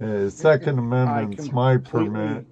uh, 0.00 0.30
Second 0.30 0.78
Amendment's 0.78 1.50
my 1.50 1.76
permit. 1.76 2.46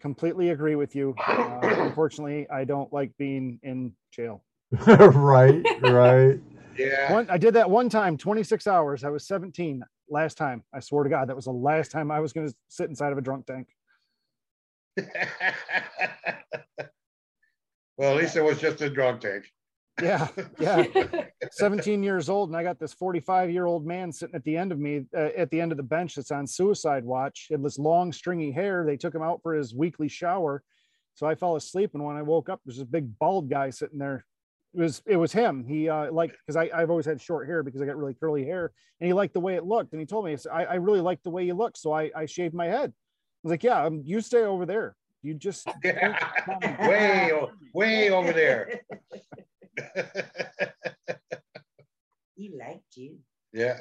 completely 0.00 0.50
agree 0.50 0.76
with 0.76 0.94
you. 0.94 1.16
Uh, 1.18 1.58
unfortunately, 1.62 2.48
I 2.48 2.62
don't 2.64 2.92
like 2.92 3.10
being 3.18 3.58
in 3.64 3.92
jail. 4.12 4.44
right, 4.86 5.64
right. 5.80 6.38
yeah, 6.78 7.12
One, 7.12 7.28
I 7.28 7.38
did 7.38 7.54
that 7.54 7.68
one 7.68 7.88
time, 7.88 8.16
26 8.16 8.68
hours. 8.68 9.02
I 9.02 9.08
was 9.08 9.26
17 9.26 9.82
last 10.08 10.38
time. 10.38 10.62
I 10.72 10.78
swear 10.78 11.02
to 11.02 11.10
God, 11.10 11.28
that 11.28 11.36
was 11.36 11.46
the 11.46 11.52
last 11.52 11.90
time 11.90 12.12
I 12.12 12.20
was 12.20 12.32
going 12.32 12.48
to 12.48 12.54
sit 12.68 12.88
inside 12.88 13.10
of 13.10 13.18
a 13.18 13.22
drunk 13.22 13.46
tank. 13.46 13.68
well, 17.96 18.10
at 18.10 18.16
least 18.16 18.36
it 18.36 18.42
was 18.42 18.60
just 18.60 18.80
a 18.80 18.90
drug 18.90 19.20
tank. 19.20 19.44
Yeah, 20.02 20.28
yeah. 20.58 20.84
17 21.52 22.02
years 22.02 22.28
old, 22.28 22.48
and 22.48 22.56
I 22.56 22.62
got 22.62 22.80
this 22.80 22.92
45 22.92 23.50
year 23.50 23.66
old 23.66 23.86
man 23.86 24.10
sitting 24.10 24.34
at 24.34 24.44
the 24.44 24.56
end 24.56 24.72
of 24.72 24.78
me, 24.78 25.04
uh, 25.16 25.30
at 25.36 25.50
the 25.50 25.60
end 25.60 25.72
of 25.72 25.76
the 25.76 25.84
bench 25.84 26.16
that's 26.16 26.32
on 26.32 26.46
suicide 26.46 27.04
watch. 27.04 27.46
He 27.48 27.54
had 27.54 27.62
this 27.62 27.78
long, 27.78 28.12
stringy 28.12 28.50
hair. 28.50 28.84
They 28.84 28.96
took 28.96 29.14
him 29.14 29.22
out 29.22 29.40
for 29.42 29.54
his 29.54 29.74
weekly 29.74 30.08
shower. 30.08 30.62
So 31.14 31.28
I 31.28 31.36
fell 31.36 31.54
asleep, 31.54 31.90
and 31.94 32.02
when 32.02 32.16
I 32.16 32.22
woke 32.22 32.48
up, 32.48 32.60
there's 32.64 32.78
this 32.78 32.86
big 32.86 33.16
bald 33.18 33.48
guy 33.48 33.70
sitting 33.70 33.98
there. 33.98 34.24
It 34.74 34.80
was 34.80 35.02
it 35.06 35.16
was 35.16 35.32
him. 35.32 35.64
He 35.64 35.88
uh, 35.88 36.10
like 36.10 36.36
because 36.44 36.56
I 36.56 36.68
I've 36.74 36.90
always 36.90 37.06
had 37.06 37.20
short 37.20 37.46
hair 37.46 37.62
because 37.62 37.80
I 37.80 37.86
got 37.86 37.96
really 37.96 38.14
curly 38.14 38.44
hair, 38.44 38.72
and 39.00 39.06
he 39.06 39.12
liked 39.12 39.34
the 39.34 39.40
way 39.40 39.54
it 39.54 39.64
looked. 39.64 39.92
And 39.92 40.00
he 40.00 40.06
told 40.06 40.24
me, 40.24 40.36
I, 40.52 40.64
I 40.64 40.74
really 40.74 41.00
like 41.00 41.22
the 41.22 41.30
way 41.30 41.44
you 41.44 41.54
look, 41.54 41.76
so 41.76 41.92
I 41.92 42.10
I 42.16 42.26
shaved 42.26 42.54
my 42.54 42.66
head. 42.66 42.90
I 42.90 43.38
was 43.44 43.50
like, 43.52 43.62
yeah, 43.62 43.84
um, 43.84 44.02
you 44.04 44.20
stay 44.20 44.42
over 44.42 44.66
there. 44.66 44.96
You 45.24 45.32
just 45.32 45.66
way, 45.84 47.32
way 47.72 48.10
over 48.10 48.32
there. 48.32 48.80
He 52.36 52.52
liked 52.58 52.96
you. 52.96 53.18
yeah. 53.52 53.78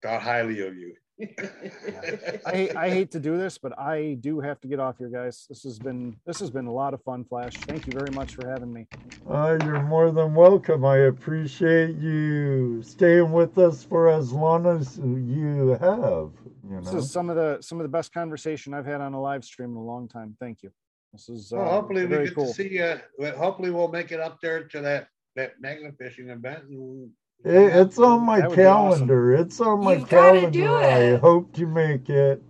Thought 0.00 0.22
highly 0.22 0.60
of 0.60 0.76
you. 0.76 0.94
I 1.20 2.52
hate, 2.52 2.76
I 2.76 2.90
hate 2.90 3.10
to 3.12 3.20
do 3.20 3.36
this, 3.36 3.58
but 3.58 3.76
I 3.78 4.16
do 4.20 4.40
have 4.40 4.60
to 4.60 4.68
get 4.68 4.78
off 4.78 4.98
here, 4.98 5.08
guys. 5.08 5.46
This 5.48 5.62
has 5.64 5.78
been 5.78 6.16
this 6.24 6.38
has 6.40 6.50
been 6.50 6.66
a 6.66 6.72
lot 6.72 6.94
of 6.94 7.02
fun, 7.02 7.24
Flash. 7.24 7.54
Thank 7.54 7.86
you 7.86 7.92
very 7.92 8.10
much 8.12 8.34
for 8.34 8.48
having 8.48 8.72
me. 8.72 8.86
Uh, 9.28 9.58
you're 9.64 9.82
more 9.82 10.10
than 10.12 10.34
welcome. 10.34 10.84
I 10.84 10.98
appreciate 10.98 11.96
you 11.96 12.82
staying 12.82 13.32
with 13.32 13.58
us 13.58 13.82
for 13.82 14.08
as 14.08 14.32
long 14.32 14.66
as 14.66 14.98
you 14.98 15.76
have. 15.80 16.30
You 16.68 16.76
know? 16.76 16.80
This 16.80 16.92
know, 16.92 16.98
is 16.98 17.10
some 17.10 17.30
of 17.30 17.36
the 17.36 17.58
some 17.62 17.78
of 17.80 17.82
the 17.84 17.88
best 17.88 18.12
conversation 18.12 18.72
I've 18.72 18.86
had 18.86 19.00
on 19.00 19.14
a 19.14 19.20
live 19.20 19.44
stream 19.44 19.70
in 19.70 19.76
a 19.76 19.84
long 19.84 20.08
time. 20.08 20.36
Thank 20.38 20.62
you. 20.62 20.70
This 21.12 21.28
is 21.28 21.52
uh, 21.52 21.56
Well, 21.56 21.70
hopefully 21.70 22.02
we 22.02 22.08
very 22.08 22.24
get 22.26 22.34
cool. 22.34 22.46
to 22.46 22.52
see 22.54 22.70
you. 22.74 23.30
Hopefully 23.32 23.70
we'll 23.70 23.88
make 23.88 24.12
it 24.12 24.20
up 24.20 24.40
there 24.40 24.64
to 24.64 24.80
that 24.82 25.08
that 25.34 25.60
magnet 25.60 25.94
fishing 25.98 26.30
event 26.30 26.64
and 26.68 27.10
It, 27.44 27.54
it's 27.76 27.98
on 27.98 28.24
my 28.24 28.40
That 28.40 28.50
would 28.50 28.56
be 28.56 28.64
awesome. 28.64 29.08
calendar. 29.08 29.34
It's 29.34 29.60
on 29.60 29.84
my 29.84 29.94
You've 29.94 30.08
calendar. 30.08 30.50
do 30.50 30.66
I 30.66 30.98
it. 30.98 31.20
hope 31.20 31.52
to 31.54 31.66
make 31.66 32.10
it. 32.10 32.42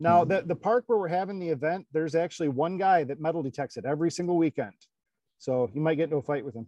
Now, 0.00 0.24
the, 0.24 0.42
the 0.42 0.54
park 0.56 0.84
where 0.86 0.98
we're 0.98 1.08
having 1.08 1.38
the 1.38 1.48
event, 1.48 1.86
there's 1.92 2.14
actually 2.14 2.48
one 2.48 2.76
guy 2.78 3.04
that 3.04 3.20
metal 3.20 3.42
detects 3.42 3.76
it 3.76 3.84
every 3.84 4.10
single 4.10 4.36
weekend. 4.36 4.74
So 5.38 5.70
you 5.74 5.80
might 5.80 5.96
get 5.96 6.04
into 6.04 6.16
a 6.16 6.22
fight 6.22 6.44
with 6.44 6.54
him. 6.54 6.66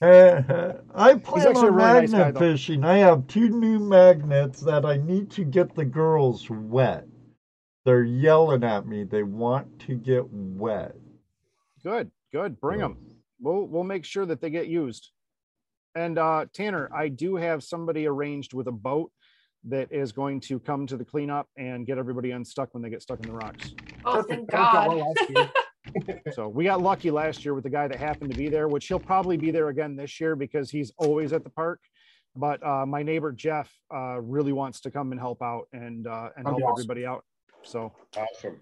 Uh, 0.00 0.74
I 0.94 1.14
plan 1.16 1.48
actually 1.48 1.68
a 1.68 1.70
on 1.70 1.74
really 1.74 2.00
nice 2.00 2.12
guy, 2.12 2.18
magnet 2.18 2.38
fishing. 2.38 2.84
I 2.84 2.98
have 2.98 3.26
two 3.26 3.48
new 3.48 3.78
magnets 3.78 4.60
that 4.60 4.84
I 4.84 4.96
need 4.98 5.30
to 5.32 5.44
get 5.44 5.74
the 5.74 5.84
girls 5.84 6.48
wet. 6.50 7.06
They're 7.84 8.04
yelling 8.04 8.64
at 8.64 8.86
me. 8.86 9.04
They 9.04 9.22
want 9.22 9.78
to 9.80 9.94
get 9.94 10.24
wet. 10.30 10.94
Good, 11.82 12.10
good. 12.32 12.60
Bring 12.60 12.80
them. 12.80 12.98
We'll 13.40 13.66
we'll 13.66 13.84
make 13.84 14.04
sure 14.04 14.26
that 14.26 14.40
they 14.40 14.50
get 14.50 14.68
used. 14.68 15.10
And 15.98 16.16
uh, 16.16 16.46
Tanner, 16.54 16.88
I 16.94 17.08
do 17.08 17.34
have 17.34 17.64
somebody 17.64 18.06
arranged 18.06 18.54
with 18.54 18.68
a 18.68 18.72
boat 18.72 19.10
that 19.64 19.90
is 19.90 20.12
going 20.12 20.40
to 20.42 20.60
come 20.60 20.86
to 20.86 20.96
the 20.96 21.04
cleanup 21.04 21.48
and 21.58 21.84
get 21.84 21.98
everybody 21.98 22.30
unstuck 22.30 22.72
when 22.72 22.82
they 22.84 22.88
get 22.88 23.02
stuck 23.02 23.18
in 23.18 23.26
the 23.26 23.32
rocks. 23.36 23.74
Oh, 24.04 24.22
Perfect. 24.22 24.30
thank 24.30 24.50
That 24.52 24.60
worked 24.60 24.74
out 24.76 24.86
God. 24.86 24.96
well 24.96 25.14
last 25.18 25.30
year. 25.30 25.50
So 26.34 26.48
we 26.48 26.64
got 26.64 26.82
lucky 26.82 27.10
last 27.10 27.44
year 27.46 27.54
with 27.54 27.64
the 27.64 27.70
guy 27.70 27.88
that 27.88 27.98
happened 27.98 28.30
to 28.30 28.36
be 28.36 28.50
there, 28.50 28.68
which 28.68 28.86
he'll 28.88 28.98
probably 29.00 29.38
be 29.38 29.50
there 29.50 29.68
again 29.70 29.96
this 29.96 30.20
year 30.20 30.36
because 30.36 30.70
he's 30.70 30.92
always 30.98 31.32
at 31.32 31.44
the 31.44 31.50
park. 31.50 31.80
But 32.36 32.64
uh, 32.64 32.84
my 32.84 33.02
neighbor 33.02 33.32
Jeff 33.32 33.72
uh, 33.92 34.20
really 34.20 34.52
wants 34.52 34.80
to 34.82 34.90
come 34.90 35.12
and 35.12 35.20
help 35.20 35.40
out 35.42 35.66
and 35.72 36.06
uh, 36.06 36.28
and 36.36 36.44
That'd 36.44 36.58
help 36.60 36.72
awesome. 36.72 36.82
everybody 36.82 37.06
out. 37.06 37.24
So 37.62 37.94
Awesome. 38.18 38.60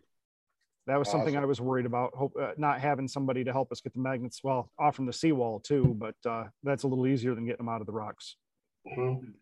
That 0.86 0.98
was 0.98 1.10
something 1.10 1.36
I 1.36 1.44
was 1.44 1.60
worried 1.60 1.86
about, 1.86 2.14
hope, 2.14 2.32
uh, 2.40 2.52
not 2.56 2.80
having 2.80 3.08
somebody 3.08 3.42
to 3.44 3.52
help 3.52 3.72
us 3.72 3.80
get 3.80 3.92
the 3.92 4.00
magnets 4.00 4.42
well 4.44 4.70
off 4.78 4.94
from 4.94 5.06
the 5.06 5.12
seawall 5.12 5.60
too. 5.60 5.96
But 5.98 6.14
uh, 6.24 6.44
that's 6.62 6.84
a 6.84 6.88
little 6.88 7.06
easier 7.06 7.34
than 7.34 7.44
getting 7.44 7.66
them 7.66 7.68
out 7.68 7.80
of 7.80 7.86
the 7.86 7.92
rocks. 7.92 8.36
Mhm. 8.96 9.34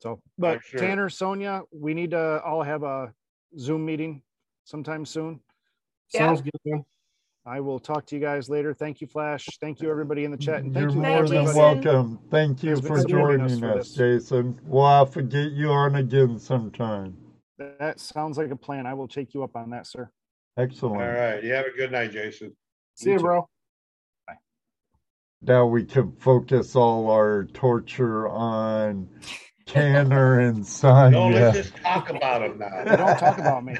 So, 0.00 0.20
but 0.36 0.62
sure. 0.62 0.78
Tanner, 0.78 1.08
Sonia, 1.08 1.62
we 1.72 1.94
need 1.94 2.10
to 2.10 2.42
all 2.42 2.62
have 2.62 2.82
a 2.82 3.12
Zoom 3.58 3.86
meeting 3.86 4.22
sometime 4.64 5.06
soon. 5.06 5.40
Yeah. 6.12 6.20
Sounds 6.20 6.42
good. 6.42 6.52
Man. 6.66 6.84
I 7.46 7.60
will 7.60 7.78
talk 7.78 8.04
to 8.06 8.16
you 8.16 8.20
guys 8.20 8.50
later. 8.50 8.74
Thank 8.74 9.00
you, 9.00 9.06
Flash. 9.06 9.46
Thank 9.60 9.80
you, 9.80 9.88
everybody 9.88 10.24
in 10.24 10.32
the 10.32 10.36
chat. 10.36 10.64
And 10.64 10.74
You're 10.74 10.90
you, 10.90 10.96
more 10.96 11.26
than 11.28 11.46
Jason. 11.46 11.56
welcome. 11.56 12.18
Thank 12.30 12.62
you 12.64 12.76
for 12.82 13.00
supporting 13.00 13.40
us 13.40 13.52
joining 13.52 13.60
for 13.60 13.78
us, 13.78 13.94
this. 13.94 14.22
Jason. 14.24 14.60
We'll 14.64 14.86
have 14.86 15.12
to 15.14 15.22
get 15.22 15.52
you 15.52 15.70
on 15.70 15.94
again 15.94 16.38
sometime. 16.38 17.16
That 17.56 18.00
sounds 18.00 18.36
like 18.36 18.50
a 18.50 18.56
plan. 18.56 18.84
I 18.84 18.94
will 18.94 19.08
take 19.08 19.32
you 19.32 19.44
up 19.44 19.56
on 19.56 19.70
that, 19.70 19.86
sir. 19.86 20.10
Excellent. 20.56 21.02
All 21.02 21.08
right. 21.08 21.42
You 21.42 21.52
have 21.52 21.66
a 21.66 21.76
good 21.76 21.92
night, 21.92 22.12
Jason. 22.12 22.56
See 22.94 23.10
you, 23.10 23.18
too. 23.18 23.24
bro. 23.24 23.48
Now 25.42 25.66
we 25.66 25.84
can 25.84 26.12
focus 26.12 26.74
all 26.74 27.10
our 27.10 27.44
torture 27.44 28.26
on 28.26 29.08
Tanner 29.66 30.40
and 30.40 30.66
Sonia. 30.66 31.10
No, 31.10 31.28
let's 31.28 31.58
just 31.58 31.76
talk 31.76 32.08
about 32.08 32.42
him 32.42 32.58
now. 32.58 32.84
Don't 32.96 33.18
talk 33.18 33.38
about 33.38 33.64
me. 33.64 33.76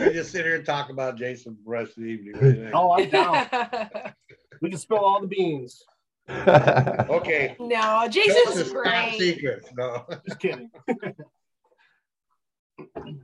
we 0.00 0.12
just 0.12 0.32
sit 0.32 0.44
here 0.46 0.56
and 0.56 0.64
talk 0.64 0.88
about 0.88 1.16
Jason 1.16 1.54
for 1.56 1.62
the 1.64 1.70
rest 1.70 1.98
of 1.98 2.04
the 2.04 2.08
evening. 2.08 2.32
What 2.34 2.40
do 2.40 2.48
you 2.48 2.54
think? 2.54 2.74
Oh, 2.74 2.92
I'm 2.92 3.10
down. 3.10 4.14
we 4.62 4.70
can 4.70 4.78
spill 4.78 4.98
all 4.98 5.20
the 5.20 5.26
beans. 5.28 5.82
Okay. 6.30 7.56
no, 7.60 8.08
Jason's 8.08 8.56
is 8.56 8.72
top 8.72 8.82
great. 8.82 9.14
secret. 9.18 9.68
No. 9.76 10.06
Just 10.26 10.40
kidding. 10.40 10.70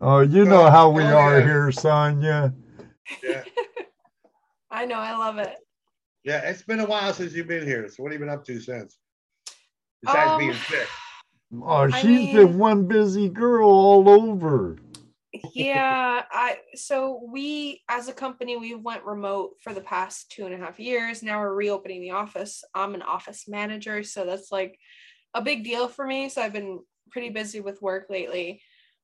oh, 0.01 0.21
you 0.21 0.45
know 0.45 0.71
how 0.71 0.91
we 0.91 1.03
Oh, 1.03 1.17
are 1.17 1.39
yeah. 1.39 1.45
here, 1.47 1.73
Sonia. 1.73 2.55
Yeah. 3.23 3.45
I 4.71 4.85
know, 4.85 4.97
I 4.97 5.17
love 5.17 5.39
it. 5.39 5.57
Yeah. 6.25 6.41
It's 6.41 6.63
been 6.63 6.81
a 6.81 6.87
while 6.87 7.13
since 7.15 7.33
you've 7.33 7.49
been 7.49 7.67
here. 7.67 7.89
So 7.89 8.03
what 8.03 8.13
have 8.13 8.21
you 8.21 8.27
been 8.27 8.35
up 8.35 8.45
to 8.45 8.61
since? 8.61 8.99
Besides 10.03 10.31
Um, 10.33 10.39
being 10.39 10.55
sick. 10.55 10.89
Oh, 11.63 11.67
I 11.67 11.91
she's 11.91 12.05
mean- 12.05 12.37
been 12.37 12.59
one 12.59 12.87
busy 12.87 13.29
girl 13.29 13.69
all 13.71 14.09
over. 14.09 14.77
yeah 15.55 16.23
i 16.33 16.57
so 16.75 17.23
we 17.31 17.83
as 17.91 18.09
a 18.09 18.13
company 18.15 18.57
we 18.57 18.75
went 18.75 19.05
remote 19.05 19.51
for 19.63 19.75
the 19.75 19.81
past 19.81 20.31
two 20.33 20.47
and 20.47 20.55
a 20.55 20.57
half 20.59 20.81
years 20.81 21.23
now 21.23 21.39
we're 21.39 21.55
reopening 21.55 22.01
the 22.01 22.11
office 22.11 22.65
i'm 22.75 22.95
an 22.95 23.03
office 23.03 23.47
manager 23.47 24.03
so 24.03 24.25
that's 24.25 24.51
like 24.51 24.79
a 25.35 25.43
big 25.43 25.63
deal 25.65 25.87
for 25.87 26.07
me 26.07 26.31
so 26.31 26.41
i've 26.41 26.55
been 26.55 26.81
pretty 27.11 27.29
busy 27.29 27.61
with 27.61 27.81
work 27.83 28.07
lately 28.09 28.61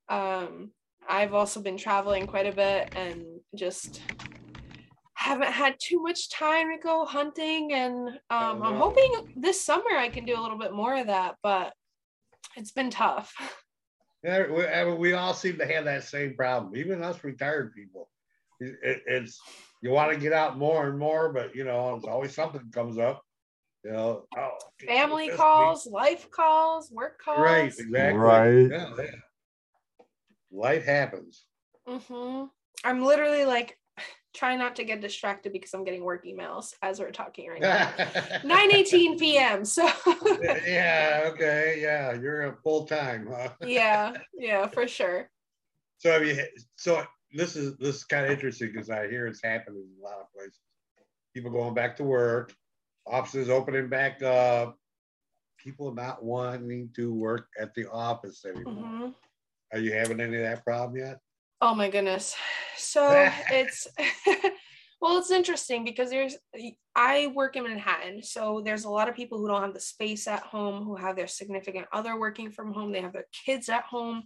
um 0.09 0.71
i've 1.09 1.35
also 1.35 1.61
been 1.61 1.77
traveling 1.77 2.27
quite 2.27 2.47
a 2.47 2.53
bit 2.53 2.93
and 2.97 3.25
just 3.55 4.03
haven't 5.15 5.53
had 5.53 5.75
too 5.81 6.03
much 6.03 6.31
time 6.31 6.71
to 6.71 6.79
go 6.83 7.05
hunting 7.05 7.73
and 7.73 8.09
um, 8.31 8.63
i'm 8.63 8.75
hoping 8.77 9.11
this 9.37 9.65
summer 9.65 9.97
i 9.97 10.09
can 10.09 10.25
do 10.25 10.39
a 10.39 10.43
little 10.43 10.59
bit 10.59 10.73
more 10.73 10.97
of 10.97 11.07
that 11.07 11.37
but 11.43 11.73
it's 12.57 12.73
been 12.73 12.91
tough 12.91 13.35
Yeah, 14.23 14.51
we, 14.51 14.67
I 14.67 14.85
mean, 14.87 14.97
we 14.99 15.13
all 15.13 15.35
seem 15.35 15.59
to 15.59 15.67
have 15.67 15.85
that 15.85 16.03
same 16.05 16.35
problem. 16.35 16.75
Even 16.77 17.05
us 17.05 17.23
retired 17.23 17.75
people. 17.75 18.09
It, 18.59 18.79
it- 18.83 19.03
it's 19.07 19.39
you 19.83 19.91
want 19.91 20.13
to 20.15 20.19
get 20.19 20.33
out 20.33 20.57
more 20.57 20.89
and 20.89 20.99
more, 20.99 21.31
but 21.31 21.55
you 21.55 21.63
know, 21.65 21.95
it's 21.95 22.07
always 22.07 22.35
something 22.35 22.71
comes 22.73 22.97
up. 22.97 23.21
You 23.85 23.93
know, 23.93 24.25
oh, 24.39 24.51
family 24.87 25.27
this 25.27 25.37
calls, 25.37 25.87
life 25.87 26.31
calls, 26.31 26.91
work 26.91 27.21
calls. 27.23 27.39
Right, 27.39 27.67
exactly. 27.67 28.19
Right. 28.19 28.71
Yeah, 28.71 28.89
yeah. 28.97 29.05
Life 30.55 30.85
happens. 30.85 31.47
hmm 31.87 32.45
I'm 32.85 33.03
literally 33.03 33.45
like 33.45 33.77
trying 34.35 34.59
not 34.61 34.77
to 34.77 34.85
get 34.85 35.01
distracted 35.01 35.53
because 35.53 35.75
I'm 35.75 35.85
getting 35.85 36.05
work 36.05 36.25
emails 36.25 36.75
as 36.81 37.01
we're 37.01 37.11
talking 37.11 37.49
right 37.49 37.61
now. 37.61 37.93
9:18 38.45 39.19
p.m. 39.19 39.65
So 39.65 39.83
yeah, 40.67 41.29
okay, 41.33 41.79
yeah, 41.81 42.13
you're 42.13 42.43
a 42.43 42.57
full 42.63 42.87
time, 42.87 43.29
huh? 43.31 43.49
yeah, 43.67 44.13
yeah, 44.33 44.69
for 44.69 44.87
sure. 44.87 45.29
So 45.99 46.13
have 46.13 46.25
you 46.25 46.41
so 46.77 47.03
this 47.33 47.57
is 47.57 47.77
this 47.79 47.97
is 47.97 48.05
kind 48.05 48.25
of 48.25 48.31
interesting 48.31 48.71
because 48.73 48.91
I 48.91 49.09
hear 49.09 49.27
it's 49.27 49.43
happening 49.43 49.83
in 49.83 50.01
a 50.01 50.05
lot 50.05 50.21
of 50.21 50.33
places. 50.33 50.61
People 51.35 51.51
going 51.51 51.75
back 51.75 51.97
to 51.97 52.05
work, 52.05 52.55
offices 53.07 53.49
opening 53.49 53.89
back 53.89 54.23
up, 54.23 54.79
people 55.59 55.93
not 55.93 56.23
wanting 56.23 56.91
to 56.95 57.13
work 57.13 57.49
at 57.61 57.75
the 57.75 57.91
office 57.91 58.45
anymore. 58.45 58.85
hmm 58.85 59.09
Are 59.75 59.81
you 59.81 59.93
having 59.93 60.21
any 60.21 60.37
of 60.37 60.43
that 60.43 60.65
problem 60.65 60.97
yet? 60.97 61.19
Oh 61.61 61.75
my 61.75 61.91
goodness. 61.91 62.37
So 62.77 63.11
it's 63.51 63.89
well, 65.01 65.19
it's 65.19 65.33
interesting 65.33 65.85
because 65.85 66.11
there's 66.11 66.37
I 66.95 67.33
work 67.35 67.57
in 67.57 67.65
Manhattan, 67.65 68.23
so 68.23 68.63
there's 68.65 68.85
a 68.85 68.91
lot 68.91 69.09
of 69.09 69.17
people 69.17 69.39
who 69.39 69.49
don't 69.49 69.63
have 69.63 69.75
the 69.75 69.81
space 69.81 70.29
at 70.29 70.45
home, 70.45 70.85
who 70.85 70.95
have 70.95 71.17
their 71.17 71.27
significant 71.27 71.87
other 71.93 72.17
working 72.19 72.53
from 72.53 72.73
home, 72.73 72.93
they 72.93 73.01
have 73.01 73.13
their 73.13 73.27
kids 73.45 73.69
at 73.69 73.83
home. 73.83 74.23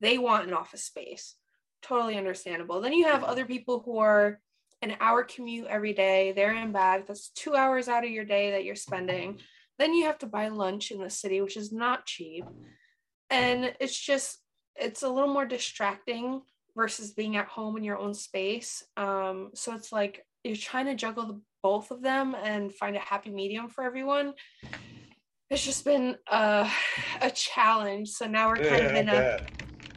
They 0.00 0.16
want 0.16 0.48
an 0.48 0.54
office 0.54 0.84
space. 0.84 1.36
Totally 1.82 2.16
understandable. 2.16 2.80
Then 2.80 2.94
you 2.94 3.04
have 3.04 3.22
other 3.22 3.44
people 3.44 3.82
who 3.84 3.98
are 3.98 4.40
an 4.80 4.96
hour 4.98 5.24
commute 5.24 5.66
every 5.66 5.92
day. 5.92 6.32
They're 6.32 6.54
in 6.54 6.72
back. 6.72 7.06
That's 7.06 7.28
two 7.30 7.54
hours 7.54 7.88
out 7.88 8.04
of 8.04 8.10
your 8.10 8.24
day 8.24 8.52
that 8.52 8.64
you're 8.64 8.76
spending. 8.76 9.40
Then 9.78 9.92
you 9.92 10.06
have 10.06 10.18
to 10.20 10.26
buy 10.26 10.48
lunch 10.48 10.90
in 10.90 11.02
the 11.02 11.10
city, 11.10 11.42
which 11.42 11.58
is 11.58 11.70
not 11.70 12.06
cheap. 12.06 12.44
And 13.28 13.74
it's 13.80 13.98
just 13.98 14.38
it's 14.76 15.02
a 15.02 15.08
little 15.08 15.32
more 15.32 15.46
distracting 15.46 16.42
versus 16.76 17.12
being 17.12 17.36
at 17.36 17.46
home 17.46 17.76
in 17.76 17.84
your 17.84 17.98
own 17.98 18.14
space. 18.14 18.82
Um, 18.96 19.50
so 19.54 19.74
it's 19.74 19.92
like 19.92 20.26
you're 20.42 20.56
trying 20.56 20.86
to 20.86 20.94
juggle 20.94 21.26
the 21.26 21.40
both 21.62 21.90
of 21.90 22.02
them 22.02 22.36
and 22.44 22.74
find 22.74 22.94
a 22.94 23.00
happy 23.00 23.30
medium 23.30 23.68
for 23.68 23.84
everyone. 23.84 24.34
It's 25.48 25.64
just 25.64 25.84
been 25.84 26.16
uh, 26.30 26.68
a 27.22 27.30
challenge. 27.30 28.10
So 28.10 28.26
now 28.26 28.48
we're 28.48 28.56
kind 28.56 28.84
of 28.84 28.94
in 28.94 29.08
a 29.08 29.40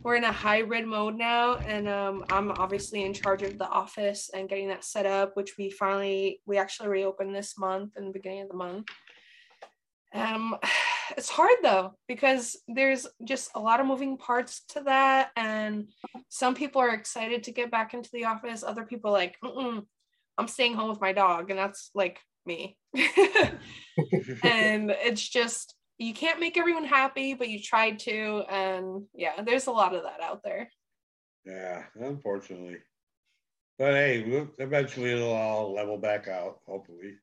we're 0.04 0.16
in 0.16 0.24
a 0.24 0.32
hybrid 0.32 0.86
mode 0.86 1.16
now, 1.16 1.56
and 1.56 1.90
um, 1.90 2.24
I'm 2.30 2.52
obviously 2.52 3.04
in 3.04 3.14
charge 3.14 3.42
of 3.42 3.58
the 3.58 3.68
office 3.68 4.30
and 4.34 4.48
getting 4.48 4.70
that 4.70 4.86
set 4.86 5.06
up, 5.06 5.36
which 5.36 5.58
we 5.58 5.70
finally 5.70 6.40
we 6.46 6.58
actually 6.58 6.88
reopened 6.88 7.36
this 7.36 7.58
month 7.58 7.98
in 7.98 8.06
the 8.06 8.12
beginning 8.12 8.44
of 8.44 8.50
the 8.50 8.56
month. 8.56 8.88
Um, 10.14 10.56
it's 11.16 11.30
hard 11.30 11.58
though 11.62 11.94
because 12.08 12.58
there's 12.68 13.08
just 13.24 13.52
a 13.56 13.60
lot 13.60 13.80
of 13.80 13.86
moving 13.86 14.18
parts 14.18 14.64
to 14.70 14.82
that, 14.82 15.30
and 15.36 15.90
some 16.30 16.56
people 16.56 16.82
are 16.82 16.94
excited 16.94 17.44
to 17.44 17.52
get 17.52 17.72
back 17.72 17.94
into 17.94 18.10
the 18.14 18.26
office. 18.26 18.64
Other 18.64 18.84
people 18.84 19.12
like, 19.12 19.38
I'm 19.44 20.48
staying 20.48 20.76
home 20.76 20.90
with 20.90 21.02
my 21.02 21.14
dog, 21.14 21.50
and 21.50 21.60
that's 21.60 21.92
like 21.94 22.20
me. 22.46 22.78
and 24.44 24.92
it's 24.92 25.28
just 25.28 25.76
you 25.98 26.14
can't 26.14 26.40
make 26.40 26.58
everyone 26.58 26.86
happy, 26.86 27.34
but 27.34 27.50
you 27.50 27.62
try 27.62 27.92
to, 27.92 28.44
and 28.50 29.04
yeah, 29.14 29.42
there's 29.44 29.68
a 29.68 29.72
lot 29.72 29.96
of 29.96 30.04
that 30.04 30.22
out 30.22 30.44
there. 30.44 30.70
Yeah, 31.46 31.84
unfortunately. 31.96 32.78
But 33.80 33.94
hey, 33.94 34.48
eventually 34.60 35.12
it'll 35.12 35.32
all 35.32 35.74
level 35.74 35.98
back 35.98 36.28
out, 36.28 36.60
hopefully, 36.68 37.16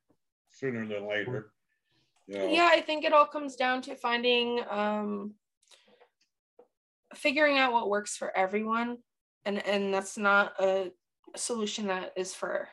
sooner 0.49 0.85
than 0.87 1.07
later. 1.07 1.51
You 2.27 2.37
know, 2.37 2.47
Yeah, 2.47 2.69
I 2.71 2.81
think 2.81 3.05
it 3.05 3.13
all 3.13 3.25
comes 3.25 3.55
down 3.55 3.81
to 3.83 3.95
finding 3.95 4.61
um 4.69 5.35
figuring 7.13 7.57
out 7.57 7.71
what 7.71 7.89
works 7.89 8.17
for 8.17 8.35
everyone 8.35 8.97
and 9.45 9.65
and 9.65 9.93
that's 9.93 10.17
not 10.17 10.53
a 10.59 10.91
solution 11.37 11.87
that 11.87 12.11
is 12.17 12.33
for 12.33 12.67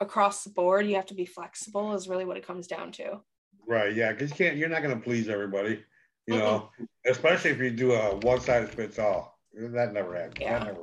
across 0.00 0.44
the 0.44 0.50
board 0.50 0.86
you 0.86 0.94
have 0.94 1.06
to 1.06 1.14
be 1.14 1.24
flexible 1.26 1.94
is 1.94 2.08
really 2.08 2.24
what 2.24 2.36
it 2.36 2.46
comes 2.46 2.66
down 2.66 2.92
to 2.92 3.20
Right, 3.66 3.94
yeah, 3.94 4.10
because 4.12 4.30
you 4.30 4.36
can't, 4.36 4.56
you're 4.56 4.68
not 4.68 4.82
going 4.82 4.94
to 4.96 5.00
please 5.00 5.28
everybody, 5.28 5.84
you 6.26 6.36
know, 6.36 6.70
especially 7.06 7.50
if 7.52 7.58
you 7.58 7.70
do 7.70 7.92
a 7.92 8.16
one 8.16 8.40
size 8.40 8.68
fits 8.70 8.98
all. 8.98 9.38
That 9.54 9.92
never 9.92 10.16
happens. 10.16 10.34
Yeah. 10.40 10.58
That 10.58 10.66
never 10.66 10.80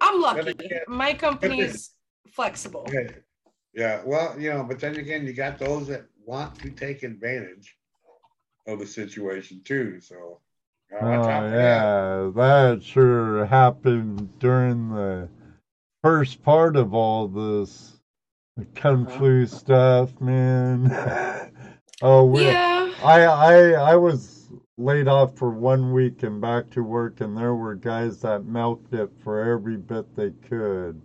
i'm 0.00 0.20
lucky 0.20 0.50
again- 0.50 0.80
my 0.86 1.12
company's 1.14 1.90
flexible 2.28 2.84
Okay. 2.88 3.16
Yeah, 3.74 4.02
well, 4.06 4.38
you 4.38 4.50
know, 4.50 4.64
but 4.64 4.78
then 4.78 4.96
again, 4.96 5.26
you 5.26 5.32
got 5.32 5.58
those 5.58 5.88
that 5.88 6.06
want 6.26 6.58
to 6.60 6.70
take 6.70 7.02
advantage 7.02 7.76
of 8.66 8.78
the 8.78 8.86
situation 8.86 9.62
too. 9.64 10.00
So, 10.00 10.40
uh, 10.92 11.04
Oh 11.04 11.22
top 11.22 11.44
of 11.44 11.50
that, 11.52 11.58
yeah, 11.58 12.30
that 12.34 12.82
sure 12.82 13.46
happened 13.46 14.38
during 14.38 14.90
the 14.90 15.28
first 16.02 16.42
part 16.42 16.76
of 16.76 16.92
all 16.92 17.28
this 17.28 17.94
the 18.56 18.64
kung 18.74 19.06
flu 19.06 19.46
stuff, 19.46 20.20
man. 20.20 20.90
oh, 22.02 22.24
we, 22.24 22.44
yeah 22.44 22.90
I 23.02 23.22
I 23.24 23.70
I 23.92 23.96
was 23.96 24.50
laid 24.78 25.08
off 25.08 25.36
for 25.36 25.50
one 25.50 25.92
week 25.92 26.22
and 26.22 26.40
back 26.40 26.70
to 26.70 26.82
work, 26.82 27.20
and 27.20 27.36
there 27.36 27.54
were 27.54 27.74
guys 27.74 28.20
that 28.22 28.46
milked 28.46 28.94
it 28.94 29.10
for 29.22 29.42
every 29.42 29.76
bit 29.76 30.16
they 30.16 30.30
could. 30.48 31.00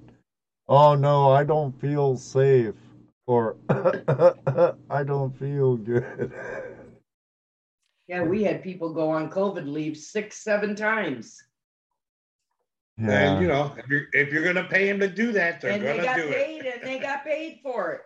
Oh 0.67 0.95
no, 0.95 1.29
I 1.29 1.43
don't 1.43 1.79
feel 1.79 2.17
safe, 2.17 2.75
or 3.31 3.55
I 4.89 5.03
don't 5.03 5.33
feel 5.37 5.77
good. 5.77 6.31
Yeah, 8.07 8.23
we 8.23 8.43
had 8.43 8.61
people 8.61 8.93
go 8.93 9.09
on 9.09 9.29
COVID 9.29 9.65
leave 9.71 9.95
six, 9.95 10.43
seven 10.43 10.75
times. 10.75 11.41
and 12.97 13.41
you 13.41 13.47
know, 13.47 13.73
if 13.77 13.87
you're 13.87 14.03
if 14.13 14.33
you're 14.33 14.43
gonna 14.43 14.67
pay 14.67 14.87
them 14.91 14.99
to 14.99 15.07
do 15.07 15.31
that, 15.31 15.61
they're 15.61 15.71
And 15.71 15.81
they 15.81 15.91
gonna 15.97 16.03
got 16.03 16.15
do 16.17 16.27
paid 16.29 16.65
it. 16.65 16.81
and 16.81 16.87
they 16.89 16.99
got 16.99 17.23
paid 17.23 17.61
for 17.63 17.93
it. 17.93 18.01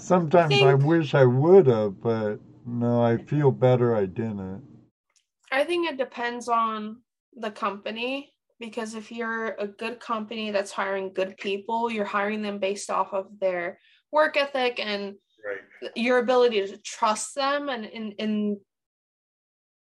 Sometimes 0.00 0.52
I 0.54 0.58
think- 0.76 0.84
wish 0.84 1.14
I 1.14 1.24
would 1.24 1.66
have, 1.66 2.00
but 2.00 2.36
no, 2.64 3.02
I 3.02 3.16
feel 3.16 3.50
better 3.50 3.94
I 3.96 4.06
didn't. 4.06 4.62
I 5.50 5.64
think 5.64 5.90
it 5.90 5.96
depends 5.98 6.48
on 6.48 7.02
the 7.34 7.50
company 7.50 8.32
because 8.60 8.94
if 8.94 9.10
you're 9.10 9.56
a 9.58 9.66
good 9.66 9.98
company 9.98 10.52
that's 10.52 10.70
hiring 10.70 11.12
good 11.12 11.36
people, 11.38 11.90
you're 11.90 12.04
hiring 12.04 12.40
them 12.42 12.58
based 12.60 12.88
off 12.88 13.12
of 13.12 13.26
their 13.40 13.78
work 14.12 14.36
ethic 14.36 14.80
and 14.80 15.14
Right. 15.44 15.90
your 15.96 16.18
ability 16.18 16.66
to 16.66 16.76
trust 16.78 17.34
them 17.34 17.68
and 17.68 17.84
in 17.86 18.12
in 18.12 18.60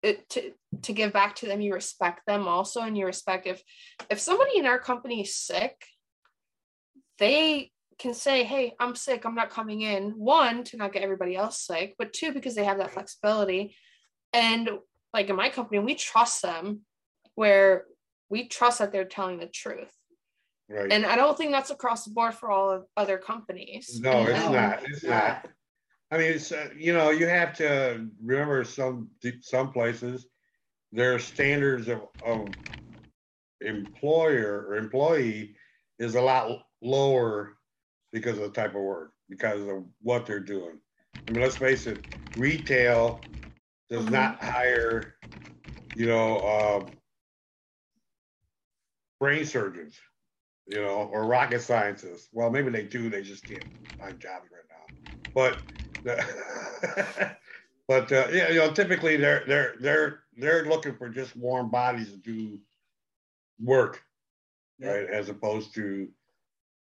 it 0.03 0.29
to 0.31 0.53
to 0.83 0.93
give 0.93 1.13
back 1.13 1.35
to 1.37 1.47
them 1.47 1.61
you 1.61 1.73
respect 1.73 2.21
them 2.27 2.47
also 2.47 2.83
and 2.83 2.97
you 2.97 3.07
respect 3.07 3.47
if 3.47 3.63
if 4.11 4.21
somebody 4.21 4.59
in 4.59 4.67
our 4.67 4.79
company 4.79 5.23
is 5.23 5.35
sick 5.35 5.87
they 7.19 7.71
can 7.99 8.13
say 8.13 8.45
hey 8.45 8.75
i'm 8.79 8.95
sick 8.95 9.25
i'm 9.25 9.35
not 9.35 9.51
coming 9.51 9.81
in. 9.81 10.11
One 10.11 10.65
to 10.65 10.77
not 10.77 10.93
get 10.93 11.03
everybody 11.03 11.35
else 11.35 11.59
sick 11.67 11.95
but 11.99 12.13
two 12.13 12.33
because 12.33 12.55
they 12.55 12.65
have 12.65 12.79
that 12.79 12.93
flexibility. 12.93 13.75
And 14.33 14.69
like 15.15 15.31
in 15.31 15.37
my 15.37 15.49
company 15.49 15.79
we 15.79 15.95
trust 15.95 16.43
them 16.43 16.83
where 17.35 17.85
we 18.29 18.49
trust 18.49 18.81
that 18.81 18.93
they're 18.93 19.07
telling 19.07 19.39
the 19.39 19.47
truth 19.47 19.93
Right. 20.69 20.91
and 20.91 21.07
i 21.07 21.15
don't 21.15 21.39
think 21.39 21.53
that's 21.53 21.71
across 21.71 22.05
the 22.05 22.11
board 22.11 22.35
for 22.35 22.51
all 22.51 22.71
of 22.71 22.87
other 22.97 23.19
companies 23.19 24.01
no, 24.01 24.27
it's 24.27 24.45
No, 24.47 24.53
not. 24.53 24.83
It's 24.85 25.05
not. 25.05 25.49
I 26.11 26.19
mean, 26.19 26.33
it's 26.33 26.53
uh, 26.53 26.71
you 26.77 26.93
know, 26.93 27.11
you 27.11 27.27
have 27.27 27.53
to 27.59 28.09
remember 28.23 28.65
some 28.65 29.11
some 29.41 29.73
places 29.73 30.27
their 30.93 31.19
standards 31.19 31.89
of, 31.89 32.03
of 32.25 32.55
employer 33.61 34.67
or 34.69 34.77
employee 34.77 35.57
is 35.99 36.15
a 36.15 36.21
lot 36.21 36.63
lower 36.81 37.59
because 38.13 38.39
of 38.39 38.45
the 38.45 38.51
type 38.51 38.75
of 38.75 38.83
work, 38.83 39.13
because 39.29 39.63
of 39.63 39.85
what 40.01 40.27
they're 40.27 40.41
doing. 40.41 40.79
I 41.29 41.33
mean, 41.33 41.43
let's 41.43 41.57
face 41.57 41.87
it, 41.87 42.05
retail 42.37 43.29
does 43.91 44.05
Mhm. 44.07 44.11
not 44.13 44.43
hire, 44.43 45.17
you 45.95 46.07
know, 46.07 46.39
uh, 46.39 46.91
brain 49.19 49.45
surgeons, 49.45 49.99
you 50.67 50.83
know, 50.83 51.09
or 51.13 51.27
rocket 51.27 51.61
scientists. 51.63 52.29
Well, 52.33 52.51
maybe 52.51 52.71
they 52.71 52.85
do, 52.85 53.09
they 53.09 53.23
just 53.23 53.47
can't 53.47 53.63
find 54.01 54.19
jobs 54.21 54.47
right 54.53 54.63
now. 54.69 54.87
But 55.35 55.63
the, 56.05 57.37
but 57.89 58.11
uh, 58.13 58.29
yeah, 58.33 58.49
you 58.51 58.59
know, 58.59 58.73
typically 58.73 59.17
they're 59.17 59.45
they're 59.47 59.75
they're 59.81 60.21
they're 60.37 60.65
looking 60.67 60.97
for 60.97 61.09
just 61.09 61.37
warm 61.37 61.71
bodies 61.71 62.11
to 62.11 62.17
do 62.19 62.59
work, 63.61 64.03
Yeah. 64.79 64.91
right? 64.93 65.11
As 65.11 65.29
opposed 65.29 65.75
to 65.75 66.09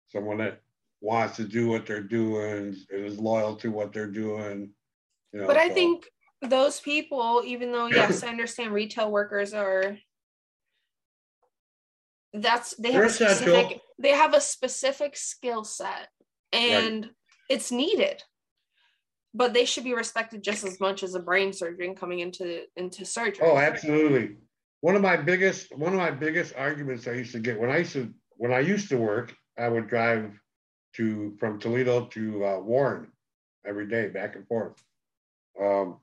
someone 0.09 0.37
that 0.37 0.61
wants 1.01 1.35
to 1.37 1.43
do 1.43 1.67
what 1.67 1.85
they're 1.85 2.01
doing 2.01 2.75
and 2.89 3.05
is 3.05 3.19
loyal 3.19 3.55
to 3.57 3.69
what 3.71 3.93
they're 3.93 4.07
doing. 4.11 4.71
You 5.33 5.41
know, 5.41 5.47
but 5.47 5.57
I 5.57 5.67
so- 5.67 5.73
think 5.73 6.05
those 6.41 6.79
people, 6.79 7.41
even 7.45 7.71
though 7.71 7.87
yes, 7.87 8.23
I 8.23 8.27
understand 8.29 8.71
retail 8.73 9.11
workers 9.11 9.53
are 9.53 9.97
that's 12.41 12.75
they 12.75 12.91
have 12.91 13.05
a 13.05 13.09
specific 13.09 13.81
they 13.99 14.09
have 14.09 14.33
a 14.33 14.41
specific 14.41 15.15
skill 15.15 15.63
set 15.63 16.09
and 16.51 17.09
it's 17.49 17.71
needed. 17.71 18.23
But 19.33 19.53
they 19.53 19.65
should 19.65 19.83
be 19.83 19.93
respected 19.93 20.43
just 20.43 20.63
as 20.63 20.79
much 20.79 21.03
as 21.03 21.13
a 21.13 21.19
brain 21.19 21.51
surgeon 21.51 21.95
coming 21.95 22.19
into 22.19 22.63
into 22.77 23.05
surgery. 23.05 23.45
Oh, 23.45 23.57
absolutely. 23.57 24.37
One 24.81 24.95
of 24.95 25.01
my 25.01 25.17
biggest 25.17 25.75
one 25.75 25.93
of 25.93 25.99
my 25.99 26.11
biggest 26.11 26.53
arguments 26.55 27.07
I 27.07 27.13
used 27.13 27.33
to 27.33 27.39
get 27.39 27.59
when 27.59 27.69
I 27.69 27.79
used 27.79 27.93
to 27.93 28.13
when 28.37 28.53
I 28.53 28.59
used 28.59 28.89
to 28.89 28.97
work, 28.97 29.35
I 29.57 29.67
would 29.67 29.87
drive 29.87 30.39
to 30.95 31.35
from 31.39 31.59
Toledo 31.59 32.05
to 32.05 32.45
uh, 32.45 32.59
Warren 32.59 33.11
every 33.65 33.87
day, 33.87 34.07
back 34.07 34.35
and 34.35 34.47
forth. 34.47 34.75
Um, 35.59 35.97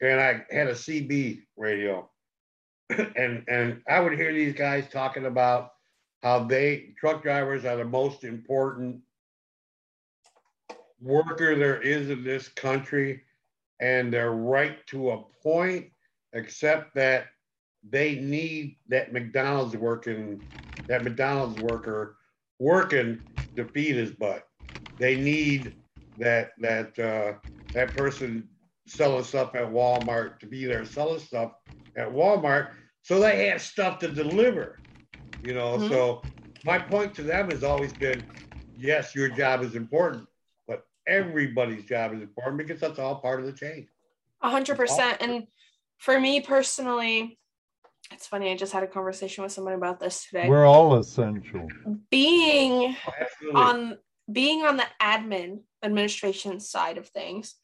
and 0.00 0.20
I 0.20 0.44
had 0.50 0.68
a 0.68 0.74
CB 0.74 1.42
radio, 1.56 2.10
and 3.16 3.44
and 3.48 3.82
I 3.88 4.00
would 4.00 4.12
hear 4.12 4.32
these 4.32 4.54
guys 4.54 4.88
talking 4.88 5.26
about 5.26 5.72
how 6.22 6.44
they 6.44 6.94
truck 6.98 7.22
drivers 7.22 7.64
are 7.64 7.76
the 7.76 7.84
most 7.84 8.24
important 8.24 9.00
worker 11.00 11.54
there 11.54 11.80
is 11.80 12.10
in 12.10 12.24
this 12.24 12.48
country, 12.48 13.22
and 13.80 14.12
they're 14.12 14.32
right 14.32 14.84
to 14.88 15.10
a 15.10 15.24
point, 15.42 15.86
except 16.32 16.94
that 16.94 17.26
they 17.88 18.16
need 18.16 18.76
that 18.88 19.12
McDonald's 19.12 19.76
working, 19.76 20.42
that 20.88 21.04
McDonald's 21.04 21.58
worker 21.58 22.16
working 22.58 23.22
to 23.56 23.64
feed 23.66 23.96
his 23.96 24.12
butt. 24.12 24.46
They 24.98 25.16
need 25.16 25.74
that 26.16 26.52
that 26.58 26.98
uh, 26.98 27.38
that 27.74 27.94
person 27.94 28.48
selling 28.86 29.24
stuff 29.24 29.54
at 29.54 29.64
Walmart 29.64 30.38
to 30.40 30.46
be 30.46 30.64
there 30.64 30.84
selling 30.84 31.20
stuff 31.20 31.52
at 31.96 32.08
Walmart, 32.08 32.70
so 33.02 33.18
they 33.20 33.48
have 33.48 33.60
stuff 33.60 33.98
to 34.00 34.08
deliver. 34.08 34.78
You 35.42 35.54
know, 35.54 35.78
Mhm. 35.78 35.88
so 35.88 36.22
my 36.64 36.78
point 36.78 37.14
to 37.16 37.22
them 37.22 37.50
has 37.50 37.62
always 37.62 37.92
been, 37.92 38.24
yes, 38.76 39.14
your 39.14 39.28
job 39.28 39.62
is 39.62 39.74
important, 39.74 40.28
but 40.66 40.86
everybody's 41.06 41.84
job 41.84 42.14
is 42.14 42.22
important 42.22 42.58
because 42.58 42.80
that's 42.80 42.98
all 42.98 43.20
part 43.20 43.40
of 43.40 43.46
the 43.46 43.52
chain. 43.52 43.88
A 44.42 44.50
hundred 44.50 44.76
percent. 44.76 45.18
And 45.20 45.46
for 45.98 46.20
me 46.20 46.40
personally, 46.40 47.38
it's 48.12 48.26
funny, 48.26 48.50
I 48.50 48.56
just 48.56 48.72
had 48.72 48.82
a 48.82 48.86
conversation 48.86 49.42
with 49.42 49.52
someone 49.52 49.74
about 49.74 49.98
this 49.98 50.26
today. 50.26 50.48
We're 50.48 50.66
all 50.66 50.96
essential. 50.96 51.68
Being 52.10 52.96
Absolutely. 53.20 53.62
on 53.62 53.98
being 54.30 54.66
on 54.66 54.76
the 54.76 54.86
admin 55.00 55.62
administration 55.82 56.58
side 56.58 56.98
of 56.98 57.08
things 57.08 57.54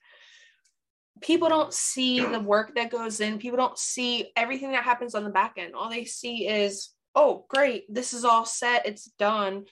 people 1.22 1.48
don't 1.48 1.72
see 1.72 2.20
the 2.20 2.40
work 2.40 2.74
that 2.74 2.90
goes 2.90 3.20
in 3.20 3.38
people 3.38 3.56
don't 3.56 3.78
see 3.78 4.30
everything 4.36 4.72
that 4.72 4.84
happens 4.84 5.14
on 5.14 5.24
the 5.24 5.30
back 5.30 5.54
end 5.56 5.74
all 5.74 5.90
they 5.90 6.04
see 6.04 6.46
is 6.46 6.90
oh 7.14 7.44
great 7.48 7.84
this 7.92 8.12
is 8.12 8.24
all 8.24 8.44
set 8.44 8.86
it's 8.86 9.10
done 9.18 9.64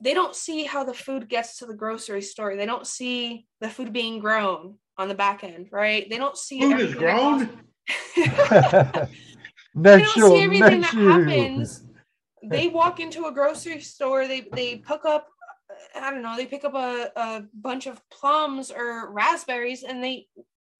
they 0.00 0.14
don't 0.14 0.34
see 0.34 0.64
how 0.64 0.84
the 0.84 0.94
food 0.94 1.28
gets 1.28 1.58
to 1.58 1.66
the 1.66 1.74
grocery 1.74 2.22
store 2.22 2.56
they 2.56 2.66
don't 2.66 2.86
see 2.86 3.46
the 3.60 3.68
food 3.68 3.92
being 3.92 4.18
grown 4.18 4.74
on 4.98 5.08
the 5.08 5.14
back 5.14 5.44
end 5.44 5.68
right 5.72 6.08
they 6.10 6.18
don't 6.18 6.36
see 6.36 6.60
Food 6.60 6.80
is 6.80 6.94
everything 6.94 7.00
that 7.00 7.48
grown. 7.48 7.60
they 9.74 9.96
next 9.96 10.14
don't 10.14 10.36
see 10.36 10.42
everything 10.42 10.80
next 10.80 10.94
that 10.94 11.00
year. 11.00 11.10
happens. 11.10 11.82
They 12.42 12.68
walk 12.68 13.00
into 13.00 13.26
a 13.26 13.32
grocery 13.32 13.80
store, 13.80 14.26
they 14.28 14.46
they 14.52 14.76
pick 14.76 15.04
up 15.04 15.28
I 15.94 16.10
don't 16.10 16.22
know, 16.22 16.36
they 16.36 16.46
pick 16.46 16.64
up 16.64 16.74
a, 16.74 17.10
a 17.16 17.44
bunch 17.54 17.86
of 17.86 18.00
plums 18.10 18.70
or 18.70 19.10
raspberries 19.12 19.82
and 19.82 20.02
they 20.02 20.26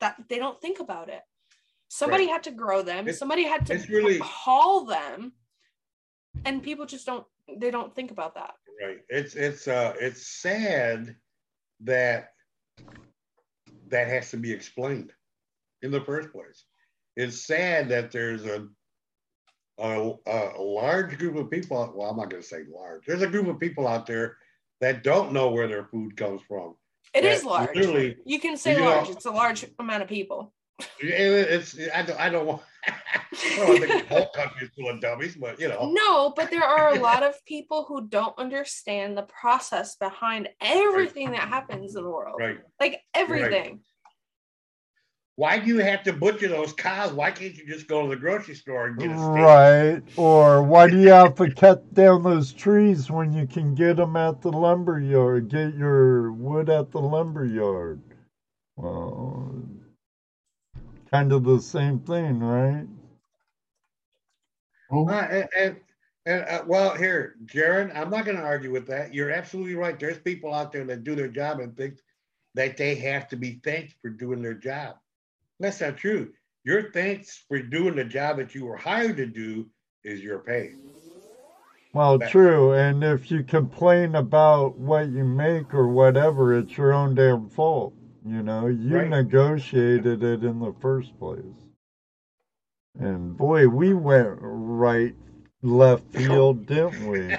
that 0.01 0.17
they 0.29 0.39
don't 0.39 0.61
think 0.61 0.81
about 0.81 1.09
it. 1.09 1.23
Somebody 1.89 2.25
Right. 2.27 2.33
had 2.33 2.43
to 2.45 2.51
grow 2.51 2.83
them, 2.83 3.01
It's- 3.07 3.19
somebody 3.19 3.45
had 3.45 3.67
to 3.67 3.75
really- 3.89 4.19
haul 4.19 4.85
them, 4.85 5.33
and 6.45 6.63
people 6.63 6.87
just 6.87 7.07
don't 7.07 7.27
they 7.61 7.71
don't 7.71 7.95
think 7.95 8.11
about 8.11 8.35
that. 8.35 8.55
Right. 8.83 8.99
It's 9.09 9.35
it's 9.35 9.69
uh 9.69 9.95
it's 10.01 10.27
sad 10.41 11.17
that 11.81 12.31
that 13.89 14.09
has 14.09 14.31
to 14.31 14.37
be 14.37 14.51
explained 14.53 15.13
in 15.83 15.91
the 15.91 16.01
first 16.01 16.33
place. 16.33 16.65
It's 17.17 17.47
sad 17.47 17.89
that 17.91 18.11
there's 18.11 18.45
a 18.47 18.67
a, 19.79 20.13
a 20.27 20.63
large 20.63 21.19
group 21.19 21.37
of 21.37 21.51
people. 21.51 21.93
Well, 21.97 22.09
I'm 22.11 22.17
not 22.17 22.31
going 22.31 22.43
to 22.43 22.49
say 22.49 22.63
large. 22.73 23.05
There's 23.07 23.23
a 23.23 23.27
group 23.29 23.49
of 23.49 23.59
people 23.59 23.89
out 23.89 24.07
there 24.07 24.37
that 24.85 25.03
don't 25.03 25.33
know 25.33 25.51
where 25.51 25.67
their 25.67 25.85
food 25.85 26.17
comes 26.17 26.43
from. 26.47 26.75
It 27.15 27.25
is 27.25 27.45
large. 27.45 27.75
Literally, 27.75 28.17
You 28.25 28.39
can 28.41 28.57
say 28.57 28.73
you 28.75 28.81
know- 28.81 28.91
large. 28.91 29.09
It's 29.11 29.25
a 29.25 29.31
large 29.31 29.65
amount 29.79 30.03
of 30.03 30.09
people. 30.09 30.53
it- 31.01 31.49
it's 31.55 31.79
I 31.95 32.03
don't 32.03 32.21
I 32.21 32.29
don't 32.29 32.47
want. 32.47 32.63
I 32.87 33.57
don't 33.57 33.79
think 33.81 34.09
the 34.09 34.15
whole 34.15 34.29
country 34.35 34.67
is 34.67 34.71
full 34.77 34.91
of 34.91 35.01
dummies, 35.01 35.37
but 35.37 35.59
you 35.61 35.69
know. 35.69 35.91
No, 35.93 36.31
but 36.37 36.51
there 36.51 36.65
are 36.65 36.95
a 36.95 36.99
lot 37.01 37.23
of 37.23 37.35
people 37.47 37.85
who 37.89 38.07
don't 38.09 38.37
understand 38.39 39.17
the 39.17 39.23
process 39.23 39.97
behind 39.97 40.49
everything 40.61 41.31
that 41.31 41.49
happens 41.49 41.95
in 41.97 42.03
the 42.03 42.11
world. 42.11 42.37
Right. 42.39 42.59
Like 42.81 43.01
everything. 43.15 43.81
Why 45.37 45.59
do 45.59 45.67
you 45.67 45.79
have 45.79 46.05
to 46.05 46.13
butcher 46.13 46.47
those 46.47 46.73
cows? 46.73 47.13
Why 47.13 47.33
can't 47.33 47.57
you 47.57 47.67
just 47.67 47.89
go 47.89 48.03
to 48.03 48.09
the 48.09 48.17
grocery 48.17 48.55
store 48.55 48.87
and 48.87 48.97
get 48.97 49.11
a 49.11 49.19
steak? 49.19 49.27
Right. 49.27 50.03
Or 50.17 50.63
why 50.63 50.89
do 50.89 51.01
you 51.01 51.09
have 51.09 51.35
to 51.37 51.53
cut 51.53 51.93
down 51.93 52.23
those 52.23 52.53
trees 52.53 53.11
when 53.11 53.33
you 53.33 53.47
can 53.47 53.75
get 53.75 53.97
them 53.97 54.15
at 54.15 54.41
the 54.43 54.53
lumber 54.53 55.01
yard? 55.01 55.49
Get 55.49 55.75
your 55.75 56.31
wood 56.31 56.71
at 56.71 56.93
the 56.93 57.01
lumber 57.01 57.45
yard. 57.45 58.01
Well, 58.77 59.65
kind 61.11 61.33
of 61.33 61.43
the 61.43 61.61
same 61.61 61.99
thing, 61.99 62.39
right? 62.39 62.87
Uh, 64.93 65.11
and, 65.11 65.49
and, 65.59 65.77
and, 66.27 66.45
uh, 66.45 66.63
well, 66.65 66.95
here, 66.95 67.35
Jaron, 67.47 67.97
I'm 67.97 68.11
not 68.11 68.25
going 68.25 68.37
to 68.37 68.43
argue 68.43 68.71
with 68.71 68.87
that. 68.87 69.13
You're 69.13 69.31
absolutely 69.31 69.75
right. 69.75 69.99
There's 69.99 70.19
people 70.19 70.55
out 70.55 70.71
there 70.71 70.85
that 70.85 71.03
do 71.03 71.17
their 71.17 71.29
job 71.29 71.59
and 71.59 71.77
think 71.77 71.99
that 72.55 72.77
they 72.77 72.95
have 72.95 73.27
to 73.29 73.37
be 73.37 73.61
thanked 73.65 73.95
for 74.01 74.11
doing 74.11 74.41
their 74.41 74.55
job. 74.55 74.97
That's 75.61 75.81
not 75.81 75.97
true. 75.97 76.33
Your 76.65 76.91
thanks 76.93 77.45
for 77.49 77.61
doing 77.61 77.97
the 77.97 78.05
job 78.05 78.39
that 78.39 78.55
you 78.55 78.65
were 78.65 78.77
hired 78.77 79.17
to 79.19 79.27
do 79.27 79.67
is 80.03 80.21
your 80.23 80.39
pay. 80.41 80.73
Well, 81.93 82.19
That- 82.19 82.31
true. 82.31 82.73
And 82.73 83.05
if 83.05 83.31
you 83.31 83.43
complain 83.45 84.15
about 84.17 84.77
what 84.79 85.09
you 85.11 85.25
make 85.25 85.73
or 85.75 85.87
whatever, 85.89 86.55
it's 86.59 86.77
your 86.77 86.93
own 86.93 87.15
damn 87.15 87.49
fault. 87.49 87.95
You 88.27 88.43
know, 88.43 88.67
you 88.67 88.97
Right. 88.97 89.09
negotiated 89.09 90.23
it 90.23 90.43
in 90.43 90.59
the 90.59 90.73
first 90.81 91.17
place. 91.19 91.45
And 92.99 93.37
boy, 93.37 93.69
we 93.69 93.93
went 93.93 94.39
right 94.41 95.15
left 95.63 96.05
field, 96.13 96.67
didn't 96.67 97.07
we? 97.07 97.37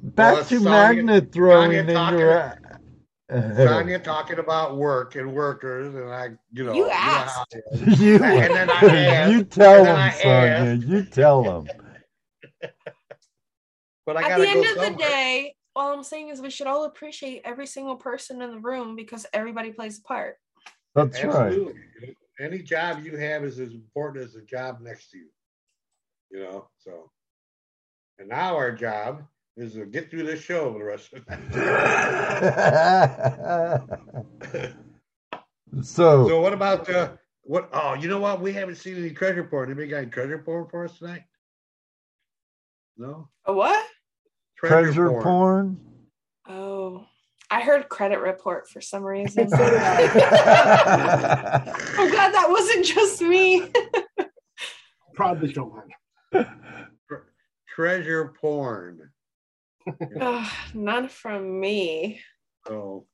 Back 0.00 0.34
Well, 0.36 0.44
to 0.44 0.60
magnet 0.60 1.32
throwing 1.32 1.72
in 1.72 1.88
your. 1.88 2.54
Sonia 3.30 3.98
talking 4.04 4.38
about 4.38 4.76
work 4.76 5.14
and 5.16 5.32
workers, 5.34 5.94
and 5.94 6.10
I, 6.12 6.30
you 6.52 6.64
know, 6.64 6.72
You 6.74 6.88
asked. 6.90 7.54
it 7.54 7.64
is. 7.72 8.00
you, 8.00 8.14
And 8.22 8.54
then 8.54 8.70
I 8.70 8.80
asked- 9.06 9.32
you 9.32 9.44
tell 9.44 9.76
and 9.78 9.86
then 9.86 9.96
I 9.96 10.10
them, 10.10 10.18
Sonia. 10.20 10.74
asked- 10.80 10.86
You 10.86 11.02
tell 11.04 11.42
them. 11.42 11.68
But 14.06 14.16
I 14.16 14.22
At 14.22 14.28
gotta 14.28 14.42
the 14.42 14.48
end 14.48 14.64
go 14.64 14.70
of 14.86 14.92
the 14.92 14.96
day, 14.98 15.54
all 15.76 15.92
I'm 15.92 16.02
saying 16.02 16.30
is 16.30 16.40
we 16.40 16.48
should 16.50 16.66
all 16.66 16.84
appreciate 16.84 17.42
every 17.44 17.66
single 17.66 17.96
person 17.96 18.40
in 18.40 18.50
the 18.50 18.58
room 18.58 18.96
because 18.96 19.26
everybody 19.34 19.70
plays 19.72 19.98
a 19.98 20.02
part. 20.02 20.36
That's 20.94 21.22
right. 21.22 21.58
Any 22.40 22.60
job 22.62 23.04
you 23.04 23.16
have 23.18 23.44
is 23.44 23.58
as 23.58 23.72
important 23.72 24.24
as 24.24 24.32
the 24.32 24.42
job 24.42 24.80
next 24.80 25.10
to 25.10 25.18
you. 25.18 25.26
You 26.30 26.40
know, 26.44 26.68
so. 26.78 27.10
And 28.18 28.28
now 28.30 28.56
our 28.56 28.72
job 28.72 29.24
is 29.58 29.74
to 29.74 29.86
get 29.86 30.10
through 30.10 30.22
this 30.22 30.40
show 30.40 30.72
for 30.72 30.78
the 30.78 30.84
rest 30.84 31.12
of 31.12 31.26
the 31.26 31.36
night. 33.36 34.72
so, 35.82 36.28
So 36.28 36.40
what 36.40 36.52
about 36.52 36.88
uh 36.88 37.10
what 37.42 37.68
oh 37.72 37.94
you 37.94 38.08
know 38.08 38.20
what? 38.20 38.40
We 38.40 38.52
haven't 38.52 38.76
seen 38.76 38.96
any 38.96 39.10
treasure 39.10 39.44
porn. 39.44 39.68
Anybody 39.68 39.88
got 39.88 39.98
any 39.98 40.10
treasure 40.10 40.38
porn 40.38 40.66
for 40.70 40.84
us 40.84 40.96
tonight? 40.98 41.22
No? 42.96 43.28
A 43.46 43.52
what? 43.52 43.84
treasure 44.56 45.20
porn. 45.20 45.78
Oh, 46.48 47.04
I 47.50 47.60
heard 47.60 47.88
credit 47.88 48.20
report 48.20 48.68
for 48.68 48.80
some 48.80 49.02
reason. 49.02 49.48
oh, 49.52 49.56
I'm 49.56 49.70
glad 52.10 52.34
that 52.34 52.46
wasn't 52.48 52.84
just 52.84 53.20
me. 53.22 53.68
Proudly 55.14 55.52
show 55.52 55.82
mine. 56.32 56.46
Treasure 57.68 58.34
porn. 58.40 59.10
Ugh, 60.20 60.52
none 60.74 61.08
from 61.08 61.60
me. 61.60 62.20
So 62.66 63.06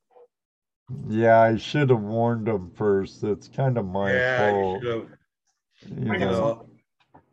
yeah, 1.09 1.41
I 1.41 1.57
should 1.57 1.91
have 1.91 2.01
warned 2.01 2.47
them 2.47 2.71
first. 2.75 3.23
It's 3.25 3.49
kind 3.49 3.79
of 3.79 3.87
my 3.87 4.13
yeah, 4.13 4.51
fault. 4.51 4.83
should 4.83 4.93
have. 4.93 5.09
You 5.99 6.07
got 6.07 6.19
know. 6.21 6.31
know. 6.31 6.67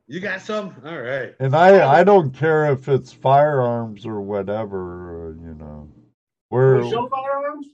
You 0.07 0.19
got 0.19 0.41
some? 0.41 0.75
All 0.85 1.01
right. 1.01 1.33
And 1.39 1.55
I, 1.55 1.99
I 1.99 2.03
don't 2.03 2.31
care 2.31 2.69
if 2.71 2.89
it's 2.89 3.13
firearms 3.13 4.05
or 4.05 4.19
whatever, 4.19 5.29
uh, 5.29 5.41
you 5.41 5.55
know. 5.55 5.89
We're, 6.49 6.79
Wanna 6.79 6.89
show 6.89 7.07
firearms? 7.07 7.67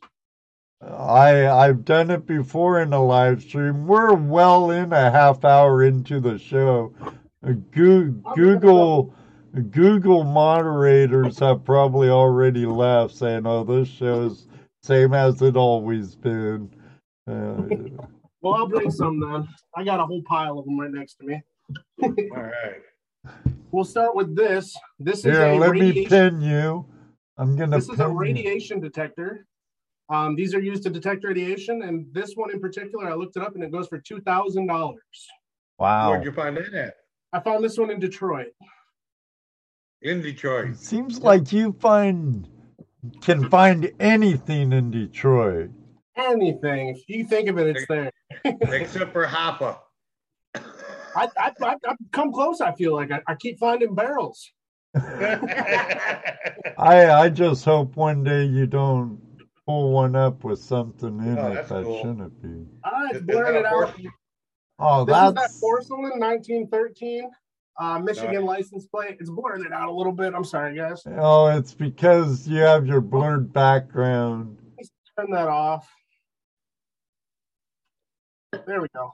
I, 0.82 1.48
I've 1.48 1.84
done 1.84 2.12
it 2.12 2.28
before 2.28 2.80
in 2.82 2.94
a 2.94 3.04
live 3.04 3.42
stream. 3.42 3.88
We're 3.88 4.14
well 4.14 4.70
in 4.70 4.94
a 4.94 5.10
half 5.10 5.44
hour 5.44 5.84
into 5.84 6.20
the 6.20 6.38
show. 6.38 6.94
Uh, 7.44 7.54
Goo- 7.72 8.22
Google, 8.36 9.16
Google 9.58 10.24
moderators 10.24 11.40
have 11.40 11.64
probably 11.64 12.10
already 12.10 12.66
left, 12.66 13.16
saying, 13.16 13.46
"Oh, 13.46 13.64
this 13.64 13.88
show's 13.88 14.48
same 14.84 15.14
as 15.14 15.42
it 15.42 15.58
always 15.58 16.16
been." 16.16 16.70
Uh, 17.30 17.64
Well, 18.42 18.54
I'll 18.54 18.68
bring 18.68 18.92
some 18.92 19.20
then. 19.20 19.48
I 19.76 19.84
got 19.84 20.00
a 20.00 20.06
whole 20.06 20.22
pile 20.24 20.60
of 20.60 20.66
them 20.66 20.80
right 20.80 20.92
next 20.92 21.16
to 21.16 21.26
me. 21.26 21.42
All 22.04 22.14
right. 22.32 22.82
We'll 23.72 23.84
start 23.84 24.16
with 24.16 24.34
this. 24.34 24.74
This 24.98 25.18
is 25.20 25.26
here, 25.26 25.48
a 25.48 25.58
let 25.58 25.72
me 25.74 26.08
pin 26.08 26.40
you. 26.40 26.86
I'm 27.38 27.58
gonna. 27.58 27.76
This 27.76 27.90
is 27.90 28.00
a 28.00 28.06
pin 28.06 28.12
you. 28.12 28.18
radiation 28.18 28.80
detector. 28.80 29.46
Um, 30.10 30.38
these 30.38 30.56
are 30.56 30.62
used 30.62 30.84
to 30.84 30.90
detect 30.90 31.26
radiation, 31.26 31.82
and 31.82 32.06
this 32.14 32.36
one 32.36 32.50
in 32.50 32.62
particular, 32.62 33.10
I 33.10 33.16
looked 33.16 33.36
it 33.36 33.44
up, 33.44 33.56
and 33.56 33.64
it 33.64 33.72
goes 33.74 33.90
for 33.90 34.00
two 34.00 34.22
thousand 34.22 34.68
dollars. 34.68 35.02
Wow. 35.80 36.12
Where'd 36.12 36.24
you 36.24 36.32
find 36.32 36.56
that 36.56 36.74
at? 36.74 36.96
I 37.34 37.42
found 37.42 37.62
this 37.62 37.78
one 37.78 37.90
in 37.90 38.00
Detroit. 38.00 38.54
In 40.02 40.22
Detroit. 40.22 40.70
It 40.72 40.78
seems 40.78 41.20
like 41.22 41.52
you 41.52 41.74
find 41.80 42.48
can 43.22 43.50
find 43.50 43.92
anything 44.00 44.74
in 44.74 44.92
Detroit. 44.92 45.72
Anything, 46.16 46.90
if 46.90 47.04
you 47.08 47.26
think 47.26 47.50
of 47.50 47.58
it, 47.58 47.76
it's 47.76 47.86
there. 47.88 48.12
Except 48.46 49.12
for 49.14 49.26
Hoffa. 49.26 49.78
I, 50.56 50.62
I, 51.16 51.28
I, 51.62 51.76
I've 51.88 51.96
come 52.12 52.32
close. 52.32 52.62
I 52.62 52.74
feel 52.74 52.94
like 52.96 53.12
I, 53.12 53.22
I 53.28 53.36
keep 53.36 53.60
finding 53.60 53.96
barrels. 53.96 54.52
I 54.96 56.20
I 56.78 57.30
just 57.30 57.66
hope 57.66 57.96
one 57.96 58.24
day 58.24 58.46
you 58.46 58.66
don't 58.68 59.20
pull 59.66 59.92
one 59.92 60.16
up 60.16 60.44
with 60.44 60.60
something 60.60 61.20
in 61.20 61.38
Oh, 61.38 61.52
it 61.54 61.68
that 61.68 61.84
cool. 61.84 61.98
shouldn't 62.02 62.42
be. 62.42 62.66
Ah, 62.84 63.06
it's 63.06 63.16
Is- 63.16 63.22
is 63.22 63.28
blurring 63.28 63.54
that 63.54 63.60
it 63.60 63.66
out. 63.66 63.96
Oh, 64.80 65.06
This 65.06 65.16
is 65.18 65.34
that 65.34 65.52
porcelain 65.60 66.20
1913 66.20 67.30
uh, 67.80 68.00
Michigan 68.00 68.34
Nice. 68.46 68.72
license 68.72 68.88
plate. 68.88 69.18
It's 69.20 69.30
blurring 69.30 69.66
it 69.66 69.72
out 69.72 69.90
a 69.90 69.92
little 69.92 70.12
bit. 70.12 70.34
I'm 70.34 70.44
sorry, 70.44 70.76
guys. 70.76 71.04
oh, 71.18 71.48
it's 71.48 71.74
because 71.74 72.48
you 72.48 72.60
have 72.62 72.88
your 72.88 73.02
blurred 73.02 73.54
background. 73.54 74.58
Turn 75.18 75.32
that 75.32 75.48
off. 75.48 75.90
There 78.66 78.82
we 78.82 78.88
go. 78.96 79.14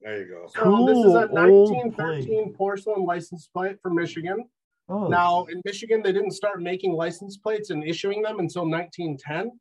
There 0.00 0.18
you 0.20 0.26
go. 0.26 0.48
So 0.54 0.86
this 0.86 0.98
is 0.98 1.14
a 1.14 1.28
Cool 1.28 1.38
old 1.38 1.70
1913 1.70 2.54
porcelain 2.54 3.04
license 3.04 3.48
plate 3.52 3.76
from 3.82 3.94
Michigan. 3.94 4.44
Oh, 4.88 5.06
Now, 5.08 5.44
in 5.44 5.60
Michigan, 5.64 6.02
they 6.02 6.12
didn't 6.12 6.32
start 6.32 6.60
making 6.60 6.92
license 6.92 7.36
plates 7.36 7.70
and 7.70 7.84
issuing 7.84 8.22
them 8.22 8.40
until 8.40 8.68
1910. 8.68 9.52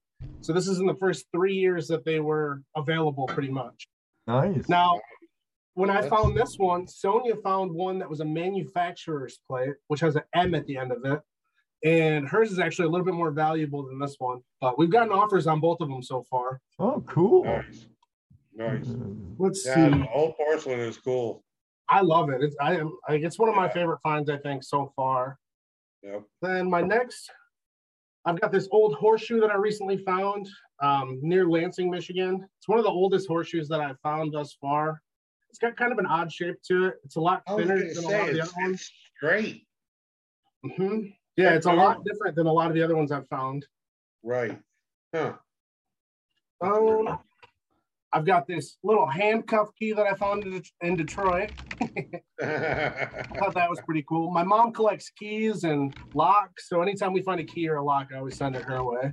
So 0.41 0.51
this 0.53 0.67
is 0.67 0.79
in 0.79 0.85
the 0.87 0.95
first 0.95 1.25
three 1.31 1.53
years 1.53 1.87
that 1.87 2.05
they 2.05 2.19
were 2.19 2.61
available, 2.75 3.27
pretty 3.27 3.49
much. 3.49 3.87
nice. 4.27 4.67
Now, 4.67 4.99
when 5.75 5.89
I 5.89 6.01
found 6.07 6.35
this 6.35 6.57
one, 6.57 6.87
Sonia 6.87 7.35
found 7.37 7.71
one 7.71 7.99
that 7.99 8.09
was 8.09 8.19
a 8.19 8.25
manufacturer's 8.25 9.39
plate, 9.47 9.73
which 9.87 9.99
has 10.01 10.15
an 10.15 10.23
M 10.33 10.53
at 10.55 10.65
the 10.65 10.77
end 10.77 10.91
of 10.91 11.03
it. 11.05 11.19
And 11.83 12.27
hers 12.27 12.51
is 12.51 12.59
actually 12.59 12.85
a 12.87 12.89
little 12.89 13.05
bit 13.05 13.15
more 13.15 13.31
valuable 13.31 13.85
than 13.87 13.97
this 13.97 14.15
one. 14.19 14.41
But 14.59 14.77
we've 14.77 14.91
gotten 14.91 15.11
offers 15.11 15.47
on 15.47 15.59
both 15.59 15.77
of 15.81 15.89
them 15.89 16.03
so 16.03 16.23
far. 16.29 16.59
Oh, 16.77 17.03
cool. 17.07 17.43
Nice. 17.45 17.87
Nice. 18.53 18.93
Let's 19.39 19.65
Yeah, 19.65 19.91
see. 19.91 20.09
old 20.13 20.35
porcelain 20.35 20.79
is 20.81 20.97
cool. 20.97 21.43
I 21.89 22.01
love 22.01 22.29
it. 22.29 22.41
It's 22.43 22.55
I 22.61 22.77
am 22.77 22.95
it's 23.09 23.39
one 23.39 23.49
of 23.49 23.55
my 23.55 23.67
favorite 23.67 23.99
finds 24.03 24.29
I 24.29 24.37
think 24.37 24.63
so 24.63 24.93
far. 24.95 25.37
Yep. 26.03 26.23
Then 26.41 26.69
my 26.69 26.81
next, 26.81 27.31
I've 28.25 28.39
got 28.39 28.51
this 28.51 28.67
old 28.71 28.95
horseshoe 28.95 29.39
that 29.41 29.51
I 29.51 29.55
recently 29.55 29.97
found 29.97 30.47
um, 30.81 31.19
near 31.21 31.49
Lansing, 31.49 31.89
Michigan. 31.89 32.45
It's 32.59 32.67
one 32.67 32.77
of 32.77 32.83
the 32.85 32.91
oldest 32.91 33.27
horseshoes 33.27 33.67
that 33.69 33.79
I've 33.81 33.99
found 34.01 34.33
thus 34.33 34.55
far. 34.61 35.01
It's 35.51 35.59
got 35.59 35.75
kind 35.75 35.91
of 35.91 35.97
an 35.97 36.05
odd 36.05 36.31
shape 36.31 36.55
to 36.69 36.85
it. 36.85 36.95
It's 37.03 37.17
a 37.17 37.19
lot 37.19 37.43
thinner 37.45 37.77
than 37.77 38.05
a 38.05 38.07
lot 38.07 38.29
of 38.29 38.33
the 38.35 38.41
other 38.41 38.51
ones. 38.57 38.75
it's 38.79 38.91
straight. 39.17 39.67
hmm 40.63 41.07
Yeah, 41.35 41.49
it's 41.55 41.65
a 41.65 41.73
lot 41.73 42.05
different 42.05 42.37
than 42.37 42.47
a 42.47 42.53
lot 42.53 42.69
of 42.69 42.73
the 42.73 42.81
other 42.81 42.95
ones 42.95 43.11
I've 43.11 43.27
found. 43.27 43.65
Right. 44.23 44.57
Huh. 45.13 45.33
Um, 46.61 47.19
I've 48.13 48.25
got 48.25 48.47
this 48.47 48.77
little 48.81 49.05
handcuff 49.05 49.69
key 49.77 49.91
that 49.91 50.05
I 50.05 50.13
found 50.13 50.45
in, 50.45 50.63
in 50.79 50.95
Detroit. 50.95 51.51
I 51.81 53.25
thought 53.37 53.53
that 53.55 53.69
was 53.69 53.81
pretty 53.85 54.05
cool. 54.07 54.31
My 54.31 54.43
mom 54.43 54.71
collects 54.71 55.09
keys 55.09 55.65
and 55.65 55.93
locks, 56.13 56.69
so 56.69 56.81
anytime 56.81 57.11
we 57.11 57.21
find 57.21 57.41
a 57.41 57.43
key 57.43 57.67
or 57.67 57.75
a 57.75 57.83
lock, 57.83 58.07
I 58.13 58.19
always 58.19 58.37
send 58.37 58.55
it 58.55 58.63
her 58.63 58.81
way. 58.81 59.11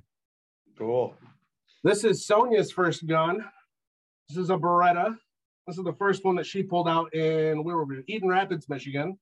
cool. 0.79 1.17
This 1.83 2.05
is 2.05 2.25
Sonia's 2.27 2.71
first 2.71 3.07
gun. 3.09 3.45
This 4.29 4.39
is 4.39 4.51
a 4.51 4.57
Beretta. 4.57 5.17
This 5.69 5.77
is 5.77 5.85
the 5.85 5.93
first 5.93 6.25
one 6.25 6.35
that 6.37 6.47
she 6.47 6.63
pulled 6.63 6.89
out 6.89 7.15
in 7.15 7.63
where 7.63 7.77
were 7.77 7.85
we? 7.85 8.03
Eaton 8.07 8.31
Rapids, 8.31 8.71
Michigan. 8.71 9.19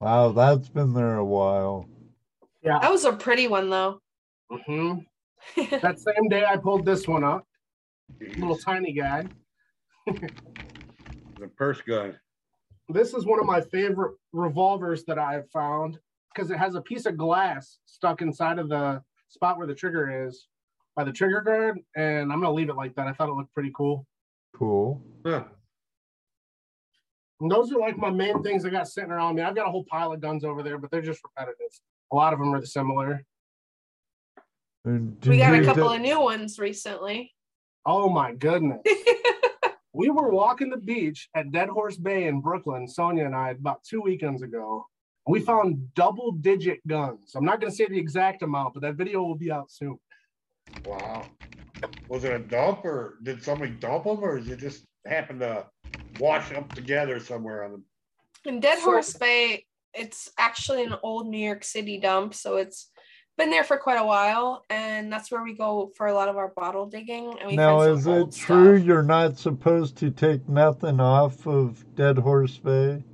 Wow, 0.00 0.30
that's 0.30 0.68
been 0.68 0.94
there 0.94 1.16
a 1.16 1.24
while. 1.24 1.86
Yeah. 2.62 2.78
That 2.80 2.92
was 2.92 3.04
a 3.04 3.12
pretty 3.12 3.48
one 3.48 3.68
though. 3.68 4.00
Mm-hmm. 4.50 5.00
That 5.82 5.98
same 5.98 6.28
day 6.28 6.44
I 6.44 6.56
pulled 6.56 6.84
this 6.84 7.08
one 7.08 7.24
up. 7.24 7.44
Little 8.20 8.56
tiny 8.56 8.92
guy. 8.92 9.26
The 10.06 11.48
purse 11.56 11.80
gun. 11.80 12.16
This 12.88 13.14
is 13.14 13.26
one 13.26 13.40
of 13.40 13.46
my 13.46 13.60
favorite 13.60 14.14
revolvers 14.32 15.02
that 15.04 15.18
I've 15.18 15.50
found 15.50 15.98
because 16.32 16.52
it 16.52 16.58
has 16.58 16.76
a 16.76 16.80
piece 16.80 17.06
of 17.06 17.16
glass 17.16 17.78
stuck 17.86 18.22
inside 18.22 18.60
of 18.60 18.68
the 18.68 19.02
spot 19.28 19.58
where 19.58 19.66
the 19.66 19.74
trigger 19.74 20.26
is 20.28 20.46
by 20.94 21.02
the 21.02 21.12
trigger 21.12 21.40
guard. 21.40 21.80
And 21.96 22.32
I'm 22.32 22.40
gonna 22.40 22.52
leave 22.52 22.68
it 22.68 22.76
like 22.76 22.94
that. 22.94 23.08
I 23.08 23.12
thought 23.12 23.30
it 23.30 23.34
looked 23.34 23.52
pretty 23.52 23.72
cool. 23.74 24.06
Cool. 24.54 25.02
Yeah. 25.24 25.44
And 27.40 27.50
those 27.50 27.72
are 27.72 27.78
like 27.78 27.96
my 27.96 28.10
main 28.10 28.42
things 28.42 28.64
I 28.64 28.70
got 28.70 28.88
sitting 28.88 29.10
around 29.10 29.36
me. 29.36 29.42
I've 29.42 29.54
got 29.54 29.68
a 29.68 29.70
whole 29.70 29.84
pile 29.84 30.12
of 30.12 30.20
guns 30.20 30.44
over 30.44 30.62
there, 30.62 30.78
but 30.78 30.90
they're 30.90 31.02
just 31.02 31.20
repetitive. 31.22 31.70
A 32.12 32.16
lot 32.16 32.32
of 32.32 32.38
them 32.38 32.52
are 32.54 32.64
similar. 32.64 33.24
We 34.84 35.38
got 35.38 35.54
a 35.54 35.64
couple 35.64 35.88
do- 35.88 35.94
of 35.94 36.00
new 36.00 36.20
ones 36.20 36.58
recently. 36.58 37.34
Oh 37.86 38.08
my 38.08 38.34
goodness. 38.34 38.80
we 39.92 40.10
were 40.10 40.30
walking 40.30 40.70
the 40.70 40.78
beach 40.78 41.28
at 41.34 41.52
Dead 41.52 41.68
Horse 41.68 41.96
Bay 41.96 42.26
in 42.26 42.40
Brooklyn, 42.40 42.88
Sonia 42.88 43.26
and 43.26 43.34
I, 43.34 43.50
about 43.50 43.84
two 43.84 44.00
weekends 44.00 44.42
ago. 44.42 44.86
We 45.26 45.40
found 45.40 45.94
double 45.94 46.32
digit 46.32 46.84
guns. 46.86 47.32
I'm 47.36 47.44
not 47.44 47.60
going 47.60 47.70
to 47.70 47.76
say 47.76 47.86
the 47.86 47.98
exact 47.98 48.42
amount, 48.42 48.74
but 48.74 48.82
that 48.82 48.94
video 48.94 49.22
will 49.22 49.34
be 49.34 49.52
out 49.52 49.70
soon. 49.70 49.98
Wow. 50.84 51.26
Was 52.08 52.24
it 52.24 52.32
a 52.32 52.38
dump 52.38 52.84
or 52.84 53.18
did 53.22 53.42
somebody 53.42 53.72
dump 53.72 54.04
them 54.04 54.22
or 54.22 54.40
did 54.40 54.52
it 54.52 54.58
just 54.58 54.84
happen 55.06 55.38
to 55.40 55.66
wash 56.18 56.52
up 56.52 56.72
together 56.74 57.20
somewhere 57.20 57.64
on 57.64 57.72
them? 57.72 57.84
In 58.44 58.60
Dead 58.60 58.78
Horse 58.78 59.12
Bay, 59.14 59.64
it's 59.94 60.30
actually 60.38 60.84
an 60.84 60.94
old 61.02 61.28
New 61.28 61.44
York 61.44 61.64
City 61.64 61.98
dump, 61.98 62.34
so 62.34 62.56
it's 62.56 62.90
been 63.36 63.50
there 63.50 63.64
for 63.64 63.76
quite 63.78 63.98
a 63.98 64.04
while, 64.04 64.64
and 64.68 65.12
that's 65.12 65.30
where 65.30 65.42
we 65.44 65.54
go 65.54 65.92
for 65.96 66.08
a 66.08 66.14
lot 66.14 66.28
of 66.28 66.36
our 66.36 66.48
bottle 66.48 66.86
digging. 66.86 67.34
And 67.38 67.50
we 67.50 67.56
Now, 67.56 67.80
is 67.82 68.06
it 68.06 68.32
true 68.32 68.76
stuff. 68.76 68.86
you're 68.86 69.02
not 69.02 69.38
supposed 69.38 69.96
to 69.98 70.10
take 70.10 70.48
nothing 70.48 71.00
off 71.00 71.46
of 71.46 71.84
Dead 71.94 72.18
Horse 72.18 72.58
Bay? 72.58 73.04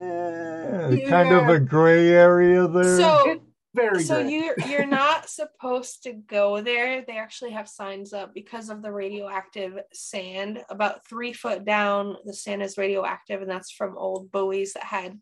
Yeah, 0.00 0.96
kind 1.08 1.32
of 1.32 1.48
a 1.48 1.60
gray 1.60 2.08
area 2.08 2.66
there. 2.68 2.96
So, 2.98 3.40
Very 3.78 4.02
so 4.02 4.22
good. 4.22 4.32
you're 4.32 4.56
you're 4.68 4.86
not 4.86 5.28
supposed 5.28 6.02
to 6.02 6.12
go 6.12 6.60
there. 6.60 7.04
They 7.06 7.16
actually 7.16 7.52
have 7.52 7.68
signs 7.68 8.12
up 8.12 8.34
because 8.34 8.70
of 8.70 8.82
the 8.82 8.92
radioactive 8.92 9.78
sand. 9.92 10.62
About 10.68 11.06
three 11.06 11.32
foot 11.32 11.64
down, 11.64 12.16
the 12.24 12.34
sand 12.34 12.62
is 12.62 12.78
radioactive, 12.78 13.40
and 13.40 13.50
that's 13.50 13.70
from 13.70 13.96
old 13.96 14.32
buoys 14.32 14.72
that 14.72 14.84
had 14.84 15.18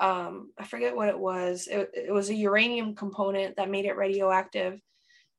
um 0.00 0.50
I 0.58 0.64
forget 0.64 0.96
what 0.96 1.08
it 1.08 1.18
was. 1.18 1.68
It, 1.70 1.90
it 1.92 2.12
was 2.12 2.30
a 2.30 2.34
uranium 2.34 2.94
component 2.94 3.56
that 3.56 3.70
made 3.70 3.84
it 3.84 3.96
radioactive. 3.96 4.80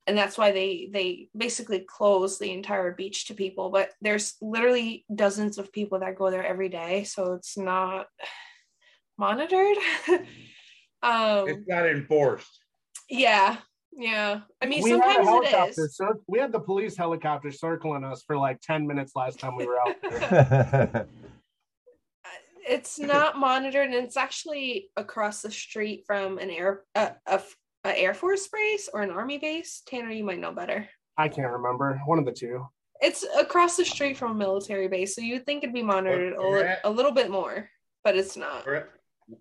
And 0.06 0.18
that's 0.18 0.38
why 0.38 0.52
they 0.52 0.90
they 0.92 1.30
basically 1.36 1.80
close 1.80 2.38
the 2.38 2.52
entire 2.52 2.94
beach 2.94 3.28
to 3.28 3.34
people. 3.34 3.70
But 3.70 3.92
there's 4.02 4.36
literally 4.42 5.06
dozens 5.14 5.58
of 5.58 5.72
people 5.72 6.00
that 6.00 6.18
go 6.18 6.30
there 6.30 6.46
every 6.46 6.70
day, 6.70 7.06
so 7.06 7.34
it's 7.34 7.58
not 7.58 8.08
monitored. 9.18 9.78
um 11.04 11.48
It's 11.50 11.68
not 11.68 11.86
enforced. 11.86 12.60
yeah, 13.10 13.58
yeah. 13.92 14.42
I 14.62 14.66
mean, 14.66 14.84
we 14.84 14.92
had 14.92 15.00
a 15.00 15.02
sometimes 15.02 15.28
it 15.28 15.50
helicopter. 15.52 15.88
Cir- 15.92 16.20
we 16.28 16.40
had 16.40 16.52
the 16.52 16.60
police 16.60 16.96
helicopter 16.98 17.52
circling 17.52 18.04
us 18.04 18.24
for 18.26 18.38
like 18.38 18.60
10 18.62 18.88
minutes 18.88 19.12
last 19.16 19.40
time 19.40 19.56
we 19.56 19.66
were 19.66 19.80
out 19.80 19.96
there. 20.02 21.08
It's 22.66 22.98
not 22.98 23.38
monitored, 23.38 23.88
and 23.88 23.94
it's 23.96 24.16
actually 24.16 24.90
across 24.96 25.42
the 25.42 25.52
street 25.52 26.06
from 26.08 26.38
an 26.38 26.50
air 26.50 26.84
a, 26.96 27.12
a, 27.28 27.42
a 27.84 28.00
air 28.00 28.14
force 28.14 28.48
base 28.48 28.90
or 28.94 29.02
an 29.02 29.12
army 29.12 29.38
base. 29.38 29.82
Tanner, 29.86 30.12
you 30.12 30.24
might 30.24 30.40
know 30.40 30.54
better. 30.54 30.88
I 31.18 31.28
can't 31.28 31.52
remember. 31.52 32.02
One 32.06 32.20
of 32.20 32.26
the 32.26 32.32
two. 32.32 32.66
It's 33.02 33.26
across 33.38 33.76
the 33.76 33.84
street 33.84 34.16
from 34.16 34.32
a 34.32 34.36
military 34.36 34.88
base, 34.88 35.14
so 35.14 35.20
you'd 35.20 35.46
think 35.46 35.64
it'd 35.64 35.74
be 35.74 35.84
monitored 35.84 36.34
a, 36.38 36.42
li- 36.42 36.76
a 36.86 36.90
little 36.90 37.12
bit 37.12 37.30
more, 37.30 37.70
but 38.02 38.16
it's 38.16 38.38
not. 38.38 38.66
Where, 38.66 38.88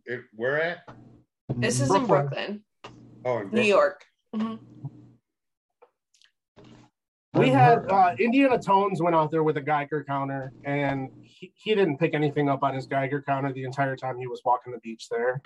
it, 0.05 0.23
where 0.35 0.61
at? 0.61 0.79
This 1.57 1.81
is 1.81 1.95
in 1.95 2.07
Brooklyn. 2.07 2.65
Brooklyn, 2.83 3.25
Oh, 3.25 3.39
in 3.39 3.45
New 3.45 3.51
Brooklyn. 3.51 3.67
York. 3.67 4.05
Mhm. 4.35 4.59
We 7.35 7.49
had 7.49 7.91
uh, 7.91 8.15
Indiana 8.19 8.59
Tones 8.59 9.01
went 9.01 9.17
out 9.17 9.31
there 9.31 9.43
with 9.43 9.57
a 9.57 9.61
Geiger 9.63 10.05
counter, 10.05 10.53
and 10.65 11.09
he, 11.23 11.51
he 11.57 11.75
didn't 11.75 11.97
pick 11.97 12.13
anything 12.15 12.49
up 12.51 12.63
on 12.63 12.75
his 12.75 12.87
Geiger 12.87 13.23
counter 13.23 13.53
the 13.53 13.65
entire 13.65 13.97
time 13.97 14.19
he 14.19 14.27
was 14.27 14.43
walking 14.45 14.73
the 14.73 14.79
beach 14.81 15.09
there. 15.11 15.41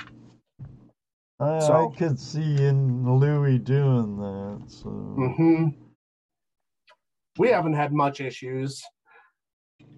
I, 1.39 1.61
So- 1.61 1.93
I 1.93 1.97
could 1.97 2.19
see 2.19 2.57
in 2.65 3.09
Louis 3.19 3.59
doing 3.59 4.16
that. 4.16 4.65
So 4.70 4.89
hmm 4.89 5.69
We 7.39 7.49
haven't 7.51 7.74
had 7.74 7.93
much 7.93 8.20
issues. 8.20 8.83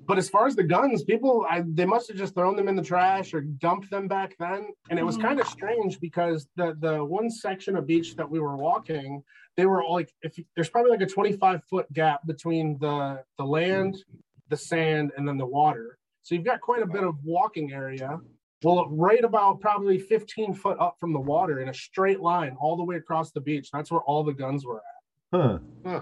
But 0.09 0.17
as 0.17 0.31
far 0.31 0.47
as 0.47 0.57
the 0.57 0.65
guns, 0.65 1.05
people 1.05 1.47
I, 1.49 1.63
they 1.67 1.85
must 1.85 2.09
have 2.09 2.17
just 2.17 2.35
thrown 2.35 2.57
them 2.57 2.67
in 2.67 2.75
the 2.77 2.83
trash 2.83 3.35
or 3.35 3.43
dumped 3.43 3.91
them 3.91 4.09
back 4.09 4.35
then. 4.41 4.69
And 4.89 4.99
it 4.99 5.05
was 5.05 5.19
Mhm. 5.19 5.23
kind 5.23 5.39
of 5.41 5.47
strange 5.47 6.01
because 6.01 6.49
the 6.57 6.75
the 6.81 7.05
one 7.05 7.31
section 7.31 7.77
of 7.77 7.87
beach 7.87 8.17
that 8.17 8.29
we 8.29 8.41
were 8.41 8.57
walking, 8.57 9.23
they 9.59 9.67
were 9.67 9.83
all 9.83 9.93
like 9.93 10.11
if 10.23 10.39
you, 10.39 10.45
there's 10.57 10.71
probably 10.71 10.91
like 10.93 11.03
a 11.03 11.07
25 11.07 11.63
foot 11.65 11.93
gap 11.93 12.27
between 12.27 12.79
the 12.79 13.23
the 13.37 13.45
land, 13.45 14.03
the 14.49 14.57
sand, 14.57 15.13
and 15.19 15.29
then 15.29 15.37
the 15.37 15.47
water. 15.47 15.99
So 16.23 16.35
you've 16.35 16.45
got 16.45 16.63
quite 16.63 16.83
a 16.83 16.87
bit 16.87 17.05
of 17.05 17.23
walking 17.23 17.73
area. 17.75 18.19
Well, 18.65 18.89
right 18.89 19.23
about 19.23 19.61
probably 19.61 19.99
15 19.99 20.53
foot 20.55 20.79
up 20.81 20.97
from 20.99 21.13
the 21.13 21.21
water 21.21 21.61
in 21.61 21.69
a 21.69 21.75
straight 21.75 22.21
line 22.21 22.57
all 22.59 22.77
the 22.79 22.83
way 22.83 22.97
across 22.97 23.31
the 23.31 23.41
beach. 23.43 23.71
That's 23.71 23.91
where 23.91 24.01
all 24.01 24.25
the 24.25 24.33
guns 24.33 24.65
were 24.65 24.79
at. 24.79 25.39
huh. 25.39 25.59
Huh. 25.85 26.01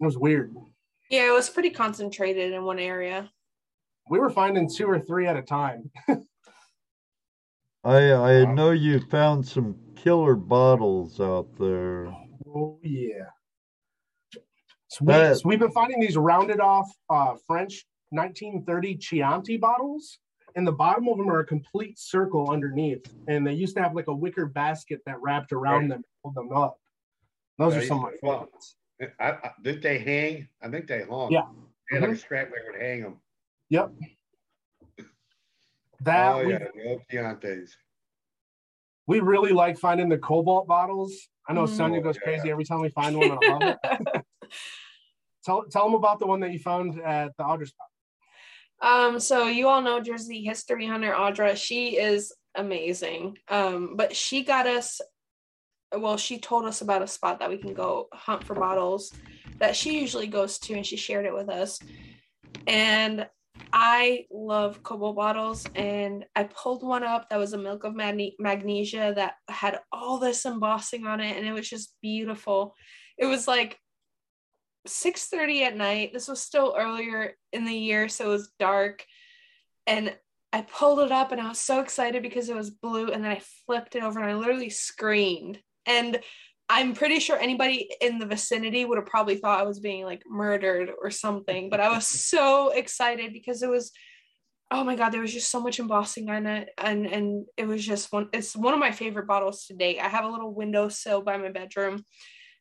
It 0.00 0.04
was 0.04 0.16
weird. 0.16 0.56
Yeah, 1.10 1.28
it 1.28 1.32
was 1.32 1.50
pretty 1.50 1.68
concentrated 1.70 2.52
in 2.54 2.64
one 2.64 2.78
area. 2.78 3.30
We 4.08 4.18
were 4.18 4.30
finding 4.30 4.68
two 4.68 4.86
or 4.86 4.98
three 4.98 5.26
at 5.26 5.36
a 5.36 5.42
time. 5.42 5.90
I 7.84 7.96
I 8.12 8.44
Wow. 8.44 8.54
know 8.54 8.70
you 8.70 9.00
found 9.00 9.46
some 9.46 9.76
killer 9.96 10.34
bottles 10.36 11.20
out 11.20 11.48
there. 11.58 12.06
Oh 12.46 12.78
yeah. 12.82 13.26
So, 14.88 15.04
we, 15.04 15.12
That- 15.12 15.36
so 15.38 15.42
we've 15.48 15.58
been 15.58 15.70
finding 15.72 16.00
these 16.00 16.16
rounded 16.16 16.60
off 16.60 16.90
uh, 17.08 17.34
French 17.46 17.84
1930 18.10 18.96
Chianti 18.98 19.56
bottles, 19.56 20.18
and 20.54 20.66
the 20.66 20.72
bottom 20.72 21.08
of 21.08 21.16
them 21.16 21.30
are 21.30 21.40
a 21.40 21.46
complete 21.46 21.98
circle 21.98 22.50
underneath. 22.50 23.02
And 23.26 23.46
they 23.46 23.54
used 23.54 23.74
to 23.76 23.82
have 23.82 23.94
like 23.94 24.08
a 24.08 24.14
wicker 24.14 24.44
basket 24.46 25.00
that 25.06 25.20
wrapped 25.22 25.52
around 25.52 25.82
Right. 25.82 25.88
them, 25.90 26.04
hold 26.22 26.34
them 26.34 26.52
up. 26.52 26.78
Those 27.58 27.74
Yeah, 27.74 27.80
are 27.80 27.84
some 27.86 27.96
of 27.98 28.02
my 28.04 28.10
used 28.10 28.20
to- 28.20 28.26
well, 28.26 28.38
favorites. 28.40 28.76
I, 29.18 29.30
I, 29.30 29.50
did 29.64 29.82
they 29.82 29.98
hang? 29.98 30.46
I 30.62 30.68
think 30.68 30.86
they 30.86 31.02
hung. 31.04 31.32
Yeah. 31.32 31.46
They 31.90 31.96
had 31.96 32.02
like 32.02 32.10
Mhm. 32.10 32.14
a 32.14 32.18
strap 32.18 32.50
that 32.50 32.58
would 32.70 32.80
hang 32.80 33.00
them. 33.02 33.20
Yep. 33.72 33.90
That 36.02 36.34
oh 36.34 36.44
we, 36.44 36.52
yeah, 36.52 36.58
the 36.58 36.88
old 36.90 37.00
Chiantis. 37.10 37.70
we 39.06 39.20
really 39.20 39.52
like 39.52 39.78
finding 39.78 40.10
the 40.10 40.18
cobalt 40.18 40.68
bottles. 40.68 41.14
I 41.48 41.54
know 41.54 41.62
Mhm. 41.62 41.70
Sonia 41.70 42.00
Oh, 42.00 42.02
goes 42.02 42.16
yeah. 42.16 42.22
crazy 42.22 42.50
every 42.50 42.64
time 42.66 42.82
we 42.82 42.90
find 42.90 43.16
one. 43.16 43.30
and 43.30 43.40
I 43.42 43.50
love 43.50 43.62
it. 43.66 44.24
Tell 45.44 45.64
tell 45.70 45.86
them 45.86 45.94
about 45.94 46.20
the 46.20 46.26
one 46.26 46.40
that 46.40 46.52
you 46.52 46.58
found 46.58 47.00
at 47.00 47.34
the 47.38 47.44
Otter 47.44 47.64
Spot. 47.66 47.86
Um, 48.82 49.18
so 49.18 49.46
you 49.48 49.68
all 49.68 49.80
know 49.80 50.00
Jersey 50.00 50.44
history 50.44 50.86
hunter 50.86 51.12
Audra. 51.12 51.56
She 51.56 51.96
is 51.98 52.32
amazing. 52.54 53.38
Um, 53.48 53.96
but 53.96 54.14
she 54.14 54.44
got 54.44 54.66
us 54.66 55.00
well, 55.96 56.16
she 56.18 56.38
told 56.38 56.64
us 56.66 56.80
about 56.82 57.02
a 57.02 57.06
spot 57.06 57.38
that 57.40 57.48
we 57.50 57.56
can 57.56 57.72
go 57.74 58.08
hunt 58.12 58.44
for 58.44 58.54
bottles 58.54 59.12
that 59.58 59.74
she 59.76 59.98
usually 60.00 60.26
goes 60.26 60.58
to 60.58 60.74
and 60.74 60.86
she 60.86 60.96
shared 60.96 61.26
it 61.26 61.34
with 61.34 61.48
us. 61.48 61.80
And 62.66 63.26
I 63.72 64.26
love 64.30 64.82
cobalt 64.82 65.16
bottles 65.16 65.66
and 65.74 66.24
I 66.36 66.44
pulled 66.44 66.82
one 66.82 67.04
up 67.04 67.28
that 67.28 67.38
was 67.38 67.52
a 67.52 67.58
milk 67.58 67.84
of 67.84 67.94
magne- 67.94 68.36
magnesia 68.38 69.12
that 69.16 69.34
had 69.48 69.80
all 69.90 70.18
this 70.18 70.44
embossing 70.44 71.06
on 71.06 71.20
it 71.20 71.36
and 71.36 71.46
it 71.46 71.52
was 71.52 71.68
just 71.68 71.94
beautiful. 72.02 72.74
It 73.18 73.26
was 73.26 73.48
like 73.48 73.78
6:30 74.86 75.62
at 75.62 75.76
night. 75.76 76.12
This 76.12 76.28
was 76.28 76.40
still 76.40 76.74
earlier 76.76 77.36
in 77.52 77.64
the 77.64 77.74
year, 77.74 78.08
so 78.08 78.26
it 78.26 78.28
was 78.28 78.52
dark. 78.58 79.04
And 79.86 80.16
I 80.52 80.62
pulled 80.62 81.00
it 81.00 81.12
up 81.12 81.32
and 81.32 81.40
I 81.40 81.48
was 81.48 81.58
so 81.58 81.80
excited 81.80 82.22
because 82.22 82.48
it 82.48 82.56
was 82.56 82.70
blue. 82.70 83.10
And 83.10 83.24
then 83.24 83.30
I 83.30 83.42
flipped 83.66 83.94
it 83.94 84.02
over 84.02 84.20
and 84.20 84.30
I 84.30 84.34
literally 84.34 84.70
screamed. 84.70 85.60
And 85.86 86.20
I'm 86.74 86.94
pretty 86.94 87.20
sure 87.20 87.36
anybody 87.36 87.90
in 88.00 88.18
the 88.18 88.24
vicinity 88.24 88.86
would 88.86 88.96
have 88.96 89.06
probably 89.06 89.36
thought 89.36 89.60
I 89.60 89.64
was 89.64 89.78
being 89.78 90.06
like 90.06 90.22
murdered 90.26 90.90
or 91.02 91.10
something. 91.10 91.68
But 91.68 91.80
I 91.80 91.90
was 91.90 92.06
so 92.30 92.70
excited 92.70 93.34
because 93.34 93.62
it 93.62 93.68
was, 93.68 93.92
oh 94.70 94.82
my 94.82 94.96
god, 94.96 95.10
there 95.10 95.20
was 95.20 95.34
just 95.34 95.50
so 95.50 95.60
much 95.60 95.78
embossing 95.78 96.30
on 96.30 96.46
it, 96.46 96.70
and 96.78 97.06
and 97.06 97.44
it 97.58 97.66
was 97.68 97.84
just 97.84 98.10
one. 98.10 98.30
It's 98.32 98.56
one 98.56 98.72
of 98.72 98.80
my 98.80 98.90
favorite 98.90 99.26
bottles 99.26 99.66
to 99.66 99.74
date. 99.74 99.98
I 100.00 100.08
have 100.08 100.24
a 100.24 100.30
little 100.30 100.54
windowsill 100.54 101.20
by 101.20 101.36
my 101.36 101.50
bedroom, 101.50 102.06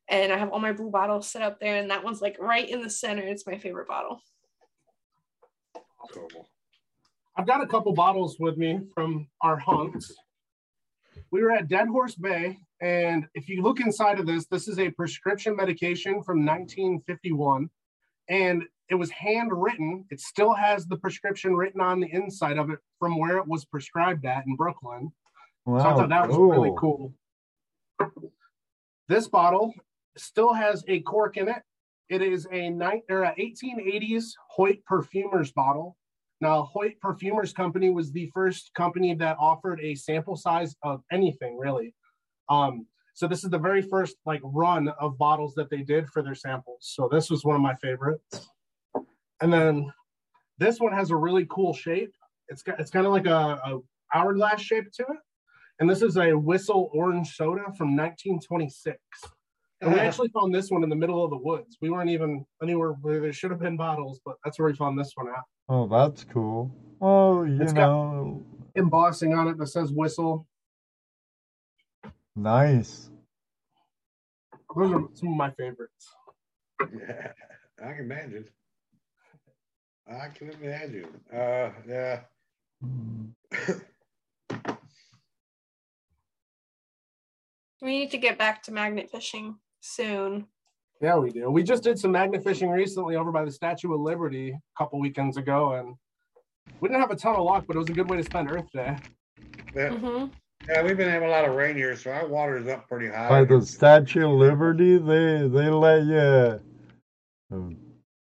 and 0.10 0.34
I 0.34 0.38
have 0.38 0.50
all 0.50 0.60
my 0.60 0.74
blue 0.74 0.92
bottles 0.92 1.32
set 1.32 1.42
up 1.42 1.62
there, 1.62 1.78
and 1.78 1.90
that 1.90 2.04
one's 2.04 2.22
like 2.22 2.36
right 2.38 2.70
in 2.70 2.82
the 2.82 2.90
center. 2.90 3.24
It's 3.24 3.48
my 3.48 3.58
favorite 3.58 3.88
bottle. 3.88 4.20
Cool. 6.12 6.50
I've 7.38 7.48
got 7.48 7.64
a 7.64 7.68
couple 7.68 7.94
bottles 7.94 8.36
with 8.42 8.58
me 8.58 8.82
from 8.94 9.30
our 9.40 9.56
hunts. 9.56 10.14
We 11.32 11.42
were 11.42 11.52
at 11.52 11.70
Dead 11.70 11.88
Horse 11.88 12.16
Bay, 12.16 12.58
and 12.82 13.28
if 13.36 13.48
you 13.48 13.62
look 13.62 13.80
inside 13.80 14.20
of 14.20 14.26
this, 14.26 14.48
this 14.48 14.68
is 14.68 14.80
a 14.80 14.90
prescription 14.90 15.56
medication 15.56 16.24
from 16.24 16.44
1951, 16.46 17.70
and 18.28 18.64
it 18.90 18.96
was 18.96 19.12
handwritten. 19.12 20.04
It 20.10 20.20
still 20.20 20.54
has 20.54 20.88
the 20.88 20.98
prescription 20.98 21.56
written 21.56 21.80
on 21.80 22.00
the 22.00 22.12
inside 22.12 22.58
of 22.58 22.72
it 22.72 22.80
from 23.00 23.20
where 23.20 23.38
it 23.38 23.48
was 23.48 23.66
prescribed 23.66 24.26
at 24.26 24.46
in 24.48 24.56
Brooklyn. 24.56 25.12
So 25.66 25.74
I 25.74 25.78
Wow, 25.84 25.96
thought 25.96 26.10
that 26.10 26.28
was 26.28 26.38
really 26.38 26.74
cool. 26.78 27.14
This 29.08 29.28
bottle 29.28 29.74
still 30.18 30.54
has 30.54 30.84
a 30.88 31.02
cork 31.02 31.38
in 31.38 31.50
it. 31.50 31.62
It 32.10 32.24
is 32.24 32.48
a 32.52 32.70
nine 32.70 33.04
or 33.10 33.24
a 33.24 33.36
1880s 33.36 34.32
Hoyt 34.50 34.84
Perfumers 34.86 35.54
bottle. 35.54 35.98
Now, 36.42 36.64
Hoyt 36.64 36.94
Perfumers 37.00 37.54
Company 37.54 37.92
was 37.92 38.12
the 38.12 38.32
first 38.34 38.74
company 38.74 39.14
that 39.16 39.38
offered 39.40 39.80
a 39.82 39.94
sample 39.94 40.36
size 40.36 40.76
of 40.82 41.04
anything, 41.12 41.58
really. 41.58 41.94
Um, 42.52 42.86
so 43.14 43.28
this 43.28 43.44
is 43.44 43.50
the 43.50 43.58
very 43.60 43.82
first 43.82 44.16
like 44.26 44.42
run 44.44 44.90
of 45.00 45.18
bottles 45.18 45.54
that 45.56 45.70
they 45.70 45.82
did 45.84 46.10
for 46.10 46.22
their 46.22 46.36
samples. 46.36 46.80
So 46.82 47.08
this 47.12 47.30
was 47.30 47.44
one 47.46 47.56
of 47.56 47.62
my 47.62 47.76
favorites. 47.76 48.50
And 49.42 49.52
then 49.52 49.92
this 50.58 50.80
one 50.80 50.94
has 50.94 51.12
a 51.12 51.16
really 51.16 51.48
cool 51.50 51.74
shape. 51.74 52.14
It's 52.50 52.62
got 52.62 52.80
it's 52.80 52.92
kind 52.92 53.06
of 53.06 53.12
like 53.14 53.26
a, 53.28 53.60
a 53.66 53.80
hourglass 54.14 54.62
shape 54.62 54.92
to 54.98 55.04
it. 55.04 55.18
And 55.80 55.90
this 55.90 56.02
is 56.02 56.18
a 56.18 56.34
whistle 56.34 56.90
orange 56.94 57.36
soda 57.36 57.64
from 57.78 57.96
1926. 57.96 58.98
And 59.82 59.94
we 59.94 60.00
actually 60.00 60.30
found 60.30 60.54
this 60.54 60.70
one 60.70 60.84
in 60.84 60.90
the 60.90 60.96
middle 60.96 61.24
of 61.24 61.32
the 61.32 61.38
woods. 61.38 61.78
We 61.82 61.90
weren't 61.90 62.12
even 62.12 62.46
anywhere 62.62 62.92
where 63.02 63.20
there 63.20 63.34
should 63.34 63.50
have 63.50 63.60
been 63.60 63.78
bottles, 63.78 64.20
but 64.24 64.36
that's 64.44 64.60
where 64.60 64.68
we 64.70 64.76
found 64.76 65.00
this 65.00 65.12
one 65.16 65.28
at. 65.30 65.42
Oh, 65.70 65.88
that's 65.88 66.24
cool. 66.24 66.72
Oh, 67.02 67.44
you 67.44 67.60
It's 67.62 67.74
got- 67.74 67.88
know, 67.88 68.46
Embossing 68.76 69.34
on 69.34 69.48
it 69.48 69.58
that 69.58 69.68
says 69.68 69.92
whistle. 69.92 70.48
Nice. 72.36 73.10
Those 74.76 74.92
are 74.94 75.04
some 75.14 75.30
of 75.30 75.36
my 75.36 75.52
favorites. 75.52 76.10
Yeah, 76.80 77.32
I 77.84 77.94
can 77.94 78.00
imagine. 78.00 78.46
I 80.08 80.28
can 80.30 80.50
imagine. 80.52 81.08
Uh, 81.34 81.70
yeah. 81.88 82.22
We 87.82 87.98
need 87.98 88.12
to 88.12 88.18
get 88.20 88.38
back 88.38 88.62
to 88.64 88.72
magnet 88.72 89.10
fishing 89.12 89.56
soon. 89.80 90.46
Yeah, 91.02 91.18
we 91.18 91.32
do. 91.32 91.50
We 91.50 91.64
just 91.64 91.82
did 91.82 91.98
some 91.98 92.12
magnet 92.12 92.44
fishing 92.44 92.70
recently 92.70 93.16
over 93.16 93.32
by 93.32 93.44
the 93.44 93.52
Statue 93.52 93.92
of 93.94 94.02
Liberty 94.02 94.52
a 94.52 94.60
couple 94.78 95.00
weekends 95.00 95.38
ago, 95.38 95.74
and 95.74 95.96
we 96.80 96.90
didn't 96.90 97.02
have 97.02 97.10
a 97.10 97.16
ton 97.16 97.36
of 97.36 97.44
luck, 97.44 97.64
but 97.66 97.76
it 97.76 97.80
was 97.80 97.90
a 97.90 97.94
good 97.94 98.08
way 98.08 98.18
to 98.18 98.24
spend 98.24 98.52
Earth 98.52 98.72
Day. 98.72 98.98
Yeah, 99.76 99.90
hmm 99.90 100.26
yeah, 100.70 100.84
we've 100.84 100.98
been 100.98 101.10
having 101.10 101.28
a 101.28 101.32
lot 101.32 101.46
of 101.46 101.56
rain 101.56 101.76
here, 101.76 101.96
so 101.96 102.12
our 102.12 102.28
water 102.28 102.58
is 102.58 102.68
up 102.68 102.88
pretty 102.88 103.08
high. 103.08 103.30
By 103.30 103.46
the 103.46 103.62
Statue 103.66 104.26
of 104.26 104.32
Liberty, 104.38 104.98
they 104.98 105.48
they 105.48 105.70
let 105.70 106.04
you 106.04 106.60
uh, 107.56 107.70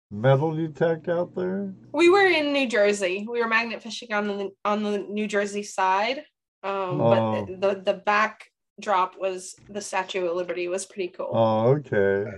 metal 0.09 0.55
detect 0.55 1.09
out 1.09 1.33
there. 1.35 1.73
We 1.93 2.09
were 2.09 2.25
in 2.27 2.51
New 2.53 2.67
Jersey. 2.67 3.25
We 3.29 3.39
were 3.41 3.47
magnet 3.47 3.81
fishing 3.83 4.13
on 4.13 4.27
the 4.27 4.49
on 4.65 4.83
the 4.83 4.99
New 4.99 5.27
Jersey 5.27 5.63
side. 5.63 6.23
Um, 6.63 7.01
Oh. 7.01 7.45
but 7.47 7.61
the 7.61 7.81
the 7.81 7.93
backdrop 8.05 9.15
was 9.17 9.55
the 9.69 9.81
Statue 9.81 10.27
of 10.27 10.35
Liberty 10.35 10.67
was 10.67 10.85
pretty 10.85 11.07
cool. 11.09 11.29
Oh, 11.31 11.67
okay. 11.77 12.29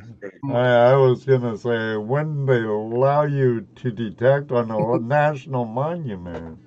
Cool. 0.42 0.56
I, 0.56 0.92
I 0.92 0.96
was 0.96 1.26
gonna 1.26 1.58
say 1.58 1.98
when 1.98 2.46
they 2.46 2.62
allow 2.64 3.24
you 3.24 3.62
to 3.78 3.92
detect 3.92 4.52
on 4.52 4.72
a 4.72 5.00
national 5.06 5.66
monument. 5.66 6.60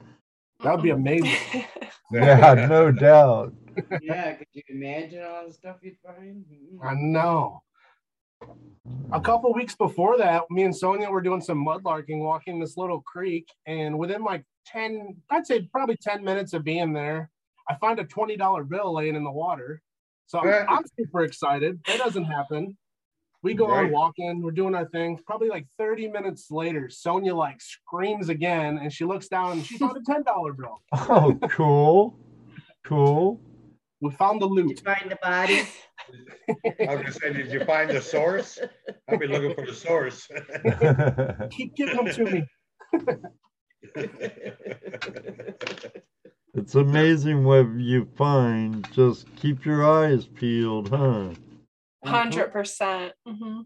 That 0.62 0.74
would 0.74 0.82
be 0.82 0.90
amazing. 0.90 1.64
Yeah, 2.12 2.66
no 2.70 2.92
doubt. 2.92 3.52
yeah, 4.00 4.34
could 4.34 4.46
you 4.52 4.62
imagine 4.68 5.24
all 5.24 5.48
the 5.48 5.52
stuff 5.52 5.78
you'd 5.82 5.96
find? 6.06 6.44
I 6.80 6.94
know. 6.94 7.62
A 9.12 9.20
couple 9.20 9.52
weeks 9.52 9.74
before 9.74 10.16
that, 10.18 10.44
me 10.48 10.62
and 10.62 10.76
Sonia 10.76 11.10
were 11.10 11.20
doing 11.20 11.40
some 11.40 11.64
mudlarking, 11.66 12.20
walking 12.20 12.60
this 12.60 12.76
little 12.76 13.00
creek, 13.00 13.48
and 13.66 13.98
within 13.98 14.22
like 14.22 14.44
10, 14.68 15.16
I'd 15.30 15.48
say 15.48 15.62
probably 15.72 15.96
10 15.96 16.22
minutes 16.22 16.52
of 16.52 16.62
being 16.62 16.92
there, 16.92 17.28
I 17.68 17.74
find 17.74 17.98
a 17.98 18.04
$20 18.04 18.68
bill 18.68 18.94
laying 18.94 19.16
in 19.16 19.24
the 19.24 19.32
water. 19.32 19.82
So 20.26 20.38
I'm, 20.38 20.68
I'm 20.68 20.84
super 20.96 21.22
excited. 21.24 21.80
That 21.88 21.98
doesn't 21.98 22.24
happen. 22.24 22.76
We 23.46 23.54
go 23.54 23.66
on 23.70 23.84
Right. 23.84 23.92
walking, 23.92 24.42
we're 24.42 24.50
doing 24.50 24.74
our 24.74 24.86
thing. 24.86 25.20
Probably 25.24 25.48
like 25.48 25.68
30 25.78 26.08
minutes 26.08 26.50
later, 26.50 26.88
Sonia 26.90 27.32
like 27.32 27.60
screams 27.60 28.28
again 28.28 28.78
and 28.78 28.92
she 28.92 29.04
looks 29.04 29.28
down 29.28 29.52
and 29.52 29.64
she 29.64 29.78
found 29.78 29.96
a 29.96 30.00
$10 30.00 30.24
bill. 30.56 30.82
Oh, 30.92 31.38
cool, 31.48 32.18
cool. 32.84 33.40
We 34.00 34.10
found 34.10 34.42
the 34.42 34.48
Did 34.48 34.56
you 34.58 34.64
loot. 34.64 34.80
find 34.84 35.08
the 35.08 35.16
body? 35.22 35.62
I 36.88 36.96
was 36.96 37.02
gonna 37.02 37.12
say, 37.12 37.32
did 37.34 37.52
you 37.52 37.64
find 37.64 37.88
the 37.88 38.00
source? 38.02 38.58
I've 39.08 39.20
been 39.20 39.30
looking 39.30 39.54
for 39.54 39.64
the 39.64 39.72
source. 39.74 40.26
Keep 41.56 41.76
giving 41.76 41.96
them 42.04 42.08
to 42.16 42.24
me. 42.24 42.42
it's 46.54 46.74
amazing 46.74 47.44
what 47.44 47.68
you 47.76 48.08
find. 48.16 48.88
Just 48.92 49.32
keep 49.36 49.64
your 49.64 49.84
eyes 49.88 50.26
peeled, 50.26 50.88
huh? 50.88 51.28
Hundred 52.06 52.52
percent. 52.52 53.12
Mm-hmm. 53.26 53.62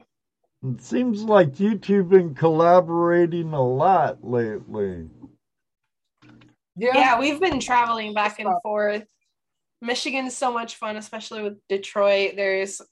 It 0.72 0.82
seems 0.82 1.22
like 1.22 1.58
you 1.58 1.78
two 1.78 2.04
been 2.04 2.34
collaborating 2.34 3.52
a 3.52 3.62
lot 3.62 4.22
lately. 4.22 5.08
Yeah. 6.76 6.90
Yeah, 6.94 7.20
we've 7.20 7.40
been 7.40 7.60
traveling 7.60 8.14
back 8.14 8.38
and 8.40 8.48
forth. 8.62 9.04
Michigan's 9.82 10.36
so 10.36 10.52
much 10.52 10.76
fun, 10.76 10.96
especially 10.96 11.42
with 11.42 11.58
Detroit. 11.68 12.34
There's, 12.36 12.82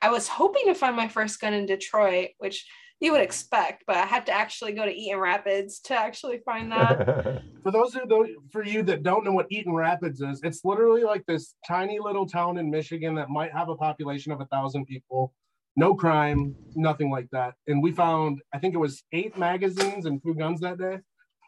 I 0.00 0.10
was 0.10 0.26
hoping 0.26 0.64
to 0.66 0.74
find 0.74 0.96
my 0.96 1.08
first 1.08 1.40
gun 1.40 1.52
in 1.52 1.66
Detroit, 1.66 2.30
which 2.38 2.66
you 3.00 3.12
would 3.12 3.20
expect, 3.20 3.84
but 3.86 3.96
I 3.96 4.06
had 4.06 4.26
to 4.26 4.32
actually 4.32 4.72
go 4.72 4.84
to 4.84 4.92
Eaton 4.92 5.20
Rapids 5.20 5.80
to 5.80 5.94
actually 5.94 6.38
find 6.44 6.72
that. 6.72 7.42
For 7.62 7.70
those 7.70 7.94
of 7.94 8.08
those 8.08 8.28
for 8.50 8.64
you 8.64 8.82
that 8.84 9.02
don't 9.02 9.24
know 9.24 9.32
what 9.32 9.46
Eaton 9.50 9.74
Rapids 9.74 10.20
is, 10.20 10.40
it's 10.42 10.64
literally 10.64 11.02
like 11.02 11.26
this 11.26 11.54
tiny 11.66 11.98
little 11.98 12.26
town 12.26 12.58
in 12.58 12.70
Michigan 12.70 13.14
that 13.16 13.28
might 13.28 13.52
have 13.52 13.68
a 13.68 13.74
population 13.74 14.32
of 14.32 14.40
a 14.40 14.46
thousand 14.46 14.86
people. 14.86 15.34
No 15.74 15.94
crime, 15.94 16.54
nothing 16.74 17.10
like 17.10 17.28
that. 17.32 17.54
And 17.66 17.82
we 17.82 17.92
found, 17.92 18.40
I 18.54 18.58
think 18.58 18.74
it 18.74 18.78
was 18.78 19.02
eight 19.12 19.36
magazines 19.36 20.06
and 20.06 20.22
two 20.22 20.34
guns 20.34 20.60
that 20.60 20.78
day. 20.78 21.00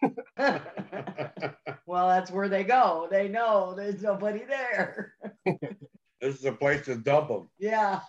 well, 1.87 2.09
that's 2.09 2.31
where 2.31 2.49
they 2.49 2.65
go. 2.65 3.09
They 3.11 3.29
know 3.29 3.75
there's 3.75 4.03
nobody 4.03 4.45
there. 4.45 5.15
This 6.21 6.35
is 6.41 6.45
a 6.47 6.51
place 6.53 6.85
to 6.87 6.97
dump 6.97 7.29
them, 7.29 7.49
yeah. 7.61 8.01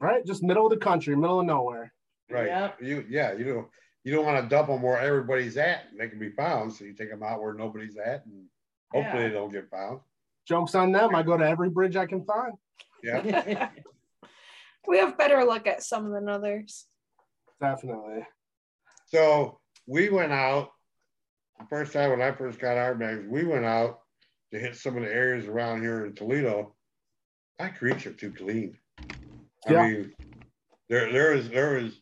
Right? 0.00 0.26
Just 0.26 0.42
middle 0.42 0.66
of 0.66 0.70
the 0.70 0.84
country, 0.84 1.14
middle 1.14 1.38
of 1.38 1.46
nowhere. 1.46 1.92
Right? 2.30 2.46
Yep. 2.46 2.76
You, 2.82 3.04
yeah, 3.08 3.32
you 3.32 3.44
don't, 3.44 3.68
you 4.04 4.14
don't 4.14 4.24
want 4.24 4.42
to 4.42 4.48
dump 4.48 4.68
them 4.68 4.82
where 4.82 4.98
everybody's 4.98 5.56
at 5.56 5.84
and 5.90 5.98
they 6.00 6.08
can 6.08 6.18
be 6.18 6.30
found. 6.30 6.72
So 6.72 6.84
you 6.84 6.94
take 6.94 7.10
them 7.10 7.22
out 7.22 7.40
where 7.40 7.54
nobody's 7.54 7.96
at 7.96 8.24
and 8.26 8.44
hopefully 8.92 9.22
Yeah. 9.24 9.28
they 9.28 9.34
don't 9.34 9.52
get 9.52 9.70
found. 9.70 10.00
Jokes 10.46 10.74
on 10.74 10.92
them. 10.92 11.14
I 11.14 11.22
go 11.22 11.36
to 11.36 11.46
every 11.46 11.70
bridge 11.70 11.96
I 11.96 12.06
can 12.06 12.24
find. 12.24 12.52
Yeah. 13.02 13.68
we 14.86 14.98
have 14.98 15.18
better 15.18 15.44
luck 15.44 15.66
at 15.66 15.82
some 15.82 16.10
than 16.12 16.28
others. 16.28 16.86
Definitely. 17.60 18.24
So 19.06 19.58
we 19.86 20.08
went 20.08 20.32
out 20.32 20.70
the 21.58 21.66
first 21.66 21.92
time 21.92 22.10
when 22.10 22.20
I 22.22 22.32
first 22.32 22.58
got 22.58 22.76
our 22.76 22.94
bags, 22.94 23.24
we 23.28 23.44
went 23.44 23.64
out 23.64 24.00
to 24.52 24.58
hit 24.58 24.76
some 24.76 24.96
of 24.96 25.02
the 25.02 25.12
areas 25.12 25.46
around 25.46 25.80
here 25.80 26.04
in 26.06 26.14
Toledo. 26.14 26.74
My 27.58 27.68
creeks 27.68 28.06
are 28.06 28.12
too 28.12 28.32
clean. 28.32 28.76
I 29.66 29.72
Yeah. 29.72 29.88
mean, 29.88 30.14
there 30.88 31.10
there 31.10 31.32
is 31.32 31.48
there 31.48 31.78
is 31.78 32.00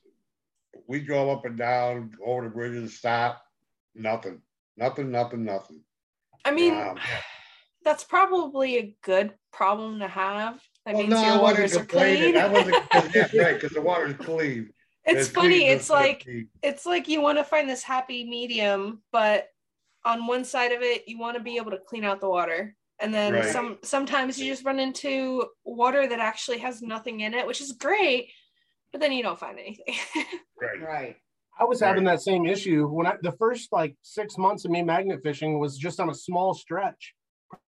we 0.89 1.01
drove 1.01 1.29
up 1.29 1.45
and 1.45 1.57
down 1.57 2.13
over 2.25 2.45
the 2.45 2.51
bridges, 2.51 2.99
stop, 2.99 3.43
nothing, 3.95 4.41
nothing, 4.77 5.11
nothing, 5.11 5.45
nothing. 5.45 5.83
I 6.45 6.51
mean, 6.51 6.75
Um, 6.75 6.99
that's 7.85 8.05
probably 8.05 8.79
a 8.79 8.97
good 9.03 9.35
problem 9.53 10.01
to 10.01 10.09
have. 10.09 10.61
That 10.87 10.95
well, 10.95 11.03
means 11.03 11.15
no, 11.15 11.23
I 11.23 11.27
your 11.33 11.41
waters 11.43 11.77
are 11.77 11.85
clean. 11.85 12.37
I 12.37 12.49
wasn't, 12.49 12.77
yeah, 13.15 13.29
right, 13.43 13.55
because 13.55 13.73
the 13.73 13.81
water's 13.81 14.17
clean. 14.17 14.71
it's 15.07 15.21
As 15.23 15.29
funny. 15.29 15.61
clean 15.61 15.71
It's 15.71 15.91
like 15.91 16.23
clean. 16.25 16.49
it's 16.63 16.87
like 16.87 17.09
you 17.09 17.21
want 17.21 17.39
to 17.39 17.45
find 17.45 17.69
this 17.69 17.83
happy 17.83 18.25
medium, 18.25 19.03
but 19.13 19.49
on 20.05 20.27
one 20.27 20.45
side 20.45 20.73
of 20.73 20.83
it, 20.83 21.09
you 21.09 21.19
want 21.19 21.37
to 21.37 21.43
be 21.43 21.57
able 21.57 21.71
to 21.71 21.79
clean 21.79 22.05
out 22.05 22.21
the 22.21 22.29
water. 22.29 22.77
And 23.01 23.13
then 23.13 23.33
Right. 23.33 23.45
some 23.45 23.79
sometimes 23.83 24.39
you 24.39 24.51
just 24.53 24.65
run 24.65 24.79
into 24.79 25.47
water 25.65 26.07
that 26.07 26.21
actually 26.21 26.59
has 26.59 26.83
nothing 26.83 27.21
in 27.21 27.35
it, 27.35 27.47
which 27.47 27.61
is 27.61 27.73
great, 27.73 28.31
but 28.95 29.01
then 29.01 29.11
you 29.11 29.25
don't 29.25 29.39
find 29.39 29.59
anything. 29.59 29.97
Right. 30.63 30.81
Right. 30.81 31.17
I 31.59 31.65
was 31.65 31.81
having 31.81 32.05
that 32.05 32.23
same 32.23 32.47
issue 32.47 32.87
when 32.87 33.09
I 33.09 33.17
the 33.21 33.33
first 33.33 33.73
like 33.73 33.97
six 34.03 34.39
months 34.39 34.65
of 34.65 34.71
me 34.71 34.83
magnet 34.83 35.21
fishing 35.23 35.59
was 35.59 35.77
just 35.77 35.99
on 35.99 36.09
a 36.09 36.15
small 36.15 36.55
stretch, 36.55 37.13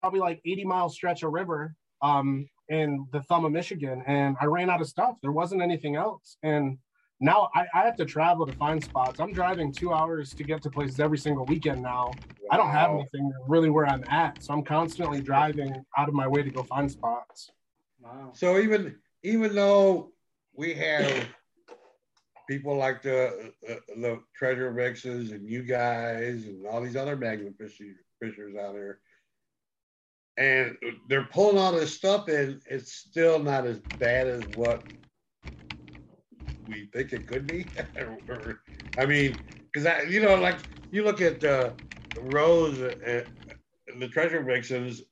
probably 0.00 0.18
like 0.18 0.40
80 0.44 0.64
mile 0.64 0.88
stretch 0.88 1.22
of 1.22 1.32
river 1.32 1.74
um 2.02 2.46
in 2.68 3.06
the 3.12 3.22
thumb 3.22 3.44
of 3.44 3.52
Michigan. 3.52 4.02
And 4.06 4.36
I 4.40 4.46
ran 4.46 4.68
out 4.68 4.80
of 4.80 4.88
stuff. 4.88 5.14
There 5.22 5.30
wasn't 5.30 5.62
anything 5.62 5.94
else. 5.94 6.36
And 6.42 6.76
now 7.20 7.48
I, 7.54 7.66
I 7.72 7.84
have 7.84 7.96
to 7.96 8.04
travel 8.04 8.44
to 8.46 8.52
find 8.56 8.82
spots. 8.82 9.20
I'm 9.20 9.32
driving 9.32 9.72
two 9.72 9.92
hours 9.92 10.34
to 10.34 10.42
get 10.42 10.60
to 10.64 10.70
places 10.70 10.98
every 10.98 11.18
single 11.18 11.46
weekend 11.46 11.80
now. 11.82 12.10
I 12.50 12.56
don't 12.56 12.70
have 12.70 12.90
anything 12.90 13.32
really 13.46 13.70
where 13.70 13.86
I'm 13.86 14.04
at. 14.10 14.42
So 14.42 14.52
I'm 14.52 14.64
constantly 14.64 15.22
driving 15.22 15.72
out 15.96 16.08
of 16.08 16.14
my 16.14 16.26
way 16.26 16.42
to 16.42 16.50
go 16.50 16.64
find 16.64 16.90
spots. 16.90 17.52
Wow. 18.00 18.32
So 18.34 18.58
even 18.58 18.96
even 19.22 19.54
though 19.54 20.12
we 20.54 20.74
have 20.74 21.26
people 22.48 22.76
like 22.76 23.02
the 23.02 23.52
uh, 23.68 23.74
the 23.96 24.20
Treasure 24.36 24.72
Vixens 24.72 25.32
and 25.32 25.48
you 25.48 25.62
guys 25.62 26.44
and 26.46 26.66
all 26.66 26.80
these 26.80 26.96
other 26.96 27.16
magnet 27.16 27.54
fishers, 27.58 27.96
fishers 28.20 28.56
out 28.56 28.74
there, 28.74 28.98
and 30.36 30.76
they're 31.08 31.28
pulling 31.32 31.58
all 31.58 31.72
this 31.72 31.94
stuff 31.94 32.28
in, 32.28 32.60
it's 32.66 32.92
still 32.92 33.38
not 33.38 33.66
as 33.66 33.80
bad 33.98 34.26
as 34.26 34.46
what 34.46 34.84
we 36.66 36.88
think 36.92 37.12
it 37.12 37.26
could 37.26 37.46
be. 37.46 37.72
I 38.98 39.06
mean, 39.06 39.38
because 39.72 39.86
I, 39.86 40.02
you 40.02 40.20
know, 40.20 40.36
like 40.36 40.58
you 40.90 41.04
look 41.04 41.20
at 41.20 41.42
uh, 41.42 41.70
Rose 42.16 42.78
and 42.78 43.26
the 43.98 44.08
treasure 44.08 44.42
vixens 44.42 45.02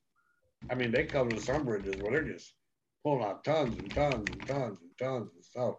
I 0.71 0.75
mean, 0.75 0.91
they 0.91 1.03
come 1.03 1.35
to 1.35 1.41
some 1.41 1.65
bridges 1.65 1.99
where 1.99 2.11
they're 2.11 2.33
just 2.33 2.53
pulling 3.03 3.23
out 3.23 3.43
tons 3.43 3.77
and 3.77 3.93
tons 3.93 4.29
and 4.29 4.47
tons 4.47 4.77
and 4.81 4.97
tons 4.97 5.31
of 5.37 5.45
stuff. 5.45 5.75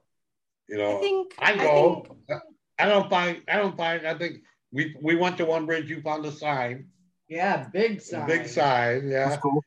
You 0.68 0.78
know, 0.78 0.98
I 0.98 1.00
think 1.00 1.34
I 1.38 1.52
I 1.52 1.56
go. 1.56 2.06
think 2.28 2.40
I 2.78 2.86
don't 2.86 3.10
find. 3.10 3.42
I 3.48 3.56
don't 3.56 3.76
find. 3.76 4.06
I 4.06 4.14
think 4.14 4.38
we 4.72 4.96
we 5.02 5.16
went 5.16 5.36
to 5.38 5.44
one 5.44 5.66
bridge. 5.66 5.88
You 5.90 6.00
found 6.00 6.24
a 6.24 6.32
sign, 6.32 6.86
Yeah, 7.28 7.68
big 7.72 8.00
sign. 8.00 8.26
big 8.26 8.46
sign. 8.46 9.08
Yeah, 9.08 9.28
That's 9.28 9.42
cool. 9.42 9.62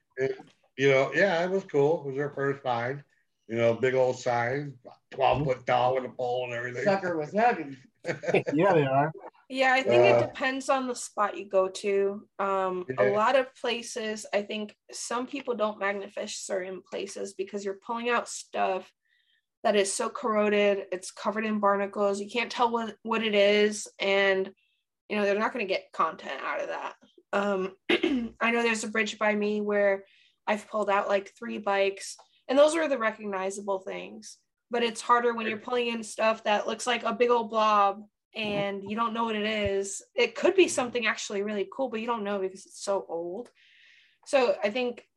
you 0.78 0.90
know. 0.90 1.12
Yeah, 1.14 1.44
it 1.44 1.50
was 1.50 1.64
cool. 1.66 2.04
It 2.06 2.12
was 2.12 2.20
our 2.20 2.34
first 2.34 2.62
find. 2.64 3.04
You 3.48 3.58
know, 3.58 3.76
big 3.76 3.94
old 3.94 4.18
sign, 4.18 4.74
twelve 5.12 5.40
mm-hmm. 5.40 5.50
foot 5.50 5.66
tall 5.66 5.96
with 5.96 6.06
a 6.06 6.10
pole 6.10 6.46
and 6.46 6.54
everything. 6.54 6.84
Sucker 6.84 7.18
was 7.18 7.32
heavy. 7.32 7.78
yeah, 8.54 8.74
they 8.74 8.86
are. 8.86 9.12
Yeah, 9.48 9.74
I 9.74 9.84
think 9.84 10.04
Uh, 10.04 10.16
it 10.16 10.20
depends 10.20 10.70
on 10.70 10.88
the 10.88 10.96
spot 10.96 11.38
you 11.38 11.46
go 11.46 11.68
to. 11.68 12.28
Um, 12.40 12.86
a 12.98 13.12
lot 13.12 13.36
of 13.36 13.54
places, 13.56 14.26
I 14.34 14.42
think 14.42 14.76
some 14.92 15.28
people 15.28 15.56
don't 15.56 15.80
magnet 15.80 16.12
fish 16.12 16.38
certain 16.38 16.82
places 16.82 17.34
because 17.34 17.64
you're 17.64 17.80
pulling 17.86 18.10
out 18.10 18.28
stuff 18.28 18.92
that 19.64 19.76
is 19.76 19.92
so 19.94 20.10
corroded, 20.10 20.86
it's 20.92 21.12
covered 21.12 21.46
in 21.46 21.60
barnacles, 21.60 22.20
you 22.20 22.30
can't 22.30 22.52
tell 22.52 22.72
what, 22.72 22.96
what 23.04 23.24
it 23.24 23.36
is, 23.36 23.88
and 24.00 24.52
you 25.10 25.16
know, 25.16 25.24
they're 25.24 25.38
not 25.38 25.54
going 25.54 25.68
to 25.68 25.72
get 25.72 25.92
content 25.92 26.42
out 26.44 26.62
of 26.62 26.70
that. 26.70 26.94
Um, 27.34 27.76
I 28.42 28.52
know 28.52 28.64
there's 28.64 28.84
a 28.84 28.90
bridge 28.90 29.20
by 29.20 29.36
me 29.36 29.62
where 29.62 30.06
I've 30.48 30.68
pulled 30.68 30.90
out 30.90 31.08
like 31.08 31.34
three 31.38 31.60
bikes, 31.60 32.16
and 32.48 32.58
those 32.58 32.76
are 32.76 32.88
the 32.88 32.98
recognizable 32.98 33.80
things. 33.80 34.38
But 34.72 34.84
it's 34.84 35.02
harder 35.02 35.34
when 35.34 35.48
you're 35.48 35.60
pulling 35.60 35.88
in 35.88 36.04
stuff 36.04 36.44
that 36.46 36.68
looks 36.68 36.88
like 36.88 37.04
a 37.04 37.14
big 37.14 37.30
old 37.30 37.52
blob 37.52 38.02
and 38.36 38.84
you 38.90 38.96
don't 38.96 39.14
know 39.14 39.26
what 39.26 39.36
it 39.36 39.46
is. 39.46 40.02
It 40.14 40.36
could 40.36 40.56
be 40.56 40.68
something 40.68 41.06
actually 41.06 41.42
really 41.42 41.68
cool, 41.72 41.90
but 41.90 42.02
you 42.02 42.08
don't 42.08 42.24
know 42.24 42.40
because 42.40 42.66
it's 42.66 42.84
so 42.84 43.06
old. 43.08 43.50
So 44.26 44.56
I 44.64 44.70
think 44.70 45.08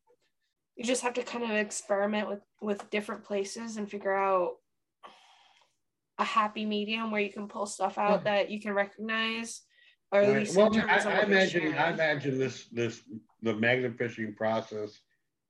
you 0.75 0.83
just 0.85 1.01
have 1.01 1.13
to 1.15 1.23
kind 1.23 1.43
of 1.43 1.51
experiment 1.51 2.29
with 2.29 2.41
with 2.61 2.89
different 2.89 3.23
places 3.23 3.77
and 3.77 3.89
figure 3.89 4.13
out 4.13 4.53
a 6.17 6.23
happy 6.23 6.65
medium 6.65 7.11
where 7.11 7.21
you 7.21 7.31
can 7.31 7.47
pull 7.47 7.65
stuff 7.65 7.97
out 7.97 8.25
that 8.25 8.49
you 8.49 8.59
can 8.59 8.73
recognize 8.73 9.61
or 10.11 10.21
at 10.21 10.35
least 10.35 10.55
Well, 10.55 10.75
I, 10.75 10.97
I 10.97 11.21
imagine. 11.21 11.73
I 11.75 11.91
imagine 11.91 12.37
this 12.37 12.65
this 12.71 13.01
the 13.41 13.53
magnet 13.53 13.97
fishing 13.97 14.33
process 14.33 14.99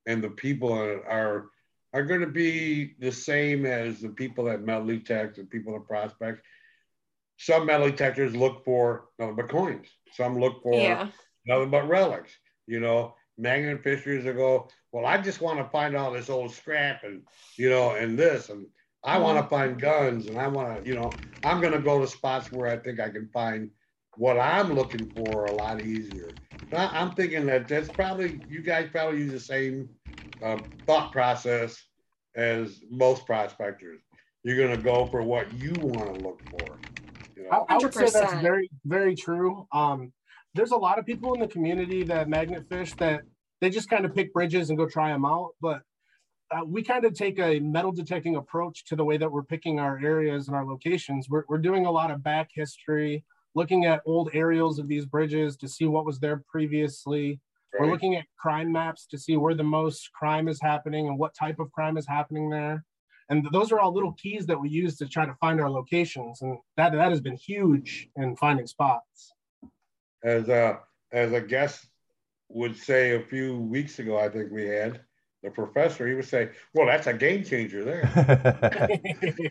and 0.06 0.22
the 0.22 0.30
people 0.30 0.72
are 0.72 1.04
are, 1.06 1.46
are 1.92 2.04
going 2.04 2.20
to 2.20 2.26
be 2.26 2.94
the 2.98 3.10
same 3.10 3.66
as 3.66 4.00
the 4.00 4.08
people 4.08 4.44
that 4.44 4.62
metal 4.62 4.86
detect 4.86 5.38
and 5.38 5.48
people 5.48 5.72
that 5.72 5.86
prospect. 5.86 6.42
Some 7.40 7.66
metal 7.66 7.88
detectors 7.90 8.36
look 8.36 8.64
for 8.64 9.06
nothing 9.18 9.36
but 9.36 9.48
coins. 9.48 9.88
Some 10.12 10.38
look 10.38 10.62
for 10.62 10.74
yeah 10.74 11.08
nothing 11.46 11.70
but 11.70 11.88
relics. 11.88 12.36
You 12.66 12.80
know, 12.80 13.14
magnet 13.38 13.82
fishers 13.82 14.24
will 14.24 14.34
go, 14.34 14.68
well, 14.92 15.06
I 15.06 15.18
just 15.18 15.40
want 15.40 15.58
to 15.58 15.64
find 15.70 15.96
all 15.96 16.12
this 16.12 16.28
old 16.28 16.52
scrap 16.52 17.02
and 17.04 17.22
you 17.56 17.70
know, 17.70 17.92
and 17.92 18.18
this, 18.18 18.50
and 18.50 18.66
I 19.04 19.18
want 19.18 19.38
to 19.38 19.48
find 19.48 19.80
guns, 19.80 20.26
and 20.26 20.38
I 20.38 20.48
want 20.48 20.82
to, 20.82 20.88
you 20.88 20.94
know, 20.94 21.16
I'm 21.42 21.60
going 21.60 21.72
to 21.72 21.80
go 21.80 21.98
to 22.00 22.06
spots 22.06 22.52
where 22.52 22.68
I 22.68 22.76
think 22.76 23.00
I 23.00 23.08
can 23.08 23.28
find 23.32 23.70
what 24.16 24.38
I'm 24.38 24.74
looking 24.74 25.10
for 25.14 25.46
a 25.46 25.54
lot 25.54 25.80
easier. 25.80 26.36
I, 26.74 26.88
I'm 27.00 27.12
thinking 27.14 27.46
that 27.46 27.68
that's 27.68 27.88
probably 27.88 28.42
you 28.48 28.62
guys 28.62 28.88
probably 28.92 29.20
use 29.20 29.32
the 29.32 29.40
same 29.40 29.88
um, 30.42 30.66
thought 30.86 31.10
process 31.12 31.82
as 32.36 32.80
most 32.90 33.24
prospectors. 33.26 34.00
You're 34.44 34.58
going 34.58 34.76
to 34.76 34.82
go 34.82 35.06
for 35.06 35.22
what 35.22 35.52
you 35.54 35.78
want 35.78 36.08
to 36.10 36.14
look 36.16 36.42
for. 36.50 36.82
You 37.50 37.56
I. 37.68 37.74
I 37.74 37.78
would 37.78 37.94
say 37.94 38.08
that's 38.10 38.34
very, 38.40 38.70
very 38.84 39.14
true. 39.14 39.66
Um, 39.72 40.12
there's 40.54 40.72
a 40.72 40.76
lot 40.76 40.98
of 40.98 41.06
people 41.06 41.34
in 41.34 41.40
the 41.40 41.48
community 41.48 42.02
that 42.04 42.28
magnet 42.28 42.68
fish 42.68 42.92
that 42.94 43.22
they 43.60 43.70
just 43.70 43.88
kind 43.88 44.04
of 44.04 44.14
pick 44.14 44.32
bridges 44.32 44.70
and 44.70 44.78
go 44.78 44.86
try 44.86 45.10
them 45.10 45.24
out. 45.24 45.50
But 45.60 45.82
uh, 46.50 46.64
we 46.66 46.82
kind 46.82 47.04
of 47.04 47.14
take 47.14 47.38
a 47.38 47.60
metal 47.60 47.92
detecting 47.92 48.36
approach 48.36 48.84
to 48.86 48.96
the 48.96 49.04
way 49.04 49.16
that 49.16 49.30
we're 49.30 49.44
picking 49.44 49.78
our 49.78 49.98
areas 50.02 50.48
and 50.48 50.56
our 50.56 50.64
locations. 50.64 51.28
We're, 51.28 51.44
we're 51.48 51.58
doing 51.58 51.86
a 51.86 51.90
lot 51.90 52.10
of 52.10 52.22
back 52.22 52.50
history, 52.52 53.24
looking 53.54 53.84
at 53.84 54.02
old 54.04 54.30
aerials 54.32 54.78
of 54.78 54.88
these 54.88 55.06
bridges 55.06 55.56
to 55.58 55.68
see 55.68 55.86
what 55.86 56.04
was 56.04 56.18
there 56.18 56.42
previously. 56.50 57.40
We're 57.78 57.88
looking 57.88 58.16
at 58.16 58.24
crime 58.36 58.72
maps 58.72 59.06
to 59.06 59.18
see 59.18 59.36
where 59.36 59.54
the 59.54 59.62
most 59.62 60.10
crime 60.12 60.48
is 60.48 60.60
happening 60.60 61.06
and 61.06 61.16
what 61.16 61.34
type 61.34 61.60
of 61.60 61.70
crime 61.70 61.96
is 61.96 62.06
happening 62.06 62.50
there. 62.50 62.84
And 63.30 63.46
those 63.52 63.72
are 63.72 63.80
all 63.80 63.92
little 63.94 64.12
keys 64.14 64.44
that 64.46 64.60
we 64.60 64.68
use 64.68 64.96
to 64.98 65.08
try 65.08 65.24
to 65.24 65.34
find 65.34 65.60
our 65.60 65.70
locations. 65.70 66.42
And 66.42 66.58
that, 66.76 66.92
that 66.92 67.10
has 67.10 67.20
been 67.20 67.36
huge 67.36 68.08
in 68.16 68.36
finding 68.36 68.66
spots. 68.66 69.32
as 70.24 70.48
a 70.48 70.80
as 71.12 71.32
a 71.32 71.40
guest 71.40 71.86
would 72.48 72.76
say 72.76 73.14
a 73.16 73.20
few 73.20 73.58
weeks 73.58 73.98
ago, 73.98 74.18
I 74.18 74.28
think 74.28 74.50
we 74.52 74.66
had 74.66 75.00
the 75.42 75.50
professor. 75.50 76.06
He 76.06 76.14
would 76.14 76.26
say, 76.26 76.50
"Well, 76.74 76.86
that's 76.86 77.06
a 77.06 77.14
game 77.14 77.44
changer 77.44 77.84
there." 77.84 78.10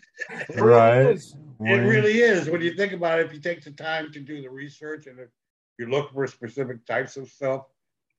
It 0.49 0.59
Right. 0.59 1.07
is. 1.11 1.35
it 1.61 1.73
really 1.85 2.19
is 2.19 2.49
when 2.49 2.61
you 2.61 2.73
think 2.75 2.93
about 2.93 3.19
it. 3.19 3.25
If 3.27 3.33
you 3.33 3.39
take 3.41 3.63
the 3.63 3.71
time 3.71 4.11
to 4.11 4.19
do 4.19 4.41
the 4.41 4.49
research 4.49 5.07
and 5.07 5.19
if 5.19 5.29
you 5.77 5.87
look 5.87 6.13
for 6.13 6.27
specific 6.27 6.85
types 6.85 7.17
of 7.17 7.29
stuff, 7.29 7.63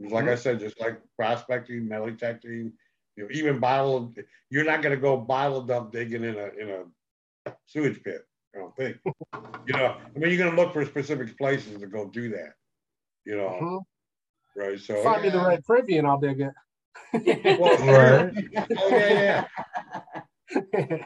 like 0.01 0.25
mm-hmm. 0.25 0.33
I 0.33 0.35
said, 0.35 0.61
just 0.61 0.81
like 0.81 1.01
prospecting, 1.17 1.87
metal 1.89 2.07
detecting, 2.07 2.73
you 3.21 3.27
know, 3.27 3.31
even 3.33 3.59
bottle. 3.61 4.15
You're 4.49 4.65
not 4.65 4.83
going 4.83 4.95
to 4.95 5.01
go 5.01 5.17
bottle 5.17 5.63
dump 5.63 5.93
digging 5.93 6.25
in 6.25 6.37
a 6.37 6.47
in 6.59 6.71
a 7.47 7.53
sewage 7.67 8.03
pit. 8.03 8.23
I 8.55 8.59
don't 8.59 8.75
think. 8.77 8.97
you 9.67 9.75
know, 9.75 9.97
I 10.15 10.19
mean, 10.19 10.31
you're 10.31 10.39
going 10.39 10.55
to 10.57 10.61
look 10.61 10.73
for 10.73 10.85
specific 10.85 11.37
places 11.37 11.79
to 11.81 11.87
go 11.87 12.09
do 12.09 12.31
that. 12.31 12.55
You 13.25 13.37
know, 13.37 13.49
Mhm. 13.61 13.81
right? 14.57 14.81
So 14.81 15.03
Find 15.03 15.23
me 15.23 15.29
the 15.29 15.37
yeah. 15.37 15.47
right 15.47 15.65
privy 15.65 15.99
and 15.99 16.07
I'll 16.07 16.19
dig 16.19 16.41
it. 16.41 16.53
Well, 17.61 17.77
Right. 17.79 18.33
Oh 18.79 18.89
yeah, 18.91 19.47
yeah. 20.73 21.05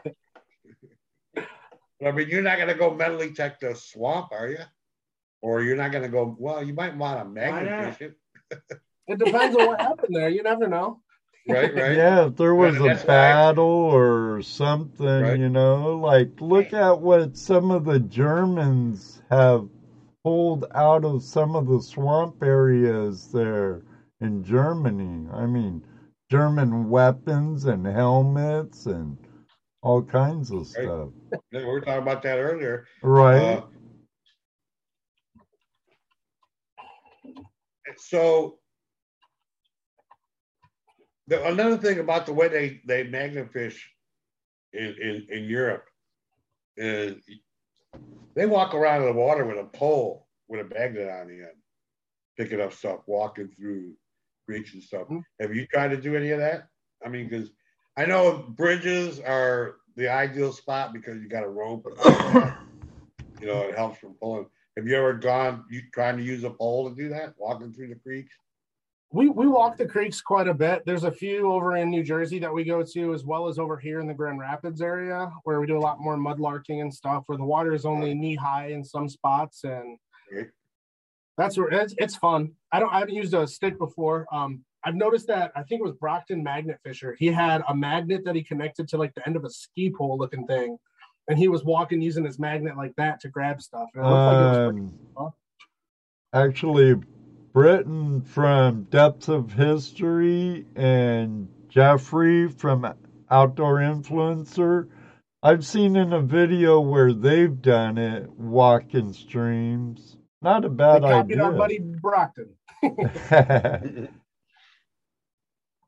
I 2.05 2.12
mean, 2.12 2.28
you're 2.28 2.43
not 2.43 2.59
gonna 2.59 2.74
go 2.74 2.95
metal 2.95 3.19
detect 3.19 3.61
the 3.61 3.74
swamp, 3.74 4.32
are 4.32 4.49
you? 4.49 4.59
Or 5.43 5.62
you're 5.62 5.77
not 5.77 5.93
gonna 5.93 6.09
go. 6.09 6.35
Well, 6.39 6.62
you 6.62 6.73
might 6.74 6.97
want 6.97 7.19
to 7.19 7.24
magnet 7.24 7.97
fish 7.97 8.09
it, 8.51 8.61
it 9.09 9.19
depends 9.19 9.57
on 9.57 9.66
what 9.66 9.81
happened 9.81 10.15
there. 10.15 10.28
You 10.28 10.43
never 10.43 10.69
know. 10.69 11.01
Right? 11.49 11.75
Right. 11.75 11.97
Yeah, 11.97 12.27
if 12.27 12.37
there 12.37 12.55
was 12.55 12.81
a 12.81 12.91
battle 12.91 13.65
or 13.65 14.43
something, 14.43 15.25
Right. 15.25 15.39
you 15.39 15.49
know, 15.49 15.97
like 15.99 16.41
look 16.41 16.73
at 16.73 17.01
what 17.01 17.37
some 17.37 17.71
of 17.71 17.85
the 17.85 17.99
Germans 18.01 19.23
have 19.31 19.69
pulled 20.25 20.65
out 20.75 21.05
of 21.05 21.23
some 21.23 21.55
of 21.57 21.66
the 21.66 21.81
swamp 21.81 22.43
areas 22.43 23.31
there 23.33 23.83
in 24.21 24.43
Germany. 24.43 25.29
I 25.33 25.47
mean, 25.47 25.85
German 26.31 26.89
weapons 26.91 27.65
and 27.66 27.87
helmets 27.87 28.87
and 28.87 29.16
all 29.83 30.03
kinds 30.03 30.51
of 30.51 30.66
Right. 30.77 30.87
stuff. 30.87 31.09
We 31.53 31.65
were 31.65 31.81
talking 31.81 32.03
about 32.03 32.23
that 32.23 32.39
earlier. 32.39 32.87
Right. 33.03 33.62
Uh, 33.62 33.66
so 37.97 38.59
the, 41.29 41.47
another 41.47 41.79
thing 41.79 41.99
about 41.99 42.27
the 42.27 42.33
way 42.33 42.49
they 42.49 42.81
they 42.87 43.05
magnet 43.05 43.53
fish 43.53 43.91
in, 44.73 44.95
in 45.01 45.27
in 45.31 45.45
Europe 45.45 45.87
is 46.77 47.17
they 48.35 48.47
walk 48.47 48.75
around 48.75 49.03
in 49.03 49.07
the 49.07 49.13
water 49.13 49.45
with 49.45 49.59
a 49.59 49.65
pole 49.65 50.27
with 50.49 50.61
a 50.61 50.75
magnet 50.75 51.09
on 51.09 51.29
the 51.29 51.35
end, 51.35 51.57
picking 52.37 52.61
up 52.61 52.73
stuff, 52.73 53.01
walking 53.07 53.49
through. 53.49 53.95
creeks 54.47 54.75
and 54.75 54.83
stuff. 54.83 55.09
Mhm. 55.09 55.25
Have 55.41 55.55
you 55.55 55.67
tried 55.67 55.89
to 55.89 55.97
do 55.97 56.17
any 56.17 56.31
of 56.31 56.39
that? 56.39 56.69
I 57.05 57.09
mean, 57.09 57.29
because 57.29 57.51
I 57.97 58.05
know 58.07 58.39
bridges 58.39 59.19
are 59.21 59.77
the 59.97 60.09
ideal 60.09 60.53
spot 60.53 60.93
because 60.93 61.23
you 61.23 61.29
got 61.29 61.45
a 61.45 61.49
rope. 61.49 61.87
you 63.41 63.47
know, 63.47 63.63
it 63.63 63.77
helps 63.77 63.99
from 63.99 64.15
pulling. 64.15 64.47
Have 64.77 64.87
you 64.87 64.97
ever 64.97 65.15
gone 65.15 65.65
you 65.71 65.83
trying 65.93 66.17
to 66.19 66.23
use 66.23 66.45
a 66.45 66.51
pole 66.51 66.91
to 66.91 66.95
do 66.97 67.09
that, 67.11 67.35
walking 67.39 67.73
through 67.73 67.89
the 67.89 67.95
creeks? 67.95 68.35
We 69.15 69.28
we 69.28 69.47
walk 69.47 69.77
the 69.77 69.86
creeks 69.86 70.20
quite 70.20 70.49
a 70.49 70.55
bit. 70.55 70.82
There's 70.85 71.05
a 71.05 71.12
few 71.12 71.53
over 71.53 71.77
in 71.77 71.89
New 71.89 72.03
Jersey 72.03 72.41
that 72.41 72.53
we 72.53 72.65
go 72.65 72.82
to, 72.82 73.15
as 73.15 73.24
well 73.24 73.47
as 73.47 73.61
over 73.61 73.78
here 73.78 74.01
in 74.01 74.09
the 74.09 74.12
Grand 74.12 74.41
Rapids 74.41 74.82
area, 74.82 75.31
where 75.45 75.61
we 75.61 75.69
do 75.69 75.78
a 75.78 75.86
lot 75.89 76.01
more 76.01 76.16
mudlarking 76.16 76.81
and 76.81 76.93
stuff, 76.93 77.23
where 77.27 77.39
the 77.39 77.45
water 77.45 77.73
is 77.73 77.86
only 77.86 78.12
knee 78.12 78.35
high 78.35 78.70
in 78.73 78.82
some 78.82 79.09
spots, 79.09 79.62
and 79.62 79.99
that's 81.39 81.57
where 81.57 81.69
it's, 81.69 81.95
it's 81.97 82.16
fun. 82.16 82.51
I 82.73 82.81
don't 82.81 82.93
I 82.93 82.99
haven't 82.99 83.15
used 83.15 83.35
a 83.35 83.47
stick 83.47 83.78
before. 83.78 84.27
Um, 84.32 84.65
I've 84.82 84.97
noticed 84.97 85.28
that 85.28 85.53
I 85.55 85.62
think 85.62 85.78
it 85.81 85.85
was 85.85 85.93
Brockton 85.93 86.43
Magnet 86.43 86.81
Fisher. 86.82 87.15
He 87.16 87.28
had 87.28 87.62
a 87.69 87.74
magnet 87.74 88.24
that 88.24 88.35
he 88.35 88.43
connected 88.43 88.89
to 88.89 88.99
like 88.99 89.15
the 89.15 89.24
end 89.28 89.36
of 89.36 89.45
a 89.45 89.51
ski 89.51 89.93
pole 89.97 90.19
looking 90.19 90.45
thing, 90.49 90.77
and 91.28 91.39
he 91.39 91.47
was 91.47 91.62
walking 91.62 92.03
using 92.03 92.24
his 92.24 92.41
magnet 92.41 92.77
like 92.77 92.97
that 92.97 93.20
to 93.20 93.28
grab 93.28 93.62
stuff. 93.62 93.91
And 93.95 94.05
it 94.05 94.09
looked 94.09 94.27
like 94.27 94.35
it 94.35 94.45
was 94.45 94.73
pretty 94.73 95.15
Um, 95.16 95.32
actually, 96.32 96.97
Britain 97.55 98.20
from 98.20 98.82
Depths 98.90 99.28
of 99.28 99.52
History 99.52 100.66
and 100.74 101.48
Jeffrey 101.68 102.48
from 102.48 102.93
Outdoor 103.31 103.76
Influencer. 103.76 104.89
I've 105.40 105.64
seen 105.64 105.94
in 105.94 106.12
a 106.12 106.20
video 106.20 106.81
where 106.81 107.12
they've 107.12 107.62
done 107.62 107.97
it 107.97 108.28
walking 108.31 109.12
streams. 109.12 110.16
Not 110.43 110.64
a 110.64 110.68
bad 110.68 111.05
They 111.05 111.09
bad 111.09 111.28
copied 111.28 111.40
our 111.40 111.52
buddy 111.52 111.78
Brockton. 111.78 112.48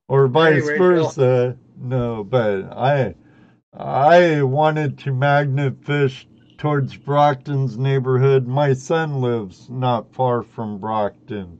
or 0.08 0.28
vice 0.28 0.64
Rachel. 0.66 0.76
versa. 0.78 1.58
No, 1.76 2.22
but 2.22 2.72
I 2.72 3.16
I 3.72 4.42
wanted 4.42 4.98
to 4.98 5.12
magnet 5.12 5.84
fish 5.84 6.28
towards 6.58 6.96
Brockton's 6.96 7.76
neighborhood. 7.78 8.46
My 8.46 8.72
son 8.72 9.20
lives 9.20 9.68
not 9.70 10.12
far 10.14 10.42
from 10.42 10.78
Brockton 10.78 11.58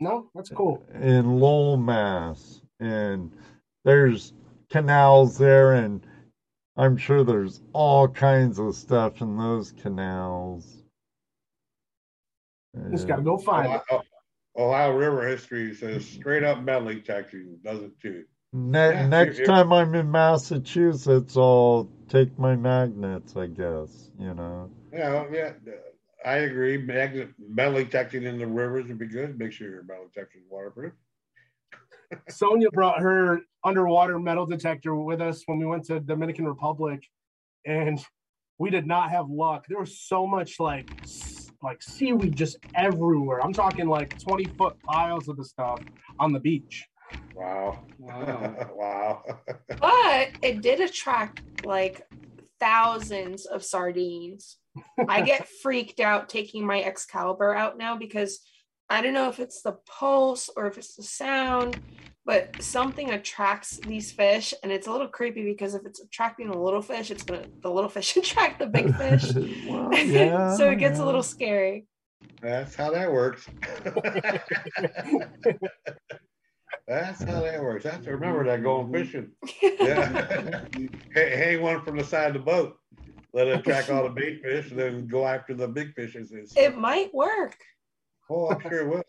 No, 0.00 0.30
that's 0.34 0.50
cool. 0.50 0.84
in 0.94 1.38
Lowell, 1.40 1.76
Mass. 1.76 2.60
And 2.80 3.32
there's 3.84 4.32
canals 4.70 5.38
there 5.38 5.74
and 5.74 6.06
I'm 6.76 6.96
sure 6.98 7.24
there's 7.24 7.62
all 7.72 8.06
kinds 8.06 8.58
of 8.58 8.74
stuff 8.74 9.22
in 9.22 9.36
those 9.38 9.72
canals. 9.72 10.82
Just 12.90 13.08
got 13.08 13.14
to 13.14 13.18
And 13.20 13.24
go 13.24 13.38
find 13.38 13.72
it. 13.72 13.80
Ohio, 13.90 14.02
Ohio 14.58 14.90
River 14.96 15.26
history 15.26 15.74
says 15.74 16.06
straight 16.06 16.44
up 16.44 16.62
metal 16.62 16.88
detecting 16.88 17.58
does 17.64 17.80
it 17.82 17.98
too. 18.00 18.24
Ne- 18.52 18.90
Yeah, 18.90 19.06
next 19.08 19.36
if- 19.36 19.40
if- 19.40 19.46
time 19.46 19.72
I'm 19.72 19.94
in 19.94 20.10
Massachusetts, 20.10 21.36
I'll 21.38 21.88
take 22.08 22.38
my 22.38 22.56
magnets, 22.56 23.36
I 23.36 23.46
guess, 23.46 24.10
you 24.18 24.34
know. 24.34 24.70
Yeah, 24.92 25.24
yeah, 25.32 25.52
I 26.24 26.36
agree. 26.38 26.78
Magnet 26.78 27.30
metal 27.38 27.74
detecting 27.74 28.24
in 28.24 28.38
the 28.38 28.46
rivers 28.46 28.88
would 28.88 28.98
be 28.98 29.06
good. 29.06 29.38
Make 29.38 29.52
sure 29.52 29.68
your 29.68 29.84
metal 29.84 30.08
detector 30.12 30.38
is 30.38 30.44
waterproof. 30.50 30.92
Sonia 32.28 32.70
brought 32.70 33.00
her 33.00 33.40
underwater 33.64 34.18
metal 34.18 34.46
detector 34.46 34.94
with 34.94 35.20
us 35.20 35.42
when 35.46 35.58
we 35.58 35.66
went 35.66 35.84
to 35.84 36.00
Dominican 36.00 36.46
Republic, 36.46 37.04
and 37.64 38.04
we 38.58 38.70
did 38.70 38.86
not 38.86 39.10
have 39.10 39.28
luck. 39.28 39.66
There 39.68 39.78
was 39.78 40.00
so 40.00 40.26
much 40.26 40.60
like 40.60 40.90
like 41.62 41.82
seaweed 41.82 42.36
just 42.36 42.58
everywhere. 42.74 43.42
I'm 43.42 43.52
talking 43.52 43.88
like 43.88 44.18
20 44.20 44.44
foot 44.56 44.80
piles 44.82 45.28
of 45.28 45.36
the 45.36 45.44
stuff 45.44 45.80
on 46.18 46.32
the 46.32 46.38
beach. 46.38 46.86
Wow. 47.34 47.84
Wow. 47.98 48.70
wow. 48.74 49.24
But 49.80 50.30
it 50.42 50.62
did 50.62 50.80
attract 50.80 51.64
like 51.64 52.06
thousands 52.60 53.46
of 53.46 53.64
sardines. 53.64 54.56
I 55.08 55.22
get 55.22 55.48
freaked 55.62 56.00
out 56.00 56.28
taking 56.28 56.66
my 56.66 56.82
Excalibur 56.82 57.54
out 57.54 57.78
now 57.78 57.96
because 57.96 58.40
I 58.88 59.02
don't 59.02 59.14
know 59.14 59.28
if 59.28 59.40
it's 59.40 59.62
the 59.62 59.78
pulse 59.86 60.48
or 60.56 60.66
if 60.66 60.78
it's 60.78 60.94
the 60.94 61.02
sound, 61.02 61.80
but 62.24 62.60
something 62.62 63.10
attracts 63.10 63.78
these 63.78 64.12
fish, 64.12 64.52
and 64.62 64.72
it's 64.72 64.86
a 64.86 64.92
little 64.92 65.08
creepy 65.08 65.44
because 65.44 65.74
if 65.74 65.86
it's 65.86 66.00
attracting 66.00 66.50
the 66.50 66.58
little 66.58 66.82
fish, 66.82 67.10
it's 67.10 67.22
gonna 67.22 67.46
the 67.62 67.70
little 67.70 67.90
fish 67.90 68.16
attract 68.16 68.58
the 68.58 68.66
big 68.66 68.94
fish. 68.96 69.32
well, 69.68 69.92
yeah, 69.94 70.54
so 70.56 70.70
it 70.70 70.78
gets 70.78 70.98
yeah. 70.98 71.04
a 71.04 71.06
little 71.06 71.22
scary. 71.22 71.86
That's 72.40 72.74
how 72.74 72.90
that 72.92 73.10
works. 73.10 73.46
That's 76.88 77.22
how 77.24 77.40
that 77.40 77.60
works. 77.60 77.84
I 77.84 77.90
have 77.92 78.04
to 78.04 78.12
remember 78.12 78.44
that 78.44 78.62
going 78.62 78.92
fishing. 78.92 79.32
Yeah. 79.62 80.64
Hang 81.14 81.60
one 81.62 81.82
from 81.82 81.96
the 81.96 82.04
side 82.04 82.28
of 82.28 82.34
the 82.34 82.38
boat. 82.38 82.76
Let 83.32 83.48
it 83.48 83.58
attract 83.58 83.90
all 83.90 84.04
the 84.04 84.10
bait 84.10 84.40
fish 84.42 84.70
and 84.70 84.78
then 84.78 85.06
go 85.08 85.26
after 85.26 85.52
the 85.52 85.66
big 85.66 85.94
fishes. 85.94 86.30
It's- 86.32 86.52
it 86.56 86.76
might 86.78 87.12
work. 87.12 87.56
oh, 88.30 88.50
I'm 88.50 88.60
sure 88.60 88.80
it 88.80 88.88
will. 88.88 89.02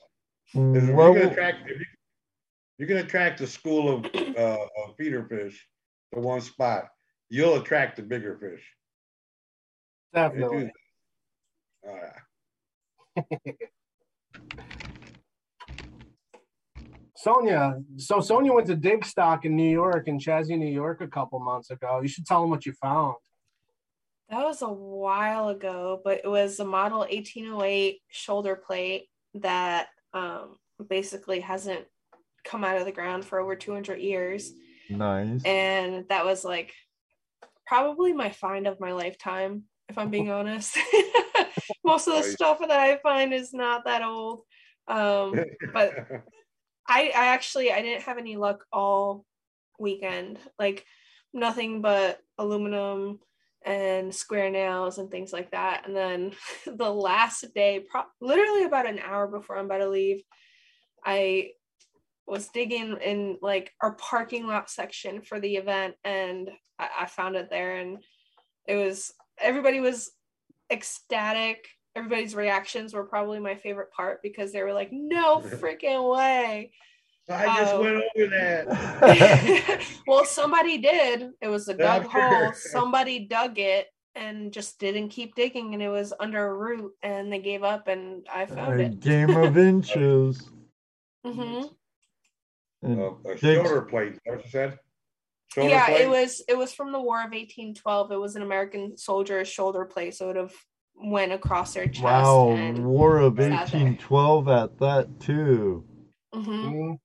if 0.75 0.89
Well, 0.93 1.13
you 1.13 1.19
can 1.21 1.29
attract, 1.29 1.69
if 1.69 1.79
you, 1.79 1.85
you 2.79 2.87
can 2.87 2.97
attract 2.97 3.41
a 3.41 3.47
school 3.47 3.93
of, 3.95 4.05
uh, 4.15 4.57
of 4.83 4.95
feeder 4.97 5.23
fish 5.25 5.67
to 6.13 6.19
one 6.19 6.41
spot, 6.41 6.89
you'll 7.29 7.55
attract 7.57 7.97
the 7.97 8.01
bigger 8.03 8.37
fish. 8.39 8.65
They 10.13 10.21
do 10.29 10.29
Definitely. 10.29 10.71
that. 11.83 12.13
Oh, 13.17 13.23
yeah. 13.45 13.51
Sonia, 17.17 17.81
so 17.97 18.21
Sonia 18.21 18.53
went 18.53 18.67
to 18.67 18.75
Dig 18.75 19.03
Stock 19.03 19.43
in 19.45 19.55
New 19.55 19.69
York 19.69 20.07
in 20.07 20.19
Chazy, 20.19 20.57
New 20.57 20.71
York 20.71 21.01
a 21.01 21.07
couple 21.07 21.39
months 21.39 21.71
ago. 21.71 21.99
You 22.01 22.07
should 22.07 22.25
tell 22.25 22.41
them 22.41 22.51
what 22.51 22.65
you 22.65 22.73
found. 22.73 23.15
That 24.29 24.43
was 24.43 24.61
a 24.61 24.69
while 24.69 25.49
ago, 25.49 26.01
but 26.03 26.21
it 26.23 26.27
was 26.27 26.59
a 26.59 26.65
model 26.65 26.99
1808 26.99 28.01
shoulder 28.09 28.55
plate 28.55 29.07
that 29.35 29.87
um, 30.13 30.57
basically 30.89 31.39
hasn't 31.39 31.85
come 32.43 32.63
out 32.63 32.77
of 32.77 32.85
the 32.85 32.91
ground 32.91 33.25
for 33.25 33.39
over 33.39 33.55
200 33.55 33.99
years. 33.99 34.51
nice. 34.89 35.41
And 35.43 36.05
that 36.09 36.23
was 36.25 36.43
like 36.45 36.73
probably 37.65 38.13
my 38.13 38.29
find 38.29 38.67
of 38.67 38.79
my 38.79 38.91
lifetime, 38.91 39.63
if 39.89 39.97
I'm 39.97 40.09
being 40.11 40.29
honest. 40.37 40.77
Most 41.83 42.07
of 42.07 42.13
the 42.13 42.19
Nice. 42.21 42.33
stuff 42.33 42.59
that 42.59 42.71
I 42.71 42.97
find 42.97 43.33
is 43.33 43.53
not 43.53 43.85
that 43.85 44.03
old. 44.03 44.41
Um, 44.87 45.33
but 45.73 45.95
I, 46.87 47.11
I 47.15 47.27
actually 47.27 47.71
I 47.71 47.81
didn't 47.81 48.03
have 48.03 48.17
any 48.17 48.37
luck 48.37 48.65
all 48.71 49.25
weekend. 49.79 50.39
Like 50.57 50.85
nothing 51.33 51.81
but 51.81 52.19
aluminum 52.37 53.19
and 53.65 54.13
square 54.13 54.49
nails 54.49 54.97
and 54.97 55.11
things 55.11 55.33
like 55.33 55.51
that. 55.51 55.83
And 55.85 55.95
then 55.95 56.31
the 56.65 56.89
last 56.89 57.45
day, 57.53 57.85
pro- 57.89 58.03
literally 58.21 58.63
about 58.63 58.87
an 58.87 58.99
hour 58.99 59.27
before 59.27 59.57
I'm 59.57 59.65
about 59.65 59.79
to 59.79 59.89
leave, 59.89 60.21
I 61.05 61.51
was 62.25 62.49
digging 62.49 62.97
in 63.03 63.37
like 63.41 63.73
our 63.81 63.93
parking 63.93 64.47
lot 64.47 64.69
section 64.69 65.21
for 65.21 65.39
the 65.39 65.55
event 65.55 65.95
and 66.03 66.49
I, 66.77 66.89
I 67.01 67.05
found 67.05 67.35
it 67.35 67.49
there 67.49 67.77
and 67.77 67.99
it 68.67 68.75
was 68.75 69.13
everybody 69.39 69.79
was 69.79 70.11
ecstatic 70.69 71.69
everybody's 71.97 72.35
reactions 72.35 72.93
were 72.93 73.03
probably 73.03 73.39
my 73.39 73.55
favorite 73.55 73.91
part 73.91 74.21
because 74.21 74.51
they 74.51 74.61
were 74.63 74.73
like 74.73 74.89
no 74.91 75.39
freaking 75.61 76.13
way 76.15 76.71
I 77.29 77.45
just 77.59 77.73
Oh. 77.73 77.81
went 77.81 78.03
over 78.15 78.27
that. 78.37 79.83
well 80.07 80.23
somebody 80.25 80.77
did 80.77 81.31
it 81.41 81.47
was 81.47 81.67
a 81.67 81.73
Yeah, 81.73 81.77
dug 81.99 82.03
I'm 82.03 82.09
hole 82.43 82.53
somebody 82.53 83.19
dug 83.27 83.59
it 83.59 83.87
and 84.15 84.51
just 84.53 84.79
didn't 84.79 85.09
keep 85.09 85.35
digging 85.35 85.73
and 85.73 85.83
it 85.83 85.89
was 85.89 86.13
under 86.19 86.47
a 86.47 86.53
root 86.53 86.93
and 87.03 87.31
they 87.31 87.39
gave 87.39 87.63
up 87.63 87.87
and 87.87 88.25
i 88.33 88.45
found 88.45 88.79
A 88.79 88.85
it 88.85 88.99
game 88.99 89.29
of 89.31 89.57
inches. 89.57 90.49
mm-hmm. 91.25 91.67
And 92.83 93.01
Uh, 93.01 93.11
a 93.25 93.35
Diggs- 93.35 93.41
shoulder 93.67 93.81
plate. 93.81 94.13
is 94.13 94.19
What 94.25 94.43
you 94.45 94.49
said? 94.51 94.79
Shoulder 95.53 95.69
yeah 95.69 95.85
plate? 95.87 96.01
it 96.01 96.09
was 96.09 96.41
it 96.47 96.57
was 96.57 96.73
from 96.73 96.91
the 96.91 96.99
war 97.01 97.17
of 97.19 97.31
1812 97.31 98.11
it 98.11 98.19
was 98.19 98.35
an 98.35 98.41
american 98.43 98.97
soldier's 98.97 99.47
shoulder 99.47 99.85
plate 99.85 100.13
so 100.15 100.25
it 100.25 100.27
would 100.27 100.35
have 100.37 100.53
went 101.01 101.31
across 101.31 101.73
their 101.73 101.87
chest 101.87 102.03
wow, 102.03 102.49
and 102.51 102.85
War 102.85 103.17
of 103.19 103.37
1812 103.37 104.47
at 104.47 104.79
that 104.79 105.19
too. 105.19 105.85
Mhm. 106.33 106.63
Mm, 106.63 106.99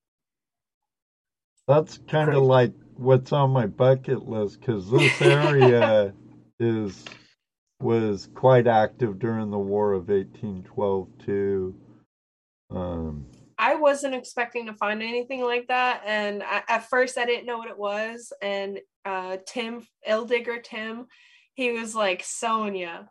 That's 1.69 1.99
kind 2.09 2.33
of 2.35 2.43
like 2.43 2.73
what's 2.97 3.33
on 3.33 3.51
my 3.51 3.67
bucket 3.67 4.29
list 4.29 4.61
because 4.61 4.91
this 4.91 5.21
area 5.23 6.13
is 6.61 7.05
was 7.81 8.29
quite 8.35 8.67
active 8.67 9.19
during 9.19 9.51
the 9.51 9.59
War 9.59 9.93
of 9.93 10.09
1812 10.09 11.09
too. 11.19 11.75
Um, 12.71 13.27
I 13.59 13.75
wasn't 13.75 14.15
expecting 14.15 14.67
to 14.67 14.75
find 14.75 15.03
anything 15.03 15.43
like 15.43 15.69
that, 15.69 16.03
and 16.07 16.43
I, 16.43 16.63
at 16.69 16.89
first 16.89 17.19
I 17.19 17.25
didn't 17.25 17.47
know 17.47 17.59
what 17.59 17.69
it 17.69 17.79
was. 17.79 18.33
And 18.41 18.81
uh, 19.05 19.39
Tim, 19.47 19.87
Ill 20.07 20.25
Digger 20.25 20.61
Tim, 20.61 21.07
he 21.55 21.73
was 21.73 21.95
like 21.95 22.23
Sonia, 22.25 23.09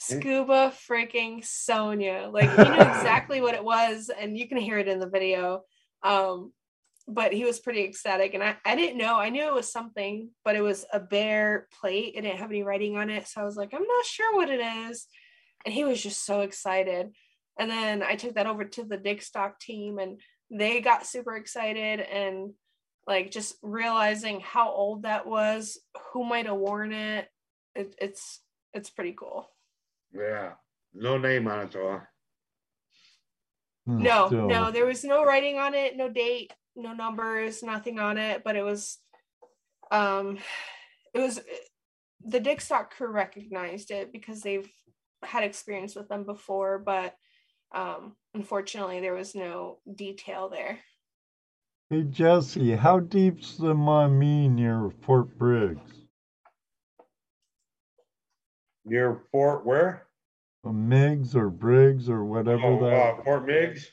scuba 0.00 0.72
freaking 0.88 1.44
Sonia. 1.44 2.30
Like 2.32 2.50
he 2.50 2.64
knew 2.64 2.80
exactly 2.80 3.40
what 3.40 3.54
it 3.54 3.64
was, 3.64 4.10
and 4.10 4.36
you 4.36 4.48
can 4.48 4.58
hear 4.58 4.78
it 4.78 4.88
in 4.88 4.98
the 4.98 5.08
video. 5.08 5.62
Um, 6.02 6.52
but 7.06 7.32
he 7.32 7.44
was 7.44 7.60
pretty 7.60 7.84
ecstatic, 7.84 8.34
and 8.34 8.42
I 8.42 8.56
I 8.64 8.76
didn't 8.76 8.98
know. 8.98 9.16
I 9.16 9.30
knew 9.30 9.46
it 9.46 9.54
was 9.54 9.70
something, 9.70 10.30
but 10.44 10.56
it 10.56 10.62
was 10.62 10.84
a 10.92 11.00
bare 11.00 11.68
plate. 11.80 12.14
It 12.16 12.22
didn't 12.22 12.38
have 12.38 12.50
any 12.50 12.62
writing 12.62 12.96
on 12.96 13.10
it, 13.10 13.28
so 13.28 13.40
I 13.40 13.44
was 13.44 13.56
like, 13.56 13.74
I'm 13.74 13.86
not 13.86 14.04
sure 14.06 14.34
what 14.36 14.50
it 14.50 14.60
is. 14.60 15.06
And 15.64 15.74
he 15.74 15.84
was 15.84 16.02
just 16.02 16.24
so 16.24 16.40
excited. 16.40 17.10
And 17.58 17.70
then 17.70 18.02
I 18.02 18.16
took 18.16 18.36
that 18.36 18.46
over 18.46 18.64
to 18.64 18.84
the 18.84 18.96
Dig 18.96 19.22
Stock 19.22 19.60
team, 19.60 19.98
and 19.98 20.20
they 20.50 20.80
got 20.80 21.06
super 21.06 21.36
excited 21.36 22.00
and 22.00 22.52
like 23.06 23.30
just 23.30 23.56
realizing 23.62 24.40
how 24.40 24.70
old 24.70 25.02
that 25.02 25.26
was, 25.26 25.78
who 26.12 26.24
might 26.24 26.46
have 26.46 26.56
worn 26.56 26.92
it. 26.92 27.28
it 27.74 27.94
it's 27.98 28.40
it's 28.72 28.90
pretty 28.90 29.14
cool. 29.18 29.48
Yeah. 30.12 30.52
No 30.94 31.18
name 31.18 31.46
on 31.48 31.60
it 31.60 31.72
though. 31.72 32.00
Hmm, 33.86 34.02
No, 34.02 34.26
still. 34.26 34.46
no, 34.48 34.70
there 34.70 34.86
was 34.86 35.04
no 35.04 35.24
writing 35.24 35.58
on 35.58 35.74
it, 35.74 35.96
no 35.96 36.08
date, 36.08 36.52
no 36.76 36.92
numbers, 36.92 37.62
nothing 37.62 37.98
on 37.98 38.18
it, 38.18 38.42
but 38.44 38.56
it 38.56 38.64
was 38.64 38.98
um 39.90 40.38
it 41.14 41.20
was 41.20 41.40
the 42.24 42.40
Dig 42.40 42.60
Stock 42.60 42.94
crew 42.94 43.10
recognized 43.10 43.90
it 43.90 44.12
because 44.12 44.42
they've 44.42 44.68
had 45.22 45.42
experience 45.44 45.94
with 45.94 46.08
them 46.08 46.24
before, 46.24 46.78
but 46.78 47.14
um 47.74 48.16
unfortunately 48.34 49.00
there 49.00 49.14
was 49.14 49.34
no 49.34 49.78
detail 49.94 50.48
there. 50.48 50.78
Hey 51.88 52.02
Jesse, 52.04 52.76
how 52.76 53.00
deep's 53.00 53.56
the 53.56 53.74
Maumee 53.74 54.48
near 54.48 54.90
Fort 55.02 55.36
Briggs? 55.38 55.99
Near 58.90 59.22
Fort 59.30 59.64
where? 59.64 60.06
Uh, 60.66 60.72
Miggs 60.72 61.34
or 61.36 61.48
Briggs 61.48 62.10
or 62.10 62.24
whatever 62.24 62.64
Oh, 62.66 62.80
that 62.84 62.92
uh, 63.20 63.22
Fort 63.22 63.46
Meigs. 63.46 63.84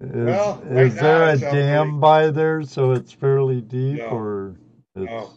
is. 0.00 0.10
well, 0.12 0.60
right 0.64 0.86
is 0.86 0.94
there 0.96 1.28
a 1.28 1.36
dam 1.38 1.86
pretty- 1.90 2.00
by 2.00 2.30
there 2.30 2.62
so 2.62 2.92
it's 2.92 3.12
fairly 3.12 3.60
deep 3.60 3.98
No. 3.98 4.06
or 4.06 4.56
it's 4.96 5.06
No. 5.10 5.30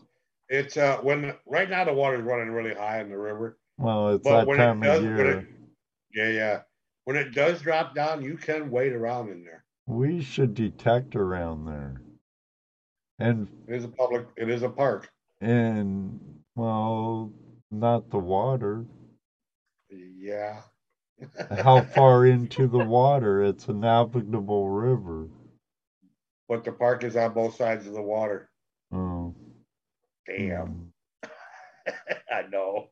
It's 0.48 0.78
uh 0.78 0.98
when 1.02 1.34
right 1.48 1.70
now 1.70 1.84
the 1.86 1.94
water's 1.94 2.24
running 2.24 2.52
really 2.52 2.74
high 2.74 3.02
in 3.02 3.10
the 3.10 3.18
river. 3.18 3.58
well 3.78 4.10
it's 4.16 4.24
But 4.24 4.46
that 4.46 4.56
time 4.58 4.82
it 4.82 4.86
does, 4.88 5.00
of 5.00 5.04
year. 5.04 5.40
it, 5.40 5.46
yeah, 6.14 6.30
yeah. 6.30 6.62
When 7.04 7.18
it 7.18 7.34
does 7.36 7.62
drop 7.62 7.94
down, 7.94 8.24
you 8.24 8.38
can 8.38 8.72
wade 8.72 8.94
around 8.94 9.30
in 9.30 9.44
there. 9.44 9.64
We 9.88 10.22
should 10.22 10.54
detect 10.56 11.16
around 11.16 11.66
there. 11.66 12.02
And 13.20 13.48
It 13.68 13.76
is 13.76 13.84
a 13.84 13.88
public. 13.90 14.28
It 14.38 14.50
is 14.50 14.64
a 14.64 14.70
park. 14.70 15.10
and 15.42 16.20
well 16.56 17.32
not 17.80 18.10
the 18.10 18.20
water. 18.20 18.86
Yeah. 19.90 20.62
How 21.64 21.82
far 21.96 22.26
into 22.26 22.68
the 22.68 22.84
water? 22.84 23.44
It's 23.44 23.68
a 23.68 23.74
navigable 23.74 24.70
river. 24.70 25.28
But 26.48 26.64
the 26.64 26.72
park 26.72 27.04
is 27.04 27.16
on 27.16 27.34
both 27.34 27.56
sides 27.56 27.88
of 27.88 27.94
the 27.94 28.02
water. 28.02 28.50
Oh. 28.94 29.34
Damn. 30.28 30.92
Hmm. 31.24 31.30
I 32.32 32.44
know. 32.52 32.90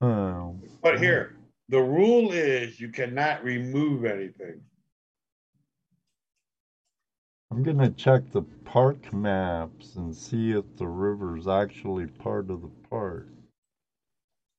Oh. 0.00 0.60
But 0.82 0.96
hmm. 0.96 1.02
here, 1.02 1.36
the 1.68 1.80
rule 1.80 2.32
is 2.32 2.80
you 2.80 2.88
cannot 2.88 3.44
remove 3.44 4.04
anything. 4.04 4.60
I'm 7.50 7.62
gonna 7.62 7.90
check 7.90 8.22
the 8.32 8.42
park 8.64 9.12
maps 9.12 9.96
and 9.96 10.14
see 10.16 10.52
if 10.52 10.64
the 10.76 10.86
river's 10.86 11.46
actually 11.46 12.06
part 12.06 12.50
of 12.50 12.62
the 12.62 12.70
park. 12.88 13.28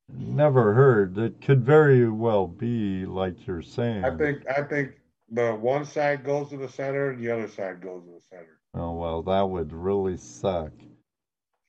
Never 0.10 0.74
heard. 0.74 1.18
It 1.18 1.42
could 1.42 1.66
very 1.66 2.10
well 2.10 2.48
be 2.48 3.06
like 3.06 3.48
you're 3.48 3.62
saying. 3.62 4.04
I 4.04 4.16
think 4.16 4.44
I 4.50 4.62
think 4.64 4.92
the 5.32 5.54
one 5.54 5.86
side 5.86 6.24
goes 6.24 6.50
to 6.50 6.58
the 6.58 6.70
center 6.70 7.12
and 7.12 7.24
the 7.24 7.32
other 7.32 7.48
side 7.48 7.82
goes 7.82 8.04
to 8.04 8.12
the 8.12 8.22
center. 8.30 8.60
Oh 8.74 8.94
well, 8.94 9.22
that 9.24 9.42
would 9.42 9.72
really 9.74 10.18
suck. 10.18 10.72